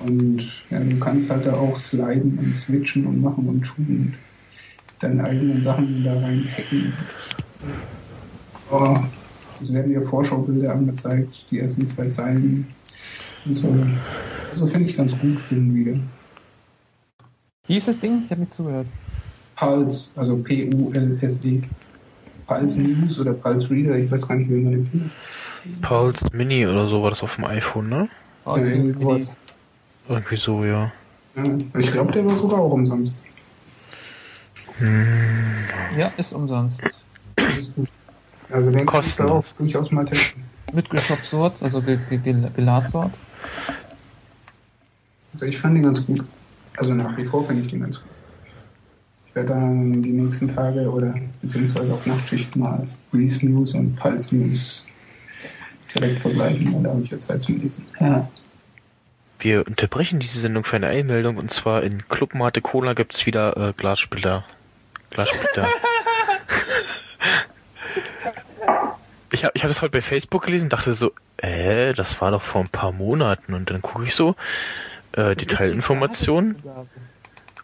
Und 0.00 0.40
ja, 0.70 0.80
du 0.80 0.98
kannst 0.98 1.30
halt 1.30 1.46
da 1.46 1.54
auch 1.54 1.76
sliden 1.76 2.38
und 2.38 2.54
switchen 2.54 3.06
und 3.06 3.20
machen 3.20 3.46
und 3.46 3.62
tun 3.62 3.86
und 3.88 4.14
deine 4.98 5.24
eigenen 5.24 5.62
Sachen 5.62 6.02
da 6.02 6.14
rein 6.14 6.48
hacken. 6.56 6.92
Oh, 8.70 8.96
es 9.60 9.72
werden 9.72 9.92
dir 9.92 10.02
Vorschaubilder 10.02 10.72
angezeigt, 10.72 11.46
die 11.50 11.58
ersten 11.58 11.86
zwei 11.86 12.08
Zeilen 12.08 12.66
und 13.44 13.58
so. 13.58 13.74
Also 14.50 14.66
finde 14.66 14.88
ich 14.88 14.96
ganz 14.96 15.12
gut 15.18 15.38
für 15.40 15.54
den 15.54 15.74
Video. 15.74 15.98
Wie 17.66 17.76
ist 17.76 17.88
das 17.88 17.98
Ding? 17.98 18.22
Ich 18.24 18.30
habe 18.30 18.40
nicht 18.40 18.54
zugehört. 18.54 18.86
Pulse, 19.56 20.10
also 20.16 20.36
P-U-L-S-E. 20.36 21.62
Pulse 22.50 22.80
News 22.80 23.20
oder 23.20 23.32
Pulse 23.32 23.70
Reader, 23.70 23.96
ich 23.96 24.10
weiß 24.10 24.26
gar 24.26 24.34
nicht, 24.34 24.50
wie 24.50 24.54
man 24.54 24.72
den 24.72 24.86
findet. 24.90 25.12
Pulse 25.82 26.26
Mini 26.32 26.66
oder 26.66 26.88
so 26.88 27.00
war 27.00 27.10
das 27.10 27.22
auf 27.22 27.36
dem 27.36 27.44
iPhone, 27.44 27.88
ne? 27.88 28.08
Oh, 28.44 28.56
Ja, 28.56 28.64
irgendwie 28.64 28.92
sowas. 28.92 29.32
Irgendwie 30.08 30.36
so, 30.36 30.64
ja. 30.64 30.90
Ja, 31.36 31.44
ich 31.78 31.92
glaube, 31.92 32.10
der 32.10 32.26
war 32.26 32.34
sogar 32.34 32.58
auch 32.58 32.72
umsonst. 32.72 33.22
ja, 35.96 36.08
ist 36.16 36.32
umsonst. 36.32 36.82
Ist. 37.56 37.72
Also 38.50 38.72
den 38.72 38.84
kannst 38.84 39.20
du 39.20 39.24
auch 39.28 39.44
durchaus 39.56 39.92
mal 39.92 40.04
testen. 40.04 40.42
Mit 40.72 40.90
Geshop-Sort, 40.90 41.62
also 41.62 41.80
Geladsort. 41.80 43.12
Also 45.32 45.46
ich 45.46 45.56
fand 45.56 45.76
den 45.76 45.84
ganz 45.84 46.04
gut. 46.04 46.24
Also 46.76 46.94
nach 46.94 47.16
wie 47.16 47.24
vor 47.24 47.46
finde 47.46 47.62
ich 47.62 47.70
den 47.70 47.80
ganz 47.80 48.00
gut. 48.00 48.09
Ich 49.30 49.36
werde 49.36 49.50
dann 49.50 50.02
die 50.02 50.10
nächsten 50.10 50.52
Tage 50.52 50.90
oder 50.90 51.14
beziehungsweise 51.40 51.94
auf 51.94 52.04
Nachtschicht 52.04 52.56
mal 52.56 52.84
Release 53.12 53.46
News 53.46 53.74
und 53.74 53.94
Pulse 53.94 54.34
News 54.34 54.84
direkt 55.94 56.18
vergleichen, 56.20 56.74
weil 56.74 56.82
da 56.82 56.90
habe 56.90 57.02
ich 57.04 57.10
jetzt 57.12 57.28
Zeit 57.28 57.40
zum 57.40 57.60
Lesen. 57.60 57.86
Ja. 58.00 58.28
Wir 59.38 59.64
unterbrechen 59.68 60.18
diese 60.18 60.40
Sendung 60.40 60.64
für 60.64 60.74
eine 60.76 60.88
Einmeldung 60.88 61.36
und 61.36 61.52
zwar 61.52 61.84
in 61.84 62.08
Club 62.08 62.34
Mate 62.34 62.60
Cola 62.60 62.94
gibt's 62.94 63.24
wieder 63.24 63.56
äh, 63.56 63.72
Glassplitter. 63.72 64.44
Glassplitter. 65.10 65.68
ich 69.32 69.44
habe 69.44 69.52
ich 69.54 69.62
hab 69.62 69.70
das 69.70 69.80
heute 69.80 69.92
bei 69.92 70.02
Facebook 70.02 70.42
gelesen 70.42 70.64
und 70.64 70.72
dachte 70.72 70.94
so, 70.94 71.12
äh, 71.36 71.94
das 71.94 72.20
war 72.20 72.32
doch 72.32 72.42
vor 72.42 72.62
ein 72.62 72.68
paar 72.68 72.90
Monaten 72.90 73.54
und 73.54 73.70
dann 73.70 73.80
gucke 73.80 74.04
ich 74.04 74.14
so, 74.16 74.34
äh, 75.12 75.36
Detailinformationen, 75.36 76.56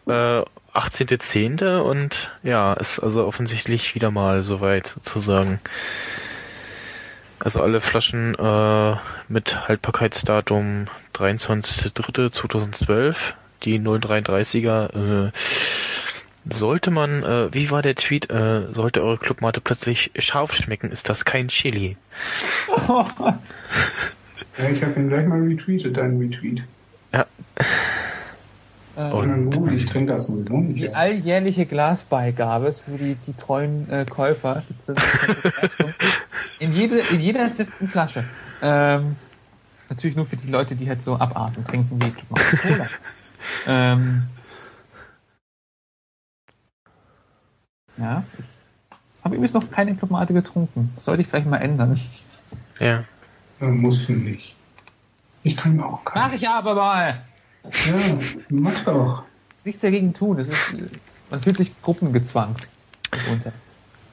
äh, 0.07 0.43
18.10. 0.77 1.79
und 1.79 2.31
ja, 2.43 2.73
ist 2.73 2.99
also 2.99 3.25
offensichtlich 3.25 3.95
wieder 3.95 4.11
mal 4.11 4.43
soweit 4.43 4.87
sozusagen. 4.87 5.59
Also 7.39 7.61
alle 7.61 7.81
Flaschen 7.81 8.35
äh, 8.35 8.95
mit 9.27 9.67
Haltbarkeitsdatum 9.67 10.85
23.03.2012, 11.15 13.15
die 13.63 13.79
033er, 13.79 15.27
äh, 15.27 15.31
sollte 16.49 16.91
man, 16.91 17.23
äh, 17.23 17.53
wie 17.53 17.69
war 17.71 17.81
der 17.81 17.95
Tweet, 17.95 18.29
äh, 18.29 18.71
sollte 18.71 19.03
eure 19.03 19.17
Clubmate 19.17 19.59
plötzlich 19.61 20.11
scharf 20.17 20.53
schmecken, 20.53 20.91
ist 20.91 21.09
das 21.09 21.25
kein 21.25 21.47
Chili. 21.49 21.97
Ja, 24.57 24.69
ich 24.69 24.83
habe 24.83 24.99
ihn 24.99 25.09
gleich 25.09 25.27
mal 25.27 25.39
retweetet, 25.39 25.97
deinen 25.97 26.19
Retweet. 26.19 26.63
Ja, 28.97 29.09
Äh, 29.09 29.13
Und- 29.13 29.71
ich 29.73 29.85
trinke 29.85 30.13
das 30.13 30.25
sowieso 30.25 30.57
nicht. 30.57 30.77
die 30.79 30.93
alljährliche 30.93 31.65
Glasbeigabe 31.67 32.67
ist 32.67 32.79
für 32.79 32.97
die, 32.97 33.13
die 33.15 33.33
treuen 33.33 33.87
äh, 33.91 34.05
Käufer. 34.05 34.63
In, 36.59 36.73
jede, 36.73 36.97
in 36.99 37.19
jeder 37.19 37.47
siebten 37.51 37.87
Flasche. 37.87 38.23
Ähm, 38.63 39.15
natürlich 39.89 40.15
nur 40.15 40.25
für 40.25 40.35
die 40.37 40.47
Leute, 40.47 40.75
die 40.75 40.89
halt 40.89 41.03
so 41.03 41.15
abarten 41.19 41.63
trinken 41.63 42.01
wie 42.01 42.11
Cola. 42.11 42.87
ähm, 43.67 44.23
ja, 47.97 48.23
ich 48.39 49.23
habe 49.23 49.35
übrigens 49.35 49.53
noch 49.53 49.69
keine 49.69 49.91
Diplomate 49.91 50.33
getrunken. 50.33 50.91
Das 50.95 51.03
sollte 51.03 51.21
ich 51.21 51.27
vielleicht 51.27 51.45
mal 51.47 51.57
ändern. 51.57 51.99
ja. 52.79 53.03
Äh, 53.61 53.65
musst 53.67 54.07
du 54.09 54.13
nicht. 54.13 54.55
Ich 55.43 55.55
trinke 55.55 55.85
auch 55.85 56.01
Mach 56.03 56.13
keinen. 56.13 56.33
ich 56.35 56.47
aber 56.49 56.73
mal! 56.75 57.21
Ja, 57.63 58.17
mach 58.49 58.83
doch. 58.83 59.23
Ist 59.55 59.65
nichts 59.65 59.81
dagegen 59.81 60.13
tun. 60.13 60.39
Es 60.39 60.49
ist, 60.49 60.57
man 61.29 61.41
fühlt 61.41 61.57
sich 61.57 61.71
gruppengezwangt. 61.81 62.67
Mitunter. 63.11 63.51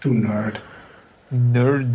Du 0.01 0.13
Nerd. 0.13 0.61
Nerd. 1.31 1.87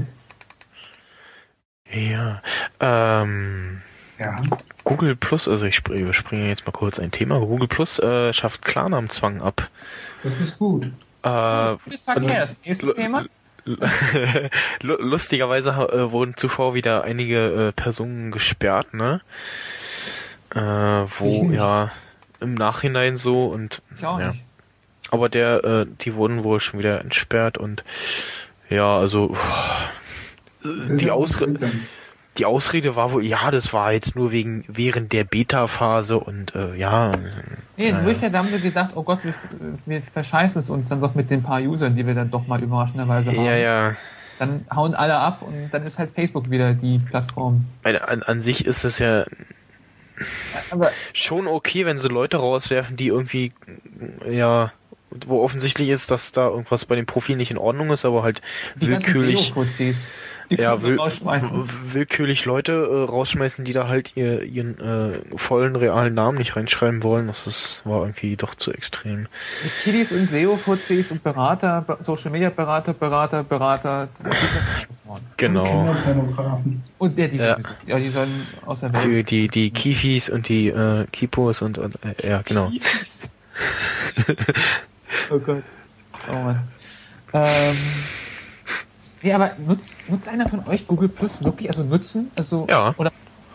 Ja. 1.91 2.41
Ähm, 2.79 3.81
Ja. 4.17 4.41
Google 4.83 5.15
Plus, 5.15 5.47
also 5.47 5.65
ich 5.65 5.77
spr- 5.77 5.93
überspringe 5.93 6.47
jetzt 6.47 6.65
mal 6.65 6.71
kurz 6.71 6.99
ein 6.99 7.11
Thema. 7.11 7.39
Google 7.39 7.67
Plus 7.67 7.99
äh, 7.99 8.33
schafft 8.33 8.63
Klarnamenzwang 8.63 9.41
ab. 9.41 9.69
Das 10.23 10.39
ist 10.39 10.57
gut. 10.57 10.85
Äh, 11.23 11.77
Viel 11.77 11.97
Verkehr. 11.97 12.41
Das 12.41 12.57
nächste 12.65 12.93
Thema? 12.93 13.25
Lu- 14.81 14.97
Lustigerweise 14.99 15.69
äh, 15.71 16.11
wurden 16.11 16.35
zuvor 16.37 16.73
wieder 16.73 17.03
einige 17.03 17.67
äh, 17.67 17.71
Personen 17.71 18.31
gesperrt, 18.31 18.93
ne? 18.93 19.21
Äh, 20.55 20.59
wo 20.59 21.49
ja 21.51 21.91
im 22.39 22.53
Nachhinein 22.55 23.17
so 23.17 23.45
und 23.45 23.81
Ich 23.97 24.05
auch 24.05 24.19
ja. 24.19 24.29
nicht. 24.29 24.43
Aber 25.11 25.29
der, 25.29 25.63
äh, 25.63 25.85
die 26.01 26.15
wurden 26.15 26.43
wohl 26.43 26.59
schon 26.59 26.79
wieder 26.79 27.01
entsperrt 27.01 27.57
und 27.57 27.83
ja, 28.69 28.97
also 28.97 29.35
die, 30.63 31.05
ja 31.05 31.13
auch 31.13 31.21
Ausre 31.21 31.45
seltsam. 31.45 31.71
die 32.37 32.45
Ausrede 32.45 32.95
war 32.95 33.11
wohl, 33.11 33.25
ja, 33.25 33.49
das 33.49 33.73
war 33.73 33.91
jetzt 33.91 34.15
nur 34.15 34.31
wegen 34.31 34.63
während 34.67 35.11
der 35.11 35.23
Beta-Phase 35.23 36.19
und 36.19 36.53
äh, 36.53 36.75
ja. 36.75 37.11
Nee, 37.75 37.91
naja. 37.91 38.05
Wirklichkeit 38.05 38.33
haben 38.33 38.49
sie 38.49 38.59
gedacht, 38.59 38.91
oh 38.95 39.03
Gott, 39.03 39.19
wir, 39.23 39.33
wir 39.85 40.01
verscheißen 40.01 40.61
es 40.61 40.69
uns 40.69 40.89
dann 40.89 41.01
doch 41.01 41.15
mit 41.15 41.29
den 41.31 41.41
paar 41.41 41.61
Usern, 41.61 41.95
die 41.95 42.05
wir 42.05 42.13
dann 42.13 42.29
doch 42.29 42.45
mal 42.45 42.61
überraschenderweise 42.61 43.31
haben. 43.31 43.45
Ja, 43.45 43.55
ja. 43.55 43.95
Dann 44.37 44.65
hauen 44.73 44.93
alle 44.93 45.17
ab 45.17 45.41
und 45.41 45.69
dann 45.71 45.83
ist 45.83 45.99
halt 45.99 46.11
Facebook 46.11 46.49
wieder 46.49 46.73
die 46.73 46.99
Plattform. 46.99 47.65
An, 47.83 47.95
an, 47.97 48.23
an 48.23 48.41
sich 48.41 48.65
ist 48.65 48.85
es 48.85 48.99
ja 48.99 49.25
Aber 50.69 50.91
schon 51.13 51.47
okay, 51.47 51.85
wenn 51.85 51.99
sie 51.99 52.07
Leute 52.07 52.37
rauswerfen, 52.37 52.97
die 52.97 53.07
irgendwie, 53.07 53.53
ja, 54.29 54.73
wo 55.11 55.43
offensichtlich 55.43 55.89
ist, 55.89 56.11
dass 56.11 56.31
da 56.31 56.47
irgendwas 56.47 56.85
bei 56.85 56.95
dem 56.95 57.05
Profil 57.05 57.35
nicht 57.35 57.51
in 57.51 57.57
Ordnung 57.57 57.91
ist, 57.91 58.05
aber 58.05 58.23
halt 58.23 58.41
willkürlich, 58.75 59.53
die 60.51 60.55
ja, 60.55 60.81
will, 60.81 60.97
willkürlich 61.91 62.45
Leute 62.45 62.71
äh, 62.73 63.09
rausschmeißen, 63.09 63.65
die 63.65 63.73
da 63.73 63.87
halt 63.87 64.13
ihr, 64.15 64.43
ihren 64.43 64.79
äh, 64.79 65.19
vollen 65.37 65.75
realen 65.75 66.13
Namen 66.13 66.37
nicht 66.39 66.55
reinschreiben 66.55 67.03
wollen. 67.03 67.27
Das 67.27 67.45
ist, 67.47 67.81
war 67.85 68.01
irgendwie 68.01 68.35
doch 68.35 68.55
zu 68.55 68.71
extrem. 68.71 69.27
Die 69.63 69.69
Kiddies 69.83 70.11
und 70.11 70.27
SEO-Fuzis 70.27 71.11
und 71.11 71.23
Berater, 71.23 71.81
Be- 71.81 71.97
Social-Media-Berater, 71.99 72.93
Berater, 72.93 73.43
Berater, 73.43 74.07
die 74.19 74.23
machen. 75.07 75.25
Genau. 75.37 75.63
Kinderpornografen. 75.65 76.83
Und 76.97 77.17
ja, 77.17 77.27
die, 77.27 77.37
Ja. 77.37 77.53
sowieso. 77.55 77.69
ja, 77.85 77.99
die 77.99 78.09
sollen 78.09 78.47
aus 78.65 78.79
der 78.79 78.89
Die, 78.89 79.11
Welt. 79.11 79.29
die, 79.31 79.47
die 79.47 79.71
Kifis 79.71 80.29
und 80.29 80.49
die 80.49 80.69
äh, 80.69 81.05
Kipos 81.11 81.61
und, 81.61 81.77
und 81.77 81.95
äh, 82.03 82.27
ja, 82.27 82.41
genau. 82.43 82.71
oh 85.31 85.39
Gott. 85.39 85.63
Oh 86.29 86.33
Mann. 86.33 86.67
Ähm, 87.33 87.77
nee, 89.21 89.33
aber 89.33 89.51
nutzt, 89.65 89.95
nutzt 90.09 90.27
einer 90.27 90.47
von 90.49 90.67
euch 90.67 90.87
Google 90.87 91.09
Plus 91.09 91.43
wirklich? 91.43 91.69
Also 91.69 91.83
nutzen? 91.83 92.31
Also, 92.35 92.65
Ja. 92.69 92.93
Oder, 92.97 93.11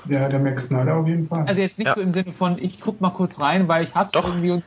Ja, 0.08 0.28
der 0.28 0.38
Max 0.38 0.66
Snyder 0.66 0.96
auf 0.96 1.06
jeden 1.06 1.26
Fall. 1.26 1.44
also 1.46 1.60
jetzt 1.60 1.78
nicht 1.78 1.88
Ja. 1.88 1.94
so 1.94 2.00
im 2.00 2.12
Sinne 2.12 2.32
von, 2.32 2.58
ich 2.58 2.80
guck 2.80 3.00
mal 3.00 3.10
kurz 3.10 3.40
rein, 3.40 3.68
weil 3.68 3.84
ich 3.84 3.94
hab's 3.94 4.12
Doch. 4.12 4.28
irgendwie 4.28 4.50
und 4.50 4.62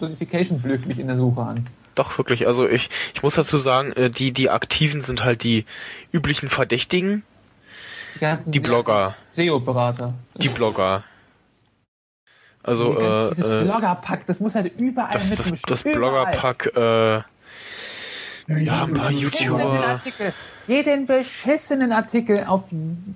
Notification 0.00 0.62
glücklich 0.62 0.98
in 0.98 1.06
der 1.08 1.16
Suche 1.16 1.42
an. 1.42 1.66
Doch, 1.94 2.16
wirklich. 2.16 2.46
Also 2.46 2.66
ich, 2.68 2.88
ich 3.14 3.22
muss 3.22 3.34
dazu 3.34 3.58
sagen, 3.58 3.92
äh, 3.92 4.08
die, 4.10 4.32
die 4.32 4.50
Aktiven 4.50 5.00
sind 5.02 5.24
halt 5.24 5.42
die 5.44 5.66
üblichen 6.12 6.48
Verdächtigen. 6.48 7.22
Die, 8.14 8.20
ganzen 8.20 8.50
Die 8.52 8.60
Blogger. 8.60 9.14
SEO-Berater. 9.30 10.14
Die 10.36 10.48
Blogger. 10.48 11.04
Also, 12.62 12.92
Die 12.94 12.98
ganzen- 13.00 13.26
äh, 13.26 13.34
dieses 13.36 13.50
äh, 13.50 13.64
Bloggerpack, 13.64 14.26
das 14.26 14.40
muss 14.40 14.54
halt 14.54 14.72
überall 14.78 15.10
das, 15.12 15.30
das, 15.30 15.38
mitmischen. 15.38 15.64
das 15.68 15.82
Überall. 15.82 15.98
Bloggerpack, 15.98 16.66
äh, 16.76 17.22
Ja, 18.48 18.84
ein 18.84 18.94
paar 18.94 19.10
YouTuber. 19.10 19.86
Artikel. 19.86 20.32
Jeden 20.66 21.06
beschissenen 21.06 21.92
Artikel 21.92 22.44
auf 22.44 22.70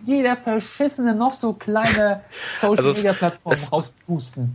jeder 0.05 0.37
verschissene, 0.37 1.15
noch 1.15 1.33
so 1.33 1.53
kleine 1.53 2.23
Social 2.57 3.17
Also 3.45 3.69
rauspusten. 3.71 4.55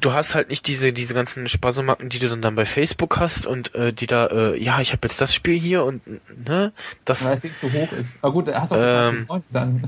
du 0.00 0.12
hast 0.12 0.34
halt 0.34 0.48
nicht 0.48 0.66
diese 0.66 0.92
diese 0.92 1.14
ganzen 1.14 1.48
Spasomacken, 1.48 2.08
die 2.08 2.18
du 2.18 2.28
dann, 2.28 2.42
dann 2.42 2.54
bei 2.54 2.64
Facebook 2.64 3.18
hast 3.18 3.46
und 3.46 3.74
äh, 3.74 3.92
die 3.92 4.06
da, 4.06 4.26
äh, 4.26 4.62
ja, 4.62 4.80
ich 4.80 4.92
habe 4.92 5.06
jetzt 5.06 5.20
das 5.20 5.34
Spiel 5.34 5.58
hier 5.58 5.84
und 5.84 6.02
ne, 6.46 6.72
das, 7.04 7.24
Weil 7.24 7.32
das 7.32 7.40
Ding 7.40 7.52
zu 7.60 7.72
hoch 7.72 7.92
ist. 7.92 8.14
Aber 8.22 8.32
gut, 8.32 8.48
hast 8.48 8.72
du 8.72 8.76
auch 8.76 9.08
Ähm, 9.12 9.26
dann. 9.50 9.84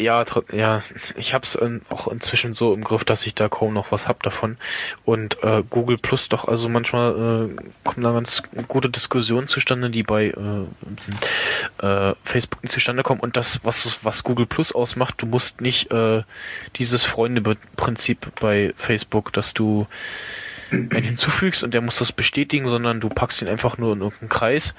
Ja, 0.00 0.24
ja, 0.52 0.82
ich 1.16 1.34
hab's 1.34 1.58
ähm, 1.60 1.82
auch 1.90 2.08
inzwischen 2.08 2.54
so 2.54 2.72
im 2.72 2.82
Griff, 2.82 3.04
dass 3.04 3.26
ich 3.26 3.34
da 3.34 3.48
kaum 3.48 3.74
noch 3.74 3.92
was 3.92 4.08
hab 4.08 4.22
davon 4.22 4.56
und 5.04 5.42
äh, 5.42 5.62
Google 5.68 5.98
Plus 5.98 6.28
doch, 6.28 6.48
also 6.48 6.68
manchmal 6.68 7.12
äh, 7.12 7.62
kommen 7.84 8.02
da 8.02 8.12
ganz 8.12 8.42
gute 8.68 8.88
Diskussionen 8.88 9.48
zustande, 9.48 9.90
die 9.90 10.02
bei 10.02 10.26
äh, 10.26 11.86
äh, 11.86 12.14
Facebook 12.24 12.62
nicht 12.62 12.72
zustande 12.72 13.02
kommen 13.02 13.20
und 13.20 13.36
das, 13.36 13.60
was 13.62 14.04
was 14.04 14.24
Google 14.24 14.46
Plus 14.46 14.72
ausmacht, 14.72 15.16
du 15.18 15.26
musst 15.26 15.60
nicht 15.60 15.90
äh, 15.92 16.22
dieses 16.76 17.04
Freunde-Prinzip 17.04 18.32
bei 18.40 18.72
Facebook, 18.76 19.32
dass 19.32 19.54
du 19.54 19.86
einen 20.70 21.02
hinzufügst 21.02 21.64
und 21.64 21.74
der 21.74 21.80
muss 21.80 21.98
das 21.98 22.12
bestätigen, 22.12 22.68
sondern 22.68 23.00
du 23.00 23.08
packst 23.08 23.42
ihn 23.42 23.48
einfach 23.48 23.76
nur 23.76 23.92
in 23.92 24.00
irgendeinen 24.00 24.28
Kreis 24.28 24.74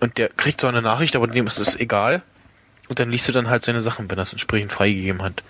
und 0.00 0.18
der 0.18 0.28
kriegt 0.28 0.60
so 0.60 0.66
eine 0.66 0.82
Nachricht, 0.82 1.16
aber 1.16 1.26
dem 1.26 1.46
ist 1.46 1.58
es 1.58 1.74
egal. 1.76 2.22
Und 2.88 2.98
dann 2.98 3.10
liest 3.10 3.28
du 3.28 3.32
dann 3.32 3.48
halt 3.48 3.62
seine 3.62 3.82
Sachen, 3.82 4.10
wenn 4.10 4.18
er 4.18 4.22
es 4.22 4.32
entsprechend 4.32 4.72
freigegeben 4.72 5.22
hat. 5.22 5.42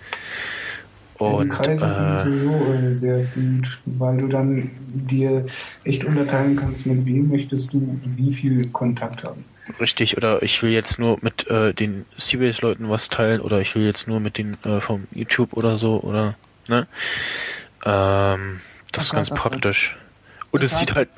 Und, 1.19 1.43
die 1.43 1.49
Kreise 1.49 1.85
finde 1.85 2.15
ich 2.15 2.21
äh, 2.21 2.23
sowieso 2.23 2.73
äh, 2.73 2.93
sehr 2.93 3.19
gut, 3.35 3.79
weil 3.85 4.17
du 4.17 4.27
dann 4.27 4.71
dir 4.87 5.45
echt 5.83 6.05
unterteilen 6.05 6.55
kannst, 6.55 6.85
mit 6.85 7.05
wem 7.05 7.29
möchtest 7.29 7.73
du 7.73 7.99
wie 8.05 8.33
viel 8.33 8.69
Kontakt 8.69 9.25
haben. 9.25 9.43
richtig, 9.81 10.15
oder 10.15 10.41
ich 10.41 10.63
will 10.63 10.71
jetzt 10.71 10.97
nur 10.97 11.17
mit 11.21 11.45
äh, 11.47 11.73
den 11.73 12.05
Serious-Leuten 12.17 12.89
was 12.89 13.09
teilen 13.09 13.41
oder 13.41 13.59
ich 13.59 13.75
will 13.75 13.85
jetzt 13.85 14.07
nur 14.07 14.21
mit 14.21 14.37
den 14.37 14.57
äh, 14.63 14.79
vom 14.79 15.07
YouTube 15.11 15.53
oder 15.53 15.77
so 15.77 15.99
oder 15.99 16.35
ne? 16.69 16.87
Ähm, 17.85 18.61
das 18.93 19.05
ist 19.05 19.13
ganz 19.13 19.29
praktisch. 19.29 19.97
Und 20.51 20.63
es 20.63 20.79
sieht 20.79 20.95
halt 20.95 21.09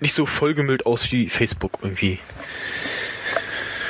nicht 0.00 0.14
so 0.14 0.26
vollgemüllt 0.26 0.86
aus 0.86 1.10
wie 1.12 1.28
Facebook 1.28 1.78
irgendwie. 1.82 2.18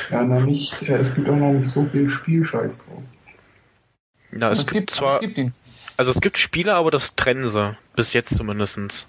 Ja, 0.09 0.23
noch 0.23 0.41
nicht, 0.41 0.81
äh, 0.83 0.95
es 0.97 1.13
gibt 1.13 1.29
auch 1.29 1.35
noch 1.35 1.51
nicht 1.53 1.69
so 1.69 1.85
viel 1.85 2.09
Spielscheiß 2.09 2.79
drauf. 2.79 3.03
Ja, 4.31 4.51
es, 4.51 4.59
es, 4.59 4.65
gibt, 4.67 4.73
gibt, 4.73 4.91
zwar, 4.91 5.15
es 5.15 5.21
gibt 5.21 5.37
ihn. 5.37 5.53
also 5.97 6.11
es 6.11 6.21
gibt 6.21 6.37
Spiele, 6.37 6.75
aber 6.75 6.91
das 6.91 7.15
trennen 7.15 7.47
sie. 7.47 7.75
Bis 7.95 8.13
jetzt 8.13 8.35
zumindestens. 8.35 9.07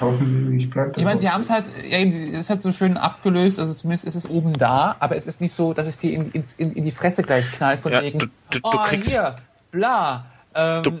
Hoffentlich 0.00 0.68
bleibt 0.70 0.96
das 0.96 1.00
Ich 1.00 1.04
meine, 1.06 1.18
sie 1.18 1.30
haben 1.30 1.40
es 1.40 1.50
halt, 1.50 1.66
ja, 1.82 1.98
es 1.98 2.40
ist 2.40 2.50
halt 2.50 2.62
so 2.62 2.72
schön 2.72 2.96
abgelöst, 2.96 3.58
also 3.58 3.72
zumindest 3.74 4.06
ist 4.06 4.14
es 4.16 4.28
oben 4.28 4.52
da, 4.52 4.96
aber 5.00 5.16
es 5.16 5.26
ist 5.26 5.40
nicht 5.40 5.52
so, 5.54 5.72
dass 5.72 5.86
es 5.86 5.98
dir 5.98 6.12
in, 6.12 6.30
in, 6.32 6.72
in 6.74 6.84
die 6.84 6.90
Fresse 6.90 7.22
gleich 7.22 7.50
knallt 7.52 7.80
von 7.80 7.92
Ja, 7.92 8.02
wegen, 8.02 8.18
du- 8.18 8.26
du- 8.50 8.58
du 8.58 8.60
oh, 8.64 8.82
kriegst- 8.84 9.08
hier, 9.10 9.36
bla. 9.70 10.26
Ähm, 10.54 10.82
Du- 10.82 11.00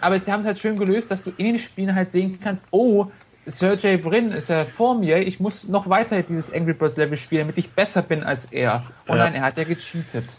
aber 0.00 0.18
sie 0.18 0.32
haben 0.32 0.40
es 0.40 0.46
halt 0.46 0.58
schön 0.58 0.76
gelöst, 0.78 1.10
dass 1.10 1.22
du 1.22 1.32
in 1.36 1.46
den 1.46 1.58
Spielen 1.58 1.94
halt 1.94 2.10
sehen 2.10 2.38
kannst, 2.42 2.66
oh, 2.70 3.06
Sergey 3.46 3.96
Brin 3.96 4.30
ist 4.32 4.48
ja 4.48 4.64
vor 4.64 4.94
mir, 4.96 5.18
ich 5.18 5.40
muss 5.40 5.66
noch 5.68 5.88
weiter 5.88 6.22
dieses 6.22 6.52
Angry 6.52 6.74
Birds 6.74 6.96
Level 6.96 7.16
spielen, 7.18 7.42
damit 7.42 7.58
ich 7.58 7.70
besser 7.70 8.02
bin 8.02 8.22
als 8.22 8.44
er. 8.46 8.84
Oh 9.08 9.12
Ja. 9.12 9.18
nein, 9.24 9.34
er 9.34 9.42
hat 9.42 9.56
ja 9.56 9.64
gecheatet. 9.64 10.36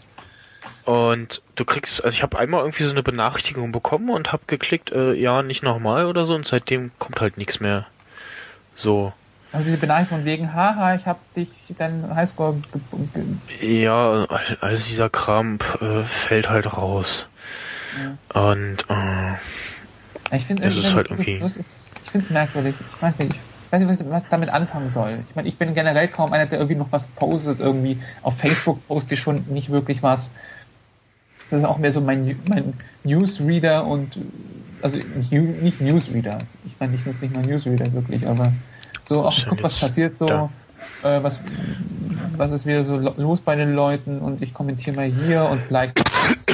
Und 0.84 1.42
du 1.56 1.64
kriegst, 1.64 2.02
also 2.04 2.14
ich 2.14 2.22
habe 2.22 2.38
einmal 2.38 2.60
irgendwie 2.62 2.84
so 2.84 2.90
eine 2.90 3.02
Benachrichtigung 3.02 3.72
bekommen 3.72 4.08
und 4.10 4.32
habe 4.32 4.42
geklickt, 4.46 4.90
äh, 4.92 5.12
ja, 5.14 5.42
nicht 5.42 5.62
nochmal 5.62 6.06
oder 6.06 6.24
so 6.24 6.34
und 6.34 6.46
seitdem 6.46 6.90
kommt 6.98 7.20
halt 7.20 7.36
nichts 7.36 7.60
mehr. 7.60 7.86
So. 8.74 9.12
Also 9.52 9.66
diese 9.66 9.76
Benachrichtigung 9.78 10.18
von 10.22 10.26
wegen, 10.26 10.54
haha, 10.54 10.94
ich 10.94 11.06
hab 11.06 11.18
dich, 11.34 11.48
dein 11.78 12.14
Highscore 12.14 12.56
Ja, 13.60 14.24
all, 14.28 14.58
all 14.60 14.76
dieser 14.76 15.08
Kram 15.10 15.58
äh, 15.80 16.02
fällt 16.02 16.48
halt 16.50 16.76
raus. 16.76 17.26
Und 18.32 18.78
äh, 18.88 20.36
Ich 20.36 20.44
finde 20.46 20.64
Es 20.64 20.76
ist 20.76 20.94
halt 20.94 21.10
irgendwie- 21.10 21.38
Das 21.38 21.56
ist, 21.56 21.92
ich 22.03 22.03
finde 22.14 22.26
es 22.26 22.30
merkwürdig. 22.30 22.76
Ich 22.94 23.02
weiß 23.02 23.18
nicht, 23.18 23.32
ich 23.34 23.72
weiß 23.72 23.82
nicht, 23.82 24.08
was 24.08 24.22
ich 24.22 24.28
damit 24.30 24.50
anfangen 24.50 24.88
soll. 24.90 25.18
Ich 25.28 25.34
meine, 25.34 25.48
ich 25.48 25.58
bin 25.58 25.74
generell 25.74 26.06
kaum 26.06 26.32
einer, 26.32 26.46
der 26.46 26.58
irgendwie 26.60 26.76
noch 26.76 26.86
was 26.92 27.08
postet. 27.08 27.58
Irgendwie 27.58 27.98
auf 28.22 28.38
Facebook 28.38 28.86
poste 28.86 29.14
ich 29.14 29.20
schon 29.20 29.44
nicht 29.48 29.68
wirklich 29.70 30.00
was. 30.00 30.30
Das 31.50 31.60
ist 31.60 31.66
auch 31.66 31.78
mehr 31.78 31.90
so 31.92 32.00
mein, 32.00 32.38
mein 32.48 32.74
Newsreader 33.02 33.84
und 33.84 34.16
also 34.80 34.96
nicht, 35.16 35.32
New- 35.32 35.56
nicht 35.60 35.80
Newsreader. 35.80 36.38
Ich 36.66 36.74
meine, 36.78 36.94
ich 36.94 37.04
nutze 37.04 37.22
nicht 37.24 37.34
mal 37.34 37.44
Newsreader 37.44 37.92
wirklich, 37.92 38.26
aber 38.26 38.52
so 39.04 39.28
ja 39.28 39.32
guck, 39.48 39.62
was 39.62 39.80
passiert 39.80 40.16
so. 40.16 40.26
Äh, 41.02 41.22
was, 41.22 41.42
was 42.36 42.50
ist 42.52 42.64
wieder 42.66 42.84
so 42.84 42.96
lo- 42.96 43.14
los 43.16 43.40
bei 43.40 43.56
den 43.56 43.74
Leuten 43.74 44.20
und 44.20 44.40
ich 44.40 44.54
kommentiere 44.54 44.94
mal 44.94 45.06
hier 45.06 45.44
und 45.46 45.68
like 45.70 45.94
das. 45.96 46.46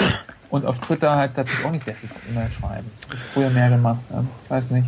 Und 0.49 0.65
auf 0.66 0.78
Twitter 0.81 1.15
halt 1.15 1.37
natürlich 1.37 1.65
auch 1.65 1.70
nicht 1.70 1.85
sehr 1.85 1.95
viel 1.95 2.09
E-Mail 2.28 2.51
schreiben. 2.51 2.91
Das 2.97 3.05
habe 3.07 3.16
ich 3.16 3.20
früher 3.32 3.51
mehr 3.51 3.69
gemacht. 3.69 4.01
Ja. 4.11 4.24
Ich 4.45 4.51
weiß 4.51 4.70
nicht. 4.70 4.87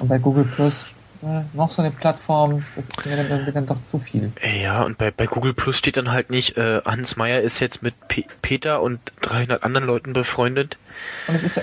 Und 0.00 0.08
bei 0.08 0.18
Google 0.18 0.44
Plus 0.44 0.86
äh, 1.22 1.42
noch 1.54 1.70
so 1.70 1.82
eine 1.82 1.90
Plattform, 1.90 2.64
das 2.74 2.88
ist 2.88 3.06
mir 3.06 3.16
dann, 3.16 3.28
irgendwie 3.28 3.52
dann 3.52 3.66
doch 3.66 3.82
zu 3.84 3.98
viel. 3.98 4.32
ja, 4.42 4.82
und 4.82 4.98
bei, 4.98 5.10
bei 5.10 5.26
Google 5.26 5.54
Plus 5.54 5.78
steht 5.78 5.96
dann 5.96 6.12
halt 6.12 6.30
nicht, 6.30 6.56
äh, 6.56 6.82
Hans 6.84 7.16
Meyer 7.16 7.40
ist 7.40 7.60
jetzt 7.60 7.82
mit 7.82 7.94
Pe 8.08 8.24
Peter 8.42 8.82
und 8.82 9.00
300 9.22 9.62
anderen 9.62 9.86
Leuten 9.86 10.12
befreundet. 10.12 10.76
Und 11.26 11.36
es 11.36 11.42
ist 11.42 11.62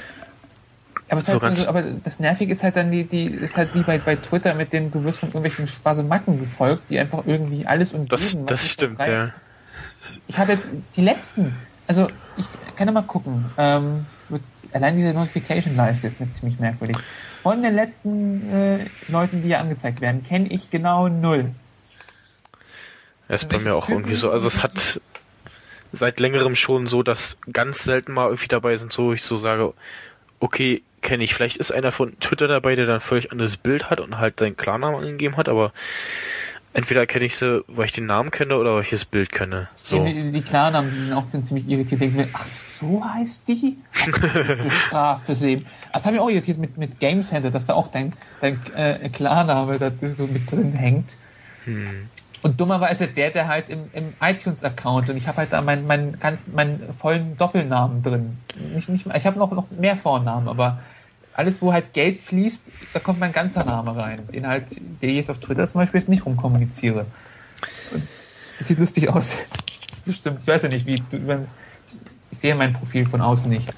aber, 1.10 1.22
So 1.22 1.41
halt 1.41 1.55
so, 1.55 1.68
aber 1.68 1.84
das 1.84 2.19
Nervige 2.19 2.53
ist 2.53 2.64
halt 2.64 2.76
dann 2.76 2.91
die, 2.91 3.03
die 3.03 3.26
ist 3.26 3.55
halt 3.55 3.76
wie 3.76 3.84
bei, 3.84 3.99
bei 3.99 4.15
Twitter, 4.15 4.53
mit 4.55 4.73
denen 4.73 4.89
du 4.89 5.03
wirst 5.03 5.19
von 5.19 5.30
irgendwelchen 5.30 5.68
Spasemacken 5.68 6.39
gefolgt, 6.39 6.89
die 6.89 6.97
einfach 6.97 7.23
irgendwie 7.26 7.68
alles 7.68 7.93
und 7.93 8.11
Das, 8.11 8.34
jeden, 8.34 8.47
das 8.47 8.68
stimmt, 8.68 8.99
da 8.99 9.11
ja. 9.11 9.30
Ich 10.27 10.38
habe 10.38 10.53
jetzt 10.53 10.64
die 10.95 11.01
letzten, 11.01 11.55
also 11.88 12.10
ich 12.38 12.45
kann 12.76 12.88
ja 12.88 12.93
mal 12.93 13.03
gucken. 13.03 13.45
Ähm, 13.57 14.05
allein 14.72 14.97
diese 14.97 15.14
Notification-Leiste 15.14 16.07
ist 16.07 16.19
mir 16.19 16.31
ziemlich 16.31 16.60
merkwürdig. 16.60 16.97
Von 17.44 17.61
den 17.61 17.76
letzten 17.76 18.49
äh, 18.49 18.86
Leuten, 19.10 19.41
die 19.41 19.49
hier 19.49 19.60
angezeigt 19.60 19.99
werden, 19.99 20.24
kenne 20.24 20.48
ich 20.48 20.70
genau 20.70 21.10
null. 21.10 21.52
Das 23.28 23.44
ist 23.44 23.49
bei 23.49 23.60
mir 23.60 23.76
auch 23.76 23.90
irgendwie 23.90 24.15
so. 24.15 24.32
Also 24.32 24.48
es 24.48 24.64
hat 24.64 25.02
seit 25.91 26.22
längerem 26.22 26.56
schon 26.56 26.88
so, 26.88 27.03
dass 27.03 27.38
ganz 27.52 27.84
selten 27.84 28.14
mal 28.14 28.28
irgendwie 28.28 28.48
dabei 28.48 28.78
sind, 28.78 28.94
so 28.94 29.11
ich 29.11 29.24
so 29.24 29.38
sage, 29.38 29.74
okay, 30.40 30.84
kenne 31.02 31.26
ich. 31.26 31.34
Vielleicht 31.34 31.57
ist 31.57 31.72
einer 31.72 31.91
von 31.91 32.18
Twitter 32.20 32.48
dabei, 32.48 32.76
der 32.76 32.86
dann 32.86 33.02
völlig 33.02 33.32
anderes 33.32 33.57
Bild 33.57 33.90
hat 33.90 33.99
und 33.99 34.20
halt 34.20 34.40
seinen 34.40 34.56
Klarnamen 34.56 35.02
angegeben 35.02 35.36
hat, 35.36 35.49
aber 35.49 35.74
entweder 36.74 37.06
kenne 37.06 37.26
ich 37.26 37.36
sie, 37.36 37.64
weil 37.68 37.86
ich 37.86 37.94
den 37.94 38.06
Namen 38.06 38.32
kenne 38.32 38.58
oder 38.58 38.76
weil 38.76 38.82
ich 38.82 38.90
das 38.90 39.06
Bild 39.06 39.32
kenne. 39.32 39.70
So. 39.84 40.04
Die, 40.04 40.32
die 40.32 40.41
Klarnamen, 40.41 40.91
die 40.91 40.98
sind 40.98 41.14
auch 41.14 41.28
ziemlich 41.28 41.68
irritiert. 41.68 42.02
Denken 42.02 42.18
mir, 42.18 42.30
ach 42.34 42.48
so 42.48 43.04
heißt 43.04 43.48
die? 43.48 43.78
Das 44.48 44.58
ist 44.58 44.74
Strafe 44.88 45.36
sehen. 45.36 45.66
Das 45.91 46.06
habe 46.06 46.16
ich 46.16 46.22
auch 46.22 46.30
irritiert 46.30 46.58
mit, 46.58 46.78
mit 46.78 47.00
Game 47.00 47.22
Center, 47.22 47.52
dass 47.52 47.68
da 47.68 47.74
auch 47.74 47.88
dein, 47.90 48.14
dein 48.41 48.60
äh, 48.76 49.10
Klarname 49.10 49.80
da 49.80 49.91
so 50.12 50.28
mit 50.28 50.52
drin 50.52 50.74
hängt. 50.74 51.16
Hm. 51.66 52.10
Und 52.41 52.60
dummerweise 52.60 53.08
der, 53.08 53.32
der 53.32 53.48
halt 53.48 53.70
im, 53.70 53.90
im 53.94 54.14
iTunes-Account 54.22 55.10
und 55.10 55.16
ich 55.16 55.30
habe 55.30 55.38
halt 55.38 55.54
da 55.54 55.62
meinen 55.62 55.88
meinen 55.88 56.20
ganzen 56.20 56.54
meinen 56.54 56.91
vollen 56.94 57.38
Doppelnamen 57.38 58.04
drin. 58.04 58.38
Nicht, 58.74 58.90
nicht, 58.90 59.06
ich 59.08 59.26
habe 59.26 59.40
noch, 59.40 59.52
noch 59.52 59.72
mehr 59.72 59.95
Vornamen, 59.95 60.50
aber 60.50 60.80
alles, 61.34 61.61
wo 61.61 61.73
halt 61.73 61.93
Geld 61.93 62.19
fließt, 62.19 62.72
da 62.93 62.99
kommt 62.99 63.19
mein 63.19 63.31
ganzer 63.31 63.64
Name 63.64 63.95
rein. 63.95 64.27
Den 64.31 64.47
halt, 64.47 64.76
den 64.77 65.10
ich 65.10 65.15
jetzt 65.15 65.30
auf 65.30 65.39
Twitter 65.39 65.68
zum 65.68 65.81
Beispiel 65.81 65.99
jetzt 65.99 66.10
nicht 66.10 66.26
rumkommuniziere. 66.26 67.05
Und 67.91 68.07
das 68.60 68.68
sieht 68.68 68.80
lustig 68.80 69.10
aus. 69.10 69.38
Bestimmt. 70.05 70.39
Ich 70.41 70.47
weiß 70.47 70.64
ja 70.64 70.69
nicht, 70.69 70.85
wie 70.85 70.95
du, 70.95 71.47
ich 72.31 72.39
sehe 72.39 72.55
mein 72.55 72.73
Profil 72.73 73.07
von 73.07 73.22
außen 73.22 73.49
nicht. 73.49 73.73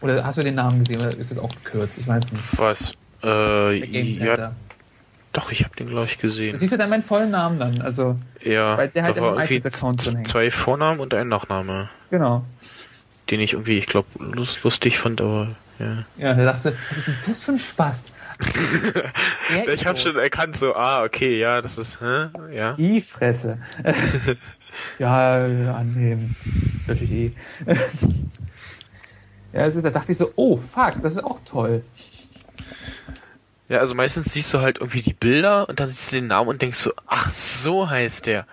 Oder 0.00 0.24
hast 0.24 0.38
du 0.38 0.42
den 0.42 0.54
Namen 0.54 0.80
gesehen 0.80 1.00
oder 1.00 1.16
ist 1.16 1.32
es 1.32 1.38
auch 1.38 1.48
gekürzt? 1.48 1.98
Ich 1.98 2.06
weiß 2.06 2.30
nicht. 2.30 2.58
Was? 2.58 2.94
Äh, 3.22 3.78
ja, 4.10 4.52
doch, 5.32 5.50
ich 5.50 5.64
habe 5.64 5.74
den 5.76 5.88
glaube 5.88 6.06
ich 6.06 6.18
gesehen. 6.18 6.56
Siehst 6.56 6.72
du 6.72 6.78
dann 6.78 6.90
meinen 6.90 7.02
vollen 7.02 7.30
Namen 7.30 7.58
dann? 7.58 7.80
Also, 7.82 8.16
Ja, 8.42 8.76
weil 8.76 8.88
der 8.88 9.02
halt 9.02 9.16
da 9.16 9.22
irgendwie 9.22 9.56
iTunes-Account 9.56 10.04
drin 10.04 10.16
hängt. 10.16 10.28
zwei 10.28 10.50
Vornamen 10.50 11.00
und 11.00 11.12
ein 11.14 11.28
Nachname, 11.28 11.88
genau. 12.10 12.44
den 13.30 13.40
ich 13.40 13.54
irgendwie, 13.54 13.78
ich 13.78 13.86
glaube, 13.86 14.06
lustig 14.62 14.98
fand, 14.98 15.20
aber 15.20 15.56
ja. 15.78 16.04
Ja, 16.16 16.34
da 16.34 16.44
dachte 16.44 16.76
was 16.90 16.98
ist 16.98 17.06
denn 17.06 17.16
das 17.26 17.42
für 17.42 17.52
ein 17.52 17.58
Spaß? 17.58 18.04
Ich 19.48 19.86
habe 19.86 19.96
Idiot. 19.96 19.98
schon 19.98 20.16
erkannt, 20.16 20.56
so, 20.56 20.74
ah, 20.74 21.04
okay, 21.04 21.38
ja, 21.38 21.62
das 21.62 21.78
ist, 21.78 22.00
hä? 22.00 22.28
Ja. 22.52 22.72
Die 22.72 23.00
Fresse. 23.00 23.58
ja, 24.98 25.44
annehmen. 25.44 26.34
Lösche 26.86 27.04
ich 27.04 27.12
eh. 27.12 27.32
Ja, 29.52 29.60
also, 29.60 29.80
da 29.80 29.90
dachte 29.90 30.10
ich 30.10 30.18
so, 30.18 30.32
oh 30.34 30.56
fuck, 30.56 31.00
das 31.00 31.12
ist 31.14 31.22
auch 31.22 31.38
toll. 31.44 31.84
Ja, 33.68 33.78
also 33.78 33.94
meistens 33.94 34.32
siehst 34.32 34.52
du 34.52 34.60
halt 34.60 34.78
irgendwie 34.78 35.02
die 35.02 35.14
Bilder 35.14 35.68
und 35.68 35.78
dann 35.78 35.88
siehst 35.90 36.10
du 36.10 36.16
den 36.16 36.26
Namen 36.26 36.48
und 36.48 36.60
denkst 36.60 36.78
so, 36.78 36.92
ach, 37.06 37.30
so 37.30 37.88
heißt 37.88 38.26
der. 38.26 38.46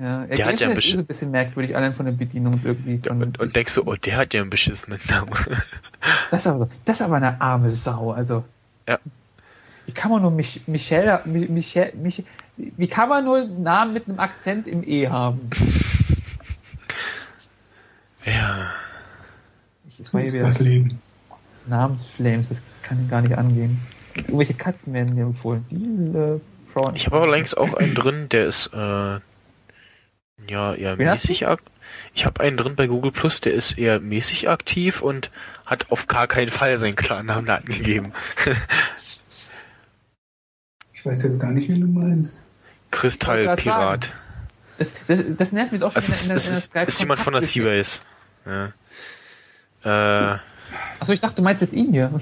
Ja, 0.00 0.24
Der 0.24 0.46
hat 0.46 0.60
ja 0.60 0.68
ein 0.70 0.78
ist 0.78 0.86
eh 0.86 0.92
so 0.92 0.98
ein 0.98 1.06
bisschen 1.06 1.30
merkwürdig, 1.30 1.76
allein 1.76 1.94
von 1.94 2.06
der 2.06 2.12
Bedienung 2.12 2.58
irgendwie. 2.64 3.06
Und, 3.08 3.22
und, 3.22 3.38
und 3.38 3.54
denkst 3.56 3.74
so, 3.74 3.84
oh, 3.84 3.96
der 3.96 4.16
hat 4.16 4.32
ja 4.32 4.40
einen 4.40 4.48
beschissenen 4.48 4.98
Namen. 5.08 5.30
das, 6.30 6.40
ist 6.40 6.46
aber 6.46 6.58
so, 6.60 6.70
das 6.86 6.96
ist 6.96 7.02
aber 7.02 7.16
eine 7.16 7.40
arme 7.40 7.70
Sau, 7.70 8.12
also. 8.12 8.44
Ja. 8.88 8.98
Wie 9.86 9.92
kann 9.92 10.10
man 10.10 10.22
nur 10.22 10.30
Mich 10.30 10.62
Michelle, 10.66 11.20
Mi- 11.26 11.50
Michelle, 11.50 11.92
Mich 11.96 12.24
wie 12.56 12.86
kann 12.88 13.08
man 13.08 13.24
nur 13.24 13.38
einen 13.38 13.62
Namen 13.62 13.92
mit 13.92 14.08
einem 14.08 14.18
Akzent 14.20 14.66
im 14.66 14.82
E 14.86 15.08
haben? 15.08 15.50
Ja. 18.24 18.72
Das 19.98 20.08
So 20.08 20.14
war 20.14 20.20
hier 20.20 20.28
ist 20.28 20.34
wieder 20.34 20.44
das 20.46 20.58
Leben. 20.60 21.00
Namensflames, 21.66 22.48
das 22.48 22.62
kann 22.82 23.08
gar 23.08 23.22
nicht 23.22 23.36
angehen. 23.36 23.80
Irgendwelche 24.14 24.54
Katzen 24.54 24.92
werden 24.92 25.14
mir 25.14 25.22
empfohlen. 25.24 25.64
Viele 25.68 26.40
Frauen. 26.66 26.96
Ich 26.96 27.06
habe 27.06 27.16
aber 27.16 27.28
längst 27.28 27.56
auch 27.56 27.74
einen 27.74 27.94
drin, 27.94 28.28
der 28.28 28.46
ist, 28.46 28.68
äh, 28.74 29.20
ja, 30.48 30.74
eher 30.74 30.98
Wen 30.98 31.08
mäßig 31.08 31.46
ak 31.46 31.60
Ich 32.14 32.24
habe 32.26 32.40
einen 32.40 32.56
drin 32.56 32.76
bei 32.76 32.86
Google 32.86 33.12
Plus, 33.12 33.40
der 33.40 33.54
ist 33.54 33.78
eher 33.78 34.00
mäßig 34.00 34.48
aktiv 34.48 35.02
und 35.02 35.30
hat 35.66 35.90
auf 35.90 36.06
gar 36.06 36.26
keinen 36.26 36.50
Fall 36.50 36.78
seinen 36.78 36.96
Klarnamen 36.96 37.46
da 37.46 37.56
angegeben. 37.56 38.12
Ich 40.92 41.06
weiß 41.06 41.22
jetzt 41.22 41.40
gar 41.40 41.50
nicht, 41.50 41.66
wie 41.70 41.80
du 41.80 41.86
meinst. 41.86 42.42
Kristallpirat. 42.90 44.12
Das, 44.76 44.92
das, 45.08 45.24
das 45.38 45.52
nervt 45.52 45.72
mich 45.72 45.82
auch 45.82 45.92
schon 45.92 46.02
Also 46.02 46.12
in 46.12 46.28
der, 46.28 46.36
in 46.36 46.42
der, 46.42 46.44
in 46.44 46.50
der 46.50 46.58
ist, 46.58 46.64
Skype. 46.64 46.86
ist 46.88 47.00
jemand 47.00 47.20
von 47.20 47.32
der 47.32 47.42
Seabase. 47.42 48.00
Ja. 48.44 48.72
Äh, 50.34 50.38
Achso, 50.98 51.12
ich 51.14 51.20
dachte, 51.20 51.36
du 51.36 51.42
meinst 51.42 51.62
jetzt 51.62 51.72
ihn 51.72 51.90
hier. 51.90 52.20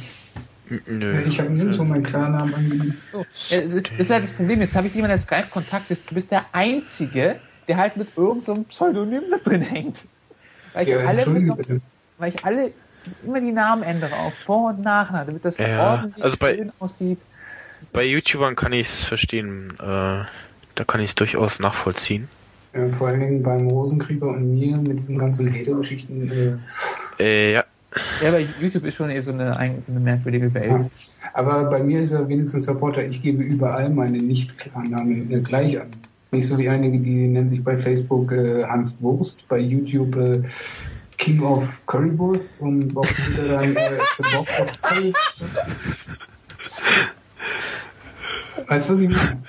nö. 0.87 1.23
Ich 1.27 1.41
habe 1.41 1.51
nirgendwo 1.51 1.83
meinen 1.83 2.05
Klarnamen 2.05 2.55
angegeben. 2.55 2.99
So. 3.11 3.27
Ja, 3.49 3.63
das 3.63 3.99
ist 3.99 4.11
halt 4.11 4.25
das 4.25 4.33
Problem. 4.33 4.61
Jetzt 4.61 4.77
habe 4.77 4.87
ich 4.87 4.95
jemanden, 4.95 5.17
der 5.17 5.23
Skype-Kontakt 5.23 5.91
ist. 5.91 6.09
Du 6.09 6.15
bist 6.15 6.31
der 6.31 6.47
Einzige, 6.53 7.41
der 7.69 7.77
halt 7.77 7.97
mit 7.97 8.09
irgendeinem 8.17 8.41
so 8.43 8.53
einem 8.55 8.65
Pseudonym 8.65 9.23
da 9.31 9.37
drin 9.39 9.61
hängt. 9.63 9.99
Weil 10.73 10.83
ich, 10.85 10.89
Ja, 10.91 10.99
alle, 10.99 11.27
weil 12.19 12.29
ich 12.31 12.45
alle 12.45 12.73
immer 13.25 13.41
die 13.41 13.53
Namen 13.53 13.83
ändere 13.83 14.17
auf 14.17 14.35
Vor- 14.35 14.71
und 14.71 14.83
Nachnamen, 14.83 15.27
damit 15.29 15.45
das 15.45 15.59
Ja, 15.59 15.93
ordentlich 15.95 16.25
also 16.25 16.37
bei- 16.39 16.57
schön 16.57 16.73
aussieht. 16.79 17.19
Bei 17.93 18.05
YouTubern 18.05 18.57
kann 18.57 18.73
ich 18.73 18.89
es 18.89 19.05
verstehen. 19.05 19.73
Äh, 19.79 19.83
da 19.83 20.85
kann 20.87 21.01
ich 21.01 21.11
es 21.11 21.15
durchaus 21.15 21.61
nachvollziehen. 21.61 22.29
Ja, 22.75 22.89
vor 22.99 23.09
allen 23.09 23.21
Dingen 23.21 23.43
beim 23.43 23.69
Rosenkrieger 23.69 24.29
und 24.29 24.53
mir 24.53 24.77
mit 24.77 24.99
diesen 24.99 25.19
ganzen 25.19 25.53
Hater-Geschichten. 25.53 26.59
Äh, 27.19 27.23
Äh, 27.23 27.53
ja. 27.55 27.65
Ja, 28.21 28.29
aber 28.29 28.39
YouTube 28.41 28.85
ist 28.85 28.97
schon 28.97 29.11
eh 29.11 29.21
so 29.21 29.33
eine, 29.33 29.57
ein- 29.57 29.83
so 29.83 29.93
eine 29.93 30.01
merkwürdige 30.01 30.53
Welt. 30.55 30.71
ja. 30.71 30.87
Aber 31.33 31.65
bei 31.65 31.83
mir 31.83 32.03
ist 32.03 32.13
er 32.13 32.29
wenigstens 32.29 32.67
der 32.67 32.77
Vorteil, 32.77 33.09
ich 33.09 33.23
gebe 33.23 33.43
überall 33.43 33.89
meine 33.91 34.19
Nicht-Klarnamen 34.19 35.31
äh, 35.33 35.41
gleich 35.41 35.81
an. 35.81 35.89
Nicht 36.31 36.47
so 36.47 36.59
wie 36.59 36.69
einige, 36.69 36.99
die 36.99 37.27
nennen 37.27 37.49
sich 37.49 37.63
bei 37.65 37.77
Facebook 37.79 38.33
äh, 38.33 38.65
Hans 38.65 39.01
Wurst, 39.01 39.49
bei 39.49 39.59
YouTube 39.59 40.15
äh, 40.17 40.43
King 41.17 41.43
of 41.43 41.85
Currywurst 41.87 42.61
und 42.61 42.97
auf 42.97 43.09
Twitter 43.13 43.49
dann 43.49 43.77
äh, 43.77 43.99
The 44.19 44.37
Box 44.37 44.61
of 44.61 44.83
Curry. 44.83 45.13
Weißt 48.67 48.89
du, 48.89 48.95
was 48.95 49.01
ich 49.01 49.09
meine? 49.09 49.43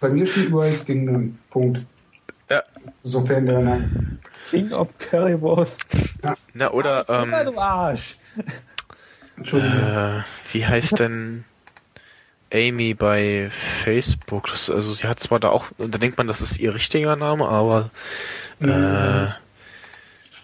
Bei 0.00 0.08
mir 0.08 0.26
steht 0.26 0.46
überall 0.46 0.70
das 0.70 0.84
Ding 0.84 1.06
dann. 1.06 1.38
Punkt. 1.50 1.80
Ja. 2.48 2.62
Sofern 3.02 3.46
der 3.46 3.60
Name. 3.60 3.90
King 4.50 4.72
of 4.72 4.96
Currywurst. 4.98 5.84
Na, 6.54 6.70
oder, 6.70 7.04
ähm, 7.08 7.34
du 7.44 7.58
Arsch. 7.58 8.16
Entschuldigung. 9.36 9.78
äh, 9.78 10.22
wie 10.52 10.64
heißt 10.64 10.98
denn 11.00 11.44
Amy 12.52 12.94
bei 12.94 13.50
Facebook? 13.82 14.46
Das, 14.50 14.70
also 14.70 14.92
sie 14.92 15.06
hat 15.06 15.20
zwar 15.20 15.40
da 15.40 15.48
auch, 15.48 15.66
da 15.78 15.86
denkt 15.86 16.18
man, 16.18 16.26
das 16.26 16.40
ist 16.40 16.58
ihr 16.58 16.74
richtiger 16.74 17.16
Name, 17.16 17.48
aber 17.48 17.90
äh, 18.60 19.28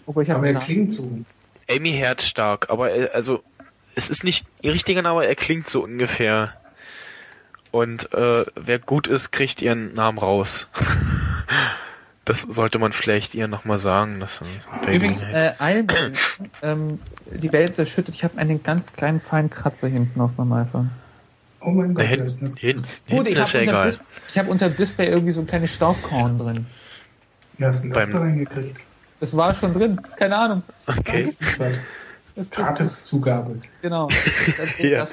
Obwohl 0.07 0.23
ich 0.23 0.31
Aber 0.31 0.39
habe 0.39 0.49
er 0.49 0.61
klingt 0.61 0.93
so. 0.93 1.11
Amy 1.71 1.93
Herzstark, 1.93 2.69
aber 2.71 2.91
er, 2.91 3.15
also 3.15 3.43
es 3.95 4.11
ist 4.11 4.25
nicht 4.25 4.47
ihr 4.61 4.73
richtiger 4.73 5.03
Name, 5.03 5.21
aber 5.21 5.27
er 5.27 5.37
klingt 5.37 5.69
so 5.69 5.83
ungefähr. 5.83 6.55
Und 7.71 8.13
äh, 8.13 8.45
wer 8.55 8.79
gut 8.79 9.09
ist, 9.09 9.33
kriegt 9.33 9.63
ihren 9.63 9.95
Namen 9.95 10.19
raus. 10.19 10.69
das 12.25 12.43
sollte 12.43 12.79
man 12.79 12.93
vielleicht 12.93 13.35
ihr 13.35 13.49
nochmal 13.49 13.79
sagen. 13.79 14.21
Dass, 14.21 14.41
Übrigens, 14.83 15.23
äh, 15.23 15.55
allen 15.59 15.87
Menschen, 15.87 16.51
ähm, 16.63 16.99
die 17.33 17.53
Welt 17.53 17.71
ist 17.71 17.79
erschüttert. 17.79 18.15
Ich 18.15 18.25
habe 18.25 18.39
einen 18.39 18.63
ganz 18.63 18.93
kleinen 18.93 19.21
feinen 19.21 19.51
Kratzer 19.51 19.89
hinten 19.89 20.21
auf 20.21 20.31
meinem 20.37 20.53
iPhone. 20.53 20.91
Oh 21.65 21.71
mein 21.71 21.95
Gott, 21.95 22.07
hin, 22.07 22.21
was 22.23 22.33
ist 22.35 22.43
das? 22.43 22.57
hin, 22.57 22.77
Gut, 22.79 22.87
hinten 23.07 23.27
ich 23.27 23.39
ist 23.39 23.53
ja 23.53 23.61
habe 23.61 23.67
unter, 23.69 23.73
egal. 23.73 23.91
Dis- 23.93 24.01
ich 24.31 24.39
hab 24.39 24.49
unter 24.49 24.71
Display 24.71 25.09
irgendwie 25.09 25.33
so 25.33 25.41
ein 25.41 25.47
kleines 25.47 25.75
Staubkorn 25.75 26.39
drin. 26.39 26.67
Wie 27.59 27.65
hast 27.65 27.85
du 27.85 27.89
das 27.89 27.99
Beim- 27.99 28.13
da 28.13 28.19
reingekriegt? 28.21 28.77
Das 29.21 29.37
war 29.37 29.55
schon 29.55 29.73
drin. 29.73 30.01
Keine 30.17 30.37
Ahnung. 30.37 30.63
Okay. 30.87 31.35
Das 32.37 32.47
ist, 32.47 32.51
Gratiszugabe. 32.51 33.61
genau. 33.81 34.09
Das 34.57 34.57
das 34.57 34.79
Ja. 34.79 34.99
das 35.01 35.13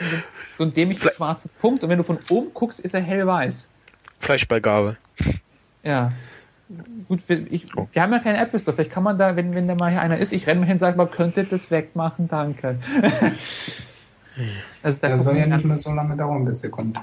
so, 0.57 0.63
ein 0.65 0.73
dämlich 0.73 0.99
schwarzer 0.99 1.49
Punkt. 1.61 1.83
Und 1.83 1.89
wenn 1.89 1.97
du 1.99 2.03
von 2.03 2.17
oben 2.29 2.53
guckst, 2.53 2.79
ist 2.79 2.93
er 2.93 3.01
hellweiß. 3.01 3.69
Fleischbeigabe. 4.19 4.97
Ja. 5.83 6.11
Gut, 7.07 7.21
wir- 7.27 7.51
ich, 7.51 7.65
Oh. 7.75 7.87
die 7.93 8.01
haben 8.01 8.11
ja 8.11 8.19
keinen 8.19 8.35
Apple 8.37 8.59
Store. 8.59 8.75
Vielleicht 8.75 8.91
kann 8.91 9.03
man 9.03 9.17
da, 9.17 9.35
wenn, 9.35 9.53
wenn 9.55 9.67
da 9.67 9.75
mal 9.75 9.91
hier 9.91 10.01
einer 10.01 10.17
ist, 10.17 10.33
ich 10.33 10.47
renne 10.47 10.61
mal 10.61 10.65
hin 10.65 10.73
und 10.73 10.79
sage, 10.79 10.97
man 10.97 11.11
könnte 11.11 11.43
das 11.43 11.69
wegmachen, 11.71 12.27
danke. 12.27 12.77
also 14.83 14.97
da 15.01 15.07
Der 15.09 15.19
soll 15.19 15.37
ja 15.37 15.45
nicht 15.47 15.65
mehr 15.65 15.77
so 15.77 15.91
lange 15.93 16.15
dauern, 16.15 16.45
bis 16.45 16.61
der 16.61 16.71
kommt. 16.71 16.99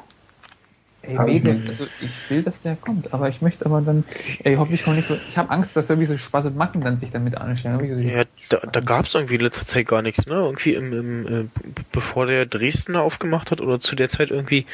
Ey, 1.02 1.40
nicht. 1.40 1.68
also 1.68 1.86
ich 2.00 2.10
will, 2.28 2.42
dass 2.42 2.60
der 2.62 2.76
kommt, 2.76 3.14
aber 3.14 3.28
ich 3.30 3.40
möchte 3.40 3.64
aber 3.64 3.80
dann, 3.80 4.04
ey, 4.44 4.56
hoffentlich 4.56 4.82
kommt 4.82 4.96
nicht 4.96 5.06
so, 5.06 5.16
ich 5.28 5.38
habe 5.38 5.48
Angst, 5.48 5.74
dass 5.74 5.88
irgendwie 5.88 6.06
so 6.06 6.18
Spaß 6.18 6.46
und 6.46 6.56
Macken 6.56 6.82
dann 6.82 6.98
sich 6.98 7.10
damit 7.10 7.34
anstellen. 7.36 7.78
So- 7.78 7.84
Ja, 8.08 8.24
da, 8.50 8.58
da 8.70 8.80
gab 8.80 9.06
es 9.06 9.14
irgendwie 9.14 9.36
in 9.36 9.40
letzter 9.40 9.64
Zeit 9.64 9.86
gar 9.86 10.02
nichts, 10.02 10.26
ne? 10.26 10.34
Irgendwie 10.34 10.74
im, 10.74 10.92
im 10.92 11.26
äh, 11.26 11.44
bevor 11.92 12.26
der 12.26 12.44
Dresdner 12.44 13.00
aufgemacht 13.02 13.50
hat 13.50 13.60
oder 13.62 13.80
zu 13.80 13.96
der 13.96 14.10
Zeit 14.10 14.30
irgendwie 14.30 14.66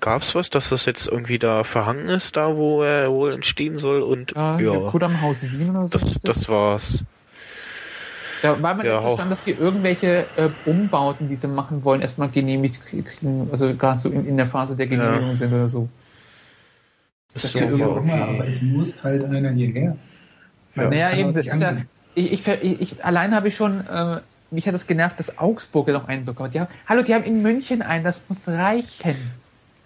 gab 0.00 0.20
es 0.22 0.34
was, 0.34 0.50
dass 0.50 0.68
das 0.68 0.84
jetzt 0.84 1.06
irgendwie 1.06 1.38
da 1.38 1.64
verhangen 1.64 2.08
ist, 2.08 2.36
da 2.36 2.56
wo 2.56 2.82
er 2.82 3.10
wohl 3.10 3.32
entstehen 3.32 3.78
soll 3.78 4.02
und 4.02 4.34
ja, 4.34 4.58
ja, 4.60 4.74
ja. 4.74 4.90
Kudamm 4.90 5.20
Haus 5.22 5.42
Wien 5.42 5.70
oder 5.70 5.86
so. 5.86 5.98
das, 5.98 6.20
das 6.22 6.48
war's. 6.48 7.04
Da 8.42 8.62
war 8.62 8.74
man 8.74 8.86
ja, 8.86 8.94
jetzt 8.94 9.02
verstanden, 9.02 9.30
dass 9.30 9.44
die 9.44 9.52
irgendwelche 9.52 10.26
äh, 10.36 10.50
Umbauten, 10.64 11.28
die 11.28 11.36
sie 11.36 11.48
machen 11.48 11.84
wollen, 11.84 12.00
erstmal 12.00 12.28
genehmigt 12.28 12.80
kriegen, 12.84 13.48
also 13.52 13.74
gerade 13.74 14.00
so 14.00 14.08
in, 14.08 14.26
in 14.26 14.36
der 14.36 14.46
Phase 14.46 14.76
der 14.76 14.86
Genehmigung 14.86 15.30
Ja. 15.30 15.34
sind 15.34 15.52
oder 15.52 15.68
so. 15.68 15.88
Das 17.34 17.44
ist 17.44 17.54
ja 17.54 17.66
immer, 17.66 17.84
aber 17.84 18.00
okay. 18.00 18.44
es 18.48 18.62
muss 18.62 19.02
halt 19.04 19.24
einer 19.24 19.50
hierher. 19.50 19.96
Naja, 20.74 21.12
eben, 21.16 21.34
das 21.34 21.46
ist 21.46 21.60
ja, 21.60 21.76
ich, 22.14 22.32
ich, 22.32 22.46
ich, 22.46 22.80
ich 22.80 23.04
allein 23.04 23.34
habe 23.34 23.48
ich 23.48 23.56
schon, 23.56 23.86
äh, 23.86 24.20
mich 24.50 24.66
hat 24.66 24.74
das 24.74 24.86
genervt, 24.86 25.18
dass 25.18 25.38
Augsburg 25.38 25.88
ja 25.88 25.94
noch 25.94 26.08
einen 26.08 26.24
bekommen 26.24 26.48
hat. 26.48 26.54
Die 26.54 26.60
haben, 26.60 26.70
hallo, 26.88 27.02
die 27.02 27.14
haben 27.14 27.24
in 27.24 27.42
München 27.42 27.82
einen, 27.82 28.04
das 28.04 28.20
muss 28.28 28.48
reichen. 28.48 29.16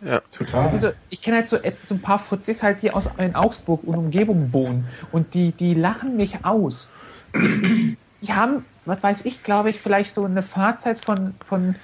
Ja. 0.01 0.21
Total. 0.31 0.79
So, 0.79 0.91
ich 1.11 1.23
kenne 1.23 1.39
halt 1.39 1.49
so, 1.49 1.59
so 1.87 1.95
ein 1.95 2.01
paar 2.01 2.19
Fuzis 2.19 2.63
halt, 2.63 2.83
die 2.83 2.91
aus 2.91 3.09
in 3.19 3.35
Augsburg 3.35 3.85
und 3.85 3.97
Umgebung 3.97 4.53
wohnen. 4.53 4.87
Und 5.13 5.35
die, 5.35 5.53
die 5.53 5.75
lachen 5.75 6.17
mich 6.17 6.45
aus. 6.45 6.91
Die, 7.35 7.97
die 8.27 8.33
haben, 8.33 8.65
was 8.85 9.03
weiß 9.03 9.25
ich, 9.25 9.43
glaube 9.43 9.71
ich, 9.71 9.81
vielleicht 9.81 10.13
so 10.15 10.25
eine 10.25 10.43
Fahrzeit 10.43 11.05
von, 11.05 11.35
von, 11.47 11.75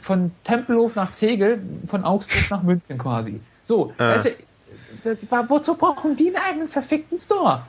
von 0.00 0.30
Tempelhof 0.44 0.94
nach 0.94 1.14
Tegel, 1.14 1.62
von 1.86 2.04
Augsburg 2.04 2.50
nach 2.50 2.62
München 2.62 2.98
quasi. 2.98 3.40
So, 3.64 3.92
Ja. 3.98 4.10
weißt 4.10 4.26
du, 4.26 4.30
das 5.04 5.18
war- 5.30 5.48
wozu 5.48 5.74
brauchen 5.76 6.16
die 6.16 6.28
einen 6.28 6.36
eigenen 6.44 6.68
verfickten 6.68 7.18
Store? 7.18 7.62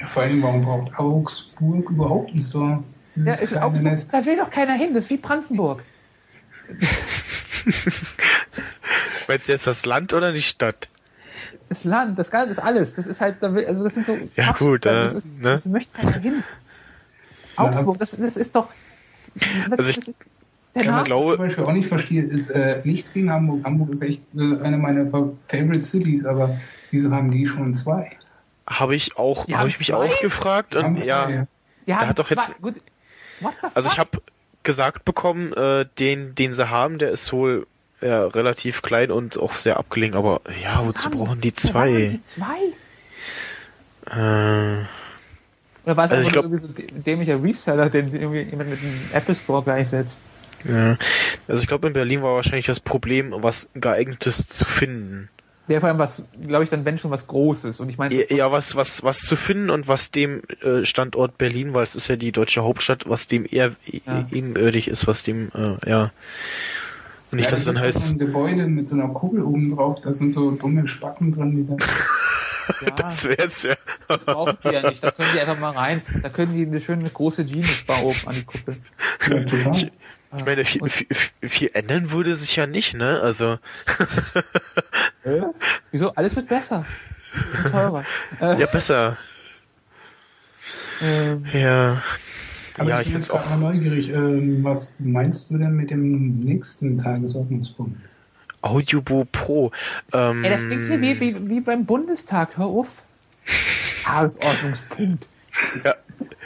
Ja, 0.00 0.06
vor 0.06 0.22
allem, 0.22 0.42
warum 0.42 0.62
braucht 0.62 0.98
Augsburg 0.98 1.90
überhaupt 1.90 2.30
einen 2.32 2.42
Store? 2.42 2.82
Ja, 3.14 3.32
ist 3.34 3.56
Augsburg, 3.56 3.82
Nest. 3.82 4.12
da 4.12 4.24
will 4.24 4.36
doch 4.36 4.50
keiner 4.50 4.74
hin, 4.74 4.92
das 4.94 5.04
ist 5.04 5.10
wie 5.10 5.16
Brandenburg. 5.16 5.82
Meinst 9.28 9.48
du 9.48 9.52
jetzt 9.52 9.66
das 9.66 9.84
Land 9.86 10.12
oder 10.14 10.32
die 10.32 10.42
Stadt? 10.42 10.88
Das 11.68 11.82
Land, 11.84 12.18
das 12.18 12.30
Ganze, 12.30 12.54
das 12.54 12.64
alles, 12.64 12.94
das 12.94 13.06
ist 13.06 13.20
halt, 13.20 13.36
da 13.40 13.52
will- 13.54 13.66
also 13.66 13.82
das 13.82 13.94
sind 13.94 14.06
so. 14.06 14.16
Ja, 14.36 14.52
gut, 14.52 14.86
das, 14.86 15.14
äh, 15.14 15.16
ist, 15.18 15.38
ne? 15.38 15.50
das 15.52 15.64
möchte 15.66 15.92
keiner 16.00 16.18
hin. 16.18 16.44
Augsburg, 17.56 17.98
das, 17.98 18.10
das 18.12 18.36
ist 18.36 18.54
doch. 18.56 18.68
Das, 19.70 19.78
Also 19.78 19.90
ich 19.90 19.96
das 20.00 20.08
ist 20.08 20.22
der 20.74 20.92
Was 20.92 21.06
ich 21.08 21.14
zum 21.14 21.36
Beispiel 21.38 21.64
auch 21.64 21.72
nicht 21.72 21.88
verstehe, 21.88 22.22
ist 22.22 22.50
äh, 22.50 22.82
nichts 22.84 23.12
gegen 23.12 23.30
Hamburg. 23.30 23.64
Hamburg 23.64 23.90
ist 23.90 24.02
echt 24.02 24.22
äh, 24.34 24.60
eine 24.62 24.76
meiner 24.78 25.06
Fa- 25.10 25.30
Favorite 25.48 25.82
Cities, 25.82 26.24
aber 26.26 26.58
wieso 26.90 27.10
haben 27.10 27.30
die 27.30 27.46
schon 27.46 27.74
zwei? 27.74 28.10
Habe 28.68 28.94
ich 28.94 29.16
auch, 29.16 29.48
habe 29.48 29.68
ich 29.68 29.78
mich 29.78 29.88
zwei? 29.88 29.94
auch 29.96 30.20
gefragt 30.20 30.74
Die 30.74 30.78
haben 30.78 30.94
und 30.96 31.00
zwei, 31.00 31.06
ja, 31.08 31.46
Die 31.86 31.94
haben 31.94 32.08
hat 32.08 32.18
doch 32.18 32.28
jetzt- 32.30 32.52
also 33.74 33.88
ich 33.90 33.98
habe 33.98 34.10
gesagt 34.62 35.04
bekommen, 35.04 35.52
äh, 35.52 35.86
den, 35.98 36.34
den 36.34 36.54
sie 36.54 36.68
haben, 36.68 36.98
der 36.98 37.10
ist 37.12 37.32
wohl 37.32 37.66
ja, 38.02 38.26
relativ 38.26 38.82
klein 38.82 39.10
und 39.10 39.38
auch 39.38 39.54
sehr 39.54 39.78
abgelegen, 39.78 40.16
aber 40.16 40.40
ja, 40.62 40.80
Was 40.82 40.88
wozu 40.88 41.10
brauchen 41.10 41.40
die 41.40 41.54
zwei? 41.54 42.08
Die 42.12 42.20
zwei? 42.20 42.74
Äh, 44.10 44.84
Oder 45.86 45.96
war 45.96 46.04
es 46.04 46.10
Also 46.10 46.22
ich 46.22 46.28
einfach 46.36 46.42
glaub- 46.50 46.52
irgendwie 46.52 46.84
so 46.90 46.94
ein 46.96 47.04
dämlicher 47.04 47.42
Reseller, 47.42 47.88
den 47.88 48.12
irgendwie 48.14 48.42
jemand 48.42 48.70
mit 48.70 48.82
dem 48.82 48.94
Apple 49.12 49.34
Store 49.34 49.62
gleichsetzt? 49.62 50.20
Ja. 50.64 50.98
Also 51.48 51.62
ich 51.62 51.68
glaube, 51.68 51.86
in 51.86 51.92
Berlin 51.92 52.22
war 52.22 52.34
wahrscheinlich 52.34 52.66
das 52.66 52.80
Problem, 52.80 53.32
was 53.38 53.68
geeignetes 53.74 54.46
zu 54.48 54.64
finden. 54.64 55.28
Der 55.68 55.80
vor 55.80 55.88
allem 55.88 55.98
was, 55.98 56.24
glaube 56.46 56.62
ich, 56.64 56.70
dann 56.70 56.84
wenn 56.84 56.96
schon 56.96 57.10
was 57.10 57.26
Großes. 57.26 57.80
Und 57.80 57.88
ich 57.88 57.98
meine, 57.98 58.32
Ja, 58.32 58.52
was, 58.52 58.76
was, 58.76 59.02
was 59.02 59.18
zu 59.18 59.34
finden 59.36 59.68
und 59.70 59.88
was 59.88 60.10
dem 60.12 60.42
äh, 60.62 60.84
Standort 60.84 61.38
Berlin, 61.38 61.74
weil 61.74 61.82
es 61.84 61.94
ist 61.96 62.06
ja 62.08 62.14
die 62.16 62.30
deutsche 62.32 62.62
Hauptstadt, 62.62 63.08
was 63.08 63.26
dem 63.26 63.46
eher 63.48 63.72
Ja. 63.84 64.20
e- 64.30 64.36
ebenbürtig 64.36 64.86
ist, 64.88 65.06
was 65.08 65.22
dem, 65.24 65.50
äh, 65.54 65.88
ja. 65.88 66.12
Und 67.32 67.38
nicht, 67.38 67.46
ja, 67.46 67.50
dass 67.50 67.60
es 67.60 67.64
dann 67.66 67.74
das 67.74 67.82
ist 67.82 67.96
heißt, 67.96 68.06
so 68.08 68.14
ein 68.14 68.18
Gebäude 68.18 68.66
mit 68.68 68.86
so 68.86 68.94
einer 68.94 69.08
Kugel 69.08 69.42
oben 69.42 69.74
drauf, 69.74 70.00
da 70.00 70.12
sind 70.12 70.32
so 70.32 70.52
dumme 70.52 70.86
Spacken 70.86 71.32
drin, 71.34 71.56
die 71.56 71.66
dann. 71.66 71.78
ja, 72.82 72.90
das 72.96 73.24
wär's 73.24 73.62
ja. 73.62 73.74
das 74.08 74.24
brauchen 74.24 74.56
die 74.64 74.68
ja 74.68 74.88
nicht. 74.88 75.02
Da 75.02 75.10
können 75.10 75.30
die 75.34 75.40
einfach 75.40 75.58
mal 75.58 75.72
rein. 75.72 76.02
Da 76.22 76.28
können 76.28 76.54
die 76.54 76.66
eine 76.66 76.80
schöne 76.80 77.08
große 77.08 77.44
Genius 77.44 77.82
bar 77.86 78.04
oben 78.04 78.18
an 78.26 78.34
die 78.36 78.44
Kuppel. 78.44 78.76
Total. 79.20 79.90
Ich 80.36 80.44
meine, 80.44 80.64
viel, 80.64 80.82
viel, 80.90 81.06
viel 81.48 81.70
ändern 81.72 82.10
würde 82.10 82.34
sich 82.36 82.56
ja 82.56 82.66
nicht, 82.66 82.94
ne? 82.94 83.20
Also, 83.20 83.58
Wieso? 85.90 86.12
Alles 86.14 86.36
wird 86.36 86.48
besser. 86.48 86.84
Und 87.64 87.70
teurer. 87.70 88.04
Äh, 88.40 88.60
ja, 88.60 88.66
besser. 88.66 89.16
ähm, 91.00 91.44
Ja. 91.52 92.02
Aber 92.78 92.90
ja, 92.90 93.00
ich 93.00 93.06
ich 93.06 93.12
bin 93.12 93.20
jetzt 93.22 93.30
gerade 93.30 93.44
auch. 93.46 93.50
mal 93.50 93.58
neugierig. 93.58 94.10
Ähm, 94.10 94.62
was 94.62 94.94
meinst 94.98 95.50
du 95.50 95.58
denn 95.58 95.72
mit 95.72 95.90
dem 95.90 96.40
nächsten 96.40 96.98
Tagesordnungspunkt? 96.98 97.98
Audiobo 98.66 99.26
Pro. 99.30 99.70
Ähm, 100.12 100.44
ey, 100.44 100.50
das 100.50 100.66
klingt 100.66 100.86
hier 100.86 101.00
wie, 101.00 101.20
wie, 101.20 101.48
wie 101.48 101.60
beim 101.60 101.84
Bundestag. 101.84 102.56
Hör 102.56 102.66
auf. 102.66 102.88
Tagesordnungspunkt. 104.04 105.26
Ja. 105.84 105.94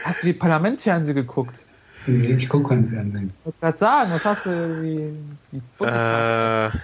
Hast 0.04 0.22
du 0.22 0.26
die 0.26 0.32
Parlamentsfernsehen 0.32 1.14
geguckt? 1.14 1.64
Nee, 2.06 2.34
ich 2.34 2.48
gucke 2.48 2.70
kein 2.70 2.88
Fernsehen. 2.88 3.32
Ich 3.38 3.46
wollte 3.46 3.58
gerade 3.60 3.78
sagen, 3.78 4.10
was 4.12 4.24
hast 4.24 4.46
du 4.46 4.82
wie, 4.82 5.12
wie 5.52 5.62
Bundestag? 5.78 6.74
Äh, 6.74 6.78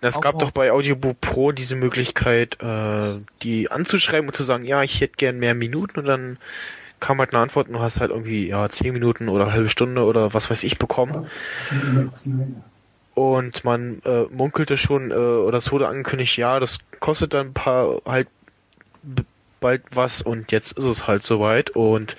es 0.00 0.16
Auch 0.16 0.20
gab 0.20 0.38
doch 0.38 0.52
bei 0.52 0.70
Audiobo 0.70 1.14
Pro 1.20 1.50
diese 1.50 1.74
Möglichkeit, 1.74 2.58
äh, 2.62 3.20
die 3.42 3.70
anzuschreiben 3.70 4.28
und 4.28 4.34
zu 4.36 4.44
sagen, 4.44 4.64
ja, 4.64 4.82
ich 4.82 5.00
hätte 5.00 5.16
gern 5.16 5.38
mehr 5.38 5.54
Minuten 5.54 5.98
und 5.98 6.06
dann 6.06 6.38
kam 7.00 7.18
halt 7.18 7.32
eine 7.32 7.42
Antwort 7.42 7.68
und 7.68 7.74
du 7.74 7.80
hast 7.80 8.00
halt 8.00 8.10
irgendwie, 8.10 8.48
ja, 8.48 8.68
zehn 8.68 8.92
Minuten 8.92 9.28
oder 9.28 9.44
eine 9.44 9.52
halbe 9.52 9.70
Stunde 9.70 10.04
oder 10.04 10.34
was 10.34 10.50
weiß 10.50 10.62
ich 10.62 10.78
bekommen. 10.78 11.26
Snyder. 12.14 12.46
Und 13.18 13.64
man 13.64 14.00
äh, 14.04 14.26
munkelte 14.30 14.76
schon, 14.76 15.10
äh, 15.10 15.14
oder 15.14 15.58
es 15.58 15.72
wurde 15.72 15.88
angekündigt, 15.88 16.36
ja, 16.36 16.60
das 16.60 16.78
kostet 17.00 17.34
dann 17.34 17.48
ein 17.48 17.52
paar 17.52 18.00
halt 18.06 18.28
bald 19.58 19.82
was 19.90 20.22
und 20.22 20.52
jetzt 20.52 20.78
ist 20.78 20.84
es 20.84 21.08
halt 21.08 21.24
soweit 21.24 21.70
und 21.70 22.16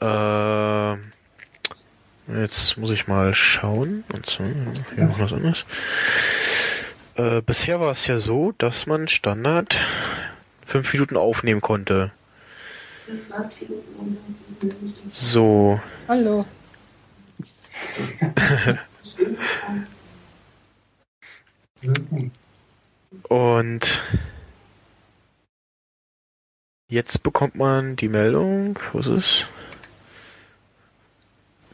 äh, 0.00 0.92
jetzt 2.40 2.78
muss 2.78 2.90
ich 2.90 3.06
mal 3.06 3.34
schauen 3.34 4.04
und 4.14 4.24
so, 4.24 4.42
ja, 4.96 5.04
noch 5.04 5.18
was 5.18 5.34
anderes. 5.34 5.66
Äh, 7.16 7.42
bisher 7.42 7.80
war 7.80 7.92
es 7.92 8.06
ja 8.06 8.18
so, 8.18 8.52
dass 8.56 8.86
man 8.86 9.08
Standard 9.08 9.78
fünf 10.64 10.90
Minuten 10.94 11.18
aufnehmen 11.18 11.60
konnte. 11.60 12.12
So, 15.12 15.82
Hallo. 16.08 16.46
Und 23.28 24.02
jetzt 26.88 27.22
bekommt 27.22 27.54
man 27.54 27.96
die 27.96 28.08
Meldung, 28.08 28.78
was 28.92 29.06
ist? 29.06 29.46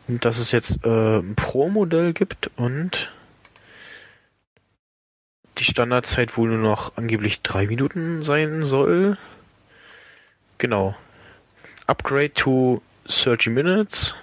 Dass 0.09 0.39
es 0.39 0.51
jetzt 0.51 0.85
äh, 0.85 1.19
ein 1.19 1.37
Pro-Modell 1.37 2.13
gibt 2.13 2.51
und 2.57 3.11
die 5.59 5.65
Standardzeit 5.65 6.37
wohl 6.37 6.49
nur 6.49 6.59
noch 6.59 6.97
angeblich 6.97 7.43
drei 7.43 7.67
Minuten 7.67 8.23
sein 8.23 8.63
soll. 8.63 9.19
Genau. 10.59 10.97
Upgrade 11.87 12.35
to 12.35 12.83
30 13.07 13.49
Minutes. 13.49 14.15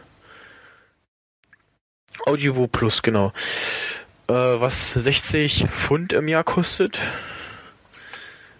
Audiovo 2.26 2.68
Plus, 2.68 3.02
genau. 3.02 3.32
Äh, 4.28 4.34
was 4.34 4.92
60 4.94 5.68
Pfund 5.70 6.14
im 6.14 6.28
Jahr 6.28 6.44
kostet. 6.44 7.00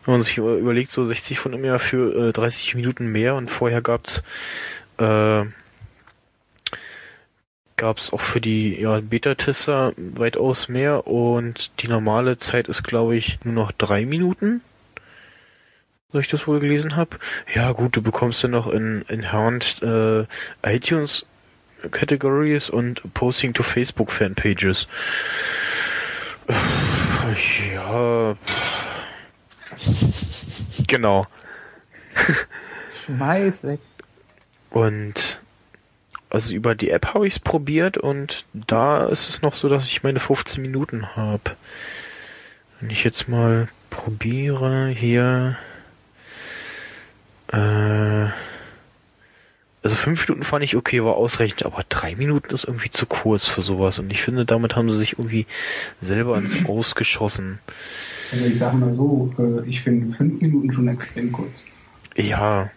Wenn 0.06 0.14
man 0.14 0.22
sich 0.24 0.38
über- 0.38 0.56
überlegt, 0.56 0.92
so 0.92 1.06
60 1.06 1.40
Pfund 1.40 1.56
im 1.56 1.66
Jahr 1.66 1.80
für 1.80 2.30
äh, 2.30 2.34
30 2.34 2.76
Minuten 2.76 3.08
mehr 3.08 3.36
und 3.36 3.50
vorher 3.52 3.82
gab's 3.82 4.24
äh, 4.98 5.44
gab's 7.76 8.12
auch 8.12 8.22
für 8.22 8.42
die 8.42 8.80
ja, 8.82 9.00
Beta-Tester 9.02 9.94
weitaus 9.98 10.68
mehr 10.68 11.06
und 11.06 11.70
die 11.82 11.88
normale 11.88 12.38
Zeit 12.38 12.68
ist 12.70 12.84
glaube 12.84 13.16
ich 13.18 13.38
nur 13.44 13.54
noch 13.54 13.72
drei 13.72 14.06
Minuten. 14.06 14.62
So 16.12 16.20
ich 16.20 16.30
das 16.30 16.48
wohl 16.48 16.60
gelesen 16.62 16.96
habe. 16.96 17.18
Ja 17.54 17.74
gut, 17.74 17.96
du 17.98 18.02
bekommst 18.02 18.44
dann 18.44 18.52
noch 18.52 18.68
in 18.68 19.04
Enhanced 19.10 19.84
äh, 19.84 20.26
iTunes 20.64 21.26
Categories 21.92 22.70
und 22.70 23.02
Posting 23.14 23.54
to 23.54 23.64
Facebook 23.64 24.12
Fanpages. 24.12 24.88
Ja. 27.74 28.36
Genau. 30.88 31.26
Schmeiß 33.06 33.64
weg. 33.66 33.80
Und 34.70 35.40
also 36.30 36.54
über 36.54 36.76
die 36.76 36.90
App 36.90 37.14
habe 37.14 37.28
ich 37.28 37.36
es 37.36 37.40
probiert 37.40 37.98
und 37.98 38.46
da 38.54 39.06
ist 39.06 39.30
es 39.30 39.42
noch 39.42 39.56
so, 39.56 39.70
dass 39.70 39.86
ich 39.86 40.04
meine 40.04 40.20
15 40.20 40.62
Minuten 40.62 41.16
habe. 41.16 41.56
Wenn 42.80 42.90
ich 42.90 43.04
jetzt 43.04 43.28
mal 43.28 43.70
probiere 43.90 44.88
hier. 44.88 45.58
Äh, 47.52 48.28
also 49.88 49.96
fünf 49.96 50.28
Minuten 50.28 50.44
fand 50.44 50.66
ich 50.66 50.76
okay, 50.76 51.02
war 51.02 51.16
ausreichend, 51.16 51.66
aber 51.66 51.86
drei 51.88 52.14
Minuten 52.18 52.54
ist 52.54 52.66
irgendwie 52.66 52.92
zu 52.92 53.06
kurz 53.06 53.46
für 53.46 53.64
sowas. 53.64 54.00
Und 54.00 54.12
ich 54.12 54.22
finde, 54.22 54.44
damit 54.46 54.76
haben 54.76 54.92
sie 54.92 54.98
sich 54.98 55.14
irgendwie 55.14 55.46
selber 56.02 56.38
ins 56.38 56.58
Ausgeschossen. 56.68 57.60
Also 58.34 58.46
ich 58.48 58.60
sag 58.60 58.74
mal 58.74 58.92
so, 58.92 59.34
äh, 59.40 59.66
ich 59.66 59.82
finde 59.82 60.14
fünf 60.14 60.42
Minuten 60.42 60.74
schon 60.74 60.90
extrem 60.90 61.32
kurz. 61.32 61.64
Ja, 62.18 62.70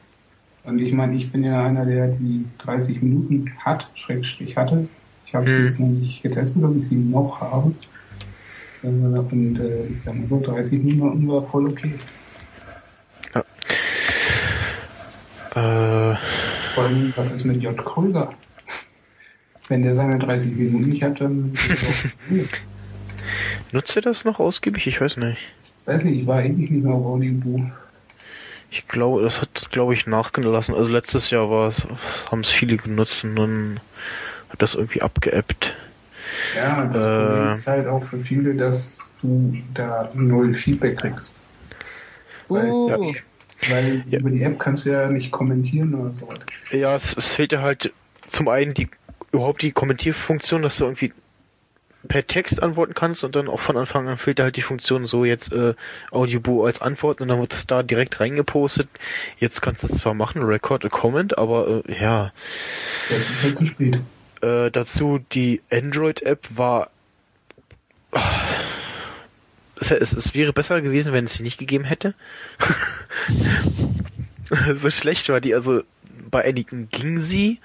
Und 0.62 0.78
ich 0.78 0.93
meine, 0.93 1.16
ich 1.16 1.32
bin 1.32 1.43
ja 1.43 1.65
einer, 1.65 1.85
der 1.85 2.09
die 2.09 2.45
30 2.59 3.03
Minuten 3.03 3.51
hat, 3.59 3.89
Schrägstrich 3.97 4.57
hatte. 4.57 4.87
Ich 5.27 5.35
habe 5.35 5.51
sie 5.51 5.57
Hm. 5.57 5.65
jetzt 5.65 5.81
noch 5.81 5.89
nicht 5.89 6.23
getestet, 6.23 6.62
ob 6.62 6.77
ich 6.77 6.87
sie 6.87 6.95
noch 6.95 7.41
habe. 7.41 7.73
Äh, 8.85 8.87
Und 8.87 9.59
äh, 9.59 9.87
ich 9.89 10.01
sag 10.01 10.15
mal 10.15 10.28
so, 10.28 10.41
30 10.41 10.81
Minuten 10.81 11.27
war 11.27 11.43
voll 11.43 11.66
okay. 11.66 11.93
äh, 15.57 16.15
Vor 16.74 16.84
allem, 16.84 17.12
was 17.16 17.32
ist 17.32 17.44
mit 17.44 17.62
J. 17.62 17.76
Krüger? 17.84 18.32
Wenn 19.68 19.82
der 19.82 19.94
seine 19.94 20.18
30 20.18 20.52
Minuten 20.56 20.88
nicht 20.88 21.02
hat, 21.02 21.20
dann. 21.20 21.55
nutzt 23.72 23.94
ihr 23.97 24.02
das 24.02 24.24
noch 24.24 24.40
ausgiebig? 24.40 24.86
Ich 24.86 25.01
weiß 25.01 25.16
nicht. 25.18 25.38
weiß 25.86 26.05
nicht, 26.05 26.20
ich 26.22 26.26
war 26.26 26.42
ewig 26.42 26.70
nicht 26.70 26.84
mehr 26.84 26.94
auf 26.94 27.05
Audible. 27.06 27.70
Ich 28.72 28.86
glaube, 28.86 29.22
das 29.22 29.40
hat, 29.40 29.70
glaube 29.72 29.94
ich, 29.94 30.06
nachgelassen. 30.06 30.74
Also 30.74 30.90
letztes 30.90 31.30
Jahr 31.30 31.51
war 31.51 31.68
es, 31.68 31.86
haben 32.30 32.40
es 32.40 32.51
viele 32.51 32.76
genutzt 32.76 33.24
und 33.24 33.36
dann 33.36 33.80
hat 34.48 34.62
das 34.62 34.74
irgendwie 34.74 35.02
abgeebbt. 35.02 35.74
Ja, 36.56 36.84
das 36.86 37.05
Äh. 37.05 37.26
Problem 37.26 37.52
ist 37.52 37.66
halt 37.66 37.86
auch 37.88 38.05
für 38.05 38.18
viele, 38.20 38.55
dass 38.55 39.12
du 39.22 39.56
da 39.74 40.10
null 40.14 40.55
Feedback 40.55 40.98
kriegst. 40.98 41.44
Weil, 42.48 42.68
Uh, 42.68 43.14
weil 43.69 44.05
Ja. 44.09 44.19
über 44.19 44.31
die 44.31 44.43
App 44.43 44.59
kannst 44.59 44.87
du 44.87 44.91
ja 44.91 45.09
nicht 45.09 45.31
kommentieren 45.31 45.95
oder 45.95 46.15
so. 46.15 46.28
Ja, 46.70 46.97
es, 46.97 47.16
es 47.16 47.35
fehlt 47.35 47.53
ja 47.53 47.62
halt 47.62 47.93
zum 48.28 48.49
einen 48.49 48.74
die 48.74 48.89
überhaupt 49.32 49.62
die 49.62 49.73
Kommentierfunktion, 49.73 50.62
dass 50.62 50.78
du 50.78 50.85
irgendwie 50.85 51.12
per 52.09 52.27
Text 52.27 52.62
antworten 52.62 52.95
kannst 52.95 53.24
und 53.24 53.37
dann 53.37 53.47
auch 53.49 53.61
von 53.61 53.77
Anfang 53.77 54.09
an 54.09 54.16
fehlt 54.16 54.39
da 54.39 54.45
halt 54.45 54.57
die 54.57 54.62
Funktion 54.62 55.07
so 55.07 55.24
jetzt 55.27 55.53
äh, 55.53 55.74
Audiobo 56.11 56.65
als 56.65 56.81
Antwort 56.81 57.20
und 57.20 57.28
dann 57.28 57.39
wird 57.41 57.53
das 57.53 57.66
da 57.66 57.82
direkt 57.82 58.20
reingepostet. 58.20 58.89
Jetzt 59.39 59.61
kannst 59.61 59.82
du 59.82 59.89
es 59.89 59.99
zwar 59.99 60.15
machen, 60.15 60.43
Record 60.43 60.85
a 60.85 60.89
Comment, 60.89 61.37
aber 61.37 61.82
äh, 61.87 62.01
ja. 62.01 62.32
Jetzt 63.11 63.31
ist 63.31 63.43
halt 63.43 63.57
zu 63.59 63.66
spät. 63.66 64.01
Äh, 64.41 64.70
dazu 64.70 65.20
die 65.32 65.61
Android-App 65.70 66.49
war. 66.57 66.91
Ah. 68.12 68.20
Es, 69.81 69.90
es, 69.90 70.12
es 70.12 70.35
wäre 70.35 70.52
besser 70.52 70.81
gewesen, 70.81 71.12
wenn 71.12 71.24
es 71.24 71.35
sie 71.35 71.43
nicht 71.43 71.59
gegeben 71.59 71.85
hätte. 71.85 72.15
so 74.77 74.90
schlecht 74.90 75.28
war 75.28 75.40
die. 75.40 75.55
Also 75.55 75.82
bei 76.31 76.44
einigen 76.44 76.89
ging 76.90 77.20
sie 77.20 77.61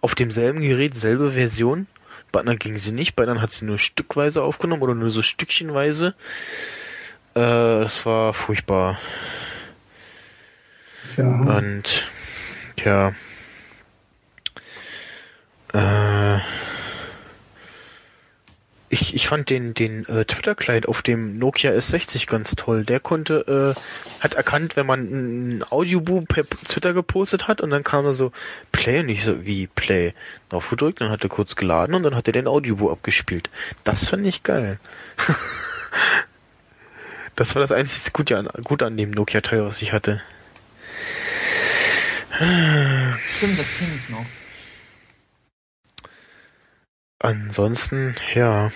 auf 0.00 0.14
demselben 0.14 0.60
Gerät, 0.60 0.96
selbe 0.96 1.32
Version. 1.32 1.86
Bei 2.32 2.40
anderen 2.40 2.58
ging 2.58 2.76
sie 2.78 2.92
nicht. 2.92 3.16
Bei 3.16 3.24
anderen 3.24 3.42
hat 3.42 3.50
sie 3.50 3.64
nur 3.64 3.78
stückweise 3.78 4.42
aufgenommen 4.42 4.82
oder 4.82 4.94
nur 4.94 5.10
so 5.10 5.22
stückchenweise. 5.22 6.14
Äh, 7.34 7.40
das 7.40 8.06
war 8.06 8.32
furchtbar. 8.32 8.98
Ja, 11.16 11.24
Und 11.24 12.08
Tja. 12.82 13.14
Äh, 15.74 16.38
ich, 18.92 19.14
ich 19.14 19.28
fand 19.28 19.50
den, 19.50 19.72
den 19.72 20.04
äh, 20.08 20.24
Twitter-Client 20.24 20.88
auf 20.88 21.00
dem 21.00 21.38
Nokia 21.38 21.70
S60 21.70 22.26
ganz 22.26 22.56
toll. 22.56 22.84
Der 22.84 22.98
konnte, 22.98 23.76
äh, 23.78 24.20
hat 24.20 24.34
erkannt, 24.34 24.74
wenn 24.74 24.84
man 24.84 25.58
ein 25.58 25.64
Audioboom 25.70 26.26
per 26.26 26.44
Twitter 26.44 26.92
gepostet 26.92 27.46
hat 27.46 27.60
und 27.60 27.70
dann 27.70 27.84
kam 27.84 28.04
er 28.04 28.14
so 28.14 28.32
Play 28.72 28.98
und 28.98 29.08
ich 29.08 29.22
so, 29.22 29.46
wie 29.46 29.68
Play? 29.68 30.12
Drauf 30.48 30.68
gedrückt, 30.68 31.00
dann 31.00 31.10
hat 31.10 31.22
er 31.22 31.28
kurz 31.28 31.54
geladen 31.54 31.94
und 31.94 32.02
dann 32.02 32.16
hat 32.16 32.26
er 32.26 32.32
den 32.32 32.48
Audioboom 32.48 32.90
abgespielt. 32.90 33.48
Das 33.84 34.08
fand 34.08 34.26
ich 34.26 34.42
geil. 34.42 34.80
das 37.36 37.54
war 37.54 37.62
das 37.62 37.70
einzige 37.70 38.10
Gute 38.10 38.38
an, 38.38 38.48
Gute 38.64 38.86
an 38.86 38.96
dem 38.96 39.12
Nokia-Teil, 39.12 39.64
was 39.64 39.80
ich 39.82 39.92
hatte. 39.92 40.20
Stimmt, 42.36 43.58
das 43.58 43.66
kenne 43.78 44.00
ich 44.02 44.08
noch. 44.08 44.26
Ansonsten, 47.20 48.16
ja. 48.34 48.72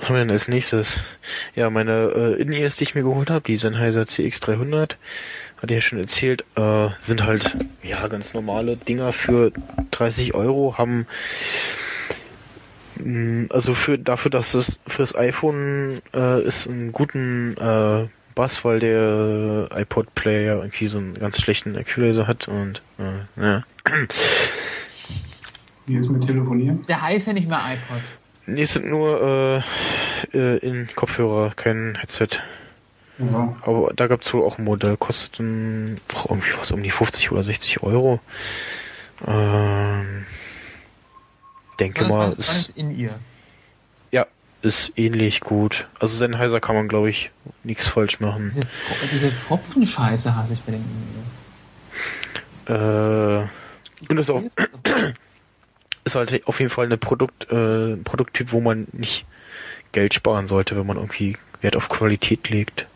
Was 0.00 0.08
haben 0.08 0.16
wir 0.16 0.20
denn 0.20 0.30
als 0.30 0.48
nächstes? 0.48 1.00
Ja, 1.54 1.68
meine 1.68 2.10
äh, 2.16 2.40
In-Ears, 2.40 2.76
die 2.76 2.84
ich 2.84 2.94
mir 2.94 3.02
geholt 3.02 3.28
habe, 3.30 3.44
die 3.46 3.58
Sennheiser 3.58 4.02
CX300, 4.02 4.96
hatte 5.58 5.66
ich 5.66 5.70
ja 5.70 5.80
schon 5.82 5.98
erzählt, 6.00 6.44
äh, 6.56 6.88
sind 7.00 7.24
halt, 7.24 7.56
ja, 7.82 8.08
ganz 8.08 8.32
normale 8.32 8.76
Dinger 8.76 9.12
für 9.12 9.52
30 9.90 10.34
Euro, 10.34 10.76
haben 10.78 11.06
mh, 12.96 13.48
also 13.50 13.74
für 13.74 13.98
dafür, 13.98 14.30
dass 14.30 14.54
es 14.54 14.78
fürs 14.86 15.14
iPhone 15.14 16.00
äh, 16.14 16.42
ist 16.42 16.66
einen 16.66 16.92
guten 16.92 17.54
äh, 17.58 18.08
Bass, 18.34 18.64
weil 18.64 18.80
der 18.80 19.68
iPod 19.78 20.14
Player 20.14 20.56
irgendwie 20.56 20.86
so 20.86 20.96
einen 20.96 21.14
ganz 21.14 21.38
schlechten 21.38 21.74
Equalizer 21.76 22.26
hat 22.26 22.48
und 22.48 22.80
äh, 22.98 23.42
ja. 23.42 23.64
Wie 25.86 25.96
ist 25.96 26.08
mit 26.08 26.26
Telefonieren? 26.26 26.84
Der 26.86 27.02
heißt 27.02 27.26
ja 27.26 27.32
nicht 27.32 27.48
mehr 27.48 27.60
iPod. 27.60 28.02
Nee, 28.46 28.62
es 28.62 28.72
sind 28.72 28.86
nur 28.86 29.62
äh, 30.32 30.36
äh, 30.36 30.58
in 30.58 30.88
Kopfhörer, 30.94 31.52
kein 31.54 31.96
Headset. 31.96 32.28
Also, 33.18 33.56
Aber 33.62 33.92
da 33.94 34.06
gab's 34.06 34.32
wohl 34.32 34.42
auch 34.42 34.58
ein 34.58 34.64
Modell, 34.64 34.96
kostet 34.96 35.38
um, 35.38 35.96
auch 36.14 36.30
irgendwie 36.30 36.50
was 36.58 36.72
um 36.72 36.82
die 36.82 36.90
50 36.90 37.30
oder 37.30 37.42
60 37.42 37.82
Euro. 37.82 38.20
Ähm, 39.26 40.26
denke 41.78 42.04
mal, 42.04 42.32
ist 42.32 42.68
ist, 42.70 42.76
in 42.76 42.96
ihr. 42.96 43.18
ja, 44.10 44.26
ist 44.62 44.92
ähnlich 44.96 45.40
gut. 45.40 45.86
Also 46.00 46.16
Sennheiser 46.16 46.60
kann 46.60 46.74
man, 46.74 46.88
glaube 46.88 47.10
ich, 47.10 47.30
nichts 47.62 47.86
falsch 47.86 48.18
machen. 48.20 48.50
Diese, 48.52 48.66
diese 49.12 49.30
Pfropfenscheiße 49.32 50.34
hasse 50.34 50.54
ich 50.54 50.60
bei 50.62 50.72
den 50.72 50.84
In-Ears. 52.66 53.48
Äh, 53.48 54.08
und 54.08 54.18
ist 54.18 54.30
auch 54.30 54.42
ist 56.04 56.14
halt 56.14 56.46
auf 56.46 56.60
jeden 56.60 56.70
Fall 56.70 56.86
eine 56.86 56.98
Produkt, 56.98 57.48
äh, 57.50 57.94
ein 57.94 58.04
Produkttyp, 58.04 58.52
wo 58.52 58.60
man 58.60 58.88
nicht 58.92 59.26
Geld 59.92 60.14
sparen 60.14 60.46
sollte, 60.48 60.76
wenn 60.76 60.86
man 60.86 60.96
irgendwie 60.98 61.38
Wert 61.62 61.76
auf 61.76 61.88
Qualität 61.88 62.48
legt. 62.50 62.88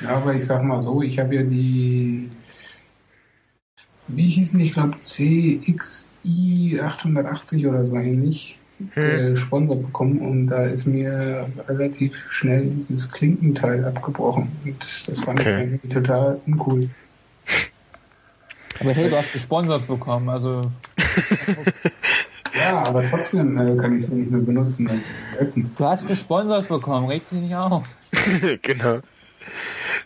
ja, 0.00 0.16
aber 0.16 0.34
ich 0.34 0.46
sag 0.46 0.62
mal 0.64 0.82
so, 0.82 1.02
ich 1.02 1.18
habe 1.18 1.34
ja 1.36 1.42
die, 1.44 2.30
wie 4.06 4.28
hießen 4.28 4.58
die, 4.58 4.66
ich 4.66 4.72
glaube 4.72 4.98
CXI 5.00 6.80
880 6.82 7.66
oder 7.66 7.86
so 7.86 7.96
ähnlich, 7.96 8.58
Hm. 8.94 9.22
äh, 9.32 9.36
Sponsor 9.36 9.76
bekommen 9.80 10.18
und 10.20 10.48
da 10.48 10.64
ist 10.66 10.86
mir 10.86 11.52
relativ 11.68 12.14
schnell 12.30 12.68
dieses 12.70 13.10
Klinkenteil 13.10 13.84
abgebrochen 13.84 14.60
und 14.64 15.08
das 15.08 15.20
fand 15.22 15.40
Okay. 15.40 15.50
ich 15.54 15.56
irgendwie 15.56 15.88
total 15.88 16.40
uncool. 16.46 16.90
Aber 18.78 18.92
hey, 18.94 19.08
du 19.08 19.16
hast 19.16 19.32
gesponsert 19.32 19.86
bekommen, 19.86 20.28
also 20.28 20.74
Ja, 22.62 22.84
aber 22.84 23.02
trotzdem 23.02 23.56
äh, 23.56 23.80
kann 23.80 23.96
ich 23.96 24.06
sie 24.06 24.14
nicht 24.14 24.30
mehr 24.30 24.40
benutzen. 24.40 25.02
Ätzend. 25.38 25.78
du 25.78 25.84
hast 25.84 26.06
gesponsert 26.06 26.68
bekommen, 26.68 27.06
reg 27.08 27.28
dich 27.28 27.40
nicht 27.40 27.54
auf. 27.54 27.82
genau. 28.62 29.00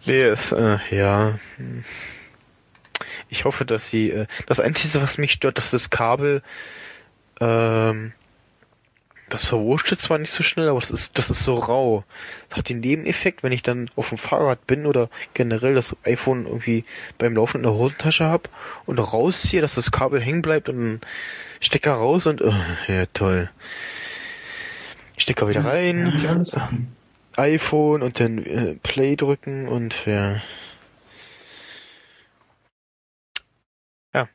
Nee, 0.06 0.22
es, 0.22 0.52
äh, 0.52 0.78
ja. 0.90 1.38
Ich 3.28 3.44
hoffe, 3.44 3.64
dass 3.64 3.88
sie, 3.88 4.10
äh, 4.10 4.26
das 4.46 4.60
Einzige, 4.60 5.02
was 5.02 5.18
mich 5.18 5.32
stört, 5.32 5.58
dass 5.58 5.70
das 5.70 5.90
Kabel, 5.90 6.42
ähm, 7.40 8.12
das 9.28 9.44
verwurscht 9.44 9.94
zwar 9.98 10.18
nicht 10.18 10.32
so 10.32 10.42
schnell, 10.42 10.68
aber 10.68 10.78
das 10.78 10.90
ist, 10.90 11.18
das 11.18 11.30
ist 11.30 11.42
so 11.42 11.56
rau. 11.56 12.04
Das 12.48 12.58
hat 12.58 12.68
den 12.68 12.80
Nebeneffekt, 12.80 13.42
wenn 13.42 13.52
ich 13.52 13.62
dann 13.62 13.90
auf 13.96 14.10
dem 14.10 14.18
Fahrrad 14.18 14.66
bin 14.66 14.86
oder 14.86 15.10
generell 15.34 15.74
das 15.74 15.96
iPhone 16.04 16.46
irgendwie 16.46 16.84
beim 17.18 17.34
Laufen 17.34 17.58
in 17.58 17.62
der 17.64 17.74
Hosentasche 17.74 18.26
hab 18.26 18.48
und 18.86 18.98
rausziehe, 18.98 19.60
dass 19.62 19.74
das 19.74 19.90
Kabel 19.90 20.20
hängen 20.20 20.42
bleibt 20.42 20.68
und 20.68 20.78
ein 20.78 21.00
Stecker 21.60 21.94
raus 21.94 22.26
und, 22.26 22.40
äh, 22.40 22.52
ja, 22.86 23.06
toll. 23.06 23.50
Stecker 25.16 25.48
wieder 25.48 25.64
rein. 25.64 26.44
IPhone 27.38 28.02
und 28.02 28.20
dann 28.20 28.38
äh, 28.38 28.76
Play 28.82 29.16
drücken 29.16 29.68
und 29.68 30.06
ja. 30.06 30.40
Ja. 34.14 34.28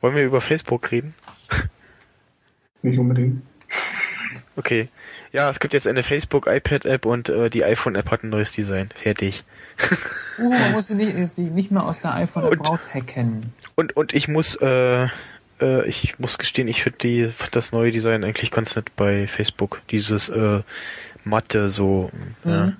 Wollen 0.00 0.14
wir 0.14 0.24
über 0.24 0.40
Facebook 0.40 0.92
reden? 0.92 1.14
Nicht 2.82 2.98
unbedingt. 2.98 3.42
Okay. 4.56 4.88
Ja, 5.32 5.48
es 5.48 5.60
gibt 5.60 5.74
jetzt 5.74 5.86
eine 5.86 6.02
Facebook 6.02 6.46
iPad 6.46 6.84
App 6.84 7.06
und 7.06 7.28
äh, 7.28 7.50
die 7.50 7.64
iPhone 7.64 7.94
App 7.94 8.10
hat 8.10 8.24
ein 8.24 8.30
neues 8.30 8.52
Design. 8.52 8.90
Fertig. 8.94 9.44
Uh, 10.38 10.48
man 10.50 10.72
muss 10.72 10.88
sie 10.88 10.94
nicht, 10.94 11.14
ist 11.14 11.38
die 11.38 11.42
nicht 11.42 11.70
mehr 11.70 11.84
aus 11.84 12.00
der 12.02 12.14
iPhone 12.14 12.44
Und- 12.44 12.68
raushacken. 12.68 13.52
Und 13.76 13.96
und 13.96 14.12
ich 14.12 14.28
muss 14.28 14.56
äh, 14.56 15.04
äh, 15.60 15.88
ich 15.88 16.18
muss 16.18 16.36
gestehen, 16.38 16.68
ich 16.68 16.82
finde 16.82 16.98
die 16.98 17.32
das 17.52 17.72
neue 17.72 17.90
Design 17.90 18.24
eigentlich 18.24 18.50
ganz 18.50 18.74
nett 18.76 18.94
bei 18.96 19.26
Facebook. 19.28 19.80
Dieses 19.90 20.28
äh, 20.28 20.62
matte 21.24 21.70
so. 21.70 22.10
Ja. 22.44 22.66
Mhm. 22.66 22.76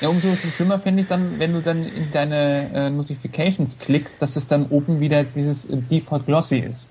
Ja, 0.00 0.08
umso 0.08 0.36
schlimmer 0.36 0.78
finde 0.78 1.02
ich 1.02 1.08
dann, 1.08 1.40
wenn 1.40 1.52
du 1.52 1.60
dann 1.60 1.84
in 1.84 2.12
deine 2.12 2.70
äh, 2.72 2.88
Notifications 2.90 3.80
klickst, 3.80 4.22
dass 4.22 4.36
es 4.36 4.46
dann 4.46 4.66
oben 4.66 5.00
wieder 5.00 5.24
dieses 5.24 5.68
äh, 5.68 5.76
Default 5.76 6.26
Glossy 6.26 6.60
ist. 6.60 6.88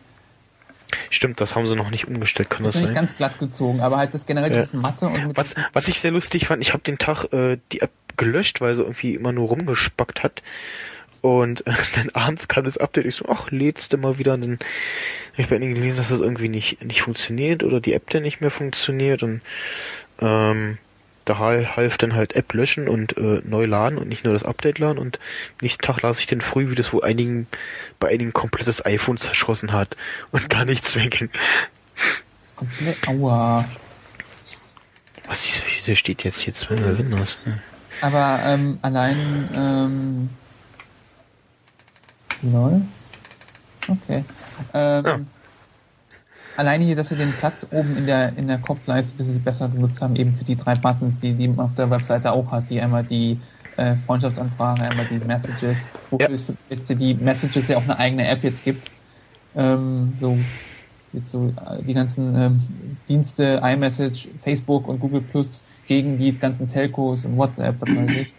Stimmt, 1.09 1.41
das 1.41 1.55
haben 1.55 1.67
sie 1.67 1.75
noch 1.75 1.89
nicht 1.89 2.07
umgestellt, 2.07 2.49
kann 2.49 2.63
Das 2.63 2.73
das 2.73 2.75
ist 2.75 2.81
nicht 2.81 2.87
sein? 2.89 2.95
ganz 2.95 3.17
glatt 3.17 3.39
gezogen, 3.39 3.81
aber 3.81 3.97
halt 3.97 4.13
das 4.13 4.25
generell 4.25 4.51
Ja. 4.51 4.57
dieses 4.61 4.73
Matte 4.73 5.07
und 5.07 5.27
mit 5.27 5.37
Was, 5.37 5.53
was 5.73 5.87
ich 5.87 5.99
sehr 5.99 6.11
lustig 6.11 6.47
fand, 6.47 6.61
ich 6.61 6.71
habe 6.73 6.83
den 6.83 6.97
Tag 6.97 7.25
äh, 7.33 7.57
die 7.71 7.81
App 7.81 7.91
gelöscht, 8.15 8.61
weil 8.61 8.73
sie 8.75 8.81
irgendwie 8.81 9.13
immer 9.15 9.31
nur 9.31 9.49
rumgespackt 9.49 10.23
hat. 10.23 10.41
Und 11.21 11.65
äh, 11.67 11.73
dann 11.95 12.09
abends 12.11 12.47
kam 12.47 12.63
das 12.63 12.77
Update, 12.77 13.05
ich 13.05 13.15
so, 13.15 13.25
ach, 13.27 13.51
lädst 13.51 13.91
du 13.93 13.97
mal 13.97 14.17
wieder. 14.17 14.33
Und 14.35 14.41
dann 14.41 14.51
habe 15.33 15.41
ich 15.41 15.47
bei 15.49 15.55
ihnen 15.57 15.73
gelesen, 15.75 15.97
dass 15.97 16.09
das 16.09 16.19
irgendwie 16.21 16.49
nicht, 16.49 16.83
nicht 16.83 17.01
funktioniert 17.01 17.63
oder 17.63 17.79
die 17.81 17.93
App 17.93 18.09
dann 18.09 18.23
nicht 18.23 18.39
mehr 18.41 18.51
funktioniert. 18.51 19.23
Und 19.23 19.41
ähm, 20.21 20.77
da 21.29 21.37
hal- 21.39 21.75
half 21.75 21.97
dann 21.97 22.13
halt 22.15 22.35
App 22.35 22.53
löschen 22.53 22.87
und 22.87 23.17
äh, 23.17 23.41
neu 23.43 23.65
laden 23.65 23.97
und 23.97 24.07
nicht 24.07 24.23
nur 24.23 24.33
das 24.33 24.43
Update 24.43 24.79
laden. 24.79 24.97
Und 24.97 25.19
nächsten 25.61 25.81
Tag 25.81 26.01
las 26.01 26.19
ich 26.19 26.27
dann 26.27 26.41
früh, 26.41 26.69
wie 26.69 26.75
das 26.75 26.91
wohl 26.93 27.03
einigen, 27.03 27.47
bei 27.99 28.09
einigen 28.09 28.33
komplettes 28.33 28.85
iPhone 28.85 29.17
zerschossen 29.17 29.71
hat 29.73 29.95
und 30.31 30.49
gar 30.49 30.65
nichts 30.65 30.95
mehr 30.95 31.07
ging. 31.07 31.29
das 32.43 32.55
komplett 32.55 33.07
aua. 33.07 33.65
Was 35.27 35.45
ist, 35.45 35.61
wieso 35.75 35.95
steht 35.95 36.23
jetzt 36.23 36.39
hier 36.39 36.53
zweimal 36.53 36.97
Windows? 36.97 37.37
Aber 38.01 38.39
ähm, 38.43 38.79
allein 38.81 39.49
ähm, 39.55 40.29
lol. 42.43 42.81
Okay. 43.89 44.23
Ähm, 44.73 45.05
Ja. 45.05 45.19
Alleine 46.57 46.85
hier, 46.85 46.95
dass 46.95 47.09
sie 47.09 47.17
den 47.17 47.37
Platz 47.37 47.67
oben 47.69 47.97
in 47.97 48.07
der 48.07 48.37
in 48.37 48.47
der 48.47 48.59
Kopfleiste 48.59 49.13
ein 49.15 49.17
bisschen 49.17 49.43
besser 49.43 49.69
genutzt 49.69 50.01
haben, 50.01 50.15
eben 50.15 50.33
für 50.33 50.43
die 50.45 50.55
drei 50.57 50.75
Buttons, 50.75 51.19
die, 51.19 51.35
die 51.35 51.47
man 51.49 51.67
auf 51.67 51.75
der 51.75 51.89
Webseite 51.91 52.31
auch 52.31 52.51
hat, 52.51 52.69
die 52.71 52.81
einmal 52.81 53.05
die 53.05 53.39
äh, 53.77 53.97
Freundschaftsanfrage, 53.97 54.81
einmal 54.83 55.07
die 55.07 55.19
Messages, 55.19 55.91
wofür 56.09 56.29
Ja. 56.29 56.35
es 56.35 56.51
jetzt 56.69 56.89
die 56.89 57.13
Messages 57.15 57.67
ja 57.67 57.77
auch 57.77 57.83
eine 57.83 57.97
eigene 57.99 58.27
App 58.27 58.43
jetzt 58.43 58.63
gibt. 58.63 58.91
Ähm, 59.55 60.13
so 60.17 60.49
jetzt 61.13 61.31
so 61.31 61.49
äh, 61.49 61.83
die 61.83 61.93
ganzen 61.93 62.35
ähm, 62.35 62.99
Dienste, 63.07 63.61
iMessage, 63.63 64.29
Facebook 64.41 64.87
und 64.87 64.99
Google 64.99 65.21
Plus 65.21 65.63
gegen 65.85 66.17
die 66.17 66.37
ganzen 66.37 66.67
Telcos 66.67 67.25
und 67.25 67.37
WhatsApp, 67.37 67.79
was 67.81 67.95
weiß 67.95 68.11
ich. 68.11 68.33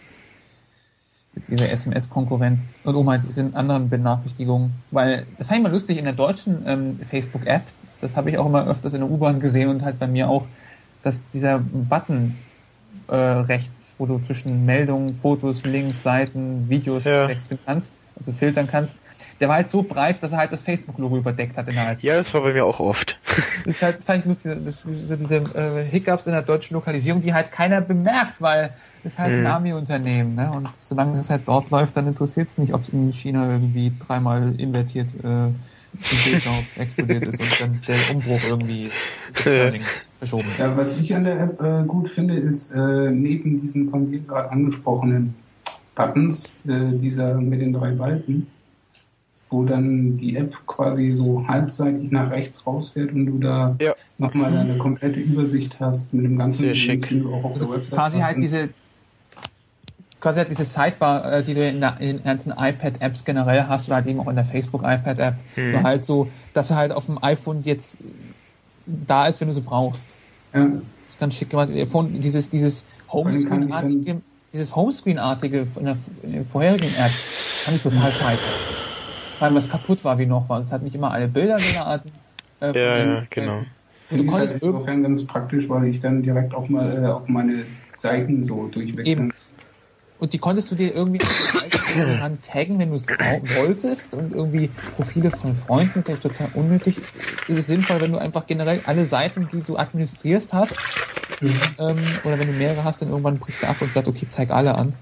Jetzt 1.35 1.49
ihre 1.49 1.69
SMS-Konkurrenz 1.69 2.65
und 2.83 2.95
um 2.95 3.09
halt 3.09 3.23
diese 3.23 3.49
anderen 3.53 3.89
Benachrichtigungen. 3.89 4.83
Weil, 4.91 5.27
das 5.37 5.47
fand 5.47 5.59
ich 5.59 5.63
mal 5.63 5.71
lustig 5.71 5.97
in 5.97 6.05
der 6.05 6.13
deutschen 6.13 6.63
ähm, 6.65 6.99
Facebook-App, 7.05 7.63
das 7.99 8.15
habe 8.17 8.29
ich 8.31 8.37
auch 8.37 8.45
immer 8.47 8.67
öfters 8.67 8.93
in 8.93 9.01
der 9.01 9.09
U-Bahn 9.09 9.39
gesehen 9.39 9.69
und 9.69 9.83
halt 9.83 9.99
bei 9.99 10.07
mir 10.07 10.29
auch, 10.29 10.51
dass 11.01 11.29
dieser 11.29 11.59
Button 11.59 12.49
äh, 13.07 13.15
rechts, 13.15 13.95
wo 13.97 14.05
du 14.05 14.19
zwischen 14.19 14.65
Meldungen, 14.65 15.15
Fotos, 15.15 15.65
Links, 15.65 16.03
Seiten, 16.03 16.69
Videos 16.69 17.05
Ja. 17.05 17.27
wechseln 17.27 17.59
kannst, 17.65 18.01
also 18.15 18.33
filtern 18.33 18.67
kannst, 18.67 19.01
der 19.39 19.49
war 19.49 19.55
halt 19.57 19.69
so 19.69 19.83
breit, 19.83 20.23
dass 20.23 20.33
er 20.33 20.39
halt 20.39 20.51
das 20.51 20.61
Facebook-Logo 20.63 21.17
überdeckt 21.17 21.57
hat 21.57 21.67
innerhalb. 21.67 22.01
Ja, 22.01 22.15
das 22.17 22.33
war 22.33 22.41
bei 22.41 22.53
mir 22.53 22.65
auch 22.65 22.79
oft. 22.79 23.19
Das 23.63 23.75
ist 23.75 23.81
halt, 23.81 23.97
das 23.97 24.05
fand 24.05 24.19
ich 24.21 24.25
lustig, 24.25 24.57
das, 24.65 24.81
diese, 24.83 25.17
diese 25.17 25.35
äh, 25.37 25.85
Hiccups 25.89 26.25
in 26.25 26.33
der 26.33 26.41
deutschen 26.41 26.73
Lokalisierung, 26.73 27.21
die 27.21 27.33
halt 27.33 27.51
keiner 27.51 27.79
bemerkt, 27.81 28.41
weil 28.41 28.75
es 29.03 29.17
halt 29.19 29.37
ein 29.37 29.45
Mhm. 29.45 29.45
Army-Unternehmen, 29.45 30.33
ne? 30.35 30.51
Und 30.51 30.75
solange 30.75 31.19
es 31.19 31.29
halt 31.29 31.47
dort 31.47 31.69
läuft, 31.69 31.95
dann 31.95 32.07
interessiert 32.07 32.47
es 32.49 32.57
nicht, 32.57 32.73
ob 32.73 32.81
es 32.81 32.89
in 32.89 33.11
China 33.11 33.49
irgendwie 33.51 33.95
dreimal 33.97 34.59
invertiert 34.59 35.13
äh, 35.23 35.53
im 35.93 36.31
Bildlauf 36.31 36.63
explodiert 36.77 37.27
ist 37.27 37.39
und 37.41 37.61
dann 37.61 37.79
der 37.87 38.15
Umbruch 38.15 38.41
irgendwie 38.47 38.89
verschoben 40.19 40.47
ist. 40.51 40.59
Ja, 40.59 40.75
was 40.77 40.99
ich 40.99 41.15
an 41.15 41.23
der 41.23 41.39
App 41.41 41.61
äh, 41.61 41.83
gut 41.85 42.09
finde, 42.11 42.35
ist 42.35 42.71
äh, 42.73 43.11
neben 43.11 43.59
diesen 43.61 43.89
von 43.89 44.11
dir 44.11 44.19
gerade 44.19 44.51
angesprochenen 44.51 45.33
Buttons, 45.95 46.57
äh, 46.67 46.97
dieser 46.97 47.35
mit 47.35 47.61
den 47.61 47.73
drei 47.73 47.91
Balken, 47.91 48.47
wo 49.49 49.63
dann 49.65 50.17
die 50.17 50.35
App 50.35 50.55
quasi 50.67 51.13
so 51.13 51.45
halbseitig 51.47 52.11
nach 52.11 52.29
rechts 52.31 52.65
rausfährt 52.65 53.11
und 53.11 53.25
du 53.25 53.39
da 53.39 53.75
Ja. 53.81 53.93
nochmal 54.17 54.55
eine 54.55 54.77
komplette 54.77 55.19
Übersicht 55.19 55.79
hast 55.79 56.13
mit 56.13 56.25
dem 56.25 56.37
ganzen 56.37 56.63
Sehr 56.63 56.75
schick. 56.75 57.09
du 57.09 57.33
auch 57.33 57.43
auf 57.43 57.51
Also 57.53 57.67
der 57.67 57.77
Website 57.77 57.93
quasi 57.97 58.19
halt 58.19 58.37
diese 58.41 58.69
quasi 60.19 60.39
halt 60.39 60.49
diese 60.51 60.65
Sidebar, 60.65 61.31
äh, 61.31 61.43
die 61.43 61.53
du 61.53 61.67
in, 61.67 61.79
der, 61.79 61.97
in 61.99 62.17
den 62.17 62.23
ganzen 62.23 62.51
iPad-Apps 62.57 63.23
generell 63.25 63.65
hast 63.67 63.87
oder 63.87 63.95
halt 63.97 64.07
eben 64.07 64.19
auch 64.19 64.27
in 64.27 64.35
der 64.35 64.45
Facebook-iPad-App, 64.45 65.35
Hm. 65.55 65.71
so 65.73 65.83
halt 65.83 66.05
so, 66.05 66.27
dass 66.53 66.69
er 66.71 66.77
halt 66.77 66.91
auf 66.91 67.05
dem 67.05 67.23
iPhone 67.23 67.61
jetzt 67.63 67.97
da 68.85 69.27
ist, 69.27 69.39
wenn 69.39 69.47
du 69.47 69.53
sie 69.53 69.61
brauchst. 69.61 70.15
ja, 70.53 70.65
Das 70.65 71.13
ist 71.13 71.19
ganz 71.19 71.35
schick 71.35 71.49
gemacht. 71.49 71.69
iPhone, 71.71 72.19
dieses, 72.19 72.49
dieses 72.49 72.85
Homescreen-artige, 73.11 74.21
dieses 74.51 74.75
Homescreen-artige 74.75 75.65
von 75.65 75.85
der, 75.85 75.97
in 76.23 76.33
der 76.33 76.45
vorherigen 76.45 76.93
App 76.95 77.11
fand 77.63 77.77
ich 77.77 77.83
total 77.83 78.11
scheiße. 78.11 78.45
Vor 79.37 79.45
allem, 79.45 79.55
was 79.55 79.69
kaputt 79.69 80.03
war 80.03 80.17
wie 80.17 80.25
noch 80.25 80.49
war. 80.49 80.59
Es 80.61 80.71
hat 80.71 80.81
nicht 80.83 80.95
immer 80.95 81.11
alle 81.11 81.27
Bilder 81.27 81.57
geladen. 81.57 82.11
Äh, 82.59 82.77
Ja, 82.77 82.97
ja, 82.97 83.23
genau. 83.29 83.59
Und 84.11 84.17
du 84.17 84.25
konntest 84.25 84.53
halt 84.53 84.63
irgendwie 84.63 84.67
insofern 84.79 85.03
ganz 85.03 85.25
praktisch, 85.25 85.69
weil 85.69 85.85
ich 85.85 86.01
dann 86.01 86.23
direkt 86.23 86.53
auch 86.55 86.67
mal 86.67 87.03
äh, 87.03 87.07
auf 87.07 87.27
meine 87.27 87.65
Seiten 87.95 88.43
so 88.43 88.67
durchwechseln 88.67 89.05
Eben. 89.07 89.31
Und 90.19 90.33
die 90.33 90.37
konntest 90.37 90.69
du 90.69 90.75
dir 90.75 90.93
irgendwie 90.93 91.25
an 92.21 92.39
taggen, 92.41 92.77
wenn 92.77 92.89
du 92.89 92.95
es 92.95 93.07
wolltest 93.07 94.13
und 94.13 94.33
irgendwie 94.33 94.69
Profile 94.95 95.31
von 95.31 95.55
Freunden, 95.55 95.99
ist 95.99 96.09
ja 96.09 96.15
total 96.17 96.49
unnötig. 96.53 96.97
Ist 97.47 97.57
es 97.57 97.67
sinnvoll, 97.67 98.01
wenn 98.01 98.11
du 98.11 98.17
einfach 98.17 98.45
generell 98.45 98.81
alle 98.85 99.05
Seiten, 99.05 99.47
die 99.51 99.61
du 99.61 99.77
administrierst 99.77 100.53
hast, 100.53 100.77
ähm, 101.41 102.03
oder 102.23 102.37
wenn 102.37 102.47
du 102.47 102.53
mehrere 102.53 102.83
hast, 102.83 103.01
dann 103.01 103.09
irgendwann 103.09 103.39
bricht 103.39 103.63
er 103.63 103.69
ab 103.69 103.77
und 103.81 103.93
sagt, 103.93 104.07
okay, 104.07 104.27
zeig 104.27 104.51
alle 104.51 104.75
an. 104.75 104.93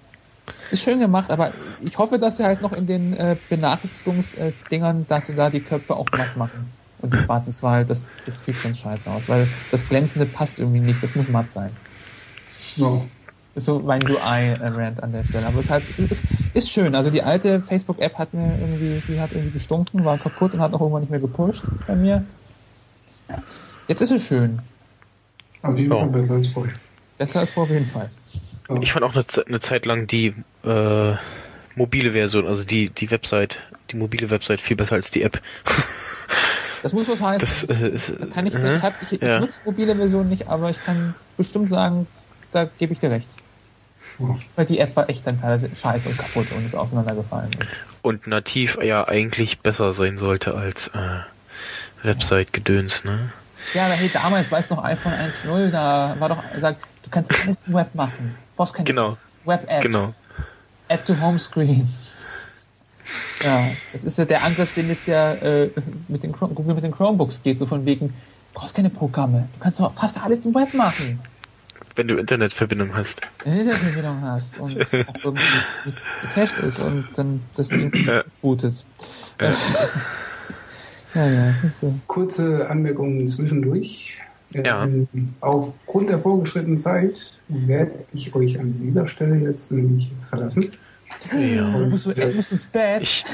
Ist 0.72 0.84
schön 0.84 0.99
gemacht, 0.99 1.31
aber 1.31 1.52
ich 1.81 1.98
hoffe, 1.98 2.19
dass 2.19 2.38
sie 2.38 2.44
halt 2.44 2.61
noch 2.61 2.73
in 2.73 2.88
den 2.88 3.14
äh, 3.14 3.35
Benachrichtigungsdingern, 3.49 5.07
dass 5.07 5.27
sie 5.27 5.35
da 5.35 5.49
die 5.49 5.61
Köpfe 5.61 5.95
auch 5.95 6.07
matt 6.11 6.38
machen. 6.38 6.72
Und 6.99 7.14
die 7.14 7.18
Buttons, 7.18 7.61
weil 7.61 7.85
das, 7.85 8.14
das 8.26 8.44
sieht 8.44 8.60
sonst 8.60 8.80
scheiße 8.80 9.10
aus, 9.10 9.23
weil 9.27 9.48
das 9.72 9.88
Glänzende 9.88 10.26
passt 10.26 10.57
irgendwie 10.57 10.80
nicht, 10.80 11.02
das 11.03 11.15
muss 11.15 11.27
matt 11.27 11.52
sein. 11.52 11.72
Ja. 12.76 13.02
Ist 13.57 13.65
so 13.65 13.79
mein 13.79 14.07
UI-Rant 14.07 15.03
an 15.03 15.11
der 15.11 15.23
Stelle. 15.23 15.47
Aber 15.47 15.59
es 15.59 15.65
ist 15.65 15.71
halt, 15.71 15.84
es 15.97 16.11
ist, 16.11 16.23
ist 16.53 16.69
schön. 16.69 16.95
Also 16.95 17.09
die 17.09 17.23
alte 17.23 17.61
Facebook-App 17.61 18.17
hat 18.17 18.34
mir 18.34 18.57
irgendwie, 18.59 19.01
die 19.07 19.19
hat 19.19 19.31
irgendwie 19.31 19.51
gestunken, 19.51 20.05
war 20.05 20.17
kaputt 20.17 20.53
und 20.53 20.61
hat 20.61 20.73
auch 20.73 20.79
irgendwann 20.79 21.01
nicht 21.01 21.09
mehr 21.11 21.19
gepusht 21.19 21.63
bei 21.85 21.95
mir. 21.95 22.23
Jetzt 23.88 24.01
ist 24.01 24.11
es 24.11 24.25
schön. 24.25 24.59
Jeden 25.63 25.89
Fall 25.89 25.99
Ja. 25.99 26.05
besser 26.05 26.35
als 26.35 26.47
vorher. 26.47 26.73
Besser 27.17 27.39
als 27.41 27.51
vor 27.51 27.63
auf 27.63 27.69
jeden 27.69 27.85
Fall. 27.85 28.09
Ja. 28.69 28.77
Ich 28.81 28.93
fand 28.93 29.03
auch 29.03 29.13
eine, 29.13 29.25
eine 29.47 29.59
Zeit 29.59 29.85
lang 29.85 30.07
die 30.07 30.34
äh, 30.63 31.13
mobile 31.75 32.11
Version, 32.11 32.47
also 32.47 32.63
die, 32.63 32.89
die 32.89 33.09
Website, 33.11 33.59
die 33.91 33.97
mobile 33.97 34.29
Website 34.29 34.61
viel 34.61 34.77
besser 34.77 34.95
als 34.95 35.11
die 35.11 35.23
App. 35.23 35.41
Das 36.84 36.93
muss 36.93 37.09
was 37.09 37.19
heißen. 37.19 37.67
Das 37.67 37.81
äh, 37.81 37.89
ist, 37.89 38.13
kann 38.34 38.45
ich, 38.45 38.53
äh, 38.53 38.75
ich, 38.75 38.84
hab, 38.84 39.01
ich, 39.01 39.11
ich 39.11 39.19
ja. 39.21 39.39
nutze 39.39 39.61
mobile 39.65 39.95
Version 39.95 40.29
nicht, 40.29 40.47
aber 40.47 40.69
ich 40.69 40.79
kann 40.85 41.15
bestimmt 41.35 41.69
sagen, 41.69 42.05
da 42.51 42.65
gebe 42.65 42.93
ich 42.93 42.99
dir 42.99 43.09
recht. 43.09 43.29
Weil 44.56 44.65
die 44.65 44.80
App 44.80 44.95
war 44.95 45.10
echt 45.10 45.26
dann 45.27 45.39
teilweise 45.39 45.69
scheiße 45.76 46.10
und 46.10 46.18
kaputt 46.18 46.52
und 46.52 46.65
ist 46.65 46.76
auseinandergefallen. 46.76 47.52
und 48.02 48.26
nativ 48.27 48.77
ja 48.81 49.07
eigentlich 49.07 49.60
besser 49.60 49.94
sein 49.94 50.18
sollte 50.18 50.56
als 50.56 50.88
äh, 50.88 51.19
Website-Gedöns, 52.03 53.03
ne? 53.03 53.31
Ja, 53.73 53.85
aber 53.85 53.95
hey, 53.95 54.10
damals, 54.11 54.52
weißt 54.52 54.72
du 54.72 54.76
noch, 54.76 54.84
iPhone 54.84 55.14
1.0, 55.14 55.72
da 55.72 56.15
war 56.19 56.30
doch, 56.30 56.44
sagt, 56.57 56.85
du 57.03 57.10
kannst 57.10 57.31
alles 57.41 57.61
im 57.68 57.73
Web 57.73 57.94
machen. 57.95 58.35
Brauchst 58.56 58.73
keine 58.76 58.85
Genau. 58.85 59.15
Web-Apps. 59.45 59.81
Genau. 59.84 60.14
Add 60.89 61.03
to 61.06 61.19
Homescreen. 61.19 61.89
Ja, 63.44 63.68
das 63.94 64.03
ist 64.03 64.18
ja 64.18 64.26
der 64.26 64.44
Ansatz, 64.44 64.69
den 64.76 64.89
jetzt 64.89 65.07
ja 65.07 65.34
äh, 65.34 65.69
mit 66.07 66.23
den 66.23 66.31
Google 66.31 66.76
mit 66.76 66.84
den 66.84 66.91
Chromebooks 66.91 67.41
geht, 67.44 67.60
so 67.60 67.65
von 67.65 67.85
wegen, 67.85 68.07
du 68.10 68.14
brauchst 68.53 68.76
keine 68.76 68.89
Programme, 68.89 69.48
du 69.53 69.60
kannst 69.60 69.80
doch 69.80 69.94
fast 69.94 70.22
alles 70.23 70.45
im 70.45 70.53
Web 70.56 70.73
machen, 70.73 71.19
Wenn 71.98 72.07
du 72.07 72.15
Internetverbindung 72.15 72.95
hast. 72.95 73.19
wenn 73.44 73.56
du 73.56 73.60
Internetverbindung 73.61 74.22
hast 74.22 74.57
und 74.60 74.82
auch 74.82 75.24
irgendwie 75.26 75.44
nichts 75.86 76.02
gecached 76.22 76.57
ist 76.64 76.80
und 76.80 77.06
dann 77.15 77.41
das 77.56 77.68
Ding 77.68 77.91
Ja. 78.06 78.24
bootet. 78.41 78.86
Ja, 81.14 81.26
ja, 81.28 81.53
so. 81.72 81.94
Kurze 82.07 82.69
Anmerkungen 82.69 83.28
zwischendurch. 83.28 84.19
Ja. 84.52 84.84
Ähm, 84.86 85.07
Aufgrund 85.41 86.10
der 86.10 86.19
vorgeschrittenen 86.19 86.78
Zeit 86.78 87.34
werde 87.49 87.91
ich 88.14 88.34
euch 88.36 88.60
an 88.60 88.80
dieser 88.80 89.07
Stelle 89.07 89.36
jetzt 89.38 89.72
nämlich 89.72 90.11
verlassen. 90.30 90.72
Ja. 91.34 91.72
Du 91.78 91.86
musst, 91.88 92.06
du, 92.06 92.32
musst 92.36 92.52
ins 92.52 92.65
Bett. 92.65 93.02
Ich, 93.02 93.26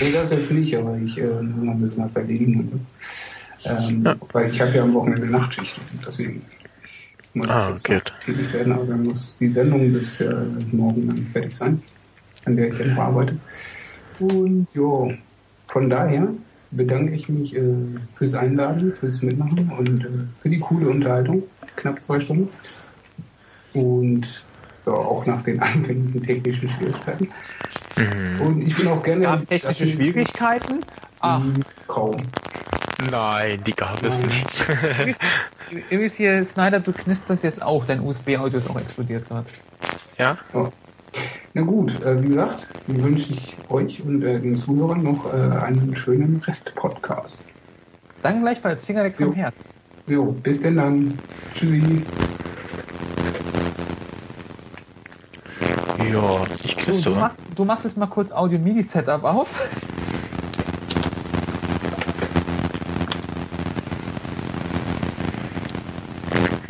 Nee, 0.00 0.12
das 0.12 0.30
jetzt 0.30 0.52
nicht, 0.52 0.76
aber 0.76 0.96
ich 0.96 1.18
äh, 1.18 1.26
muss 1.42 1.64
noch 1.64 1.72
ein 1.72 1.80
bisschen 1.80 2.04
was 2.04 2.14
erledigen. 2.14 2.86
Ähm, 3.64 4.02
Ja. 4.04 4.16
Weil 4.32 4.48
ich 4.50 4.60
habe 4.60 4.70
ja 4.72 4.82
am 4.84 4.94
Wochenende 4.94 5.26
Nachtschicht. 5.26 5.74
Deswegen 6.06 6.42
muss 7.34 7.48
Ah, 7.48 7.70
jetzt 7.70 7.84
gut. 7.86 7.96
noch 8.12 8.20
tätig 8.20 8.52
werden. 8.52 8.72
Also 8.72 8.92
muss 8.94 9.38
die 9.38 9.48
Sendung 9.48 9.92
bis 9.92 10.20
äh, 10.20 10.34
morgen 10.72 11.06
dann 11.08 11.26
fertig 11.32 11.54
sein, 11.54 11.82
an 12.44 12.56
der 12.56 12.72
ich 12.72 12.86
noch 12.86 12.98
arbeite. 12.98 13.36
Und 14.18 14.66
ja, 14.74 15.14
von 15.68 15.88
daher 15.90 16.28
bedanke 16.70 17.12
ich 17.12 17.28
mich 17.28 17.54
äh, 17.56 17.62
fürs 18.14 18.34
Einladen, 18.34 18.92
fürs 18.98 19.22
Mitmachen 19.22 19.70
und 19.78 20.04
äh, 20.04 20.08
für 20.40 20.48
die 20.48 20.58
coole 20.60 20.88
Unterhaltung. 20.90 21.42
Knapp 21.76 22.00
zwei 22.02 22.20
Stunden. 22.20 22.48
Und 23.72 24.44
ja, 24.86 24.92
auch 24.92 25.24
nach 25.26 25.42
den 25.42 25.60
anfänglichen 25.62 26.22
technischen 26.22 26.68
Schwierigkeiten. 26.70 27.28
Mhm. 27.96 28.40
Und 28.46 28.62
ich 28.62 28.76
bin 28.76 28.88
auch 28.88 28.98
Es 28.98 29.04
gerne. 29.04 29.22
gab 29.22 29.48
technische 29.48 29.86
Schwierigkeiten. 29.86 30.80
Ach, 31.20 31.44
Kaum. 31.86 32.16
Nein, 33.10 33.62
die 33.66 33.72
gab 33.72 34.02
es 34.02 34.18
Nein. 34.18 34.28
nicht. 34.28 35.18
übrigens, 35.90 36.14
hier, 36.14 36.44
Snyder, 36.44 36.80
du 36.80 36.92
knisterst 36.92 37.42
jetzt 37.44 37.62
auch, 37.62 37.84
dein 37.86 38.00
USB-Audio 38.00 38.58
ist 38.58 38.68
auch 38.70 38.78
explodiert 38.78 39.28
gerade. 39.28 39.46
ja? 40.18 40.36
Ja. 40.54 40.70
Na 41.54 41.60
gut, 41.62 42.02
äh, 42.02 42.22
wie 42.22 42.28
gesagt, 42.28 42.66
dann 42.86 43.02
wünsche 43.04 43.32
ich 43.32 43.56
euch 43.68 44.02
und 44.02 44.22
äh, 44.22 44.40
den 44.40 44.56
Zuhörern 44.56 45.02
noch 45.02 45.26
äh, 45.32 45.36
einen 45.36 45.94
schönen 45.94 46.40
Rest-Podcast. 46.46 47.38
Danke 48.22 48.40
gleichfalls, 48.40 48.84
Finger 48.84 49.04
weg 49.04 49.16
vom 49.16 49.26
Jo. 49.26 49.34
Herd. 49.34 49.54
Jo, 50.06 50.24
bis 50.32 50.62
denn 50.62 50.76
dann. 50.76 51.18
Tschüssi. 51.54 51.82
Ja, 56.10 56.42
ich 56.64 56.76
So, 56.96 57.10
du, 57.10 57.20
machst, 57.20 57.42
du 57.54 57.64
machst 57.64 57.84
jetzt 57.84 57.96
mal 57.96 58.06
kurz 58.06 58.32
Audio-MIDI-Setup 58.32 59.22
auf. 59.24 59.62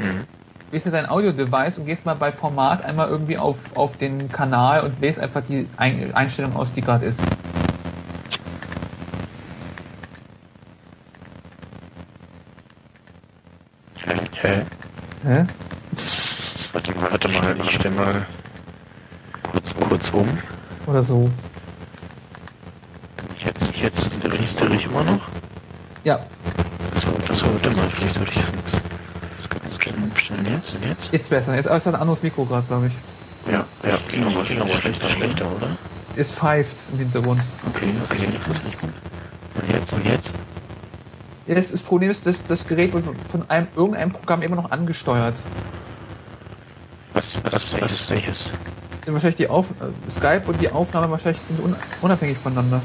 Mhm. 0.02 0.24
Wählst 0.70 0.86
dir 0.86 0.90
dein 0.90 1.08
Audio-Device 1.08 1.78
und 1.78 1.86
gehst 1.86 2.06
mal 2.06 2.14
bei 2.14 2.32
Format 2.32 2.84
einmal 2.84 3.08
irgendwie 3.08 3.36
auf, 3.36 3.56
auf 3.74 3.98
den 3.98 4.30
Kanal 4.30 4.80
und 4.80 5.00
wählst 5.00 5.20
einfach 5.20 5.42
die 5.46 5.68
Ein 5.76 6.14
Einstellung 6.14 6.56
aus, 6.56 6.72
die 6.72 6.80
gerade 6.80 7.04
ist. 7.06 7.20
Hä? 14.04 14.14
Hä? 14.40 14.62
Hä? 15.24 15.44
Warte 16.72 16.92
mal, 16.94 17.12
warte 17.12 17.28
mal, 17.28 17.56
ich 17.62 17.74
stelle 17.74 17.94
mal 17.94 18.26
kurz, 19.42 19.74
kurz 19.74 20.10
um. 20.10 20.26
Oder 20.86 21.02
so. 21.02 21.30
Jetzt, 23.44 23.76
jetzt 23.76 24.24
registriere 24.24 24.74
ich 24.74 24.86
immer 24.86 25.02
noch. 25.04 25.20
Ja, 26.04 26.20
Das 26.94 27.06
war, 27.06 27.12
das 27.28 27.42
war, 27.42 27.52
warte 27.52 27.70
mal, 27.76 27.88
vielleicht 27.90 28.14
sollte 28.14 28.32
ich 28.32 28.40
das 28.64 28.81
Das 30.08 30.14
bestellen 30.14 30.46
jetzt, 30.50 30.76
jetzt? 30.84 31.12
jetzt 31.12 31.30
besser. 31.30 31.54
Jetzt 31.54 31.66
ist 31.66 31.86
ein 31.86 31.94
anderes 31.94 32.22
Mikro 32.22 32.44
gerade, 32.44 32.66
glaube 32.66 32.88
ich. 32.88 33.52
Ja, 33.52 33.64
ja, 33.82 33.94
aber, 33.94 34.44
klingt 34.44 34.60
aber 34.60 34.74
schlechter, 34.74 35.08
schlechter, 35.08 35.46
oder? 35.56 35.76
Es 36.16 36.30
pfeift 36.30 36.76
im 36.92 36.98
Hintergrund. 36.98 37.44
Okay, 37.68 37.92
okay, 38.04 38.28
das 38.38 38.56
ist 38.56 38.64
nicht 38.64 38.80
gut. 38.80 38.90
Und 39.54 39.72
jetzt, 39.72 39.92
und 39.92 40.06
jetzt? 40.06 40.32
Ja, 41.46 41.54
das, 41.54 41.70
das 41.70 41.82
Problem 41.82 42.10
ist, 42.10 42.26
dass 42.26 42.44
das 42.46 42.66
Gerät 42.66 42.92
wird 42.92 43.04
von 43.30 43.50
einem, 43.50 43.66
irgendeinem 43.74 44.12
Programm 44.12 44.42
immer 44.42 44.56
noch 44.56 44.70
angesteuert. 44.70 45.34
Was, 47.14 47.34
was, 47.44 47.80
was, 47.80 48.10
welches? 48.10 48.50
wahrscheinlich 49.06 49.36
die 49.36 49.48
Auf 49.48 49.66
äh, 49.80 50.10
Skype 50.10 50.42
und 50.46 50.60
die 50.60 50.70
Aufnahme 50.70 51.10
wahrscheinlich 51.10 51.42
sind 51.42 51.60
un 51.60 51.74
unabhängig 52.00 52.38
voneinander. 52.38 52.80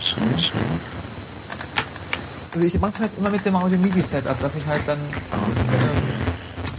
So, 0.00 0.16
so. 0.40 0.52
Also 2.54 2.68
ich 2.68 2.78
mache 2.80 2.92
es 2.94 3.00
halt 3.00 3.10
immer 3.18 3.30
mit 3.30 3.44
dem 3.44 3.56
Audio-MIDI-Setup, 3.56 4.38
dass 4.40 4.54
ich 4.54 4.64
halt 4.68 4.82
dann 4.86 4.98
ähm, 4.98 6.04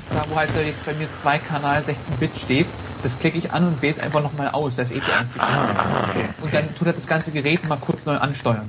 da 0.10 0.22
wo 0.30 0.36
halt 0.38 0.50
jetzt 0.56 0.86
bei 0.86 0.94
mir 0.94 1.14
zwei 1.16 1.38
Kanal 1.38 1.84
16 1.84 2.16
Bit 2.16 2.32
steht, 2.38 2.68
das 3.04 3.20
klicke 3.20 3.38
ich 3.38 3.52
an 3.52 3.68
und 3.68 3.82
wähle 3.82 3.92
es 3.92 4.00
einfach 4.00 4.24
nochmal 4.24 4.48
aus. 4.50 4.78
Das 4.78 4.90
ist 4.90 4.98
eh 4.98 5.02
die 5.02 5.12
einzige. 5.12 5.42
Ah, 5.42 6.08
okay. 6.10 6.30
Und 6.42 6.54
dann 6.54 6.74
tut 6.76 6.88
er 6.88 6.94
das 6.94 7.06
ganze 7.06 7.32
Gerät 7.32 7.68
mal 7.68 7.78
kurz 7.78 8.06
neu 8.06 8.16
ansteuern. 8.16 8.68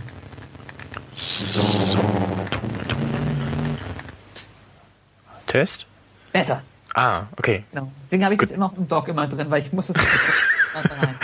So, 1.15 1.61
so. 1.61 1.99
Test? 5.47 5.87
Besser. 6.33 6.61
Ah, 6.93 7.23
okay. 7.39 7.63
Genau. 7.71 7.93
Deswegen 8.07 8.25
habe 8.25 8.35
ich 8.35 8.41
das 8.41 8.51
immer 8.51 8.67
auch 8.67 8.77
im 8.77 8.89
Dock 8.89 9.07
immer 9.07 9.29
drin, 9.29 9.49
weil 9.49 9.63
ich 9.63 9.73
muss 9.73 9.87
das 9.87 9.97
nicht 9.97 10.91
rein. 10.91 11.15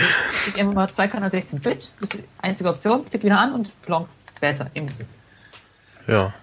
Ich 0.47 0.59
einfach 0.61 0.73
mal 0.73 0.91
zwei 0.93 1.09
Kanal 1.09 1.29
16 1.29 1.59
Bit, 1.59 1.89
das 1.99 2.09
ist 2.09 2.13
die 2.13 2.23
einzige 2.41 2.69
Option, 2.69 3.05
klick 3.09 3.23
wieder 3.23 3.37
an 3.37 3.53
und 3.53 3.81
plonk, 3.83 4.07
besser, 4.39 4.67
instant. 4.73 5.09
Ja. 6.07 6.33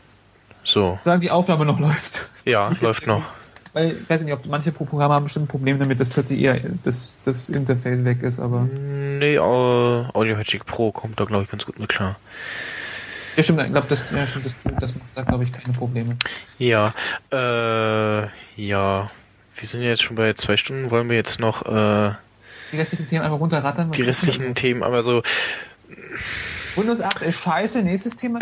So. 0.65 0.99
Solange 1.01 1.21
die 1.23 1.31
Aufnahme 1.31 1.65
noch 1.65 1.79
läuft. 1.81 2.29
Ja, 2.45 2.73
läuft 2.81 3.07
noch. 3.07 3.23
Weil 3.73 3.99
ich 4.03 4.11
weiß 4.11 4.23
nicht, 4.23 4.33
ob 4.33 4.45
manche 4.47 4.73
Programme 4.73 5.15
haben 5.15 5.25
bestimmt 5.25 5.45
ein 5.45 5.49
Problem 5.49 5.79
damit, 5.79 6.01
dass 6.01 6.09
plötzlich 6.09 6.41
eher 6.41 6.59
das, 6.85 7.15
das 7.25 7.49
Interface 7.49 8.05
weg 8.05 8.23
ist, 8.23 8.41
aber. 8.41 8.63
Nee, 8.63 9.39
Audio 9.39 10.37
Magic 10.37 10.67
Pro 10.67 10.91
kommt 10.91 11.21
da 11.21 11.25
glaube 11.25 11.45
ich 11.45 11.51
ganz 11.51 11.65
gut 11.67 11.79
mit 11.79 11.89
klar. 11.89 12.17
Ja, 13.37 13.43
stimmt, 13.45 13.61
ich 13.63 13.71
glaube, 13.71 13.87
das, 13.89 14.11
ja, 14.11 14.27
stimmt, 14.27 14.47
das, 14.47 14.55
das 14.81 14.95
macht 14.95 15.07
da 15.15 15.23
glaube 15.23 15.45
ich 15.45 15.53
keine 15.53 15.73
Probleme. 15.73 16.17
Ja, 16.59 16.93
äh, 17.31 18.27
ja. 18.57 19.11
Wir 19.57 19.69
sind 19.69 19.83
jetzt 19.83 20.03
schon 20.03 20.17
bei 20.17 20.33
zwei 20.33 20.57
Stunden. 20.57 20.91
Wollen 20.91 21.09
wir 21.09 21.17
jetzt 21.17 21.39
noch 21.39 21.65
äh, 21.67 22.13
Die 22.73 22.77
restlichen 22.77 23.09
Themen 23.09 23.25
einfach 23.25 23.39
runterrattern. 23.39 23.91
was 23.91 23.97
die 23.97 24.03
restlichen? 24.03 24.55
Themen, 24.55 24.83
aber 24.83 25.03
so, 25.03 25.23
Windows 26.77 27.01
8 27.01 27.23
ist 27.23 27.41
scheiße, 27.41 27.83
nächstes 27.83 28.17
Thema. 28.17 28.39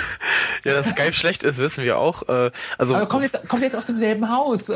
ja, 0.64 0.74
dass 0.74 0.90
Skype 0.90 1.12
schlecht 1.12 1.44
ist, 1.44 1.58
wissen 1.58 1.84
wir 1.84 1.98
auch. 1.98 2.28
Äh, 2.28 2.50
also 2.78 2.94
Aber 2.94 3.06
kommt 3.06 3.24
jetzt, 3.24 3.48
kommt 3.48 3.62
jetzt 3.62 3.76
aus 3.76 3.86
demselben 3.86 4.30
Haus. 4.30 4.70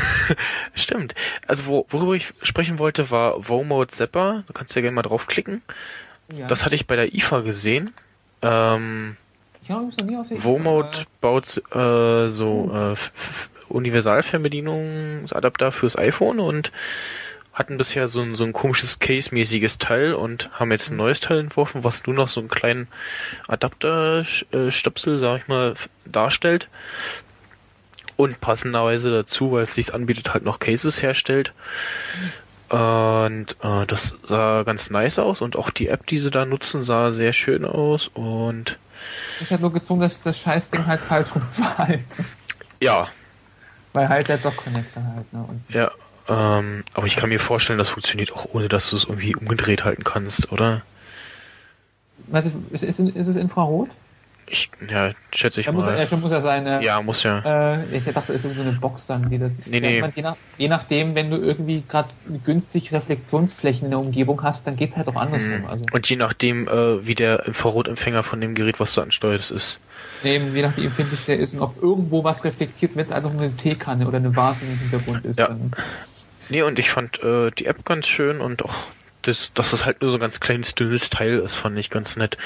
stimmt. 0.74 1.14
Also 1.46 1.66
wo, 1.66 1.86
worüber 1.90 2.14
ich 2.14 2.32
sprechen 2.42 2.78
wollte, 2.78 3.10
war 3.10 3.48
Vomode 3.48 3.90
Zapper. 3.90 4.44
Du 4.46 4.52
kannst 4.52 4.74
ja 4.74 4.82
gerne 4.82 4.94
mal 4.94 5.02
draufklicken. 5.02 5.62
ja. 6.32 6.46
Das 6.46 6.64
hatte 6.64 6.74
ich 6.74 6.86
bei 6.86 6.96
der 6.96 7.14
IFA 7.14 7.40
gesehen. 7.40 7.92
Ähm, 8.42 9.16
ich 9.62 9.70
habe 9.70 9.84
noch 9.84 9.96
nie 10.04 10.16
auf 10.16 10.28
der 10.28 10.42
Vomode 10.42 11.04
baut 11.20 11.62
äh, 11.74 12.28
so 12.28 12.70
äh, 12.74 12.94
Universalfernbedienungsadapter 13.68 15.72
fürs 15.72 15.96
iPhone 15.96 16.40
und 16.40 16.72
hatten 17.60 17.76
bisher 17.76 18.08
so 18.08 18.20
ein, 18.22 18.34
so 18.34 18.44
ein 18.44 18.52
komisches 18.52 18.98
Case-mäßiges 18.98 19.78
Teil 19.78 20.14
und 20.14 20.50
haben 20.58 20.72
jetzt 20.72 20.90
ein 20.90 20.96
neues 20.96 21.20
Teil 21.20 21.38
entworfen, 21.38 21.84
was 21.84 22.06
nur 22.06 22.16
noch 22.16 22.28
so 22.28 22.40
einen 22.40 22.48
kleinen 22.48 22.88
Adapter-Stöpsel, 23.48 25.18
sag 25.18 25.42
ich 25.42 25.48
mal, 25.48 25.74
darstellt. 26.04 26.68
Und 28.16 28.40
passenderweise 28.40 29.10
dazu, 29.10 29.52
weil 29.52 29.62
es 29.62 29.74
sich 29.74 29.94
anbietet, 29.94 30.34
halt 30.34 30.44
noch 30.44 30.58
Cases 30.58 31.00
herstellt. 31.00 31.52
Und 32.68 33.56
äh, 33.62 33.86
das 33.86 34.14
sah 34.24 34.62
ganz 34.62 34.90
nice 34.90 35.18
aus 35.18 35.40
und 35.40 35.56
auch 35.56 35.70
die 35.70 35.88
App, 35.88 36.06
die 36.06 36.18
sie 36.18 36.30
da 36.30 36.44
nutzen, 36.44 36.82
sah 36.82 37.10
sehr 37.10 37.32
schön 37.32 37.64
aus 37.64 38.08
und 38.14 38.78
Ich 39.40 39.50
habe 39.52 39.62
nur 39.62 39.72
gezwungen, 39.72 40.02
das, 40.02 40.20
das 40.20 40.38
Scheißding 40.38 40.86
halt 40.86 41.00
falsch 41.00 41.28
rumzuhalten. 41.34 42.24
ja, 42.80 43.08
Weil 43.92 44.08
halt 44.08 44.28
der 44.28 44.38
Dock-Connector 44.38 45.02
halt, 45.02 45.32
ne? 45.32 45.44
Und 45.48 45.64
Ja, 45.68 45.90
ähm, 46.30 46.84
aber 46.94 47.06
ich 47.06 47.16
kann 47.16 47.28
mir 47.28 47.40
vorstellen, 47.40 47.78
das 47.78 47.88
funktioniert 47.88 48.32
auch 48.32 48.46
ohne, 48.54 48.68
dass 48.68 48.90
du 48.90 48.96
es 48.96 49.04
irgendwie 49.04 49.34
umgedreht 49.36 49.84
halten 49.84 50.04
kannst, 50.04 50.50
oder? 50.52 50.82
also, 52.32 52.50
ist, 52.70 52.82
ist, 52.84 53.00
ist 53.00 53.26
es 53.26 53.36
Infrarot? 53.36 53.88
Ich, 54.52 54.68
ja, 54.90 55.12
schätze 55.32 55.60
ich 55.60 55.66
Ja, 55.66 55.72
muss 55.72 55.86
er, 55.86 55.92
ja, 55.92 55.98
mal. 56.00 56.06
schon 56.08 56.20
muss 56.20 56.32
er 56.32 56.42
sein. 56.42 56.66
Äh, 56.66 56.82
Ja, 56.82 57.00
muss 57.02 57.22
ja. 57.22 57.74
Äh, 57.78 57.96
ich 57.96 58.04
dachte, 58.04 58.32
es 58.32 58.44
ist 58.44 58.56
so 58.56 58.62
eine 58.62 58.72
Box 58.72 59.06
dann, 59.06 59.30
die 59.30 59.38
das. 59.38 59.56
Nee, 59.64 59.76
Ja, 59.78 59.80
nee. 59.80 60.00
mein, 60.00 60.12
je, 60.16 60.22
nach, 60.22 60.36
je 60.58 60.66
nachdem, 60.68 61.14
wenn 61.14 61.30
du 61.30 61.36
irgendwie 61.36 61.84
gerade 61.88 62.08
günstig 62.44 62.90
Reflexionsflächen 62.92 63.84
in 63.84 63.90
der 63.90 64.00
Umgebung 64.00 64.42
hast, 64.42 64.66
dann 64.66 64.74
geht's 64.74 64.96
halt 64.96 65.06
auch 65.06 65.14
andersrum. 65.14 65.60
Mhm. 65.60 65.66
Also 65.66 65.84
Und 65.92 66.08
je 66.10 66.16
nachdem, 66.16 66.66
äh, 66.66 67.06
wie 67.06 67.14
der 67.14 67.46
Infrarotempfänger 67.46 68.24
von 68.24 68.40
dem 68.40 68.56
Gerät, 68.56 68.80
was 68.80 68.92
du 68.94 69.02
ansteuerst, 69.02 69.52
ist. 69.52 69.78
eben, 70.24 70.52
je 70.56 70.62
nachdem, 70.62 70.82
wie 70.82 70.86
empfindlich 70.88 71.24
der 71.26 71.38
ist 71.38 71.54
und 71.54 71.60
ob 71.60 71.80
irgendwo 71.80 72.24
was 72.24 72.42
reflektiert, 72.42 72.96
wenn 72.96 73.06
es 73.06 73.12
einfach 73.12 73.32
nur 73.32 73.42
eine 73.42 73.54
Teekanne 73.54 74.08
oder 74.08 74.16
eine 74.16 74.34
Vase 74.34 74.64
im 74.64 74.78
Hintergrund 74.80 75.26
ist. 75.26 75.38
Ja. 75.38 75.46
Dann, 75.46 75.70
Nee, 76.50 76.62
und 76.62 76.78
ich 76.78 76.90
fand 76.90 77.22
äh, 77.22 77.50
die 77.52 77.66
App 77.66 77.84
ganz 77.84 78.06
schön 78.08 78.40
und 78.40 78.64
auch 78.64 78.74
das, 79.22 79.52
dass 79.54 79.70
das 79.70 79.84
halt 79.84 80.00
nur 80.02 80.10
so 80.10 80.16
ein 80.16 80.20
ganz 80.20 80.40
kleines, 80.40 80.74
dünnes 80.74 81.10
Teil 81.10 81.38
ist, 81.38 81.56
fand 81.56 81.78
ich 81.78 81.90
ganz 81.90 82.16
nett. 82.16 82.36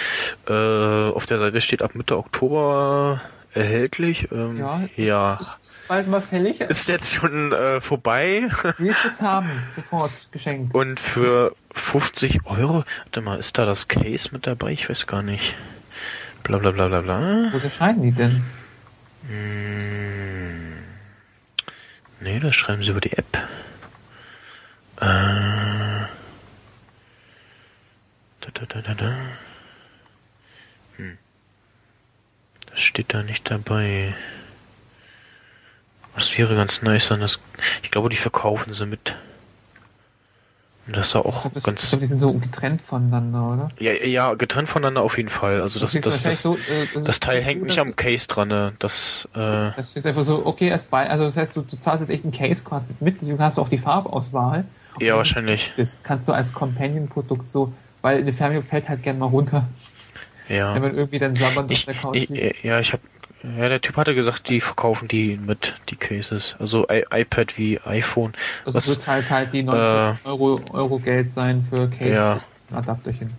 Äh, 0.49 0.53
auf 0.53 1.27
der 1.27 1.39
Seite 1.39 1.61
steht 1.61 1.83
ab 1.83 1.95
Mitte 1.95 2.17
Oktober 2.17 3.21
erhältlich. 3.55 4.29
Ähm, 4.33 4.59
Ja. 4.59 4.83
ja. 4.97 5.39
ist, 5.63 5.83
bald 5.89 6.09
mal 6.09 6.21
fällig. 6.21 6.61
Ist 6.61 6.89
jetzt 6.89 7.15
schon 7.15 7.53
äh, 7.53 7.81
vorbei. 7.81 8.49
Willst 8.79 9.05
jetzt 9.05 9.23
haben, 9.23 9.49
sofort 9.75 10.13
geschenkt. 10.33 10.75
Und 10.75 10.99
für 10.99 11.55
50 11.73 12.41
Euro, 12.47 12.85
warte 13.05 13.21
mal, 13.21 13.39
ist 13.39 13.57
da 13.57 13.65
das 13.65 13.87
Case 13.89 14.31
mit 14.33 14.47
dabei? 14.47 14.73
Ich 14.73 14.91
weiß 14.91 15.07
gar 15.07 15.23
nicht. 15.23 15.55
Bla 16.43 16.59
bla 16.59 16.73
bla 16.73 16.89
bla 16.89 17.01
bla. 17.01 17.49
Wo 17.53 17.59
erscheinen 17.59 18.03
die 18.03 18.13
denn? 18.13 18.45
Hm. 19.29 20.73
Nee, 22.21 22.41
das 22.41 22.55
schreiben 22.55 22.83
sie 22.83 22.91
über 22.91 23.01
die 23.01 23.13
App. 23.13 23.39
Äh. 25.01 25.05
Da, 28.41 28.51
da, 28.53 28.67
da, 28.69 28.81
da, 28.83 28.95
da. 28.95 29.17
Hm. 30.97 31.19
Das 32.71 32.81
steht 32.81 33.13
da 33.15 33.23
nicht 33.23 33.51
dabei. 33.51 34.15
Das 36.15 36.37
wäre 36.39 36.55
ganz 36.55 36.83
nice, 36.83 37.11
wenn 37.11 37.21
das. 37.21 37.41
Ich 37.83 37.91
glaube, 37.91 38.09
die 38.09 38.17
verkaufen 38.17 38.73
sie 38.73 38.87
mit. 38.87 39.17
Und 40.87 40.95
das 40.97 41.09
ist 41.09 41.17
auch 41.17 41.25
Ich 41.37 41.41
glaube, 41.41 41.55
das- 41.55 41.63
ich 41.63 41.67
ganz. 41.67 41.89
glaub, 41.89 42.01
die 42.01 42.07
sind 42.07 42.21
so 42.21 42.33
getrennt 42.35 42.83
voneinander, 42.83 43.51
oder? 43.53 43.69
Ja, 43.79 43.93
ja, 43.93 44.35
getrennt 44.35 44.69
voneinander 44.69 45.01
auf 45.01 45.17
jeden 45.17 45.31
Fall. 45.31 45.63
Also 45.63 45.81
das, 45.81 45.93
das, 45.93 46.23
das, 46.23 46.43
so, 46.43 46.57
äh, 46.57 46.87
das 46.93 47.05
das 47.05 47.21
Teil 47.21 47.43
hängt 47.43 47.63
nicht 47.63 47.79
das- 47.79 47.87
am 47.87 47.97
Case 47.97 48.29
dran. 48.29 48.49
Ne? 48.49 48.75
Das, 48.79 49.27
äh, 49.35 49.73
Das 49.75 49.97
ist 49.97 50.07
einfach 50.07 50.23
so, 50.25 50.45
okay, 50.45 50.69
erst 50.69 50.91
bei, 50.91 51.09
also 51.09 51.25
das 51.25 51.39
heißt, 51.39 51.57
du, 51.57 51.63
du 51.63 51.81
zahlst 51.81 52.03
jetzt 52.03 52.11
echt 52.11 52.25
einen 52.25 52.35
Case 52.35 52.63
quasi 52.63 52.85
mit, 53.01 53.19
deswegen 53.21 53.39
hast 53.41 53.57
du 53.57 53.63
auch 53.63 53.69
die 53.71 53.79
Farbauswahl. 53.79 54.67
Ja, 55.01 55.17
wahrscheinlich. 55.17 55.73
Das 55.77 56.03
kannst 56.03 56.29
du 56.29 56.33
als 56.33 56.53
Companion-Produkt 56.53 57.49
so, 57.51 57.73
weil 58.03 58.19
eine 58.19 58.33
Fernbedienung 58.33 58.69
fällt 58.69 58.89
halt 58.89 59.03
gern 59.03 59.19
mal 59.19 59.27
runter, 59.27 59.67
Ja. 60.49 60.75
wenn 60.75 60.83
man 60.83 60.95
irgendwie 60.97 61.19
dann 61.19 61.35
sabbernd 61.37 61.71
auf 61.73 61.85
der 61.85 61.95
Couch 61.95 62.17
ich, 62.17 62.29
liegt. 62.29 62.65
ja, 62.65 62.81
ich 62.81 62.93
habe 62.93 63.03
ja, 63.59 63.69
der 63.69 63.81
Typ 63.83 63.97
hatte 63.99 64.15
gesagt, 64.15 64.49
die 64.49 64.59
verkaufen 64.63 65.07
die 65.07 65.37
mit, 65.37 65.75
die 65.91 65.97
Cases. 65.97 66.57
Also 66.59 66.87
I 66.91 67.05
iPad 67.11 67.59
wie 67.59 67.79
iPhone. 67.81 68.33
Also 68.65 68.79
was- 68.79 68.89
wird 68.89 69.07
halt 69.07 69.29
halt 69.29 69.53
die 69.53 69.63
90 69.63 70.25
Euro, 70.25 70.61
Euro 70.73 70.99
Geld 70.99 71.31
sein 71.31 71.67
für 71.69 71.91
Case 71.91 72.13
Ja. 72.19 72.39
ein 72.71 72.77
Adapterchen. 72.77 73.35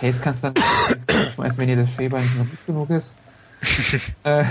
Case 0.00 0.18
kannst 0.22 0.42
du 0.44 0.52
dann 0.52 1.30
schmeißen, 1.32 1.58
wenn 1.58 1.68
dir 1.68 1.76
das 1.76 1.90
Schäber 1.92 2.18
nicht 2.18 2.34
mehr 2.34 2.46
gut 2.46 2.66
genug 2.66 2.90
ist. 2.90 3.14
äh, 4.24 4.44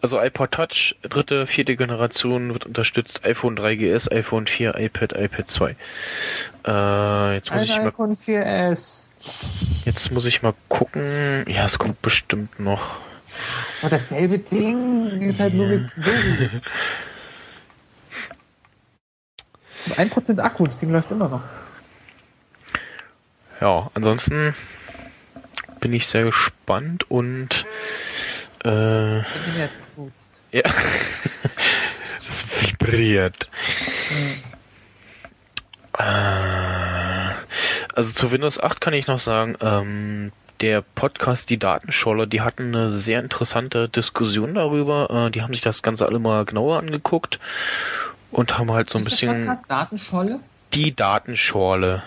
Also 0.00 0.20
iPod 0.20 0.52
Touch, 0.52 0.94
dritte, 1.02 1.46
vierte 1.46 1.74
Generation 1.76 2.52
wird 2.52 2.66
unterstützt. 2.66 3.24
iPhone 3.24 3.58
3GS, 3.58 4.12
iPhone 4.12 4.46
4, 4.46 4.76
iPad, 4.76 5.12
iPad 5.14 5.50
2. 5.50 5.76
Äh, 6.66 7.34
jetzt 7.34 7.50
muss 7.50 7.62
ein 7.62 7.64
ich 7.64 7.76
mal, 7.78 7.88
iPhone 7.88 8.14
4S. 8.14 9.06
jetzt 9.84 10.12
muss 10.12 10.24
ich 10.26 10.42
mal 10.42 10.54
gucken. 10.68 11.44
Ja, 11.48 11.64
es 11.64 11.78
kommt 11.78 12.00
bestimmt 12.00 12.60
noch. 12.60 12.96
Das 13.74 13.82
war 13.84 13.90
dasselbe 13.98 14.38
Ding, 14.38 15.22
ist 15.22 15.40
halt 15.40 15.54
nur 15.54 15.66
mit 15.66 15.90
Siri. 15.96 16.50
Und 19.86 19.98
1% 19.98 20.40
Akku, 20.40 20.64
das 20.64 20.78
Ding 20.78 20.90
läuft 20.90 21.10
immer 21.10 21.28
noch. 21.28 21.42
Ja, 23.60 23.90
ansonsten 23.94 24.54
bin 25.80 25.92
ich 25.92 26.06
sehr 26.06 26.24
gespannt 26.24 27.10
und 27.10 27.64
äh, 28.64 28.68
Wenn 28.68 29.68
gefutzt. 29.78 30.40
ja, 30.52 30.62
es 32.28 32.46
vibriert. 32.60 33.48
Äh, 35.98 36.02
also 37.94 38.12
zu 38.12 38.30
Windows 38.30 38.60
8 38.60 38.80
kann 38.80 38.94
ich 38.94 39.06
noch 39.06 39.18
sagen, 39.18 39.56
ähm, 39.60 40.32
der 40.60 40.82
Podcast 40.82 41.50
Die 41.50 41.58
Datenscholle, 41.58 42.26
die 42.26 42.40
hatten 42.40 42.74
eine 42.74 42.92
sehr 42.92 43.20
interessante 43.20 43.88
Diskussion 43.88 44.54
darüber. 44.54 45.26
Äh, 45.26 45.30
die 45.30 45.42
haben 45.42 45.52
sich 45.52 45.62
das 45.62 45.82
Ganze 45.82 46.06
alle 46.06 46.18
mal 46.18 46.44
genauer 46.44 46.78
angeguckt 46.78 47.38
und 48.30 48.58
haben 48.58 48.72
halt 48.72 48.90
so 48.90 48.98
ein 48.98 49.06
Ist 49.06 49.20
der 49.22 49.28
bisschen 49.28 49.46
Podcast 49.46 49.64
Datenscholle? 49.70 50.40
die 50.74 50.94
Datenschorle. 50.94 52.02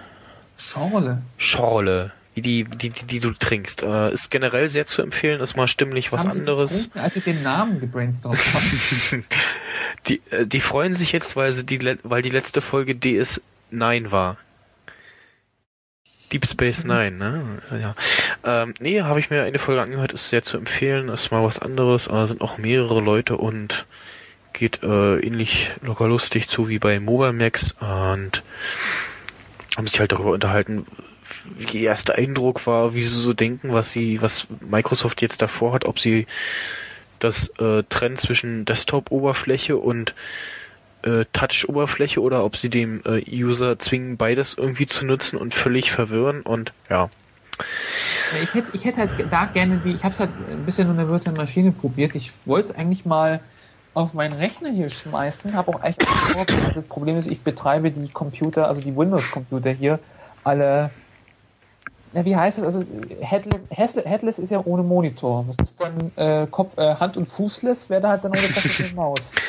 Schorle. 0.57 1.22
Schorle, 1.38 2.11
die, 2.42 2.64
die, 2.66 2.90
die, 2.90 3.06
die 3.06 3.20
du 3.20 3.32
trinkst. 3.32 3.84
Äh, 3.84 4.14
ist 4.14 4.32
generell 4.32 4.70
sehr 4.70 4.86
zu 4.86 5.02
empfehlen, 5.02 5.42
ist 5.42 5.56
mal 5.56 5.68
stimmlich 5.68 6.12
was 6.12 6.26
anderes. 6.26 6.90
Als 6.94 7.16
ich 7.16 7.24
den 7.24 7.44
Namen 7.44 7.80
gebrainstormt 7.80 8.40
habe. 8.54 8.66
Die, 10.08 10.22
äh, 10.32 10.48
die 10.48 10.62
freuen 10.62 10.96
sich 10.96 11.12
jetzt, 11.12 11.36
weil, 11.36 11.52
sie 11.54 11.64
die, 11.64 11.98
weil 12.04 12.24
die 12.24 12.30
letzte 12.32 12.62
Folge 12.62 12.94
DS9 12.94 14.10
war. 14.10 14.38
Deep 16.32 16.48
Space 16.48 16.84
Mhm. 16.84 16.90
Nine, 16.90 17.12
ne? 17.12 17.62
Ja. 17.80 17.96
Ähm, 18.44 18.74
nee, 18.80 19.02
habe 19.02 19.20
ich 19.20 19.30
mir 19.30 19.44
eine 19.44 19.60
Folge 19.60 19.82
angehört, 19.82 20.14
ist 20.14 20.30
sehr 20.30 20.44
zu 20.44 20.58
empfehlen, 20.58 21.10
ist 21.10 21.32
mal 21.32 21.44
was 21.44 21.60
anderes, 21.60 22.08
aber 22.08 22.28
sind 22.28 22.42
auch 22.42 22.58
mehrere 22.58 23.02
Leute 23.02 23.38
und 23.38 23.86
geht 24.54 24.82
äh, 24.84 25.20
ähnlich 25.20 25.72
locker 25.82 26.08
lustig 26.08 26.48
zu 26.48 26.68
wie 26.68 26.80
bei 26.80 27.00
Mobile 27.00 27.34
Max 27.34 27.74
und 27.80 28.44
haben 29.78 29.88
sich 29.88 30.00
halt 30.00 30.12
darüber 30.12 30.32
unterhalten, 30.32 30.86
ihr 31.74 31.82
erster 31.82 32.16
Eindruck 32.16 32.66
war, 32.68 32.94
wie 32.94 33.02
sie 33.02 33.10
so 33.10 33.34
denken, 33.34 33.74
was 33.74 33.92
sie, 33.92 34.22
was 34.22 34.48
Microsoft 34.62 35.22
jetzt 35.22 35.42
davor 35.42 35.74
hat, 35.74 35.86
ob 35.86 36.00
sie 36.00 36.28
das 37.20 37.50
äh, 37.60 37.84
Trend 37.90 38.20
zwischen 38.20 38.66
Desktop-Oberfläche 38.66 39.78
und 39.78 40.14
äh, 41.04 41.26
Touch-Oberfläche 41.34 42.22
oder 42.22 42.44
ob 42.44 42.58
sie 42.58 42.70
dem 42.70 43.02
äh, 43.06 43.24
User 43.30 43.80
zwingen, 43.80 44.18
beides 44.18 44.56
irgendwie 44.56 44.86
zu 44.86 45.06
nutzen 45.06 45.38
und 45.38 45.54
völlig 45.54 45.92
verwirren 45.92 46.42
und 46.42 46.74
ja. 46.90 47.10
Ich 48.42 48.54
hätte, 48.54 48.68
ich 48.74 48.86
hätte 48.86 48.98
halt 48.98 49.12
da 49.30 49.46
gerne 49.46 49.82
die, 49.84 49.92
ich 49.92 50.04
habe 50.04 50.14
es 50.14 50.20
halt 50.20 50.32
ein 50.50 50.66
bisschen 50.66 50.90
in 50.90 50.98
der 50.98 51.08
virtuellen 51.08 51.38
Maschine 51.38 51.72
probiert. 51.72 52.16
Ich 52.16 52.32
wollte 52.46 52.70
es 52.70 52.76
eigentlich 52.76 53.06
mal 53.06 53.42
auf 53.94 54.14
meinen 54.14 54.34
Rechner 54.34 54.70
hier 54.70 54.90
schmeißen, 54.90 55.54
habe 55.54 55.76
auch 55.76 55.82
eigentlich 55.82 56.08
das 56.74 56.84
Problem 56.86 57.18
ist, 57.18 57.28
ich 57.28 57.42
betreibe 57.42 57.92
die 57.92 58.08
Computer, 58.08 58.68
also 58.68 58.82
die 58.82 58.96
Windows-Computer 58.96 59.72
hier, 59.72 60.00
alle, 60.44 60.92
na, 62.14 62.26
wie 62.26 62.36
heißt 62.36 62.58
das? 62.58 62.66
Also 62.66 62.84
Headless, 63.22 63.62
Headless, 64.06 64.40
ist 64.40 64.50
ja 64.50 64.62
ohne 64.66 64.84
Monitor. 64.84 65.46
Was 65.48 65.56
ist 65.58 65.76
dann 65.80 66.12
äh, 66.16 66.48
Kopf, 66.48 66.78
äh, 66.78 66.96
Hand- 66.96 67.18
und 67.18 67.28
Fußless 67.28 67.90
wäre 67.90 68.02
da 68.02 68.10
halt 68.10 68.24
dann 68.24 68.32
ohne 68.32 68.48
Tastatur 68.50 68.86
und 68.88 68.96
Maus. 68.96 69.32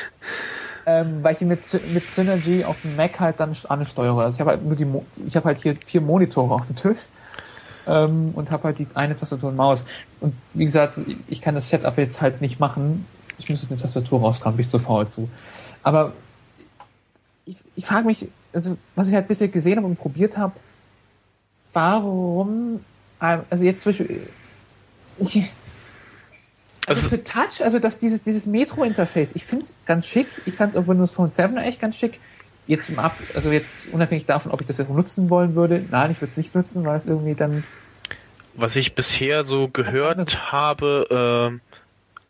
Ähm, 0.85 1.23
weil 1.23 1.35
ich 1.35 1.39
die 1.39 1.45
mit, 1.45 1.61
mit 1.93 2.11
Synergy 2.11 2.65
auf 2.65 2.75
dem 2.83 2.97
Mac 2.97 3.21
halt 3.21 3.39
dann 3.39 3.57
ansteuere. 3.69 4.23
Also 4.23 4.35
ich 4.35 4.41
habe 4.41 4.51
halt 4.51 4.65
nur 4.65 4.75
die, 4.75 4.85
Mo 4.85 5.07
ich 5.25 5.37
habe 5.37 5.45
halt 5.47 5.63
hier 5.63 5.77
vier 5.77 6.01
Monitore 6.01 6.53
auf 6.53 6.67
dem 6.67 6.75
Tisch 6.75 6.99
ähm, 7.87 8.33
und 8.35 8.51
habe 8.51 8.65
halt 8.65 8.81
die 8.81 8.89
eine 8.95 9.17
Tastatur 9.17 9.51
und 9.51 9.55
Maus. 9.55 9.85
Und 10.19 10.35
wie 10.55 10.65
gesagt, 10.65 11.01
ich 11.29 11.41
kann 11.41 11.55
das 11.55 11.69
Setup 11.69 11.97
jetzt 11.99 12.21
halt 12.21 12.41
nicht 12.41 12.59
machen. 12.59 13.07
Ich 13.39 13.49
muss 13.49 13.63
jetzt 13.63 13.71
eine 13.71 13.81
Tastatur 13.81 14.23
rauskramen, 14.23 14.57
bin 14.57 14.65
ich 14.65 14.71
zu 14.71 14.81
faul 14.81 15.07
zu. 15.07 15.29
Aber 15.85 16.15
ich, 17.45 17.59
ich 17.77 17.87
frage 17.87 18.07
mich, 18.07 18.27
also 18.53 18.77
was 18.97 19.07
ich 19.07 19.15
halt 19.15 19.29
bisher 19.29 19.47
gesehen 19.47 19.77
habe 19.77 19.87
und 19.87 20.01
probiert 20.01 20.37
habe, 20.37 20.55
warum, 21.73 22.85
also 23.19 23.65
jetzt 23.65 23.83
zum 23.83 23.93
Beispiel, 23.93 24.27
also 25.19 25.41
Also- 26.87 27.09
für 27.09 27.23
Touch, 27.25 27.63
also 27.63 27.79
dass 27.79 27.99
dieses, 27.99 28.23
dieses 28.23 28.47
Metro-Interface, 28.47 29.31
ich 29.35 29.45
finde 29.45 29.65
es 29.67 29.75
ganz 29.87 30.07
schick, 30.07 30.27
ich 30.47 30.55
fand 30.55 30.73
es 30.73 30.77
auf 30.77 30.89
Windows 30.89 31.13
Phone 31.13 31.31
7 31.31 31.57
echt 31.59 31.81
ganz 31.81 31.97
schick. 31.97 32.19
Jetzt 32.67 32.89
im 32.91 32.99
Ab, 32.99 33.17
also 33.35 33.51
jetzt 33.51 33.89
unabhängig 33.93 34.27
davon, 34.27 34.53
ob 34.53 34.61
ich 34.61 34.67
das 34.69 34.79
jetzt 34.79 34.89
nutzen 34.91 35.31
wollen 35.31 35.55
würde, 35.57 35.85
nein, 35.91 36.13
ich 36.13 36.21
würde 36.21 36.31
es 36.31 36.37
nicht 36.37 36.55
nutzen, 36.55 36.85
weil 36.85 36.97
es 36.99 37.07
irgendwie 37.07 37.35
dann 37.35 37.65
Was 38.55 38.77
ich 38.77 38.95
bisher 38.95 39.45
so 39.45 39.69
gehört 39.69 40.53
habe, 40.53 41.59
äh, 41.61 41.82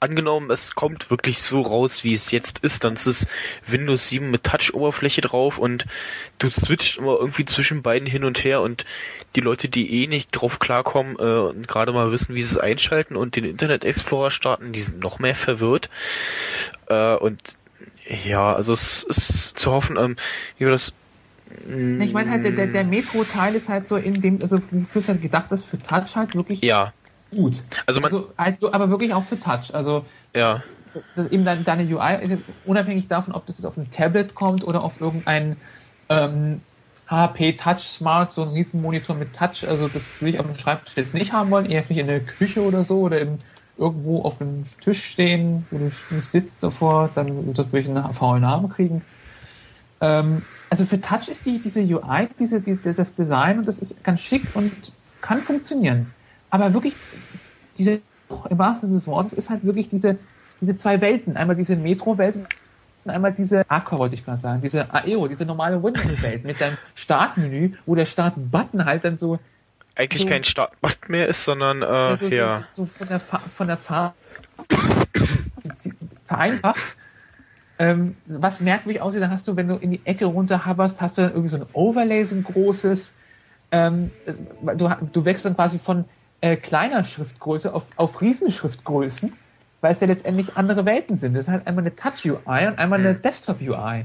angenommen, 0.03 0.51
es 0.51 0.75
kommt 0.75 1.11
wirklich 1.11 1.43
so 1.43 1.61
raus, 1.61 2.05
wie 2.05 2.15
es 2.15 2.31
jetzt 2.31 2.59
ist, 2.59 2.85
dann 2.85 2.95
ist 2.95 3.07
es 3.07 3.27
Windows 3.67 4.09
7 4.09 4.31
mit 4.31 4.45
Touch-Oberfläche 4.45 5.21
drauf 5.21 5.59
und 5.59 5.87
du 6.39 6.51
switcht 6.51 6.99
immer 6.99 7.17
irgendwie 7.19 7.45
zwischen 7.45 7.83
beiden 7.83 8.07
hin 8.07 8.25
und 8.25 8.43
her 8.45 8.61
und 8.61 8.85
die 9.37 9.41
Leute, 9.41 9.69
die 9.69 10.03
eh 10.03 10.07
nicht 10.09 10.31
drauf 10.33 10.59
klarkommen 10.59 11.17
äh, 11.19 11.23
und 11.23 11.69
gerade 11.69 11.93
mal 11.93 12.11
wissen, 12.11 12.35
wie 12.35 12.43
sie 12.43 12.55
es 12.55 12.59
einschalten 12.59 13.17
und 13.17 13.37
den 13.37 13.45
Internet 13.45 13.85
Explorer 13.85 14.31
starten, 14.31 14.73
die 14.73 14.83
sind 14.83 15.01
noch 15.01 15.19
mehr 15.19 15.35
verwirrt. 15.35 15.89
Äh, 16.89 17.15
und 17.17 17.41
ja, 18.25 18.53
also 18.55 18.73
es 18.73 19.05
ist 19.05 19.59
zu 19.59 19.71
hoffen, 19.71 19.97
ähm, 19.97 20.17
wie 20.59 20.65
wir 20.65 20.73
das? 20.73 20.93
Ich 22.01 22.13
meine 22.13 22.31
halt, 22.31 22.45
der, 22.45 22.53
der, 22.53 22.67
der 22.67 22.85
Metro-Teil 22.85 23.55
ist 23.55 23.69
halt 23.69 23.87
so 23.87 23.97
in 23.97 24.23
dem, 24.23 24.41
also 24.41 24.57
wofür 24.71 25.01
es 25.01 25.09
halt 25.09 25.23
gedacht 25.23 25.53
ist, 25.53 25.65
für 25.65 25.79
Touch 25.79 26.17
halt 26.17 26.35
wirklich 26.35 26.63
ja, 26.63 26.93
gut. 27.35 27.63
also 27.87 28.01
man, 28.01 28.13
Also 28.13 28.33
halt 28.39 28.61
so, 28.61 28.73
aber 28.73 28.91
wirklich 28.91 29.13
auch 29.13 29.25
für 29.25 29.39
Touch. 29.39 29.75
Also 29.75 30.05
ja, 30.35 30.63
das 31.15 31.29
eben 31.29 31.45
deine, 31.45 31.63
deine 31.63 31.85
UI 31.85 32.23
ist 32.23 32.31
jetzt 32.31 32.45
unabhängig 32.65 33.09
davon, 33.09 33.35
ob 33.35 33.47
das 33.47 33.59
jetzt 33.59 33.67
auf 33.67 33.77
ein 33.77 33.91
Tablet 33.91 34.35
kommt 34.35 34.65
oder 34.65 34.83
auf 34.83 35.01
irgendein 35.01 35.57
ähm, 36.09 36.61
HP 37.07 37.55
Touch 37.55 37.81
Smart, 37.81 38.33
so 38.33 38.43
ein 38.43 38.49
Riesenmonitor 38.49 39.17
mit 39.17 39.35
Touch. 39.35 39.67
Also 39.67 39.89
das 39.89 40.03
will 40.21 40.29
ich 40.35 40.41
auf 40.41 40.47
dem 40.47 40.57
Schreibtisch 40.57 40.97
jetzt 40.97 41.15
nicht 41.15 41.33
haben 41.33 41.51
wollen, 41.51 41.67
eher 41.67 41.83
vielleicht 41.85 42.01
in 42.01 42.09
der 42.09 42.21
Küche 42.21 42.63
oder 42.63 42.85
so 42.85 43.01
oder 43.01 43.21
im, 43.21 43.39
irgendwo 43.77 44.23
auf 44.23 44.41
einem 44.41 44.65
Tisch 44.83 45.05
stehen, 45.05 45.67
wo 45.71 45.79
du 45.79 45.85
nicht 45.85 46.27
sitzt 46.27 46.63
davor, 46.63 47.11
dann 47.15 47.53
das 47.55 47.73
wirklich 47.73 47.89
einen 47.89 48.15
faulen 48.15 48.43
Namen 48.43 48.69
kriegen. 48.71 49.03
Ähm, 50.01 50.43
also 50.71 50.85
für 50.85 51.01
Touch 51.01 51.29
ist 51.29 51.45
die, 51.45 51.59
diese 51.59 51.81
UI, 51.81 52.29
diese, 52.39 52.61
die, 52.61 52.79
das 52.83 53.15
Design 53.15 53.59
und 53.59 53.69
das 53.69 53.79
ist 53.79 54.03
ganz 54.03 54.21
schick 54.21 54.55
und 54.55 54.73
kann 55.21 55.43
funktionieren. 55.43 56.13
Aber 56.53 56.75
wirklich, 56.75 56.95
diese, 57.79 58.03
im 58.51 58.59
wahrsten 58.59 58.91
Sinne 58.91 58.99
des 58.99 59.07
Wortes, 59.07 59.33
ist 59.33 59.49
halt 59.49 59.65
wirklich 59.65 59.89
diese, 59.89 60.19
diese 60.61 60.77
zwei 60.77 61.01
Welten. 61.01 61.37
Einmal 61.37 61.57
diese 61.57 61.77
Metro-Welt 61.77 62.37
und 63.05 63.11
einmal 63.11 63.33
diese 63.33 63.69
Aqua, 63.71 63.99
wollte 63.99 64.15
ich 64.17 64.25
gerade 64.25 64.39
sagen, 64.39 64.61
diese 64.61 64.93
Aero, 64.93 65.27
diese 65.29 65.47
normale 65.47 65.83
Windows-Welt 65.83 66.45
mit 66.45 66.61
deinem 66.61 66.77
Startmenü, 66.95 67.73
wo 67.87 67.95
der 67.95 68.05
Start-Button 68.05 68.85
halt 68.85 69.03
dann 69.05 69.17
so, 69.17 69.39
eigentlich 69.97 70.23
so- 70.23 70.29
kein 70.29 70.45
Startbutton 70.45 71.11
mehr 71.11 71.27
ist, 71.27 71.43
sondern 71.43 71.81
äh, 71.81 71.87
also 71.87 72.29
so, 72.29 72.35
ja. 72.35 72.65
so, 72.73 72.85
so 72.85 72.87
von 72.87 73.09
der 73.09 73.21
Fa 73.21 73.39
von 73.39 73.67
der 73.67 73.79
Farbe 73.79 74.15
vereinfacht. 76.27 76.97
Ähm, 77.79 78.17
was 78.27 78.61
merkwürdig 78.61 79.01
aussieht, 79.01 79.23
dann 79.23 79.31
hast 79.31 79.49
du, 79.49 79.57
wenn 79.57 79.69
du 79.69 79.77
in 79.77 79.91
die 79.91 80.01
Ecke 80.05 80.27
runter 80.27 80.67
hoverst, 80.67 81.01
hast 81.01 81.17
du 81.17 81.23
dann 81.23 81.31
irgendwie 81.31 81.49
so 81.49 81.57
ein 81.57 81.67
Overlay, 81.73 82.25
so 82.25 82.35
ein 82.37 82.45
großes. 82.45 83.15
Ähm, 83.73 84.11
du, 84.77 84.91
du 85.13 85.25
wächst 85.25 85.47
dann 85.47 85.57
quasi 85.57 85.79
von 85.79 86.05
äh, 86.43 86.57
kleiner 86.57 87.05
Schriftgröße 87.05 87.73
auf, 87.73 87.87
auf 87.97 88.21
Riesenschriftgrößen, 88.21 89.33
weil 89.81 89.93
es 89.93 90.01
ja 90.01 90.07
letztendlich 90.07 90.57
andere 90.57 90.85
Welten 90.85 91.17
sind. 91.17 91.35
Das 91.35 91.45
ist 91.45 91.49
halt 91.49 91.67
einmal 91.67 91.85
eine 91.85 91.97
Touch-UI 91.97 92.67
und 92.67 92.79
einmal 92.79 92.99
eine 92.99 93.15
Mhm. 93.15 93.23
Desktop-UI. 93.23 94.05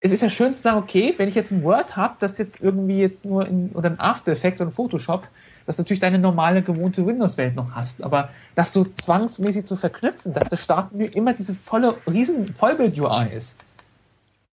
Es 0.00 0.10
ist 0.10 0.22
ja 0.22 0.30
schön 0.30 0.52
zu 0.52 0.60
sagen, 0.60 0.78
okay, 0.78 1.14
wenn 1.18 1.28
ich 1.28 1.36
jetzt 1.36 1.52
ein 1.52 1.62
Word 1.62 1.96
habe, 1.96 2.16
das 2.18 2.36
jetzt 2.38 2.60
irgendwie 2.60 2.98
jetzt 2.98 3.24
nur 3.24 3.46
in, 3.46 3.70
oder 3.70 3.88
ein 3.90 4.00
After 4.00 4.32
Effects 4.32 4.60
oder 4.60 4.70
ein 4.70 4.74
Photoshop, 4.74 5.28
dass 5.64 5.76
du 5.76 5.82
natürlich 5.82 6.00
deine 6.00 6.18
normale 6.18 6.62
gewohnte 6.62 7.06
Windows-Welt 7.06 7.54
noch 7.54 7.70
hast, 7.72 8.02
aber 8.02 8.30
das 8.56 8.72
so 8.72 8.84
zwangsmäßig 8.84 9.64
zu 9.64 9.76
verknüpfen, 9.76 10.34
dass 10.34 10.48
das 10.48 10.64
Startmenü 10.64 11.04
immer 11.04 11.34
diese 11.34 11.54
volle, 11.54 11.94
riesen 12.10 12.52
Vollbild-UI 12.52 13.28
ist. 13.36 13.54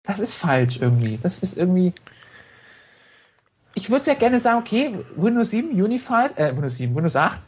Das 0.05 0.18
ist 0.18 0.35
falsch 0.35 0.78
irgendwie. 0.81 1.18
Das 1.22 1.40
ist 1.40 1.59
irgendwie. 1.59 1.93
Ich 3.75 3.91
würde 3.91 4.05
sehr 4.05 4.15
gerne 4.15 4.41
sagen, 4.41 4.59
okay, 4.59 4.93
Windows 5.17 5.51
7 5.51 5.71
Unified, 5.71 6.37
äh, 6.39 6.55
Windows 6.55 6.77
7, 6.77 6.95
Windows 6.95 7.17
8, 7.17 7.41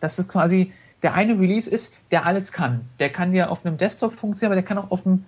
dass 0.00 0.18
es 0.18 0.28
quasi 0.28 0.72
der 1.02 1.14
eine 1.14 1.38
Release 1.38 1.70
ist, 1.70 1.94
der 2.10 2.26
alles 2.26 2.52
kann. 2.52 2.88
Der 2.98 3.10
kann 3.10 3.34
ja 3.34 3.48
auf 3.48 3.64
einem 3.64 3.78
Desktop 3.78 4.18
funktionieren, 4.18 4.52
aber 4.52 4.60
der 4.60 4.68
kann 4.68 4.78
auch 4.78 4.90
auf 4.90 5.04
dem 5.04 5.24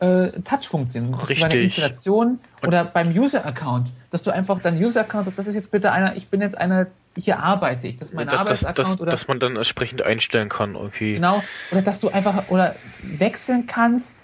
äh, 0.00 0.40
Touch 0.42 0.66
funktionieren. 0.66 1.12
Dass 1.12 1.28
du 1.28 1.40
bei 1.40 1.46
Richtig. 1.46 1.64
Installation 1.64 2.40
oder 2.66 2.84
beim 2.84 3.10
User-Account, 3.10 3.90
dass 4.10 4.22
du 4.22 4.30
einfach 4.30 4.60
dein 4.60 4.82
User-Account, 4.82 5.26
sagst, 5.26 5.38
das 5.38 5.46
ist 5.46 5.54
jetzt 5.54 5.70
bitte 5.70 5.92
einer, 5.92 6.16
ich 6.16 6.28
bin 6.28 6.40
jetzt 6.40 6.56
einer, 6.56 6.86
hier 7.16 7.38
arbeite 7.38 7.86
ich, 7.86 7.98
das 7.98 8.08
ist 8.08 8.14
mein 8.14 8.26
dass, 8.26 8.34
dass, 8.34 8.40
Arbeitsaccount 8.40 8.78
dass, 8.78 9.00
oder 9.00 9.10
dass 9.10 9.28
man 9.28 9.40
dann 9.40 9.56
entsprechend 9.56 10.02
einstellen 10.02 10.48
kann 10.48 10.74
irgendwie. 10.74 11.14
genau, 11.14 11.42
oder 11.70 11.82
dass 11.82 12.00
du 12.00 12.08
einfach 12.08 12.48
oder 12.48 12.76
wechseln 13.02 13.66
kannst, 13.66 14.16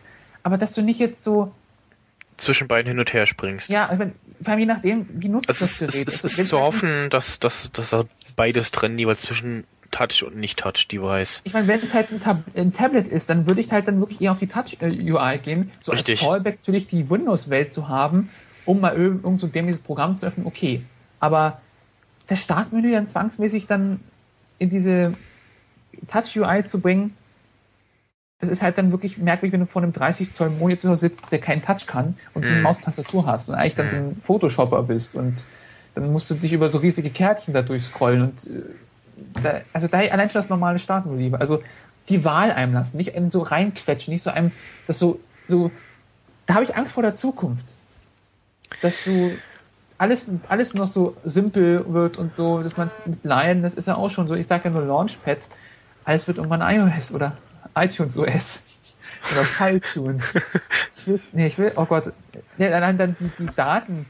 aber 0.43 0.56
dass 0.56 0.73
du 0.73 0.82
nicht 0.82 0.98
jetzt 0.98 1.23
so, 1.23 1.52
zwischen 2.39 2.68
beiden 2.68 2.86
hin 2.89 2.98
und 2.98 3.12
her 3.12 3.27
springst. 3.27 3.68
ja, 3.68 3.90
ich 3.93 3.98
mein, 3.98 4.14
vor 4.42 4.52
allem 4.52 4.60
je 4.60 4.66
nachdem, 4.66 5.06
wie 5.10 5.28
nutzt 5.28 5.48
Es 5.50 5.58
das 5.58 5.78
Gerät? 5.78 6.08
es, 6.08 6.24
es 6.24 6.38
ist 6.38 6.48
zu 6.48 6.58
hoffen, 6.58 7.10
dass, 7.10 7.38
dass, 7.38 7.70
dass 7.72 7.90
da 7.90 8.04
beides 8.36 8.70
trennen, 8.70 8.98
jeweils 8.98 9.22
zwischen 9.22 9.64
Touch 9.90 10.24
und 10.24 10.36
Nicht-Touch-Device. 10.36 11.42
Ich 11.44 11.52
meine, 11.52 11.68
wenn 11.68 11.80
es 11.80 11.94
halt 11.94 12.10
ein, 12.10 12.20
Tab 12.20 12.42
ein 12.54 12.72
Tablet 12.72 13.08
ist, 13.08 13.30
dann 13.30 13.46
würde 13.46 13.60
ich 13.60 13.70
halt 13.70 13.88
dann 13.88 14.00
wirklich 14.00 14.20
eher 14.20 14.32
auf 14.32 14.38
die 14.38 14.46
Touch-UI 14.46 15.38
gehen, 15.38 15.70
so 15.80 15.92
Richtig. 15.92 16.20
als 16.20 16.28
Fallback 16.28 16.58
natürlich 16.58 16.86
die 16.88 17.08
Windows-Welt 17.08 17.72
zu 17.72 17.88
haben, 17.88 18.30
um 18.64 18.80
mal 18.80 18.94
irgend 18.94 19.40
so 19.40 19.46
dämliches 19.46 19.80
Programm 19.80 20.16
zu 20.16 20.26
öffnen, 20.26 20.46
okay. 20.46 20.82
Aber 21.20 21.60
das 22.26 22.42
Startmenü 22.42 22.92
dann 22.92 23.06
zwangsmäßig 23.06 23.66
dann 23.66 24.00
in 24.58 24.70
diese 24.70 25.12
Touch-UI 26.08 26.64
zu 26.64 26.80
bringen, 26.80 27.16
das 28.38 28.50
ist 28.50 28.62
halt 28.62 28.76
dann 28.78 28.90
wirklich 28.92 29.16
merkwürdig, 29.18 29.52
wenn 29.54 29.60
du 29.60 29.66
vor 29.66 29.82
einem 29.82 29.92
30 29.92 30.32
Zoll 30.34 30.50
Monitor 30.50 30.96
sitzt, 30.96 31.32
der 31.32 31.40
keinen 31.40 31.62
Touch 31.62 31.86
kann 31.86 32.18
und 32.34 32.48
du 32.50 32.54
eine 32.54 32.60
Mhm. 32.60 32.62
Maustastatur 32.62 33.26
hast 33.26 33.48
und 33.48 33.54
eigentlich 33.54 33.74
dann 33.76 33.88
so 33.88 33.96
ein 33.96 34.20
Photoshopper 34.20 34.82
bist 34.82 35.14
und 35.16 35.46
dann 35.94 36.12
musst 36.12 36.28
du 36.30 36.34
dich 36.34 36.52
über 36.52 36.68
so 36.68 36.78
riesige 36.78 37.10
Kärtchen 37.10 37.54
da 37.54 37.62
durchscrollen 37.62 38.22
und 38.22 38.46
äh, 38.46 38.62
da, 39.16 39.62
also 39.72 39.88
da 39.88 39.98
allein 39.98 40.28
schon 40.30 40.40
das 40.40 40.50
normale 40.50 40.78
Startmenü 40.78 41.18
lieber. 41.22 41.40
Also 41.40 41.62
die 42.10 42.24
Wahl 42.24 42.52
einem 42.52 42.74
lassen, 42.74 42.96
nicht 42.98 43.14
einen 43.14 43.30
so 43.30 43.40
reinquetschen, 43.42 44.12
nicht 44.12 44.22
so 44.22 44.30
einem, 44.30 44.52
das 44.84 44.98
so, 44.98 45.24
so, 45.46 45.72
da 46.46 46.54
habe 46.54 46.64
ich 46.64 46.76
Angst 46.76 46.92
vor 46.94 47.02
der 47.02 47.14
Zukunft. 47.14 47.78
Dass 48.80 49.02
du 49.02 49.42
alles, 49.98 50.30
alles 50.48 50.74
noch 50.74 50.86
so 50.88 51.20
simpel 51.24 51.92
wird 51.92 52.18
und 52.18 52.34
so, 52.34 52.62
dass 52.62 52.76
man 52.76 52.92
mit 53.04 53.24
Lion, 53.24 53.62
das 53.62 53.74
ist 53.74 53.86
ja 53.88 53.96
auch 53.96 54.10
schon 54.10 54.28
so, 54.28 54.34
ich 54.34 54.46
sage 54.46 54.64
ja 54.66 54.70
nur 54.70 54.82
Launchpad, 54.84 55.48
alles 56.04 56.26
wird 56.28 56.38
irgendwann 56.38 56.62
iOS 56.62 57.12
oder 57.12 57.45
iTunes 57.76 58.16
OS. 58.18 58.62
Oder 59.32 59.44
Falltunes. 59.44 60.34
Ich 60.96 61.06
will, 61.06 61.20
nee, 61.32 61.46
ich 61.46 61.58
will, 61.58 61.72
oh 61.76 61.84
Gott. 61.84 62.12
Nee, 62.58 62.70
dann, 62.70 62.98
dann 62.98 63.16
die, 63.18 63.30
die 63.38 63.54
Daten. 63.54 64.06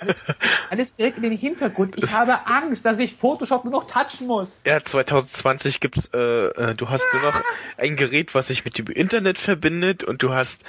Alles, 0.00 0.24
alles 0.70 0.96
direkt 0.96 1.18
in 1.18 1.24
den 1.24 1.36
Hintergrund. 1.36 1.94
Ich 1.98 2.12
habe 2.12 2.46
Angst, 2.46 2.84
dass 2.84 2.98
ich 2.98 3.14
Photoshop 3.14 3.64
nur 3.64 3.72
noch 3.72 3.86
touchen 3.86 4.26
muss. 4.26 4.58
Ja, 4.66 4.82
2020 4.82 5.80
gibt's, 5.80 6.10
äh, 6.14 6.18
äh, 6.18 6.74
du 6.74 6.88
hast 6.88 7.04
nur 7.12 7.22
noch 7.22 7.42
ein 7.76 7.96
Gerät, 7.96 8.34
was 8.34 8.48
sich 8.48 8.64
mit 8.64 8.78
dem 8.78 8.86
Internet 8.86 9.38
verbindet 9.38 10.04
und 10.04 10.22
du 10.22 10.32
hast 10.32 10.64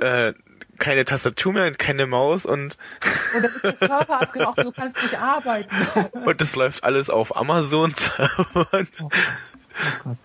äh, 0.00 0.32
keine 0.78 1.04
Tastatur 1.04 1.52
mehr 1.52 1.66
und 1.66 1.78
keine 1.78 2.06
Maus 2.06 2.46
und 2.46 2.76
Und 3.34 3.42
dann 3.42 3.52
ist 3.52 3.64
der 3.64 3.76
Server 3.76 4.20
abgelaufen, 4.20 4.64
du 4.64 4.72
kannst 4.72 5.02
nicht 5.02 5.18
arbeiten. 5.18 5.70
und 6.24 6.40
das 6.40 6.56
läuft 6.56 6.84
alles 6.84 7.10
auf 7.10 7.36
Amazon. 7.36 7.94
Oh 8.18 8.44
Gott. 8.52 8.86
Oh 9.00 9.08
Gott. 10.04 10.16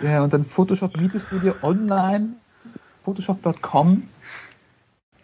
Ja, 0.00 0.22
und 0.22 0.32
dann 0.32 0.44
Photoshop 0.44 0.96
mietest 0.96 1.30
du 1.30 1.38
dir 1.38 1.56
online, 1.62 2.34
photoshop.com. 3.04 4.08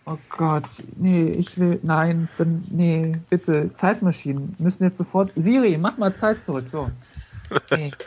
Oh 0.06 0.18
Gott, 0.28 0.64
nee, 0.96 1.30
ich 1.30 1.58
will, 1.58 1.78
nein, 1.82 2.28
dann, 2.38 2.64
nee, 2.70 3.12
bitte, 3.28 3.72
Zeitmaschinen 3.74 4.56
müssen 4.58 4.82
jetzt 4.84 4.98
sofort, 4.98 5.30
Siri, 5.36 5.76
mach 5.78 5.98
mal 5.98 6.14
Zeit 6.16 6.42
zurück, 6.44 6.64
so. 6.68 6.90
Nee. 7.70 7.92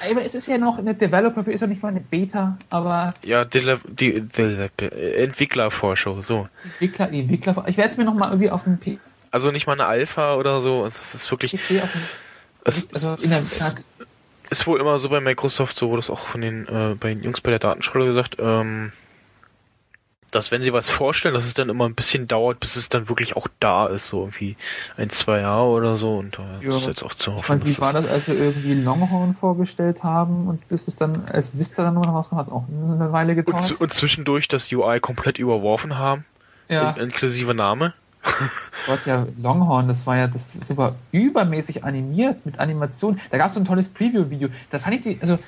Aber 0.00 0.22
es 0.22 0.34
ist 0.34 0.46
ja 0.46 0.58
noch 0.58 0.78
eine 0.78 0.94
Developer, 0.94 1.46
ist 1.46 1.62
ja 1.62 1.66
nicht 1.66 1.82
mal 1.82 1.88
eine 1.88 2.00
Beta, 2.00 2.58
aber 2.68 3.14
Ja, 3.24 3.44
die, 3.44 3.60
die, 3.88 4.20
die, 4.20 4.68
die 4.78 4.84
Entwicklervorschau, 4.84 6.20
so. 6.20 6.48
Entwickler, 6.64 7.06
die 7.06 7.20
Entwickler, 7.20 7.64
ich 7.66 7.76
werde 7.78 7.92
es 7.92 7.96
mir 7.96 8.04
noch 8.04 8.14
mal 8.14 8.28
irgendwie 8.28 8.50
auf 8.50 8.64
dem 8.64 8.76
P 8.76 8.98
Also 9.30 9.50
nicht 9.50 9.66
mal 9.66 9.72
eine 9.72 9.86
Alpha 9.86 10.34
oder 10.34 10.60
so. 10.60 10.84
Das 10.84 11.14
ist 11.14 11.30
wirklich. 11.30 11.52
PC, 11.52 11.82
auf 11.82 11.92
dem, 11.92 12.02
Es, 12.64 12.86
also 12.92 13.14
in 13.22 13.30
der 13.30 13.40
ist 14.50 14.66
wohl 14.66 14.80
immer 14.80 14.98
so 14.98 15.08
bei 15.08 15.20
Microsoft, 15.20 15.76
so 15.76 15.88
wurde 15.90 16.00
es 16.00 16.10
auch 16.10 16.20
von 16.20 16.40
den 16.40 16.66
äh, 16.68 16.94
bei 16.98 17.08
den 17.14 17.22
Jungs 17.22 17.40
bei 17.40 17.50
der 17.50 17.58
Datenschule 17.58 18.06
gesagt, 18.06 18.36
ähm, 18.38 18.92
dass 20.32 20.50
wenn 20.50 20.60
sie 20.62 20.72
was 20.72 20.90
vorstellen, 20.90 21.34
dass 21.34 21.46
es 21.46 21.54
dann 21.54 21.68
immer 21.68 21.86
ein 21.88 21.94
bisschen 21.94 22.28
dauert, 22.28 22.60
bis 22.60 22.76
es 22.76 22.88
dann 22.88 23.08
wirklich 23.08 23.36
auch 23.36 23.46
da 23.60 23.86
ist, 23.86 24.08
so 24.08 24.22
irgendwie 24.22 24.56
ein, 24.96 25.08
zwei 25.08 25.40
Jahre 25.40 25.66
oder 25.68 25.96
so. 25.96 26.18
Und 26.18 26.36
da 26.38 26.60
Ja. 26.60 26.76
ist 26.76 26.86
jetzt 26.86 27.02
auch 27.02 27.14
zu 27.14 27.32
hoffen. 27.34 27.58
meine, 27.60 27.64
wie 27.70 27.80
war 27.80 27.92
das, 27.92 28.06
als 28.06 28.26
sie 28.26 28.32
irgendwie 28.34 28.74
Longhorn 28.74 29.34
vorgestellt 29.34 30.02
haben 30.02 30.48
und 30.48 30.68
bis 30.68 30.88
es 30.88 30.96
dann 30.96 31.24
als 31.32 31.56
Vista 31.58 31.84
dann 31.84 31.94
nur 31.94 32.04
noch 32.04 32.12
rauskam, 32.14 32.36
hat 32.36 32.48
es 32.48 32.52
auch 32.52 32.64
eine 32.68 33.12
Weile 33.12 33.30
und, 33.32 33.36
gedauert. 33.46 33.62
zu- 33.62 33.78
und 33.78 33.94
zwischendurch 33.94 34.48
das 34.48 34.70
UI 34.70 35.00
komplett 35.00 35.38
überworfen 35.38 35.96
haben, 35.96 36.24
ja. 36.68 36.90
in, 36.90 37.04
inklusive 37.04 37.54
Name. 37.54 37.94
Gott, 38.86 39.06
ja, 39.06 39.26
Longhorn, 39.40 39.88
das 39.88 40.06
war 40.06 40.16
ja 40.16 40.26
das 40.26 40.52
super 40.52 40.94
übermäßig 41.12 41.84
animiert 41.84 42.44
mit 42.46 42.58
Animation. 42.58 43.20
Da 43.30 43.38
gab 43.38 43.48
es 43.48 43.54
so 43.54 43.60
ein 43.60 43.64
tolles 43.64 43.88
Preview-Video. 43.88 44.48
Da 44.70 44.78
fand 44.78 44.96
ich 44.96 45.02
die, 45.02 45.18
also 45.20 45.38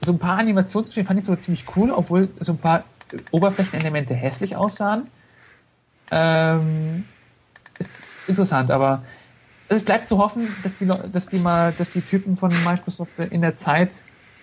so 0.00 0.12
ein 0.12 0.18
paar 0.18 0.38
Animationsgeschichten 0.38 1.06
fand 1.06 1.20
ich 1.20 1.26
sogar 1.26 1.40
ziemlich 1.40 1.64
cool, 1.76 1.90
obwohl 1.90 2.28
so 2.40 2.52
ein 2.52 2.58
paar 2.58 2.84
Oberflächenelemente 3.30 4.14
hässlich 4.14 4.56
aussahen. 4.56 5.08
Ähm, 6.10 7.04
ist 7.78 8.02
interessant, 8.26 8.70
aber 8.70 9.02
es 9.68 9.84
bleibt 9.84 10.06
zu 10.06 10.18
hoffen, 10.18 10.48
dass 10.62 10.76
die, 10.76 10.86
dass 10.86 11.28
die 11.28 11.38
mal, 11.38 11.72
dass 11.72 11.90
die 11.90 12.00
Typen 12.00 12.36
von 12.36 12.50
Microsoft 12.64 13.18
in 13.18 13.40
der 13.40 13.56
Zeit, 13.56 13.94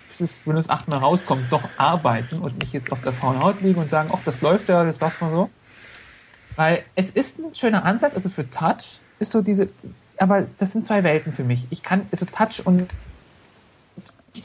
bis 0.08 0.20
es 0.20 0.46
Windows 0.46 0.70
8 0.70 0.88
mal 0.88 0.98
rauskommt, 0.98 1.50
doch 1.50 1.68
arbeiten 1.76 2.38
und 2.38 2.58
nicht 2.58 2.72
jetzt 2.72 2.90
auf 2.92 3.02
der 3.02 3.12
faulen 3.12 3.42
Haut 3.42 3.60
liegen 3.60 3.78
und 3.78 3.90
sagen, 3.90 4.10
ach, 4.12 4.20
das 4.24 4.40
läuft 4.40 4.68
ja, 4.68 4.84
das 4.84 4.98
läuft 5.00 5.20
mal 5.20 5.30
so. 5.30 5.50
Weil 6.58 6.82
es 6.96 7.10
ist 7.10 7.38
ein 7.38 7.54
schöner 7.54 7.84
Ansatz, 7.84 8.16
also 8.16 8.28
für 8.28 8.50
Touch 8.50 8.98
ist 9.20 9.30
so 9.30 9.42
diese, 9.42 9.68
aber 10.16 10.48
das 10.58 10.72
sind 10.72 10.84
zwei 10.84 11.04
Welten 11.04 11.32
für 11.32 11.44
mich. 11.44 11.64
Ich 11.70 11.84
kann, 11.84 12.08
also 12.10 12.26
Touch 12.26 12.66
und 12.66 12.90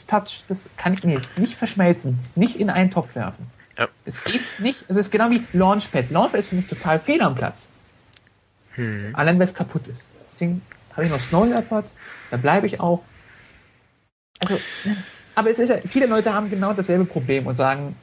Touch, 0.06 0.44
das 0.46 0.70
kann 0.76 0.92
ich 0.92 1.02
nee, 1.02 1.18
nicht 1.36 1.56
verschmelzen, 1.56 2.20
nicht 2.36 2.60
in 2.60 2.70
einen 2.70 2.92
Topf 2.92 3.16
werfen. 3.16 3.50
Ja. 3.76 3.88
Es 4.04 4.22
geht 4.22 4.60
nicht, 4.60 4.84
es 4.86 4.96
ist 4.96 5.10
genau 5.10 5.28
wie 5.30 5.44
Launchpad. 5.52 6.12
Launchpad 6.12 6.38
ist 6.38 6.50
für 6.50 6.54
mich 6.54 6.68
total 6.68 7.00
fehl 7.00 7.20
am 7.20 7.34
Platz. 7.34 7.66
Hm. 8.74 9.10
Allein 9.12 9.36
weil 9.40 9.48
es 9.48 9.54
kaputt 9.54 9.88
ist. 9.88 10.08
Deswegen 10.30 10.62
habe 10.92 11.06
ich 11.06 11.10
noch 11.10 11.20
Snow 11.20 11.44
Leopard, 11.44 11.86
da 12.30 12.36
bleibe 12.36 12.68
ich 12.68 12.78
auch. 12.78 13.02
Also, 14.38 14.60
aber 15.34 15.50
es 15.50 15.58
ist 15.58 15.68
ja, 15.68 15.78
viele 15.78 16.06
Leute 16.06 16.32
haben 16.32 16.48
genau 16.48 16.74
dasselbe 16.74 17.06
Problem 17.06 17.48
und 17.48 17.56
sagen, 17.56 17.96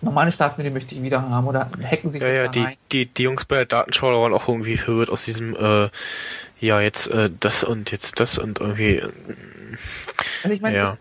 normale 0.00 0.32
Startmenü 0.32 0.70
möchte 0.70 0.94
ich 0.94 1.02
wieder 1.02 1.22
haben 1.22 1.46
oder 1.46 1.70
hacken 1.82 2.10
sich 2.10 2.20
Ja, 2.22 2.28
ja, 2.28 2.48
die, 2.48 2.66
die, 2.92 3.06
die 3.06 3.22
Jungs 3.22 3.44
bei 3.44 3.56
der 3.56 3.66
Datenschau 3.66 4.22
waren 4.22 4.32
auch 4.32 4.48
irgendwie 4.48 4.76
verwirrt 4.76 5.10
aus 5.10 5.24
diesem, 5.24 5.56
äh, 5.56 5.88
ja, 6.60 6.80
jetzt 6.80 7.08
äh, 7.08 7.30
das 7.40 7.64
und 7.64 7.90
jetzt 7.90 8.20
das 8.20 8.38
und 8.38 8.60
irgendwie, 8.60 8.96
äh, 8.96 9.10
Also 10.42 10.54
ich 10.54 10.60
meine, 10.60 10.76
ja. 10.76 10.96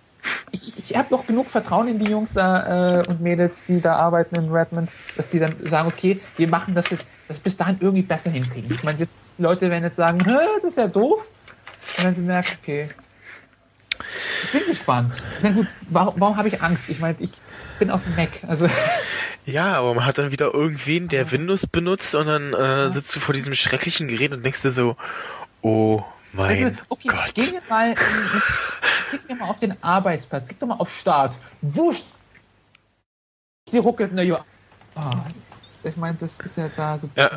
ich, 0.51 0.67
ich, 0.67 0.89
ich 0.91 0.97
habe 0.97 1.07
doch 1.09 1.25
genug 1.25 1.49
Vertrauen 1.49 1.87
in 1.87 1.99
die 1.99 2.09
Jungs 2.09 2.33
da 2.33 3.01
äh, 3.01 3.07
und 3.07 3.21
Mädels, 3.21 3.63
die 3.67 3.81
da 3.81 3.95
arbeiten 3.95 4.35
in 4.35 4.51
Redmond, 4.51 4.89
dass 5.15 5.27
die 5.29 5.39
dann 5.39 5.55
sagen, 5.67 5.87
okay, 5.87 6.19
wir 6.37 6.47
machen 6.47 6.75
das 6.75 6.89
jetzt, 6.89 7.05
das 7.27 7.39
bis 7.39 7.57
dahin 7.57 7.77
irgendwie 7.79 8.03
besser 8.03 8.31
hinkriegen. 8.31 8.71
Ich 8.71 8.83
meine, 8.83 8.99
jetzt 8.99 9.27
Leute 9.37 9.69
werden 9.69 9.83
jetzt 9.83 9.97
sagen, 9.97 10.19
Hä, 10.25 10.37
das 10.61 10.71
ist 10.71 10.77
ja 10.77 10.87
doof. 10.87 11.25
Und 11.97 12.03
wenn 12.03 12.15
sie 12.15 12.21
merken, 12.21 12.57
okay, 12.61 12.89
ich 14.43 14.51
bin 14.51 14.65
gespannt. 14.67 15.15
Ich 15.37 15.43
meine, 15.43 15.55
gut, 15.55 15.67
warum, 15.89 16.13
warum 16.17 16.37
habe 16.37 16.47
ich 16.47 16.61
Angst? 16.61 16.89
Ich 16.89 16.99
meine, 16.99 17.15
ich 17.19 17.31
bin 17.79 17.91
auf 17.91 18.03
dem 18.03 18.15
Mac, 18.15 18.43
also 18.47 18.67
Ja, 19.45 19.73
aber 19.73 19.93
man 19.93 20.05
hat 20.05 20.17
dann 20.17 20.31
wieder 20.31 20.53
irgendwen, 20.53 21.07
der 21.07 21.31
Windows 21.31 21.67
benutzt 21.67 22.15
und 22.15 22.25
dann 22.27 22.53
äh, 22.53 22.91
sitzt 22.91 23.15
du 23.15 23.19
vor 23.19 23.33
diesem 23.33 23.55
schrecklichen 23.55 24.07
Gerät 24.07 24.33
und 24.33 24.43
denkst 24.43 24.61
dir 24.61 24.71
so, 24.71 24.95
oh 25.61 26.03
mein 26.33 26.65
also, 26.65 26.77
okay, 26.89 27.07
Gott. 27.07 27.33
gehen 27.33 27.51
wir 27.53 27.61
mal, 27.69 27.89
in- 27.91 27.95
klick 29.09 29.29
mir 29.29 29.35
mal 29.35 29.49
auf 29.49 29.59
den 29.59 29.81
Arbeitsplatz, 29.81 30.47
klick 30.47 30.59
doch 30.59 30.67
mal 30.67 30.75
auf 30.75 30.93
Start. 30.95 31.37
Wusch! 31.61 32.03
Die 33.71 33.77
ruckelt, 33.77 34.11
na 34.13 34.21
ja. 34.21 34.43
Ah, 34.95 35.11
ich 35.83 35.95
meine, 35.97 36.17
das 36.19 36.39
ist 36.39 36.57
ja 36.57 36.69
da 36.75 36.97
so. 36.97 37.09
Ja. 37.15 37.29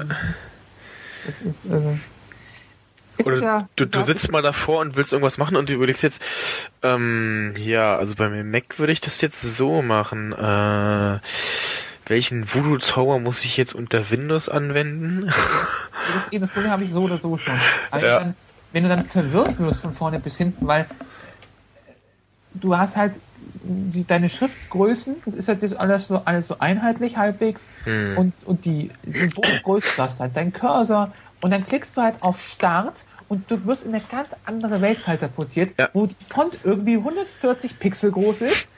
Das 1.27 1.41
ist, 1.43 1.65
äh, 1.67 1.75
es 1.77 2.10
Oder 3.27 3.41
ja, 3.41 3.69
du, 3.77 3.87
du 3.87 4.03
sitzt 4.03 4.31
mal 4.33 4.43
davor 4.43 4.81
und 4.81 4.97
willst 4.97 5.13
irgendwas 5.13 5.39
machen 5.39 5.57
und 5.57 5.69
du 5.69 5.75
überlegst 5.75 6.03
jetzt, 6.03 6.23
ähm, 6.83 7.55
ja, 7.59 7.97
also 7.97 8.15
bei 8.15 8.29
meinem 8.29 8.51
Mac 8.51 8.79
würde 8.79 8.93
ich 8.93 9.01
das 9.01 9.21
jetzt 9.21 9.41
so 9.41 9.83
machen. 9.83 10.33
Äh, 10.33 11.19
welchen 12.07 12.53
Voodoo-Zauber 12.53 13.19
muss 13.21 13.45
ich 13.45 13.57
jetzt 13.57 13.75
unter 13.75 14.11
Windows 14.11 14.49
anwenden? 14.49 15.31
das, 16.15 16.33
eben, 16.33 16.41
das 16.41 16.51
Problem 16.51 16.71
habe 16.73 16.85
ich 16.85 16.91
so 16.93 17.03
oder 17.03 17.19
so 17.19 17.37
schon. 17.37 17.57
Aber 17.91 18.07
Ja. 18.07 18.19
dann, 18.19 18.35
wenn 18.73 18.83
du 18.83 18.89
dann 18.89 19.05
verwirrt 19.05 19.59
wirst 19.59 19.81
von 19.81 19.93
vorne 19.93 20.19
bis 20.19 20.37
hinten, 20.37 20.67
weil 20.67 20.87
du 22.55 22.77
hast 22.77 22.97
halt 22.97 23.21
die, 23.63 24.05
deine 24.05 24.29
Schriftgrößen, 24.29 25.17
das 25.25 25.35
ist 25.35 25.49
halt 25.49 25.63
das 25.63 25.73
alles 25.75 26.09
so, 26.09 26.17
alles 26.25 26.49
so 26.49 26.59
einheitlich 26.59 27.17
halbwegs 27.17 27.69
Hm. 27.85 28.17
und, 28.19 28.33
und 28.45 28.65
die 28.65 28.91
Symbolgröße, 29.11 29.89
du 29.97 30.03
hast 30.03 30.21
halt 30.21 30.37
dein 30.37 30.53
Cursor 30.53 31.13
und 31.41 31.51
dann 31.53 31.67
klickst 31.67 31.97
du 31.97 32.03
halt 32.03 32.17
auf 32.21 32.41
Start 32.41 33.05
und 33.31 33.49
du 33.49 33.65
wirst 33.65 33.87
in 33.87 33.95
eine 33.95 34.03
ganz 34.11 34.31
andere 34.45 34.81
Welt 34.83 35.05
katapultiert, 35.05 35.73
Ja. 35.79 35.89
wo 35.93 36.07
die 36.07 36.17
Font 36.29 36.59
irgendwie 36.65 36.97
140 36.97 37.79
Pixel 37.79 38.11
groß 38.11 38.43
ist. 38.43 38.69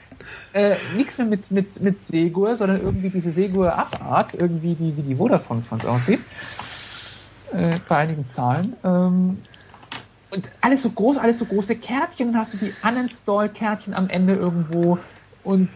Äh, 0.53 0.77
nichts 0.95 1.17
mehr 1.17 1.25
mit, 1.25 1.49
mit, 1.49 1.81
mit 1.81 2.05
Segur, 2.05 2.55
sondern 2.55 2.79
irgendwie 2.79 3.09
diese 3.09 3.31
Segur-Abart, 3.31 4.35
irgendwie 4.35 4.75
die, 4.75 4.95
wie 4.95 5.01
die 5.01 5.15
Vodafone-Font 5.15 5.85
aussieht. 5.87 6.19
Äh, 7.51 7.79
bei 7.89 7.97
einigen 7.97 8.29
Zahlen. 8.29 8.75
Ähm, 8.83 9.39
und 10.29 10.49
alles 10.61 10.83
so 10.83 10.91
groß, 10.91 11.17
alles 11.17 11.39
so 11.39 11.45
große 11.45 11.75
Kärtchen, 11.75 12.31
dann 12.33 12.41
hast 12.41 12.53
du 12.53 12.57
die 12.59 12.73
Uninstall-Kärtchen 12.83 13.95
am 13.95 14.07
Ende 14.09 14.35
irgendwo 14.35 14.99
und 15.43 15.69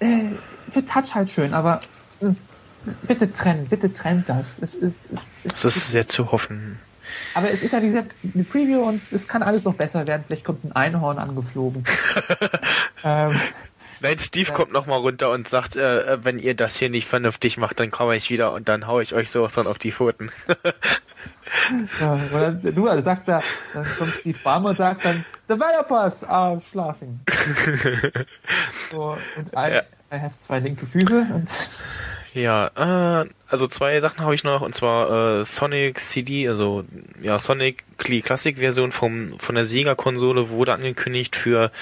äh, 0.00 0.24
für 0.68 0.84
Touch 0.84 1.14
halt 1.14 1.30
schön, 1.30 1.54
aber 1.54 1.80
äh, 2.20 2.26
bitte 3.06 3.32
trennen, 3.32 3.66
bitte 3.68 3.92
trennt 3.92 4.28
das. 4.28 4.58
Es 4.60 4.74
ist, 4.74 4.98
es, 5.44 5.62
Das 5.62 5.76
ist 5.76 5.90
sehr 5.90 6.06
zu 6.06 6.30
hoffen. 6.30 6.78
Aber 7.34 7.50
es 7.50 7.62
ist 7.62 7.72
ja 7.72 7.82
wie 7.82 7.86
gesagt 7.86 8.14
eine 8.34 8.44
Preview 8.44 8.82
und 8.82 9.00
es 9.12 9.26
kann 9.28 9.42
alles 9.42 9.64
noch 9.64 9.74
besser 9.74 10.06
werden. 10.06 10.24
Vielleicht 10.26 10.44
kommt 10.44 10.64
ein 10.64 10.72
Einhorn 10.72 11.18
angeflogen. 11.18 11.84
ähm, 13.04 13.40
Nein, 14.02 14.18
Steve 14.18 14.48
Ja. 14.48 14.54
kommt 14.54 14.72
nochmal 14.72 14.98
runter 14.98 15.30
und 15.30 15.46
sagt, 15.48 15.76
äh, 15.76 16.14
äh, 16.14 16.18
wenn 16.24 16.38
ihr 16.38 16.54
das 16.54 16.76
hier 16.76 16.88
nicht 16.88 17.06
vernünftig 17.06 17.58
macht, 17.58 17.80
dann 17.80 17.90
komme 17.90 18.16
ich 18.16 18.30
wieder 18.30 18.52
und 18.52 18.68
dann 18.70 18.86
hau 18.86 18.98
ich 19.00 19.14
euch 19.14 19.30
sowas 19.30 19.52
dann 19.52 19.66
auf 19.66 19.78
die 19.78 19.92
Pfoten. 19.92 20.32
ja, 22.00 22.18
dann, 22.32 22.74
du, 22.74 22.88
also 22.88 23.04
sagt 23.04 23.28
er, 23.28 23.42
dann 23.74 23.86
kommt 23.98 24.14
Steve 24.14 24.38
Ballmer 24.42 24.70
und 24.70 24.76
sagt 24.76 25.04
dann, 25.04 25.24
Developers 25.50 26.24
are 26.24 26.58
schlafing. 26.62 27.20
so, 28.90 29.18
und 29.36 29.48
I, 29.54 29.74
Ja. 29.74 29.82
I 30.12 30.18
have 30.18 30.36
zwei 30.38 30.60
linke 30.60 30.86
Füße 30.86 31.26
und 31.34 31.50
Ja, 32.34 33.22
äh, 33.22 33.28
also 33.48 33.66
zwei 33.66 34.00
Sachen 34.00 34.20
habe 34.20 34.34
ich 34.34 34.44
noch, 34.44 34.62
und 34.62 34.74
zwar 34.74 35.40
äh, 35.40 35.44
Sonic 35.44 35.98
CD, 35.98 36.48
also 36.48 36.84
ja, 37.20 37.38
Sonic 37.38 37.84
die 38.06 38.22
Classic-Version 38.22 38.92
vom 38.92 39.38
von 39.38 39.54
der 39.56 39.66
Sega-Konsole 39.66 40.50
wurde 40.50 40.72
angekündigt 40.72 41.34
für 41.34 41.72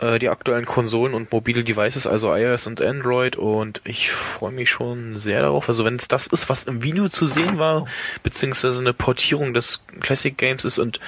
äh, 0.00 0.18
die 0.18 0.28
aktuellen 0.28 0.64
Konsolen 0.64 1.14
und 1.14 1.30
mobile 1.30 1.62
Devices, 1.62 2.06
also 2.08 2.34
iOS 2.34 2.66
und 2.66 2.80
Android, 2.80 3.36
und 3.36 3.80
ich 3.84 4.10
freue 4.10 4.52
mich 4.52 4.70
schon 4.70 5.16
sehr 5.16 5.42
darauf. 5.42 5.68
Also 5.68 5.84
wenn 5.84 5.96
es 5.96 6.08
das 6.08 6.26
ist, 6.26 6.48
was 6.48 6.64
im 6.64 6.82
Video 6.82 7.08
zu 7.08 7.28
sehen 7.28 7.58
war, 7.58 7.86
beziehungsweise 8.24 8.80
eine 8.80 8.92
Portierung 8.92 9.54
des 9.54 9.80
Classic 10.00 10.36
Games 10.36 10.64
ist 10.64 10.78
und 10.78 10.98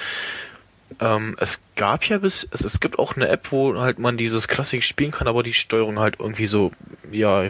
Ähm, 0.99 1.35
es 1.39 1.61
gab 1.75 2.05
ja 2.05 2.17
bis, 2.17 2.47
es, 2.51 2.61
es 2.61 2.79
gibt 2.79 2.99
auch 2.99 3.15
eine 3.15 3.29
App, 3.29 3.51
wo 3.51 3.79
halt 3.79 3.99
man 3.99 4.17
dieses 4.17 4.47
Klassik 4.47 4.83
spielen 4.83 5.11
kann, 5.11 5.27
aber 5.27 5.43
die 5.43 5.53
Steuerung 5.53 5.99
halt 5.99 6.19
irgendwie 6.19 6.47
so, 6.47 6.71
ja, 7.11 7.45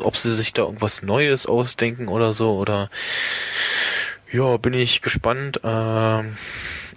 ob 0.00 0.16
sie 0.16 0.34
sich 0.34 0.52
da 0.52 0.62
irgendwas 0.62 1.02
Neues 1.02 1.46
ausdenken 1.46 2.08
oder 2.08 2.32
so, 2.32 2.56
oder 2.56 2.90
ja, 4.30 4.56
bin 4.56 4.74
ich 4.74 5.02
gespannt. 5.02 5.60
Ähm, 5.64 6.36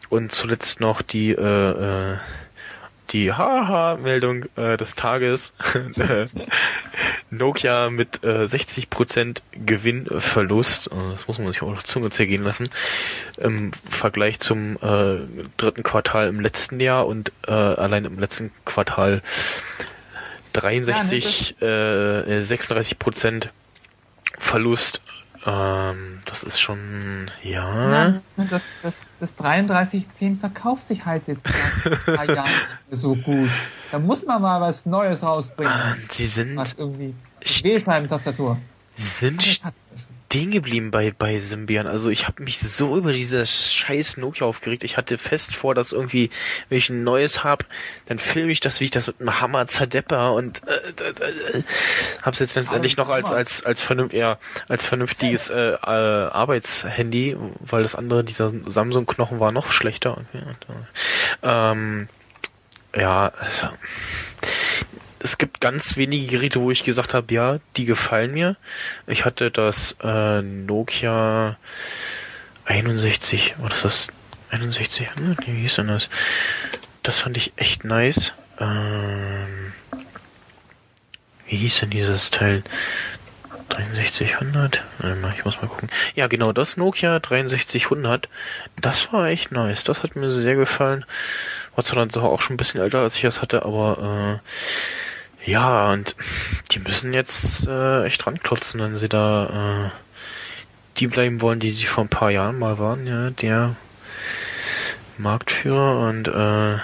und 0.09 0.31
zuletzt 0.31 0.79
noch 0.79 1.01
die 1.01 1.31
äh, 1.31 2.13
äh, 2.13 2.17
die 3.09 3.33
Haha-Meldung 3.33 4.45
äh, 4.55 4.77
des 4.77 4.95
Tages. 4.95 5.53
Nokia 7.29 7.89
mit 7.89 8.23
äh, 8.23 8.45
60% 8.45 9.41
Gewinnverlust, 9.51 10.87
äh, 10.87 11.11
das 11.11 11.27
muss 11.27 11.37
man 11.37 11.51
sich 11.51 11.61
auch 11.61 11.71
auf 11.73 11.83
Zunge 11.83 12.09
zergehen 12.09 12.43
lassen, 12.43 12.69
im 13.37 13.71
Vergleich 13.89 14.39
zum 14.39 14.77
äh, 14.77 15.17
dritten 15.57 15.83
Quartal 15.83 16.27
im 16.27 16.39
letzten 16.39 16.79
Jahr 16.79 17.07
und 17.07 17.31
äh, 17.47 17.51
allein 17.51 18.05
im 18.05 18.19
letzten 18.19 18.51
Quartal 18.63 19.21
63, 20.53 21.55
ja, 21.59 21.67
ne, 21.67 22.25
äh, 22.27 22.43
36% 22.43 23.49
Verlust 24.37 25.01
ähm, 25.45 26.19
das 26.25 26.41
ist 26.41 26.59
schon, 26.59 27.29
ja. 27.43 27.91
ja 27.91 28.21
das, 28.49 28.63
das, 28.81 29.01
das 29.19 29.35
3310 29.35 30.39
verkauft 30.39 30.87
sich 30.87 31.05
halt 31.05 31.27
jetzt 31.27 31.43
seit 31.43 32.07
ein 32.07 32.15
paar 32.15 32.35
Jahren 32.35 32.51
so 32.91 33.15
gut. 33.15 33.49
Da 33.91 33.99
muss 33.99 34.25
man 34.25 34.41
mal 34.41 34.59
was 34.59 34.87
Neues 34.87 35.21
rausbringen. 35.21 36.07
Sie 36.09 36.25
sind. 36.25 36.55
Was 36.55 36.73
irgendwie. 36.73 37.13
Wählscheiben-Tastatur. 37.61 38.57
Sie 38.95 39.03
sind 39.03 39.61
stehen 40.35 40.51
geblieben 40.51 40.91
bei, 40.91 41.13
bei 41.17 41.39
Symbian. 41.39 41.87
Also 41.87 42.09
ich 42.09 42.27
habe 42.27 42.43
mich 42.43 42.59
so 42.59 42.97
über 42.97 43.13
dieses 43.13 43.73
scheiß 43.73 44.17
Nokia 44.17 44.45
aufgeregt. 44.45 44.83
Ich 44.83 44.97
hatte 44.97 45.17
fest 45.17 45.55
vor, 45.55 45.73
dass 45.73 45.93
irgendwie, 45.93 46.29
wenn 46.67 46.77
ich 46.77 46.89
ein 46.89 47.05
neues 47.05 47.45
hab, 47.45 47.65
dann 48.07 48.19
filme 48.19 48.51
ich 48.51 48.59
das, 48.59 48.81
wie 48.81 48.83
ich 48.85 48.91
das 48.91 49.07
mit 49.07 49.21
einem 49.21 49.39
Hammer 49.39 49.65
zerdepper 49.67 50.33
und 50.33 50.61
äh, 50.67 50.89
äh, 51.01 51.59
äh, 51.59 51.63
hab's 52.21 52.39
jetzt 52.39 52.55
letztendlich 52.55 52.97
noch 52.97 53.07
als 53.07 53.31
als 53.31 53.65
als 53.65 53.81
vernünft, 53.81 54.13
ja, 54.13 54.37
als 54.67 54.83
vernünftiges 54.83 55.49
äh, 55.49 55.71
äh, 55.71 55.77
Arbeitshandy, 55.77 57.37
weil 57.61 57.83
das 57.83 57.95
andere, 57.95 58.25
dieser 58.25 58.51
Samsung-Knochen 58.65 59.39
war 59.39 59.53
noch 59.53 59.71
schlechter. 59.71 60.17
Okay, 60.17 60.43
und, 60.45 60.67
äh, 60.69 61.71
ähm, 61.71 62.09
ja, 62.93 63.31
also, 63.39 63.69
es 65.25 65.39
gibt 65.39 65.59
ganz 65.59 65.97
wenige 65.97 66.27
Geräte, 66.27 66.61
wo 66.61 66.69
ich 66.69 66.83
gesagt 66.83 67.15
habe, 67.15 67.33
ja, 67.33 67.57
die 67.77 67.85
gefallen 67.85 68.31
mir. 68.31 68.57
Ich 69.07 69.25
hatte 69.25 69.49
das 69.49 69.97
äh, 70.03 70.43
Nokia 70.43 71.57
61, 72.65 73.55
was 73.57 73.73
ist 73.73 73.85
das? 73.85 74.07
61? 74.51 75.09
Hm, 75.15 75.35
wie 75.43 75.61
hieß 75.61 75.75
denn 75.77 75.87
das? 75.87 76.09
Das 77.01 77.19
fand 77.19 77.37
ich 77.37 77.53
echt 77.55 77.83
nice. 77.83 78.33
Ähm, 78.59 79.73
wie 81.47 81.57
hieß 81.57 81.79
denn 81.79 81.89
dieses 81.89 82.29
Teil? 82.29 82.63
6300? 83.75 84.83
Ich 85.35 85.43
muss 85.43 85.59
mal 85.59 85.67
gucken. 85.67 85.89
Ja, 86.13 86.27
genau, 86.27 86.51
das 86.51 86.77
Nokia 86.77 87.19
6300. 87.19 88.29
Das 88.79 89.11
war 89.11 89.25
echt 89.27 89.51
nice. 89.51 89.83
Das 89.83 90.03
hat 90.03 90.15
mir 90.15 90.29
sehr 90.29 90.55
gefallen. 90.55 91.03
War 91.75 91.83
zwar 91.83 92.05
dann 92.05 92.23
auch 92.23 92.41
schon 92.41 92.53
ein 92.53 92.57
bisschen 92.57 92.79
älter, 92.79 92.99
als 92.99 93.15
ich 93.15 93.23
das 93.23 93.41
hatte, 93.41 93.63
aber 93.65 94.41
äh, 94.43 94.49
ja, 95.45 95.91
und 95.93 96.15
die 96.71 96.79
müssen 96.79 97.13
jetzt 97.13 97.67
äh, 97.67 98.05
echt 98.05 98.25
ranklotzen, 98.25 98.81
wenn 98.81 98.97
sie 98.97 99.09
da 99.09 99.85
äh, 99.85 99.91
die 100.97 101.07
bleiben 101.07 101.41
wollen, 101.41 101.59
die 101.59 101.71
sie 101.71 101.85
vor 101.85 102.03
ein 102.03 102.09
paar 102.09 102.31
Jahren 102.31 102.57
mal 102.57 102.79
waren, 102.79 103.05
ja, 103.05 103.29
der 103.29 103.75
Marktführer 105.17 106.07
und 106.09 106.27
äh, 106.27 106.77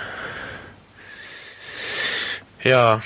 ja. 2.64 3.02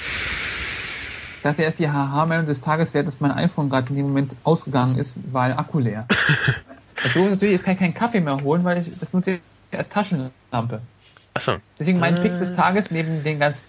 Ich 1.38 1.41
dachte 1.44 1.61
erst, 1.61 1.80
die 1.80 1.90
Haha-Meldung 1.90 2.48
des 2.48 2.60
Tages 2.60 2.94
wäre, 2.94 3.06
dass 3.06 3.22
mein 3.22 3.32
iPhone 3.32 3.69
gerade 3.69 3.90
in 3.90 3.95
dem 3.95 4.07
Moment 4.07 4.36
ausgegangen 4.44 4.98
ist, 4.98 5.14
weil 5.32 5.53
Akku 5.53 5.80
leer. 5.80 6.07
das 7.03 7.14
Doofe 7.14 7.26
ist 7.26 7.32
natürlich, 7.32 7.53
jetzt 7.53 7.64
kann 7.64 7.76
ich 7.76 7.80
keinen 7.80 7.94
Kaffee 7.94 8.19
mehr 8.19 8.41
holen, 8.41 8.64
weil 8.64 8.80
ich 8.80 8.91
das 8.99 9.14
nutze 9.14 9.40
ich 9.72 9.77
als 9.77 9.88
Taschenlampe. 9.88 10.82
Achso. 11.34 11.57
Deswegen 11.80 11.99
mein 11.99 12.18
äh. 12.18 12.22
Pick 12.22 12.40
des 12.40 12.53
Tages 12.53 12.91
neben 12.91 13.23
den 13.23 13.40
ganzen 13.40 13.64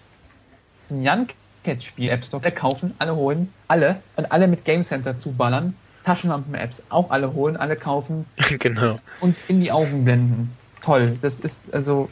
Jan 0.89 1.27
Paket-Spiel 1.63 2.09
App 2.09 2.25
Store 2.25 2.51
kaufen, 2.51 2.93
alle 2.99 3.15
holen, 3.15 3.53
alle 3.67 4.01
und 4.15 4.31
alle 4.31 4.47
mit 4.47 4.65
Game 4.65 4.83
Center 4.83 5.17
zuballern. 5.17 5.75
Taschenlampen-Apps 6.05 6.83
auch 6.89 7.11
alle 7.11 7.33
holen, 7.33 7.57
alle 7.57 7.75
kaufen. 7.75 8.25
genau. 8.59 8.99
Und 9.19 9.35
in 9.47 9.59
die 9.59 9.71
Augen 9.71 10.05
blenden. 10.05 10.55
Toll. 10.81 11.13
Das 11.21 11.39
ist 11.41 11.73
also 11.73 12.09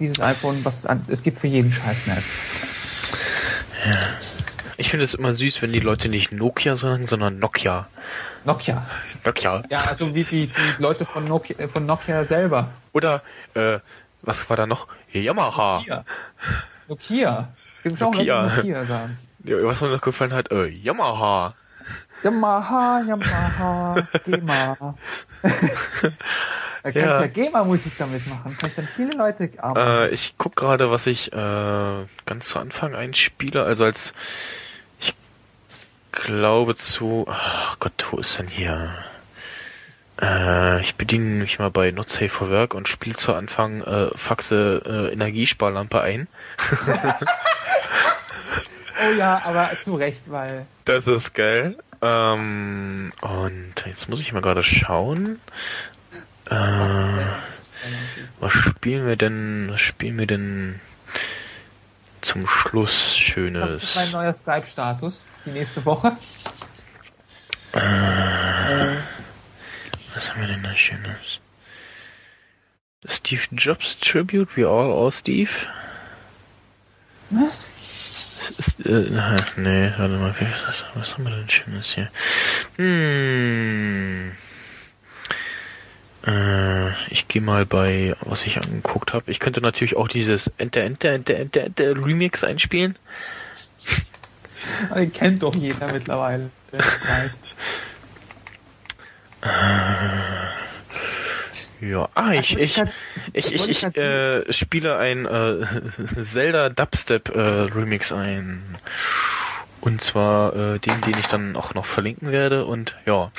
dieses 0.00 0.20
iPhone, 0.20 0.64
was 0.64 0.80
es, 0.80 0.86
an, 0.86 1.04
es 1.08 1.22
gibt 1.22 1.38
für 1.38 1.46
jeden 1.46 1.72
Scheiß 1.72 2.04
eine 2.06 2.18
App. 2.18 2.24
Ja. 3.84 4.00
Ich 4.78 4.90
finde 4.90 5.04
es 5.04 5.14
immer 5.14 5.34
süß, 5.34 5.62
wenn 5.62 5.72
die 5.72 5.80
Leute 5.80 6.08
nicht 6.08 6.32
Nokia 6.32 6.76
sagen, 6.76 7.06
sondern 7.06 7.38
Nokia. 7.38 7.86
Nokia. 8.44 8.86
Nokia. 9.24 9.62
Ja, 9.70 9.80
also 9.80 10.14
wie 10.14 10.24
die, 10.24 10.46
die 10.48 10.52
Leute 10.78 11.04
von 11.04 11.26
Nokia, 11.26 11.68
von 11.68 11.86
Nokia 11.86 12.24
selber. 12.24 12.70
Oder, 12.92 13.22
äh, 13.54 13.78
was 14.22 14.48
war 14.48 14.56
da 14.56 14.66
noch? 14.66 14.88
Yamaha. 15.12 15.78
Nokia. 15.78 16.04
Nokia. 16.88 17.48
Gibt 17.86 18.02
auch 18.02 18.12
Nokia. 18.12 18.56
Nokia 18.56 18.84
sagen. 18.84 19.16
Ja, 19.44 19.62
was 19.62 19.80
mir 19.80 19.90
noch 19.90 20.00
gefallen 20.00 20.32
hat, 20.32 20.50
äh, 20.50 20.66
Yamaha. 20.66 21.54
Yamaha, 22.24 23.00
Yamaha, 23.06 24.08
GEMA. 24.24 24.76
da 25.42 25.50
kannst 26.82 26.96
ja, 26.96 27.20
ja 27.20 27.26
GEMA-Musik 27.28 27.92
damit 27.96 28.26
machen. 28.26 28.56
Kannst 28.58 28.78
dann 28.78 28.88
viele 28.96 29.16
Leute 29.16 29.50
arbeiten. 29.58 30.10
Äh, 30.10 30.14
ich 30.14 30.34
guck 30.36 30.56
gerade, 30.56 30.90
was 30.90 31.06
ich 31.06 31.32
äh, 31.32 31.36
ganz 32.24 32.48
zu 32.48 32.58
Anfang 32.58 32.96
einspiele. 32.96 33.62
Also 33.62 33.84
als 33.84 34.14
ich 34.98 35.14
glaube 36.10 36.74
zu. 36.74 37.26
Ach 37.28 37.78
Gott, 37.78 38.04
wo 38.10 38.18
ist 38.18 38.36
denn 38.40 38.48
hier? 38.48 38.90
Äh, 40.20 40.80
ich 40.80 40.94
bediene 40.94 41.24
mich 41.24 41.58
mal 41.58 41.70
bei 41.70 41.90
Not 41.90 42.08
Safe 42.08 42.28
for 42.28 42.50
Work 42.50 42.74
und 42.74 42.88
spiele 42.88 43.16
zu 43.16 43.34
Anfang 43.34 43.82
äh, 43.82 44.08
Faxe 44.16 44.82
äh, 44.84 45.12
Energiesparlampe 45.12 46.00
ein. 46.00 46.28
Oh 48.98 49.12
ja, 49.12 49.42
aber 49.44 49.78
zu 49.80 49.94
Recht, 49.94 50.30
weil. 50.30 50.66
Das 50.84 51.06
ist 51.06 51.34
geil. 51.34 51.76
Ähm, 52.00 53.12
und 53.20 53.74
jetzt 53.84 54.08
muss 54.08 54.20
ich 54.20 54.32
mal 54.32 54.40
gerade 54.40 54.62
schauen. 54.62 55.38
Äh, 56.46 56.54
was 58.40 58.52
spielen 58.52 59.06
wir 59.06 59.16
denn? 59.16 59.68
Was 59.70 59.80
spielen 59.80 60.18
wir 60.18 60.26
denn 60.26 60.80
zum 62.22 62.46
Schluss 62.46 63.16
Schönes? 63.16 63.80
Das 63.80 63.82
ist 63.82 63.96
mein 63.96 64.10
neuer 64.12 64.32
Skype-Status 64.32 65.24
die 65.44 65.50
nächste 65.50 65.84
Woche. 65.84 66.16
Äh, 67.74 67.78
äh. 67.78 68.96
Was 70.16 70.30
haben 70.30 70.40
wir 70.40 70.48
denn 70.48 70.62
da 70.62 70.74
Schönes? 70.74 71.40
Steve 73.04 73.42
Jobs 73.52 73.98
Tribute, 73.98 74.56
we 74.56 74.66
all 74.66 74.90
all 74.90 75.12
Steve. 75.12 75.50
Was? 77.28 77.70
Ist, 78.56 78.80
äh, 78.86 79.10
nee, 79.56 79.92
warte 79.98 80.14
mal, 80.14 80.34
was, 80.40 80.84
was 80.94 81.14
haben 81.14 81.24
wir 81.24 81.36
denn 81.36 81.50
Schönes 81.50 81.94
hier? 81.94 82.10
Hm. 82.76 84.32
Äh, 86.26 86.92
ich 87.12 87.28
gehe 87.28 87.42
mal 87.42 87.66
bei, 87.66 88.16
was 88.20 88.46
ich 88.46 88.56
angeguckt 88.56 89.12
habe. 89.12 89.30
Ich 89.30 89.38
könnte 89.38 89.60
natürlich 89.60 89.96
auch 89.98 90.08
dieses 90.08 90.46
Enter, 90.56 90.82
Enter, 90.82 91.10
Enter, 91.12 91.36
Enter, 91.36 91.64
Enter 91.64 92.06
Remix 92.06 92.42
einspielen. 92.42 92.96
Den 94.94 95.12
kennt 95.12 95.42
doch 95.42 95.54
jeder 95.54 95.92
mittlerweile. 95.92 96.50
ja, 101.80 102.08
ah, 102.14 102.32
ich, 102.32 102.56
ich, 102.58 102.82
ich, 103.32 103.52
ich, 103.54 103.68
ich, 103.68 103.84
äh, 103.96 104.52
spiele 104.52 104.96
ein 104.98 105.26
äh, 105.26 105.66
Zelda 106.22 106.68
Dubstep 106.68 107.28
äh, 107.34 107.40
Remix 107.40 108.12
ein. 108.12 108.76
Und 109.80 110.00
zwar 110.00 110.54
äh, 110.54 110.78
den, 110.78 111.00
den 111.02 111.18
ich 111.18 111.26
dann 111.26 111.54
auch 111.56 111.74
noch 111.74 111.86
verlinken 111.86 112.32
werde 112.32 112.64
und 112.64 112.96
ja. 113.06 113.30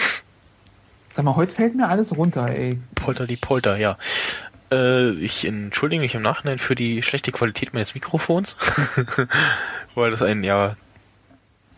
Sag 1.13 1.25
mal, 1.25 1.35
heute 1.35 1.53
fällt 1.53 1.75
mir 1.75 1.89
alles 1.89 2.15
runter, 2.15 2.47
ey. 2.49 2.79
Polter 2.95 3.25
die 3.25 3.35
Polter, 3.37 3.77
ja. 3.77 3.97
Äh, 4.71 5.11
ich 5.11 5.45
entschuldige 5.45 6.01
mich 6.01 6.15
im 6.15 6.21
Nachhinein 6.21 6.59
für 6.59 6.75
die 6.75 7.01
schlechte 7.01 7.31
Qualität 7.31 7.73
meines 7.73 7.95
Mikrofons, 7.95 8.55
weil 9.95 10.11
das 10.11 10.21
ein, 10.21 10.43
ja, 10.43 10.75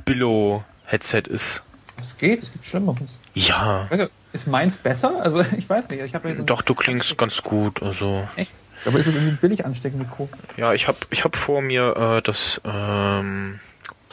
Billo-Headset 0.05 1.23
ist. 1.29 1.63
Es 2.01 2.17
geht, 2.17 2.43
es 2.43 2.51
gibt 2.51 2.65
Schlimmeres. 2.65 3.09
Ja. 3.33 3.87
Also, 3.89 4.07
ist 4.33 4.47
meins 4.47 4.77
besser? 4.77 5.21
Also 5.21 5.41
ich 5.57 5.69
weiß 5.69 5.89
nicht. 5.89 6.01
Ich 6.03 6.13
hab 6.15 6.23
so 6.23 6.43
Doch, 6.43 6.61
du 6.61 6.75
klingst 6.75 7.17
ganz 7.17 7.41
gut. 7.41 7.81
Also. 7.81 8.27
Echt? 8.35 8.51
Aber 8.85 8.97
ist 8.99 9.07
es 9.07 9.15
irgendwie 9.15 9.35
billig 9.35 9.65
Ansteckmikro? 9.65 10.29
Ja, 10.55 10.73
ich 10.73 10.87
habe 10.87 10.97
ich 11.09 11.23
hab 11.25 11.35
vor 11.35 11.61
mir 11.61 11.95
äh, 11.97 12.21
das 12.21 12.61
ähm, 12.63 13.59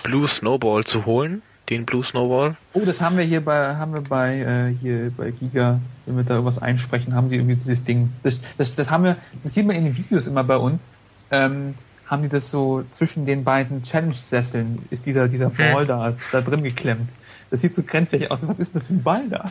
Blue 0.02 0.26
Snowball 0.26 0.84
zu 0.84 1.06
holen. 1.06 1.42
den 1.70 1.84
Blue 1.86 2.02
Snowball. 2.02 2.56
Oh, 2.72 2.82
das 2.84 3.00
haben 3.00 3.16
wir 3.16 3.24
hier 3.24 3.44
bei, 3.44 3.76
haben 3.76 3.94
wir 3.94 4.00
bei, 4.02 4.38
äh, 4.38 4.74
hier 4.80 5.12
bei 5.16 5.30
Giga, 5.30 5.80
wenn 6.04 6.16
wir 6.16 6.24
da 6.24 6.34
irgendwas 6.34 6.60
einsprechen, 6.60 7.14
haben 7.14 7.28
die 7.30 7.36
irgendwie 7.36 7.56
dieses 7.56 7.84
Ding. 7.84 8.12
Das, 8.24 8.40
das, 8.58 8.74
das 8.74 8.90
haben 8.90 9.04
wir, 9.04 9.16
das 9.44 9.54
sieht 9.54 9.66
man 9.66 9.76
in 9.76 9.84
den 9.84 9.96
Videos 9.96 10.26
immer 10.26 10.42
bei 10.44 10.56
uns. 10.56 10.88
Ähm, 11.30 11.74
haben 12.06 12.22
die 12.22 12.28
das 12.28 12.50
so 12.50 12.84
zwischen 12.90 13.24
den 13.26 13.42
beiden 13.44 13.82
Challenge-Sesseln, 13.82 14.80
ist 14.90 15.06
dieser, 15.06 15.26
dieser 15.28 15.46
Hm. 15.56 15.72
Ball 15.72 15.86
da, 15.86 16.14
da 16.32 16.40
drin 16.40 16.62
geklemmt. 16.62 17.10
Das 17.50 17.60
sieht 17.60 17.74
so 17.74 17.82
grenzwertig 17.82 18.30
aus. 18.30 18.46
Was 18.46 18.58
ist 18.58 18.74
denn 18.74 18.80
das 18.80 18.86
für 18.88 18.94
ein 18.94 19.02
Ball 19.02 19.28
da? 19.28 19.44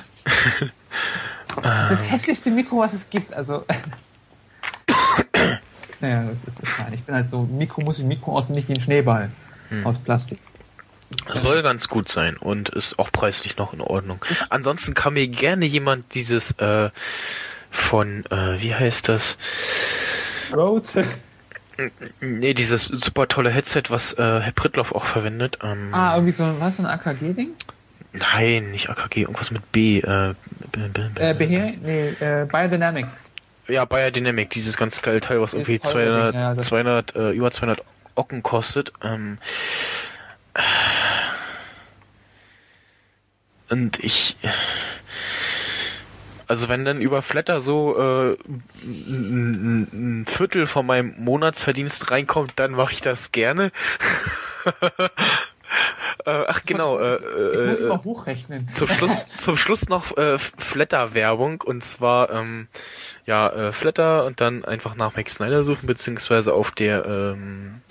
Das 1.61 1.91
ist 1.91 2.01
das 2.01 2.11
hässlichste 2.11 2.51
Mikro, 2.51 2.79
was 2.79 2.93
es 2.93 3.09
gibt. 3.09 3.33
Also, 3.33 3.65
naja, 6.01 6.23
das 6.29 6.43
ist, 6.43 6.59
das 6.61 6.69
ich 6.93 7.03
bin 7.03 7.15
halt 7.15 7.29
so, 7.29 7.43
Mikro 7.43 7.81
muss 7.81 7.99
ich 7.99 8.05
Mikro 8.05 8.37
aussehen, 8.37 8.55
nicht 8.55 8.67
wie 8.67 8.73
ein 8.73 8.81
Schneeball 8.81 9.31
Hm. 9.69 9.85
aus 9.85 9.97
Plastik. 9.97 10.39
Das 11.27 11.41
soll 11.41 11.63
ganz 11.63 11.87
gut 11.87 12.09
sein 12.09 12.37
und 12.37 12.69
ist 12.69 12.99
auch 12.99 13.11
preislich 13.11 13.57
noch 13.57 13.73
in 13.73 13.81
Ordnung. 13.81 14.23
Ansonsten 14.49 14.93
kann 14.93 15.13
mir 15.13 15.27
gerne 15.27 15.65
jemand 15.65 16.13
dieses 16.13 16.51
äh, 16.59 16.89
von, 17.71 18.25
äh, 18.27 18.61
wie 18.61 18.75
heißt 18.75 19.09
das? 19.09 19.37
Rhodes. 20.53 20.93
Nee, 22.21 22.53
dieses 22.53 22.85
super 22.85 23.27
tolle 23.27 23.49
Headset, 23.49 23.83
was 23.89 24.13
äh, 24.13 24.39
Herr 24.41 24.51
Pritloff 24.51 24.93
auch 24.93 25.05
verwendet. 25.05 25.59
Ähm, 25.63 25.89
Ah, 25.93 26.13
irgendwie 26.15 26.31
so, 26.31 26.59
was, 26.59 26.77
so 26.77 26.83
ein 26.83 26.87
AKG-Ding? 26.87 27.49
Nein, 28.17 28.71
nicht 28.71 28.89
AKG, 28.89 29.21
irgendwas 29.21 29.51
mit 29.51 29.71
B. 29.71 29.99
Äh, 29.99 30.35
B, 30.71 30.87
B, 30.87 31.01
B, 31.13 31.21
Äh, 31.21 31.33
Beher, 31.33 31.73
nee, 31.81 32.09
äh, 32.19 32.45
Biodynamic. 32.45 33.07
Ja, 33.67 33.83
Bayer 33.85 34.11
Dynamic, 34.11 34.51
dieses 34.51 34.77
ganz 34.77 35.01
geile 35.01 35.21
Teil, 35.21 35.41
was 35.41 35.53
irgendwie 35.53 35.79
teure 35.79 35.91
200, 35.93 36.33
Ding, 36.33 36.41
ja, 36.41 36.53
das- 36.53 36.67
200 36.67 37.15
äh, 37.15 37.31
über 37.31 37.49
200 37.51 37.83
Ocken 38.13 38.43
kostet. 38.43 38.93
Ähm, 39.03 39.39
und 43.69 43.99
ich, 44.03 44.37
also 46.47 46.69
wenn 46.69 46.85
dann 46.85 47.01
über 47.01 47.21
Flatter 47.23 47.59
so 47.59 47.97
äh, 47.99 48.37
ein 48.85 50.25
Viertel 50.27 50.67
von 50.67 50.85
meinem 50.85 51.15
Monatsverdienst 51.17 52.11
reinkommt, 52.11 52.53
dann 52.57 52.71
mache 52.73 52.93
ich 52.93 53.01
das 53.01 53.31
gerne. 53.31 53.71
äh, 56.25 56.43
ach 56.47 56.63
genau, 56.65 56.99
äh, 56.99 57.13
Jetzt 57.13 57.67
muss 57.67 57.79
ich 57.79 57.85
äh, 57.85 57.87
mal 57.87 58.03
hochrechnen. 58.03 58.69
zum 58.75 58.87
Schluss, 58.87 59.11
zum 59.39 59.57
Schluss 59.57 59.87
noch 59.87 60.15
äh, 60.17 60.37
Flatter-Werbung 60.37 61.61
und 61.61 61.83
zwar 61.83 62.29
ähm, 62.31 62.67
ja 63.25 63.49
äh, 63.49 63.71
Flatter 63.71 64.25
und 64.25 64.41
dann 64.41 64.65
einfach 64.65 64.95
nach 64.95 65.15
Max 65.15 65.35
Snyder 65.35 65.63
suchen 65.63 65.87
beziehungsweise 65.87 66.53
auf 66.53 66.71
der 66.71 67.05
ähm, 67.05 67.81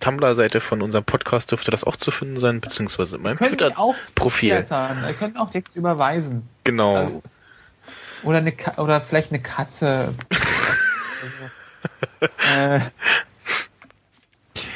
Tumblr-Seite 0.00 0.60
von 0.60 0.82
unserem 0.82 1.04
Podcast 1.04 1.50
dürfte 1.50 1.70
das 1.70 1.84
auch 1.84 1.96
zu 1.96 2.10
finden 2.10 2.40
sein 2.40 2.60
beziehungsweise 2.60 3.16
in 3.16 3.22
meinem 3.22 3.36
Twitter-Profil. 3.36 4.66
Wir 4.68 5.14
können 5.14 5.36
auch 5.36 5.50
direkt 5.50 5.76
überweisen. 5.76 6.48
Genau. 6.64 6.96
Also, 6.96 7.22
oder 8.22 8.38
eine 8.38 8.52
Ka 8.52 8.80
oder 8.82 9.00
vielleicht 9.00 9.30
eine 9.30 9.40
Katze. 9.40 10.14
äh, 12.20 12.80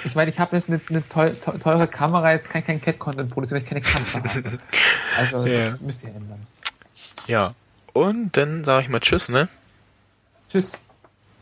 ich 0.05 0.15
meine, 0.15 0.31
ich 0.31 0.39
habe 0.39 0.57
jetzt 0.57 0.69
eine, 0.69 0.81
eine 0.89 1.07
teu- 1.09 1.31
teu- 1.41 1.59
teure 1.59 1.87
Kamera, 1.89 2.33
jetzt 2.33 2.49
kann 2.51 2.61
ich 2.61 2.67
kein 2.67 2.81
Cat-Content 2.81 3.31
produzieren, 3.31 3.63
ich 3.63 3.69
keine 3.69 3.81
habe. 3.83 4.59
Also 5.17 5.47
Ja. 5.47 5.71
das 5.71 5.81
müsst 5.81 6.03
ihr 6.05 6.11
ändern. 6.11 6.47
Ja. 7.27 7.55
Und 7.93 8.37
dann 8.37 8.65
sage 8.65 8.83
ich 8.83 8.89
mal 8.89 9.01
Tschüss, 9.01 9.29
ne? 9.29 9.49
Tschüss. 10.51 10.73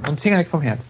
Und 0.07 0.21
Finger 0.21 0.39
weg 0.39 0.49
vom 0.51 0.63
Herd. 0.63 0.81